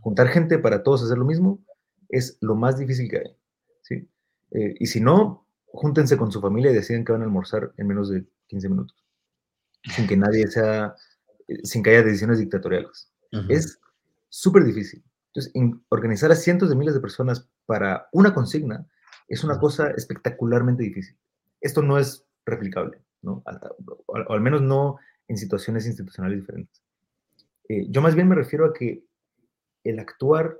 Juntar 0.00 0.28
gente 0.28 0.58
para 0.58 0.82
todos 0.82 1.02
hacer 1.02 1.18
lo 1.18 1.26
mismo 1.26 1.62
es 2.08 2.38
lo 2.40 2.54
más 2.54 2.78
difícil 2.78 3.10
que 3.10 3.18
hay, 3.18 3.36
¿sí? 3.82 4.08
Eh, 4.52 4.74
y 4.78 4.86
si 4.86 4.98
no, 4.98 5.46
júntense 5.66 6.16
con 6.16 6.32
su 6.32 6.40
familia 6.40 6.70
y 6.70 6.74
deciden 6.74 7.04
que 7.04 7.12
van 7.12 7.20
a 7.20 7.26
almorzar 7.26 7.74
en 7.76 7.86
menos 7.86 8.08
de 8.08 8.24
15 8.46 8.68
minutos 8.70 9.07
sin 9.94 10.06
que 10.06 10.16
nadie 10.16 10.46
sea, 10.48 10.94
eh, 11.46 11.58
sin 11.64 11.82
que 11.82 11.90
haya 11.90 12.02
decisiones 12.02 12.38
dictatoriales. 12.38 13.12
Es 13.48 13.78
súper 14.28 14.64
difícil. 14.64 15.04
Entonces, 15.34 15.52
organizar 15.90 16.32
a 16.32 16.36
cientos 16.36 16.70
de 16.70 16.76
miles 16.76 16.94
de 16.94 17.00
personas 17.00 17.48
para 17.66 18.08
una 18.12 18.32
consigna 18.32 18.86
es 19.28 19.44
una 19.44 19.58
cosa 19.58 19.90
espectacularmente 19.90 20.82
difícil. 20.82 21.16
Esto 21.60 21.82
no 21.82 21.98
es 21.98 22.24
replicable, 22.46 23.02
¿no? 23.20 23.42
O, 24.06 24.16
al 24.16 24.40
menos 24.40 24.62
no 24.62 24.98
en 25.28 25.36
situaciones 25.36 25.86
institucionales 25.86 26.40
diferentes. 26.40 26.82
Eh, 27.68 27.86
yo 27.90 28.00
más 28.00 28.14
bien 28.14 28.28
me 28.28 28.34
refiero 28.34 28.64
a 28.64 28.72
que 28.72 29.04
el 29.84 29.98
actuar 29.98 30.58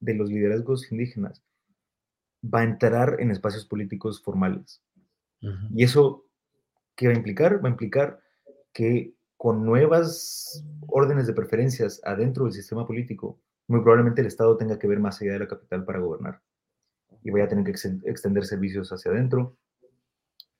de 0.00 0.14
los 0.14 0.28
liderazgos 0.28 0.90
indígenas 0.90 1.42
va 2.44 2.60
a 2.60 2.64
entrar 2.64 3.16
en 3.20 3.30
espacios 3.30 3.64
políticos 3.64 4.22
formales. 4.22 4.82
Y 5.74 5.84
eso, 5.84 6.24
¿qué 6.96 7.06
va 7.06 7.12
a 7.12 7.16
implicar? 7.16 7.62
Va 7.62 7.68
a 7.68 7.72
implicar 7.72 8.23
que 8.74 9.14
con 9.38 9.64
nuevas 9.64 10.62
órdenes 10.88 11.26
de 11.26 11.32
preferencias 11.32 12.00
adentro 12.04 12.44
del 12.44 12.52
sistema 12.52 12.86
político, 12.86 13.40
muy 13.68 13.80
probablemente 13.80 14.20
el 14.20 14.26
Estado 14.26 14.56
tenga 14.56 14.78
que 14.78 14.86
ver 14.86 15.00
más 15.00 15.22
allá 15.22 15.32
de 15.32 15.38
la 15.38 15.48
capital 15.48 15.84
para 15.84 16.00
gobernar. 16.00 16.42
Y 17.22 17.30
vaya 17.30 17.46
a 17.46 17.48
tener 17.48 17.64
que 17.64 17.70
extender 17.70 18.44
servicios 18.44 18.90
hacia 18.92 19.10
adentro 19.10 19.56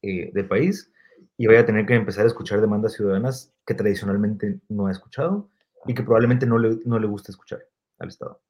eh, 0.00 0.30
del 0.32 0.48
país 0.48 0.90
y 1.36 1.46
vaya 1.46 1.60
a 1.60 1.66
tener 1.66 1.84
que 1.84 1.94
empezar 1.94 2.24
a 2.24 2.28
escuchar 2.28 2.60
demandas 2.60 2.94
ciudadanas 2.94 3.52
que 3.66 3.74
tradicionalmente 3.74 4.60
no 4.68 4.86
ha 4.86 4.92
escuchado 4.92 5.50
y 5.86 5.94
que 5.94 6.02
probablemente 6.02 6.46
no 6.46 6.58
le, 6.58 6.78
no 6.86 6.98
le 6.98 7.06
gusta 7.06 7.32
escuchar 7.32 7.66
al 7.98 8.08
Estado. 8.08 8.40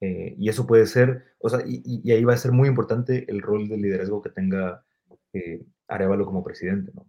Eh, 0.00 0.36
y 0.38 0.48
eso 0.48 0.66
puede 0.66 0.86
ser, 0.86 1.24
o 1.40 1.48
sea, 1.48 1.60
y, 1.66 2.10
ahí 2.12 2.24
va 2.24 2.34
a 2.34 2.36
ser 2.36 2.52
muy 2.52 2.68
importante 2.68 3.24
el 3.28 3.42
rol 3.42 3.68
de 3.68 3.76
liderazgo 3.76 4.22
que 4.22 4.30
tenga 4.30 4.84
eh, 5.32 5.66
Arevalo 5.88 6.24
como 6.24 6.44
presidente, 6.44 6.92
¿no? 6.94 7.06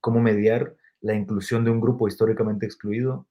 Cómo 0.00 0.20
mediar 0.20 0.76
la 1.00 1.14
inclusión 1.14 1.64
de 1.64 1.70
un 1.70 1.80
grupo 1.80 2.08
históricamente 2.08 2.66
excluido 2.66 3.26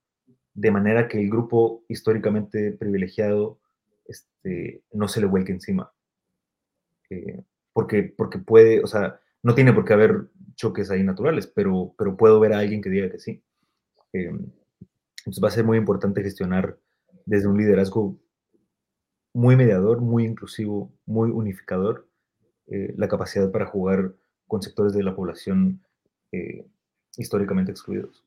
de 0.54 0.72
manera 0.72 1.08
que 1.08 1.20
el 1.20 1.30
grupo 1.30 1.84
históricamente 1.88 2.72
privilegiado 2.72 3.60
este, 4.06 4.82
no 4.92 5.08
se 5.08 5.22
le 5.22 5.28
vuelque 5.28 5.52
encima. 5.52 5.94
Eh, 7.12 7.44
porque, 7.74 8.04
porque 8.04 8.40
puede, 8.40 8.84
o 8.84 8.88
sea, 8.88 9.20
no 9.44 9.54
tiene 9.54 9.72
por 9.72 9.86
qué 9.86 9.94
haber 9.94 10.30
choques 10.56 10.90
ahí 10.90 11.04
naturales, 11.04 11.46
pero, 11.46 11.94
pero 11.96 12.18
puedo 12.18 12.40
ver 12.40 12.54
a 12.54 12.60
alguien 12.60 12.82
que 12.82 12.90
diga 12.90 13.12
que 13.12 13.20
sí. 13.20 13.44
Eh, 14.14 14.32
entonces 15.20 15.44
va 15.44 15.50
a 15.50 15.52
ser 15.52 15.64
muy 15.64 15.78
importante 15.78 16.24
gestionar 16.24 16.80
desde 17.26 17.48
un 17.48 17.58
liderazgo 17.58 18.18
muy 19.34 19.56
mediador, 19.56 20.02
muy 20.02 20.26
inclusivo, 20.26 20.92
muy 21.06 21.30
unificador, 21.30 22.08
eh, 22.66 22.96
la 22.98 23.08
capacidad 23.08 23.52
para 23.52 23.68
jugar 23.68 24.16
con 24.48 24.64
sectores 24.64 24.94
de 24.94 25.04
la 25.04 25.16
población 25.16 25.84
eh, 26.32 26.66
históricamente 27.18 27.72
excluidos. 27.72 28.24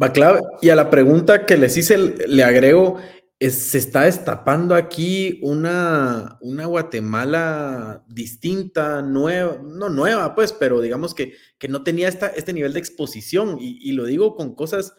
Va 0.00 0.12
clave. 0.12 0.40
Y 0.60 0.70
a 0.70 0.76
la 0.76 0.90
pregunta 0.90 1.46
que 1.46 1.56
les 1.56 1.76
hice, 1.76 1.96
le 1.96 2.42
agrego, 2.42 2.98
se 3.40 3.78
está 3.78 4.02
destapando 4.02 4.74
aquí 4.74 5.38
una, 5.42 6.38
una 6.40 6.66
Guatemala 6.66 8.04
distinta, 8.08 9.02
nueva, 9.02 9.58
no 9.62 9.88
nueva, 9.90 10.34
pues, 10.34 10.52
pero 10.52 10.80
digamos 10.80 11.14
que, 11.14 11.34
que 11.58 11.68
no 11.68 11.82
tenía 11.82 12.08
esta, 12.08 12.28
este 12.28 12.52
nivel 12.52 12.72
de 12.72 12.78
exposición. 12.80 13.58
Y, 13.60 13.78
y, 13.88 13.92
lo 13.92 14.04
digo 14.04 14.34
con 14.34 14.54
cosas, 14.54 14.94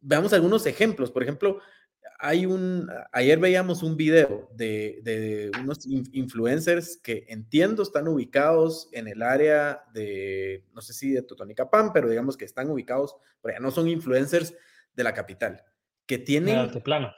veamos 0.00 0.32
algunos 0.32 0.66
ejemplos. 0.66 1.10
Por 1.10 1.22
ejemplo, 1.22 1.60
hay 2.22 2.44
un, 2.44 2.88
ayer 3.12 3.38
veíamos 3.38 3.82
un 3.82 3.96
video 3.96 4.48
de, 4.54 5.50
unos 5.60 5.86
influencers 5.86 6.98
que 7.02 7.24
entiendo 7.28 7.82
están 7.82 8.08
ubicados 8.08 8.88
en 8.92 9.08
el 9.08 9.22
área 9.22 9.84
de, 9.94 10.66
no 10.74 10.82
sé 10.82 10.92
si 10.92 11.10
de 11.12 11.22
Totonicapán, 11.22 11.92
pero 11.92 12.08
digamos 12.10 12.36
que 12.36 12.44
están 12.44 12.70
ubicados, 12.70 13.16
pero 13.40 13.54
ya 13.54 13.60
no 13.60 13.70
son 13.70 13.88
influencers 13.88 14.54
de 14.94 15.04
la 15.04 15.14
capital, 15.14 15.64
que 16.06 16.18
tienen... 16.18 16.50
En 16.54 16.60
el 16.60 16.66
altiplano. 16.66 17.12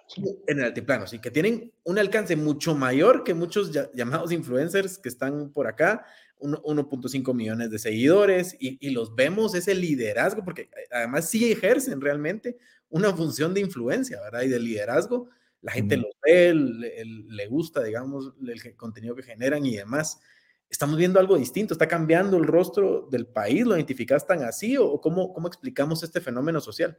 En 0.46 0.58
el 0.58 0.64
altiplano, 0.64 1.06
sí, 1.08 1.18
que 1.18 1.32
tienen 1.32 1.72
un 1.82 1.98
alcance 1.98 2.36
mucho 2.36 2.76
mayor 2.76 3.24
que 3.24 3.34
muchos 3.34 3.72
llamados 3.94 4.30
influencers 4.30 4.98
que 4.98 5.08
están 5.08 5.50
por 5.50 5.66
acá, 5.66 6.06
1.5 6.38 7.34
millones 7.34 7.70
de 7.70 7.78
seguidores, 7.78 8.56
y, 8.60 8.78
y 8.86 8.90
los 8.90 9.16
vemos 9.16 9.54
ese 9.54 9.74
liderazgo, 9.74 10.44
porque 10.44 10.70
además 10.92 11.28
sí 11.28 11.50
ejercen 11.50 12.00
realmente 12.00 12.58
una 12.92 13.12
función 13.12 13.52
de 13.54 13.60
influencia, 13.60 14.20
¿verdad? 14.20 14.42
Y 14.42 14.48
de 14.48 14.60
liderazgo. 14.60 15.28
La 15.62 15.72
gente 15.72 15.96
los 15.96 16.12
ve, 16.22 16.54
le, 16.54 17.46
gusta, 17.46 17.82
digamos, 17.82 18.34
el 18.46 18.76
contenido 18.76 19.14
que 19.14 19.22
generan 19.22 19.64
y 19.64 19.76
demás. 19.76 20.20
Estamos 20.68 20.96
viendo 20.96 21.18
algo 21.18 21.36
distinto, 21.36 21.74
está 21.74 21.86
cambiando 21.86 22.36
el 22.36 22.44
rostro 22.44 23.08
del 23.10 23.26
país, 23.26 23.64
¿lo 23.64 23.76
identificas 23.76 24.26
tan 24.26 24.42
así 24.42 24.76
o 24.76 25.00
cómo, 25.00 25.32
cómo 25.32 25.48
explicamos 25.48 26.02
este 26.02 26.20
fenómeno 26.20 26.60
social? 26.60 26.98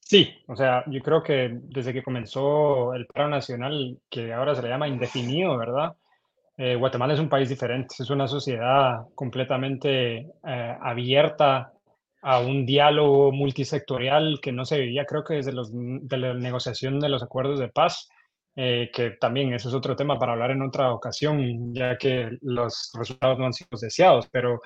Sí, 0.00 0.28
o 0.46 0.54
sea, 0.56 0.84
yo 0.88 1.00
creo 1.00 1.22
que 1.22 1.58
desde 1.62 1.92
que 1.92 2.02
comenzó 2.02 2.94
el 2.94 3.06
paro 3.06 3.28
nacional, 3.28 3.98
que 4.10 4.32
ahora 4.32 4.54
se 4.54 4.62
le 4.62 4.68
llama 4.68 4.88
indefinido, 4.88 5.56
¿verdad? 5.56 5.96
Eh, 6.56 6.76
Guatemala 6.76 7.14
es 7.14 7.20
un 7.20 7.30
país 7.30 7.48
diferente, 7.48 7.94
es 7.98 8.10
una 8.10 8.28
sociedad 8.28 9.06
completamente 9.14 10.26
eh, 10.46 10.76
abierta 10.80 11.71
a 12.22 12.38
un 12.38 12.64
diálogo 12.64 13.32
multisectorial 13.32 14.38
que 14.40 14.52
no 14.52 14.64
se 14.64 14.78
vivía, 14.78 15.04
creo 15.04 15.24
que 15.24 15.34
desde 15.34 15.52
los, 15.52 15.70
de 15.72 16.16
la 16.16 16.34
negociación 16.34 17.00
de 17.00 17.08
los 17.08 17.22
acuerdos 17.22 17.58
de 17.58 17.68
paz, 17.68 18.08
eh, 18.54 18.90
que 18.94 19.10
también 19.12 19.52
eso 19.52 19.68
es 19.68 19.74
otro 19.74 19.96
tema 19.96 20.18
para 20.18 20.32
hablar 20.32 20.52
en 20.52 20.62
otra 20.62 20.92
ocasión, 20.92 21.74
ya 21.74 21.98
que 21.98 22.30
los 22.42 22.92
resultados 22.94 23.38
no 23.38 23.46
han 23.46 23.52
sido 23.52 23.68
deseados, 23.80 24.28
pero 24.30 24.60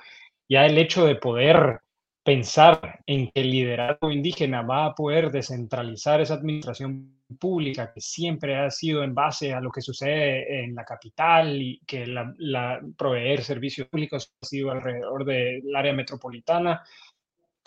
ya 0.47 0.65
el 0.65 0.77
hecho 0.77 1.05
de 1.05 1.15
poder 1.15 1.79
pensar 2.23 2.99
en 3.05 3.31
que 3.31 3.41
el 3.41 3.51
liderazgo 3.51 4.11
indígena 4.11 4.61
va 4.61 4.85
a 4.87 4.93
poder 4.93 5.31
descentralizar 5.31 6.19
esa 6.21 6.33
administración 6.35 7.21
pública 7.39 7.91
que 7.93 8.01
siempre 8.01 8.57
ha 8.57 8.69
sido 8.69 9.03
en 9.03 9.15
base 9.15 9.53
a 9.53 9.61
lo 9.61 9.71
que 9.71 9.81
sucede 9.81 10.63
en 10.63 10.75
la 10.75 10.83
capital 10.83 11.61
y 11.61 11.79
que 11.87 12.05
la, 12.05 12.33
la 12.37 12.81
proveer 12.97 13.43
servicios 13.43 13.87
públicos 13.87 14.33
ha 14.41 14.45
sido 14.45 14.71
alrededor 14.71 15.23
del 15.25 15.73
área 15.73 15.93
metropolitana, 15.93 16.83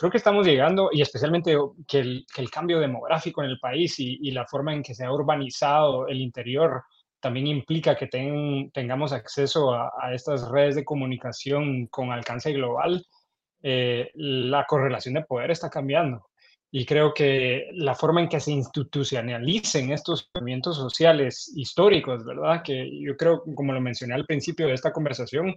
creo 0.00 0.10
que 0.10 0.16
estamos 0.16 0.46
llegando, 0.46 0.88
y 0.90 1.02
especialmente 1.02 1.54
que 1.86 1.98
el, 1.98 2.26
que 2.34 2.40
el 2.40 2.50
cambio 2.50 2.80
demográfico 2.80 3.42
en 3.42 3.50
el 3.50 3.60
país 3.60 4.00
y, 4.00 4.18
y, 4.22 4.30
la 4.30 4.46
forma 4.46 4.72
en 4.72 4.82
que 4.82 4.94
se 4.94 5.04
ha 5.04 5.12
urbanizado 5.12 6.08
el 6.08 6.22
interior 6.22 6.84
también 7.20 7.46
implica 7.46 7.94
que 7.96 8.06
tengamos 8.06 9.12
acceso 9.12 9.74
a, 9.74 9.92
a, 10.00 10.14
estas 10.14 10.48
redes 10.48 10.74
de 10.74 10.86
comunicación 10.86 11.86
con 11.88 12.12
alcance 12.12 12.50
global, 12.54 13.04
eh, 13.62 14.10
la 14.14 14.64
correlación 14.66 15.14
de 15.14 15.24
poder 15.24 15.50
está 15.50 15.68
cambiando. 15.68 16.30
Y 16.70 16.86
creo 16.86 17.12
que 17.12 17.68
la 17.74 17.94
forma 17.94 18.22
en 18.22 18.28
que 18.30 18.40
se 18.40 18.52
institucionalicen 18.52 19.92
estos 19.92 20.30
movimientos 20.34 20.76
sociales 20.76 21.52
históricos, 21.54 22.24
¿verdad? 22.24 22.62
Que 22.64 22.88
yo 23.02 23.18
creo, 23.18 23.42
como 23.54 23.74
lo 23.74 23.82
mencioné 23.82 24.14
al 24.14 24.24
principio 24.24 24.66
de 24.66 24.74
esta 24.74 24.92
conversación, 24.92 25.54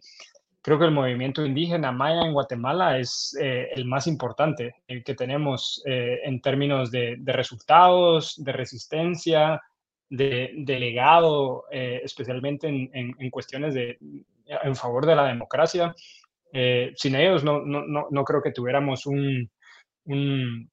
creo 0.64 0.80
que 0.80 0.85
el 0.85 0.91
movimiento 0.91 1.45
indígena 1.45 1.91
maya 1.91 2.22
en 2.22 2.31
Guatemala 2.31 2.98
es 2.98 3.38
eh, 3.40 3.68
el 3.76 3.85
más 3.85 4.07
importante 4.07 4.77
el 4.88 5.03
que 5.03 5.14
tenemos 5.14 5.84
eh, 5.85 6.22
en 6.23 6.41
términos 6.41 6.90
de, 6.90 7.18
resultados, 7.26 8.41
de 8.41 8.53
resistencia, 8.53 9.61
de, 10.10 10.53
legado, 10.65 11.65
eh, 11.69 11.99
especialmente 12.03 12.68
en, 12.68 12.90
en, 12.94 13.30
cuestiones 13.30 13.73
de, 13.73 13.98
en 14.45 14.76
favor 14.76 15.06
de 15.06 15.15
la 15.15 15.27
democracia. 15.27 15.94
sin 16.95 17.15
ellos 17.15 17.44
no, 17.44 17.60
no, 17.65 18.07
no, 18.10 18.23
creo 18.23 18.41
que 18.41 18.52
tuviéramos 18.52 19.06
un, 19.06 19.49
un, 20.06 20.72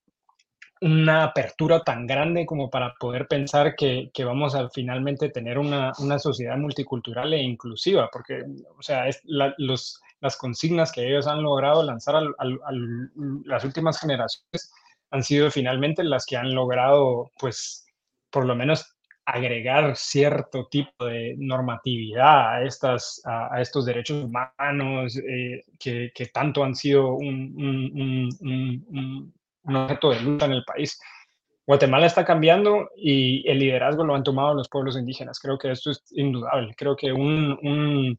una 0.81 1.25
apertura 1.25 1.83
tan 1.83 2.07
grande 2.07 2.47
como 2.47 2.71
para 2.71 2.95
poder 2.95 3.29
pensar 3.29 3.77
que, 3.77 4.11
que 4.15 4.25
vamos 4.25 4.55
a 4.55 4.69
finalmente 4.71 5.29
tener 5.29 5.59
una, 5.59 5.93
una, 5.99 6.19
sociedad 6.19 6.57
multicultural 6.57 7.35
e 7.35 7.43
inclusiva, 7.43 8.09
porque, 8.11 8.43
o 8.79 8.83
sea, 8.83 9.07
es 9.07 9.21
los, 9.25 10.01
las 10.21 10.37
consignas 10.37 10.91
que 10.91 11.07
ellos 11.07 11.27
han 11.27 11.43
logrado 11.43 11.83
lanzar 11.83 12.17
a, 12.17 12.23
las 13.45 13.65
últimas 13.65 14.01
generaciones 14.01 14.73
han 15.11 15.23
sido 15.23 15.51
finalmente 15.51 16.05
las 16.05 16.25
que 16.25 16.37
han 16.37 16.55
logrado, 16.55 17.31
pues, 17.39 17.87
por 18.31 18.47
lo 18.47 18.55
menos 18.55 18.97
agregar 19.27 19.97
cierto 19.97 20.67
tipo 20.71 21.05
de 21.05 21.35
normatividad 21.39 22.55
a, 22.55 22.65
estas, 22.65 23.21
a, 23.25 23.61
estos 23.61 23.85
derechos 23.85 24.25
humanos 24.25 25.17
eh, 25.17 25.63
que, 25.79 26.11
que, 26.15 26.27
tanto 26.27 26.65
han 26.65 26.75
sido 26.75 27.15
un, 27.15 27.55
un, 27.57 28.29
un, 28.41 29.35
un 29.65 29.77
objeto 29.77 30.11
de 30.11 30.21
lucha 30.21 30.47
en 30.47 30.53
el 30.53 30.65
país. 30.65 30.99
Guatemala 31.67 32.07
está 32.07 32.25
cambiando 32.25 32.89
y 32.97 33.47
el 33.49 33.59
liderazgo 33.59 34.05
lo 34.05 34.15
han 34.15 34.25
tomado 34.25 34.55
los 34.55 34.69
pueblos 34.69 34.97
indígenas. 34.97 35.39
Creo 35.39 35.59
que 35.59 35.71
esto 35.71 35.91
es 35.91 36.03
indudable. 36.11 36.75
Creo 36.77 36.97
que 36.97 37.13
un, 37.13 37.59
un, 37.63 38.19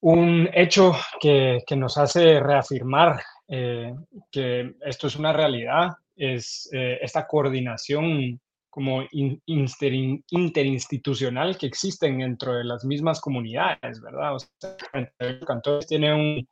un 0.00 0.48
hecho 0.52 0.94
que, 1.20 1.62
que, 1.66 1.76
nos 1.76 1.98
hace 1.98 2.38
reafirmar 2.38 3.20
eh, 3.48 3.92
que 4.30 4.76
esto 4.82 5.08
es 5.08 5.16
una 5.16 5.32
realidad 5.32 5.96
es 6.16 6.68
eh, 6.72 6.98
esta 7.02 7.26
coordinación 7.26 8.40
como 8.70 9.02
interinstitucional 9.10 11.58
que 11.58 11.66
existen 11.66 12.18
dentro 12.18 12.54
de 12.54 12.64
las 12.64 12.84
mismas 12.86 13.20
comunidades, 13.20 14.00
¿verdad? 14.00 14.36
O 14.36 14.38
tiene 15.86 16.14
un, 16.14 16.48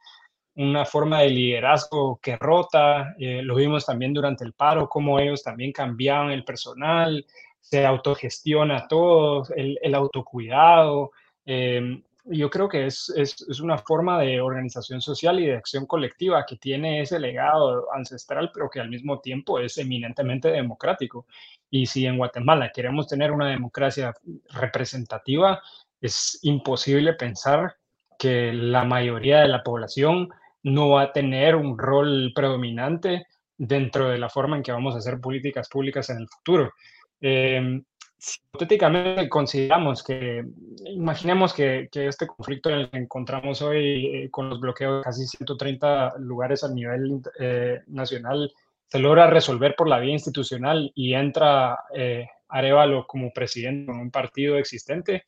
una 0.61 0.85
forma 0.85 1.21
de 1.21 1.31
liderazgo 1.31 2.21
que 2.23 2.37
rota, 2.37 3.15
eh, 3.19 3.41
lo 3.43 3.55
vimos 3.55 3.87
también 3.87 4.13
durante 4.13 4.45
el 4.45 4.53
paro, 4.53 4.91
cómo 4.91 5.19
ellos 5.19 5.43
también 5.43 5.73
cambiaban 5.73 6.31
el 6.31 6.45
personal, 6.45 7.25
se 7.61 7.87
autogestiona 7.87 8.87
todo, 8.87 9.47
el, 9.57 9.79
el 9.81 9.95
autocuidado. 9.95 11.13
Eh, 11.47 12.03
yo 12.27 12.51
creo 12.51 12.69
que 12.69 12.85
es, 12.87 13.11
es, 13.17 13.41
es, 13.49 13.61
una 13.61 13.79
forma 13.79 14.21
de 14.21 14.43
organización 14.43 15.01
social 15.01 15.41
y 15.41 15.47
de 15.47 15.57
acción 15.57 15.87
colectiva 15.87 16.45
que 16.47 16.57
tiene 16.57 17.01
ese 17.01 17.19
legado 17.19 17.91
ancestral, 17.95 18.51
pero 18.53 18.69
que 18.69 18.81
al 18.81 18.91
mismo 18.91 19.19
tiempo 19.21 19.59
es 19.59 19.79
eminentemente 19.79 20.51
democrático. 20.51 21.27
Y 21.71 21.87
si 21.87 22.05
en 22.05 22.19
Guatemala 22.19 22.71
queremos 22.71 23.07
tener 23.07 23.33
una 23.33 23.49
democracia 23.49 24.13
representativa, 24.51 25.63
es 26.03 26.39
imposible 26.43 27.15
pensar 27.15 27.77
que 28.19 28.53
la 28.53 28.85
mayoría 28.85 29.41
de 29.41 29.49
la 29.49 29.63
población 29.63 30.29
no 30.63 30.91
va 30.91 31.03
a 31.03 31.13
tener 31.13 31.57
un 31.57 31.79
rol 31.79 32.33
predominante 32.35 33.27
dentro 33.57 34.09
de 34.09 34.19
la 34.19 34.29
forma 34.29 34.57
en 34.57 34.63
que 34.63 34.73
vamos 34.73 34.95
a 34.95 34.99
hacer 34.99 35.21
políticas 35.21 35.69
públicas 35.69 36.09
en 36.11 36.19
el 36.19 36.29
futuro. 36.29 36.73
Em, 37.21 37.83
si 38.19 38.39
hipotéticamente 38.47 39.29
consideramos 39.29 40.03
que, 40.03 40.45
imaginemos 40.87 41.55
que, 41.55 41.89
este 41.93 42.27
conflicto 42.27 42.71
en 42.71 42.81
el 42.81 42.91
que 42.91 42.99
encontramos 42.99 43.63
hoy 43.63 44.07
eh, 44.07 44.31
con 44.31 44.51
los 44.51 44.61
bloqueos 44.61 44.99
de 44.99 45.05
casi 45.05 45.27
130 45.27 46.19
lugares 46.19 46.63
a 46.65 46.69
nivel 46.69 47.23
eh, 47.39 47.81
nacional 47.87 48.53
se 48.91 48.99
logra 48.99 49.29
resolver 49.29 49.75
por 49.77 49.89
la 49.89 50.01
vía 50.01 50.13
institucional 50.13 50.91
y 50.95 51.15
entra 51.15 51.79
eh, 51.95 52.27
Arevalo 52.49 53.07
como 53.07 53.33
presidente 53.33 53.93
en 53.93 53.99
un 53.99 54.11
partido 54.11 54.59
existente, 54.59 55.25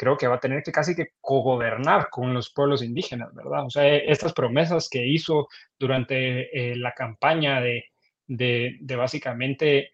creo 0.00 0.16
que 0.16 0.26
va 0.26 0.36
a 0.36 0.40
tener 0.40 0.62
que 0.62 0.72
casi 0.72 0.94
que 0.96 1.08
cogobernar 1.20 2.08
con 2.08 2.32
los 2.32 2.50
pueblos 2.54 2.82
indígenas, 2.82 3.34
¿verdad? 3.34 3.66
O 3.66 3.70
sea, 3.70 3.86
estas 3.96 4.32
promesas 4.32 4.88
que 4.88 5.06
hizo 5.06 5.48
durante 5.78 6.74
la 6.76 6.92
campaña 6.92 7.60
de, 7.60 7.84
de, 8.26 8.78
de 8.80 8.96
básicamente 8.96 9.90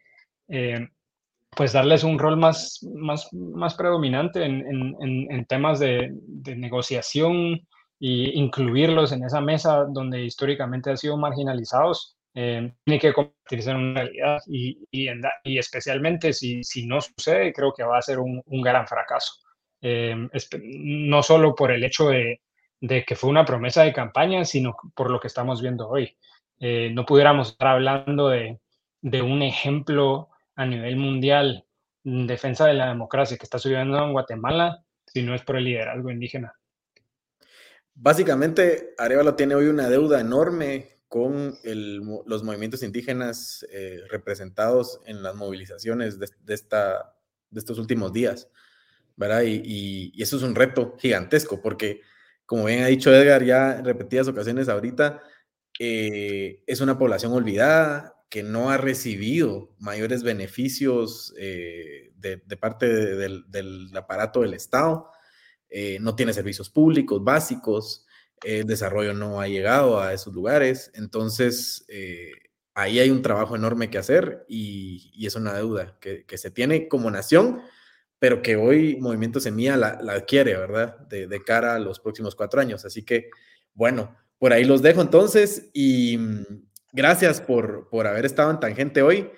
pues 1.57 1.73
darles 1.73 2.05
un 2.05 2.19
rol 2.19 2.37
más, 2.37 2.87
más, 2.95 3.33
más 3.33 3.75
predominante 3.75 4.45
en, 4.45 4.65
en, 4.67 5.33
en 5.33 5.47
temas 5.47 5.81
de, 5.81 6.11
de, 6.13 6.55
negociación 6.55 7.55
e 7.99 8.31
incluirlos 8.35 9.13
en 9.13 9.25
esa 9.25 9.41
mesa 9.41 9.87
donde 9.89 10.23
históricamente 10.23 10.91
han 10.91 10.99
sido 10.99 11.17
marginalizados, 11.17 12.15
eh, 12.35 12.71
tiene 12.85 13.01
que 13.01 13.15
convertirse 13.15 13.71
en 13.71 13.95
realidad 13.95 14.39
y, 14.47 14.87
y, 14.91 15.59
especialmente 15.59 16.35
si, 16.35 16.63
si 16.63 16.87
no 16.87 17.01
sucede, 17.01 17.55
creo 17.55 17.73
que 17.73 17.85
va 17.85 17.97
a 17.99 18.03
ser 18.03 18.19
un 18.19 18.63
gran 18.63 18.87
fracaso. 18.87 19.46
Eh, 19.89 20.17
no 20.65 21.23
solo 21.23 21.55
por 21.55 21.71
el 21.71 21.85
hecho 21.85 22.09
de, 22.09 22.41
que 22.81 23.15
fue 23.15 23.31
una 23.31 23.45
promesa 23.45 23.85
de 23.85 23.93
campaña, 23.93 24.45
sino 24.45 24.77
por 24.97 25.13
lo 25.13 25.21
que 25.21 25.29
estamos 25.29 25.63
viendo 25.63 25.89
hoy. 25.89 26.17
Eh, 26.59 26.91
no 26.93 27.07
pudiéramos 27.07 27.51
estar 27.51 27.69
hablando 27.69 28.29
de, 28.29 28.59
un 29.23 29.43
ejemplo 29.43 30.31
a 30.57 30.67
nivel 30.67 30.97
mundial 30.97 31.65
en 32.03 32.27
defensa 32.27 32.67
de 32.67 32.75
la 32.75 32.89
democracia 32.89 33.37
que 33.37 33.45
está 33.45 33.61
subiendo 33.61 33.97
en 34.03 34.11
Guatemala 34.11 34.83
si 35.07 35.23
no 35.23 35.37
es 35.37 35.43
por 35.43 35.57
el 35.57 35.63
liderazgo 35.63 36.11
indígena. 36.11 36.53
Básicamente, 37.95 38.93
Arevalo 38.99 39.37
tiene 39.37 39.55
hoy 39.55 39.69
una 39.69 39.89
deuda 39.89 40.21
enorme 40.21 40.99
con 41.07 41.57
los 41.63 42.43
movimientos 42.43 42.83
indígenas 42.83 43.65
eh, 43.71 44.01
representados 44.11 45.01
en 45.07 45.23
las 45.23 45.37
movilizaciones 45.37 46.19
de 46.19 46.55
estos 47.53 47.79
últimos 47.79 48.13
días, 48.13 48.51
Y, 49.45 50.13
eso 50.23 50.37
es 50.37 50.43
un 50.43 50.55
reto 50.55 50.97
gigantesco, 50.99 51.61
porque, 51.61 52.03
como 52.45 52.65
bien 52.65 52.83
ha 52.83 52.87
dicho 52.87 53.15
Edgar 53.15 53.45
ya 53.45 53.79
en 53.79 53.85
repetidas 53.85 54.29
ocasiones 54.29 54.69
ahorita, 54.69 55.23
eh, 55.79 56.63
es 56.67 56.81
una 56.81 56.99
población 56.99 57.33
olvidada, 57.33 58.15
que 58.29 58.43
no 58.43 58.71
ha 58.71 58.77
recibido 58.77 59.75
mayores 59.79 60.25
beneficios 60.25 61.33
eh, 61.39 62.13
de, 62.17 62.39
parte 62.57 62.89
de, 62.89 63.43
del, 63.47 63.91
aparato 63.97 64.43
del 64.43 64.55
Estado, 64.55 65.11
eh, 65.69 65.99
no 66.01 66.17
tiene 66.17 66.33
servicios 66.33 66.69
públicos 66.69 67.23
básicos, 67.23 68.05
el 68.43 68.67
desarrollo 68.67 69.15
no 69.15 69.41
ha 69.41 69.49
llegado 69.49 70.01
a 70.01 70.13
esos 70.13 70.35
lugares, 70.35 70.91
entonces 70.95 71.87
ahí 72.77 72.99
hay 72.99 73.11
un 73.11 73.23
trabajo 73.23 73.57
enorme 73.57 73.91
que 73.91 73.99
hacer 73.99 74.45
y, 74.49 75.27
es 75.27 75.35
una 75.35 75.55
deuda 75.55 75.99
que, 75.99 76.25
se 76.37 76.51
tiene 76.51 76.89
como 76.89 77.11
nación, 77.11 77.63
pero 78.19 78.43
que 78.43 78.57
hoy 78.57 78.97
Movimiento 79.01 79.41
Semilla 79.41 79.77
la, 79.77 79.89
adquiere, 79.89 80.57
¿verdad? 80.57 80.99
De, 81.09 81.43
cara 81.45 81.75
a 81.75 81.79
los 81.79 82.01
próximos 82.01 82.35
cuatro 82.35 82.61
años. 82.61 82.85
Así 82.85 83.05
que, 83.05 83.31
bueno, 83.75 84.17
por 84.39 84.53
ahí 84.53 84.65
los 84.65 84.83
dejo 84.83 85.03
entonces 85.03 85.71
y 85.73 86.19
gracias 86.93 87.41
por, 87.41 87.89
por 87.91 88.07
haber 88.07 88.25
estado 88.25 88.51
en 88.51 88.61
Tangente 88.61 89.03
hoy. 89.03 89.31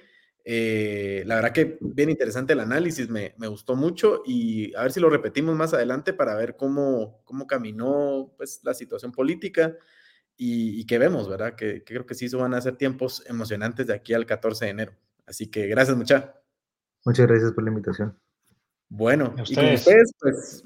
Eh, 0.44 1.24
la 1.26 1.34
verdad 1.34 1.52
que 1.52 1.76
bien 1.80 2.08
interesante 2.08 2.54
el 2.54 2.60
análisis, 2.60 3.10
me, 3.10 3.34
me, 3.36 3.48
gustó 3.48 3.76
mucho 3.76 4.22
y 4.24 4.74
a 4.76 4.82
ver 4.82 4.92
si 4.92 5.00
lo 5.00 5.10
repetimos 5.10 5.54
más 5.54 5.74
adelante 5.74 6.14
para 6.14 6.34
ver 6.36 6.56
cómo, 6.56 7.20
cómo 7.24 7.46
caminó 7.46 8.32
pues, 8.38 8.60
la 8.62 8.72
situación 8.72 9.12
política 9.12 9.76
y, 10.38 10.80
y 10.80 10.86
que 10.86 10.98
vemos, 10.98 11.28
¿verdad? 11.28 11.54
Que, 11.54 11.84
que, 11.84 11.92
creo 11.92 12.06
que 12.06 12.14
sí, 12.14 12.26
eso 12.26 12.38
van 12.38 12.54
a 12.54 12.62
ser 12.62 12.76
tiempos 12.76 13.22
emocionantes 13.26 13.88
de 13.88 13.92
aquí 13.92 14.14
al 14.14 14.24
14 14.24 14.64
de 14.64 14.70
enero. 14.70 14.92
Así 15.26 15.50
que 15.50 15.66
gracias, 15.66 15.96
mucha. 15.98 16.34
Muchas 17.04 17.26
gracias 17.26 17.52
por 17.52 17.64
la 17.64 17.70
invitación. 17.70 18.16
Bueno, 18.88 19.34
y 19.46 19.54
con 19.54 19.66
ustedes, 19.66 20.14
pues, 20.18 20.62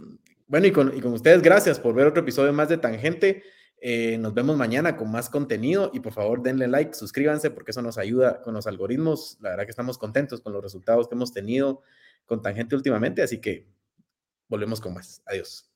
bueno, 0.47 0.67
y 0.67 0.73
con, 0.73 0.97
y 0.97 1.01
con 1.01 1.13
ustedes, 1.13 1.43
gracias 1.43 1.81
por 1.81 1.95
ver 1.95 2.07
otro 2.07 2.23
episodio 2.23 2.53
más 2.53 2.69
de 2.69 2.79
Tangente. 2.79 3.43
Eh, 3.85 4.17
nos 4.19 4.33
vemos 4.33 4.57
mañana 4.57 4.97
con 4.97 5.11
más 5.11 5.29
contenido 5.29 5.91
y 5.93 5.99
por 5.99 6.13
favor 6.13 6.41
denle 6.41 6.69
like, 6.69 6.95
suscríbanse 6.95 7.51
porque 7.51 7.73
eso 7.73 7.83
nos 7.83 7.99
ayuda 7.99 8.41
con 8.43 8.55
los 8.55 8.69
algoritmos. 8.69 9.39
La 9.41 9.51
verdad 9.51 9.65
que 9.65 9.71
estamos 9.71 9.99
contentos 9.99 10.41
con 10.41 10.53
los 10.53 10.63
resultados 10.63 11.09
que 11.09 11.17
hemos 11.17 11.33
tenido 11.33 11.83
con 12.25 12.43
Tangente 12.43 12.77
últimamente, 12.77 13.23
así 13.23 13.41
que 13.41 13.67
volvemos 14.49 14.81
con 14.81 14.95
más. 14.95 15.21
Adiós. 15.27 15.72